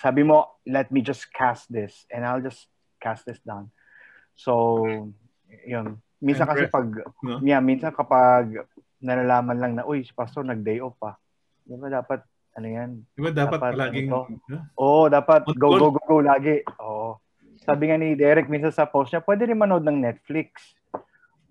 Sabi 0.02 0.22
mo 0.26 0.50
let 0.66 0.90
me 0.90 1.02
just 1.02 1.30
cast 1.30 1.70
this 1.70 2.06
and 2.10 2.26
i'll 2.26 2.42
just 2.42 2.66
cast 2.98 3.26
this 3.26 3.38
down. 3.46 3.70
So 4.34 5.12
yun 5.66 6.02
minsan 6.18 6.46
kasi 6.46 6.66
pag 6.66 6.86
no? 7.22 7.38
yeah, 7.42 7.62
minsan 7.62 7.94
kapag 7.94 8.66
nalalaman 8.98 9.58
lang 9.58 9.72
na 9.78 9.86
uy 9.86 10.02
si 10.02 10.10
pastor 10.10 10.42
nag 10.42 10.62
day 10.66 10.82
off 10.82 10.98
pa 10.98 11.14
di 11.62 11.78
ba 11.78 11.86
dapat 11.86 12.26
ano 12.58 12.66
yan 12.66 12.90
di 13.14 13.20
ba 13.22 13.30
dapat, 13.30 13.58
dapat 13.58 13.72
palaging 13.78 14.08
ano 14.10 14.26
oo 14.74 14.86
oh, 14.86 15.06
dapat 15.06 15.46
go 15.54 15.78
go 15.78 15.94
go 15.94 16.02
go 16.02 16.18
lagi 16.18 16.62
oo 16.82 17.14
oh 17.14 17.14
sabi 17.68 17.92
nga 17.92 18.00
ni 18.00 18.16
Derek 18.16 18.48
minsan 18.48 18.72
sa 18.72 18.88
post 18.88 19.12
niya, 19.12 19.20
pwede 19.20 19.44
rin 19.44 19.60
manood 19.60 19.84
ng 19.84 20.00
Netflix. 20.00 20.72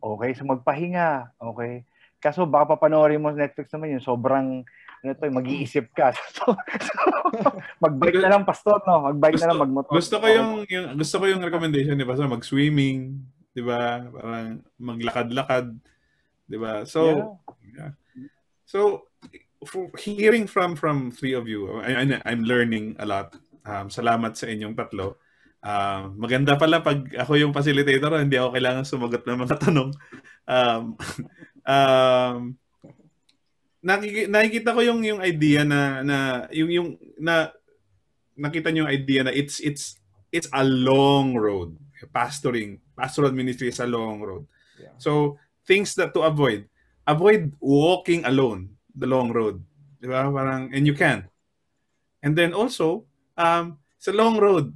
Okay, 0.01 0.33
so 0.33 0.49
magpahinga. 0.49 1.29
Okay. 1.37 1.85
Kaso 2.17 2.49
baka 2.49 2.73
papanoorin 2.73 3.21
mo 3.21 3.29
Netflix 3.29 3.69
naman 3.69 3.93
yun, 3.93 4.01
sobrang 4.01 4.65
ano 5.05 5.11
to, 5.13 5.29
mag-iisip 5.29 5.93
ka. 5.93 6.09
So, 6.33 6.57
mag-bike 7.77 8.17
na 8.17 8.33
lang 8.33 8.49
pastor, 8.49 8.81
no? 8.89 9.13
Mag-bike 9.13 9.37
na 9.37 9.47
lang, 9.53 9.61
magmotor. 9.61 9.93
Gusto 9.93 10.17
ko 10.17 10.25
yung, 10.25 10.65
yung 10.65 10.97
gusto 10.97 11.15
ko 11.21 11.25
yung 11.29 11.43
recommendation 11.45 11.93
ni 11.93 12.07
Pastor, 12.07 12.25
mag-swimming, 12.25 13.21
'di 13.57 13.65
ba? 13.65 14.05
Parang 14.13 14.61
maglakad-lakad, 14.77 15.73
'di 16.45 16.57
ba? 16.61 16.85
So, 16.85 17.33
yeah. 17.73 17.89
yeah. 17.89 17.91
So, 18.69 19.09
hearing 19.97 20.45
from 20.45 20.77
from 20.77 21.09
three 21.09 21.33
of 21.33 21.49
you, 21.49 21.81
I, 21.81 22.21
I'm 22.21 22.45
learning 22.45 23.01
a 23.01 23.09
lot. 23.09 23.33
Um, 23.65 23.89
salamat 23.89 24.37
sa 24.37 24.45
inyong 24.45 24.77
tatlo. 24.77 25.17
Uh, 25.65 26.13
maganda 26.13 26.53
pala 26.53 26.85
pag 26.85 27.01
ako 27.17 27.33
yung 27.41 27.49
facilitator, 27.49 28.13
hindi 28.21 28.37
ako 28.37 28.53
kailangan 28.53 28.85
sumagot 28.85 29.25
ng 29.25 29.41
mga 29.41 29.57
tanong. 29.65 29.89
Um, 30.45 30.83
um, 31.73 32.39
nakik- 33.81 34.29
nakikita 34.29 34.77
ko 34.77 34.85
yung 34.85 35.01
yung 35.01 35.21
idea 35.25 35.65
na 35.65 36.05
na 36.05 36.17
yung 36.53 36.69
yung 36.69 36.89
na 37.17 37.49
nakita 38.37 38.69
niyo 38.69 38.85
yung 38.85 38.93
idea 38.93 39.25
na 39.25 39.33
it's 39.33 39.57
it's 39.65 39.97
it's 40.29 40.45
a 40.53 40.61
long 40.61 41.33
road. 41.33 41.73
Pastoring, 42.13 42.77
pastoral 42.97 43.31
ministry 43.31 43.69
is 43.69 43.79
a 43.79 43.85
long 43.85 44.19
road. 44.25 44.49
Yeah. 44.81 44.97
So, 44.97 45.37
things 45.69 45.93
that 46.01 46.17
to 46.17 46.25
avoid. 46.25 46.65
Avoid 47.05 47.53
walking 47.61 48.25
alone 48.25 48.75
the 48.97 49.05
long 49.05 49.29
road. 49.31 49.61
Di 50.01 50.09
ba? 50.09 50.25
Parang, 50.27 50.73
and 50.73 50.83
you 50.89 50.97
can. 50.97 51.29
And 52.25 52.33
then 52.33 52.57
also, 52.57 53.05
um, 53.37 53.77
it's 53.95 54.09
a 54.09 54.17
long 54.17 54.41
road 54.41 54.73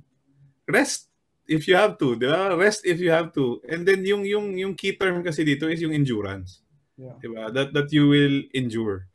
rest 0.72 1.12
if 1.52 1.68
you 1.68 1.76
have 1.76 2.00
to, 2.00 2.16
di 2.16 2.28
ba? 2.32 2.56
Rest 2.56 2.88
if 2.88 3.04
you 3.04 3.12
have 3.12 3.36
to. 3.36 3.60
And 3.68 3.84
then 3.84 4.08
yung 4.08 4.24
yung 4.24 4.56
yung 4.56 4.74
key 4.80 4.96
term 4.96 5.20
kasi 5.20 5.44
dito 5.44 5.68
is 5.68 5.84
yung 5.84 5.92
endurance. 5.92 6.64
Yeah. 6.96 7.20
Di 7.20 7.28
ba? 7.28 7.52
That 7.52 7.76
that 7.76 7.92
you 7.92 8.08
will 8.08 8.48
endure. 8.56 9.12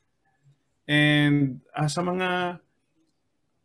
And 0.86 1.64
uh, 1.72 1.88
sa 1.88 2.04
mga 2.04 2.60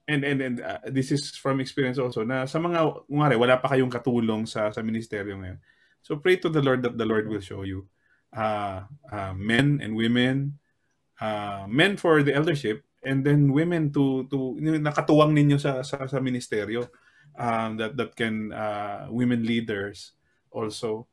and 0.07 0.21
and, 0.23 0.39
and 0.41 0.55
uh, 0.61 0.81
this 0.89 1.11
is 1.11 1.35
from 1.37 1.59
experience 1.59 1.97
also 1.97 2.23
na 2.23 2.45
sa 2.45 2.57
mga 2.57 3.05
ngare 3.09 3.35
wala 3.37 3.57
pa 3.57 3.73
kayong 3.73 3.91
katulong 3.91 4.47
sa 4.49 4.71
sa 4.73 4.81
ministeryo 4.81 5.37
ngayon. 5.37 5.59
So 6.01 6.17
pray 6.17 6.41
to 6.41 6.49
the 6.49 6.61
Lord 6.61 6.81
that 6.81 6.97
the 6.97 7.05
Lord 7.05 7.29
will 7.29 7.43
show 7.43 7.61
you 7.61 7.85
uh, 8.33 8.85
uh 9.11 9.33
men 9.37 9.79
and 9.83 9.93
women 9.93 10.57
uh 11.21 11.69
men 11.69 11.99
for 11.99 12.25
the 12.25 12.33
eldership 12.33 12.81
and 13.05 13.21
then 13.21 13.53
women 13.53 13.93
to 13.93 14.25
to 14.29 14.57
nakatuwang 14.57 15.37
ninyo 15.37 15.61
sa 15.61 15.85
sa, 15.85 16.05
sa 16.09 16.17
ministeryo 16.17 16.89
um, 17.37 17.77
that 17.77 17.97
that 17.97 18.15
can 18.17 18.51
uh, 18.51 19.07
women 19.09 19.45
leaders 19.45 20.13
also 20.51 21.07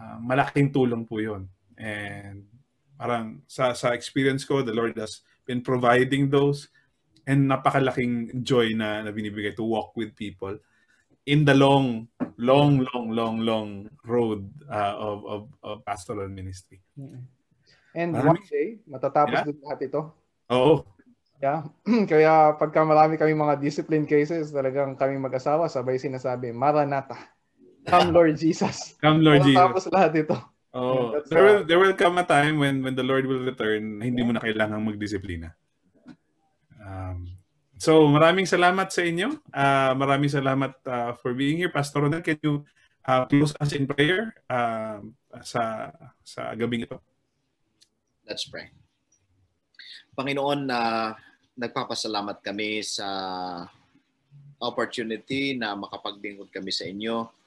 uh, 0.00 0.18
malaking 0.18 0.72
tulong 0.72 1.06
po 1.06 1.20
yun. 1.20 1.46
And 1.76 2.48
parang 2.96 3.44
sa, 3.46 3.72
sa 3.72 3.92
experience 3.96 4.44
ko, 4.44 4.60
the 4.60 4.74
Lord 4.74 4.96
has 4.98 5.20
been 5.44 5.60
providing 5.64 6.28
those 6.28 6.68
and 7.26 7.50
napakalaking 7.50 8.42
joy 8.42 8.72
na, 8.72 9.02
na 9.04 9.10
binibigay 9.10 9.56
to 9.56 9.64
walk 9.64 9.96
with 9.96 10.14
people 10.16 10.56
in 11.26 11.44
the 11.44 11.54
long, 11.54 12.08
long, 12.36 12.86
long, 12.92 13.06
long, 13.12 13.36
long 13.44 13.68
road 14.04 14.48
uh, 14.70 14.96
of, 14.96 15.18
of, 15.26 15.42
of 15.62 15.76
pastoral 15.84 16.28
ministry. 16.28 16.80
And 17.94 18.14
Marami. 18.14 18.38
one 18.38 18.42
day, 18.48 18.66
matatapos 18.86 19.34
yeah. 19.34 19.46
din 19.46 19.58
lahat 19.60 19.78
ito. 19.90 20.00
Oo. 20.50 20.86
Yeah. 21.40 21.66
Kaya 22.10 22.54
pagka 22.56 22.84
marami 22.84 23.16
kami 23.16 23.32
mga 23.32 23.58
discipline 23.60 24.06
cases, 24.06 24.52
talagang 24.52 24.94
kami 24.96 25.16
mag-asawa, 25.16 25.66
sabay 25.66 25.96
sinasabi, 25.96 26.52
Maranatha. 26.52 27.16
Come 27.88 28.12
Lord 28.16 28.36
Jesus. 28.36 28.94
Come 29.00 29.24
Lord 29.24 29.42
Jesus. 29.44 29.58
Tapos 29.58 29.84
lahat 29.88 30.12
ito. 30.20 30.36
Oh, 30.70 31.18
there 31.26 31.42
will 31.42 31.60
there 31.66 31.80
will 31.82 31.98
come 31.98 32.22
a 32.22 32.22
time 32.22 32.62
when 32.62 32.78
when 32.78 32.94
the 32.94 33.02
Lord 33.02 33.26
will 33.26 33.42
return, 33.42 33.98
hindi 33.98 34.22
mo 34.22 34.30
na 34.30 34.38
kailangang 34.38 34.86
magdisiplina. 34.86 35.50
Um, 36.90 37.30
so 37.78 38.10
maraming 38.10 38.50
salamat 38.50 38.90
sa 38.90 39.06
inyo. 39.06 39.38
Uh, 39.54 39.92
maraming 39.94 40.30
salamat 40.30 40.74
uh, 40.84 41.14
for 41.22 41.32
being 41.38 41.62
here, 41.62 41.70
Pastor 41.70 42.02
Ronel. 42.02 42.26
Can 42.26 42.38
you 42.42 42.66
uh, 43.06 43.24
close 43.30 43.54
us 43.62 43.70
in 43.70 43.86
prayer 43.86 44.34
uh, 44.50 44.98
sa 45.46 45.94
sa 46.26 46.50
gabing 46.58 46.90
ito? 46.90 46.98
Let's 48.26 48.50
pray. 48.50 48.74
Panginoon, 50.18 50.66
uh, 50.66 51.14
nagpapasalamat 51.54 52.42
kami 52.42 52.82
sa 52.82 53.06
opportunity 54.60 55.54
na 55.56 55.72
makapaglingkod 55.78 56.50
kami 56.50 56.74
sa 56.74 56.84
inyo 56.84 57.40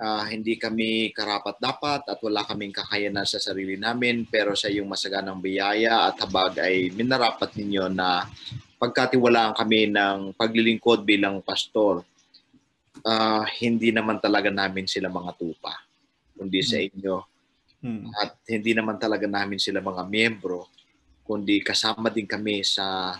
uh, 0.00 0.24
hindi 0.26 0.56
kami 0.56 1.12
karapat-dapat 1.12 2.08
at 2.08 2.18
wala 2.24 2.42
kaming 2.48 2.72
kakayanan 2.72 3.28
sa 3.28 3.38
sarili 3.38 3.76
namin 3.76 4.24
pero 4.24 4.56
sa 4.56 4.72
iyong 4.72 4.88
masaganang 4.88 5.38
biyaya 5.38 6.08
at 6.10 6.16
habag 6.24 6.56
ay 6.58 6.88
minarapat 6.96 7.52
ninyo 7.54 7.92
na 7.92 8.24
pagkatiwalaan 8.80 9.52
kami 9.52 9.92
ng 9.92 10.32
paglilingkod 10.34 11.04
bilang 11.04 11.44
pastor. 11.44 12.00
Uh, 13.04 13.44
hindi 13.60 13.92
naman 13.92 14.16
talaga 14.16 14.48
namin 14.48 14.88
sila 14.88 15.12
mga 15.12 15.36
tupa, 15.36 15.76
kundi 16.34 16.64
sa 16.64 16.80
hmm. 16.80 16.86
inyo. 16.88 17.16
Hmm. 17.80 18.04
At 18.16 18.40
hindi 18.48 18.72
naman 18.72 18.96
talaga 18.96 19.28
namin 19.28 19.60
sila 19.60 19.84
mga 19.84 20.08
miyembro, 20.08 20.72
kundi 21.24 21.60
kasama 21.60 22.08
din 22.08 22.24
kami 22.24 22.64
sa 22.64 23.16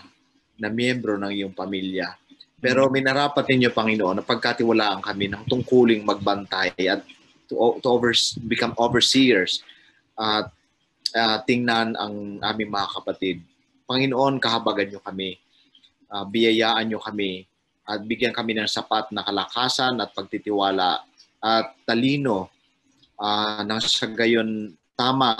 na 0.57 0.69
miyembro 0.69 1.17
ng 1.17 1.33
iyong 1.33 1.55
pamilya 1.55 2.17
pero 2.61 2.85
minarapat 2.93 3.49
ninyo, 3.49 3.73
Panginoon, 3.73 4.21
na 4.21 4.23
pagkatiwalaan 4.23 5.01
kami 5.01 5.33
ng 5.33 5.49
tungkuling 5.49 6.05
magbantay 6.05 6.69
at 6.85 7.01
to, 7.49 7.81
to 7.81 7.87
over, 7.89 8.13
become 8.45 8.77
overseers 8.77 9.65
at 10.13 10.53
uh, 11.17 11.37
tingnan 11.49 11.97
ang 11.97 12.37
aming 12.45 12.69
mga 12.69 13.01
kapatid. 13.01 13.41
Panginoon, 13.89 14.37
kahabagan 14.37 14.93
nyo 14.93 15.01
kami. 15.01 15.41
Uh, 16.11 16.27
biyayaan 16.27 16.91
nyo 16.91 16.99
kami 16.99 17.47
at 17.87 18.03
bigyan 18.03 18.35
kami 18.35 18.51
ng 18.51 18.67
sapat 18.67 19.15
na 19.15 19.23
kalakasan 19.23 19.95
at 20.03 20.11
pagtitiwala 20.11 20.99
at 21.39 21.71
talino 21.87 22.51
uh, 23.15 23.63
nang 23.63 23.79
sa 23.79 24.11
gayon 24.11 24.75
tama 24.91 25.39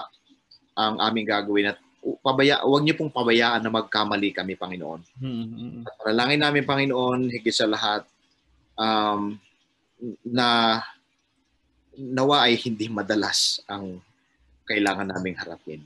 ang 0.80 0.96
aming 1.04 1.28
gagawin 1.28 1.76
at 1.76 1.78
pabaya, 2.26 2.66
huwag 2.66 2.82
niyo 2.82 2.98
pong 2.98 3.14
pabayaan 3.14 3.62
na 3.62 3.70
magkamali 3.70 4.34
kami, 4.34 4.58
Panginoon. 4.58 5.02
Mm-hmm. 5.22 5.86
At 5.86 5.94
panalangin 6.02 6.42
namin, 6.42 6.64
Panginoon, 6.66 7.20
higit 7.30 7.54
sa 7.54 7.70
lahat, 7.70 8.02
um, 8.74 9.38
na 10.26 10.82
nawa 11.94 12.50
ay 12.50 12.58
hindi 12.58 12.90
madalas 12.90 13.62
ang 13.70 14.02
kailangan 14.66 15.14
naming 15.14 15.38
harapin. 15.38 15.86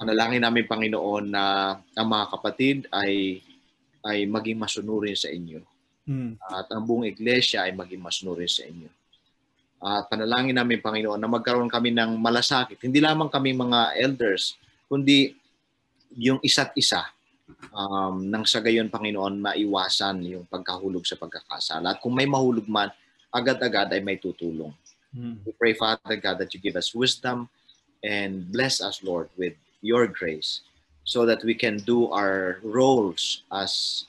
Panalangin 0.00 0.40
namin, 0.40 0.64
Panginoon, 0.64 1.24
na 1.28 1.76
ang 1.92 2.08
mga 2.08 2.26
kapatid 2.32 2.88
ay 2.88 3.44
ay 4.02 4.26
maging 4.26 4.58
masunurin 4.58 5.16
sa 5.16 5.30
inyo. 5.30 5.62
Mm. 6.06 6.38
At 6.38 6.66
ang 6.74 6.82
buong 6.82 7.06
iglesia 7.06 7.66
ay 7.66 7.72
maging 7.74 8.02
masunurin 8.02 8.50
sa 8.50 8.66
inyo. 8.66 8.90
At 9.82 10.06
panalangin 10.10 10.54
namin, 10.54 10.78
Panginoon, 10.78 11.18
na 11.18 11.30
magkaroon 11.30 11.70
kami 11.70 11.90
ng 11.90 12.18
malasakit. 12.18 12.78
Hindi 12.78 13.02
lamang 13.02 13.30
kami 13.30 13.50
mga 13.54 13.98
elders, 13.98 14.54
kundi 14.86 15.34
yung 16.14 16.38
isa't 16.42 16.70
isa 16.78 17.02
um, 17.70 18.26
nang 18.26 18.44
sa 18.48 18.58
gayon, 18.58 18.90
Panginoon, 18.90 19.38
maiwasan 19.38 20.24
yung 20.26 20.44
pagkahulog 20.48 21.04
sa 21.06 21.18
pagkakasala. 21.18 21.96
At 21.96 21.98
kung 22.00 22.14
may 22.16 22.26
mahulog 22.26 22.66
man, 22.66 22.90
agad-agad 23.32 23.92
ay 23.92 24.02
may 24.02 24.18
tutulong. 24.18 24.72
Hmm. 25.12 25.38
We 25.44 25.52
pray, 25.54 25.74
Father 25.76 26.16
God, 26.16 26.40
that 26.40 26.50
you 26.56 26.60
give 26.60 26.76
us 26.76 26.96
wisdom 26.96 27.48
and 28.02 28.48
bless 28.48 28.80
us, 28.80 29.04
Lord, 29.04 29.28
with 29.36 29.54
your 29.84 30.08
grace 30.08 30.64
so 31.04 31.26
that 31.26 31.42
we 31.42 31.54
can 31.54 31.78
do 31.82 32.10
our 32.10 32.58
roles 32.62 33.42
as 33.50 34.04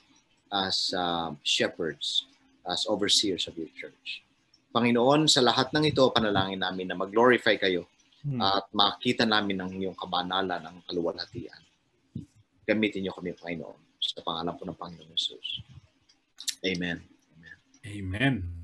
as 0.53 0.93
uh, 0.93 1.33
shepherds, 1.41 2.29
as 2.69 2.85
overseers 2.85 3.49
of 3.49 3.57
your 3.57 3.69
church. 3.73 4.21
Panginoon, 4.69 5.25
sa 5.25 5.41
lahat 5.41 5.73
ng 5.73 5.89
ito, 5.89 6.05
panalangin 6.13 6.61
namin 6.61 6.89
na 6.89 6.97
mag-glorify 6.97 7.57
kayo 7.57 7.89
hmm. 8.25 8.37
at 8.37 8.69
makita 8.73 9.25
namin 9.25 9.61
ang 9.61 9.73
iyong 9.73 9.97
kabanalan, 9.97 10.61
ang 10.61 10.77
kaluwalhatian. 10.85 11.61
Gamitin 12.65 13.05
niyo 13.05 13.13
kami, 13.13 13.33
Panginoon. 13.33 13.97
Sa 13.97 14.21
pangalan 14.21 14.53
po 14.53 14.65
ng 14.65 14.77
Panginoon 14.77 15.13
Jesus. 15.17 15.61
Amen. 16.61 17.01
Amen. 17.37 17.57
Amen. 17.85 18.62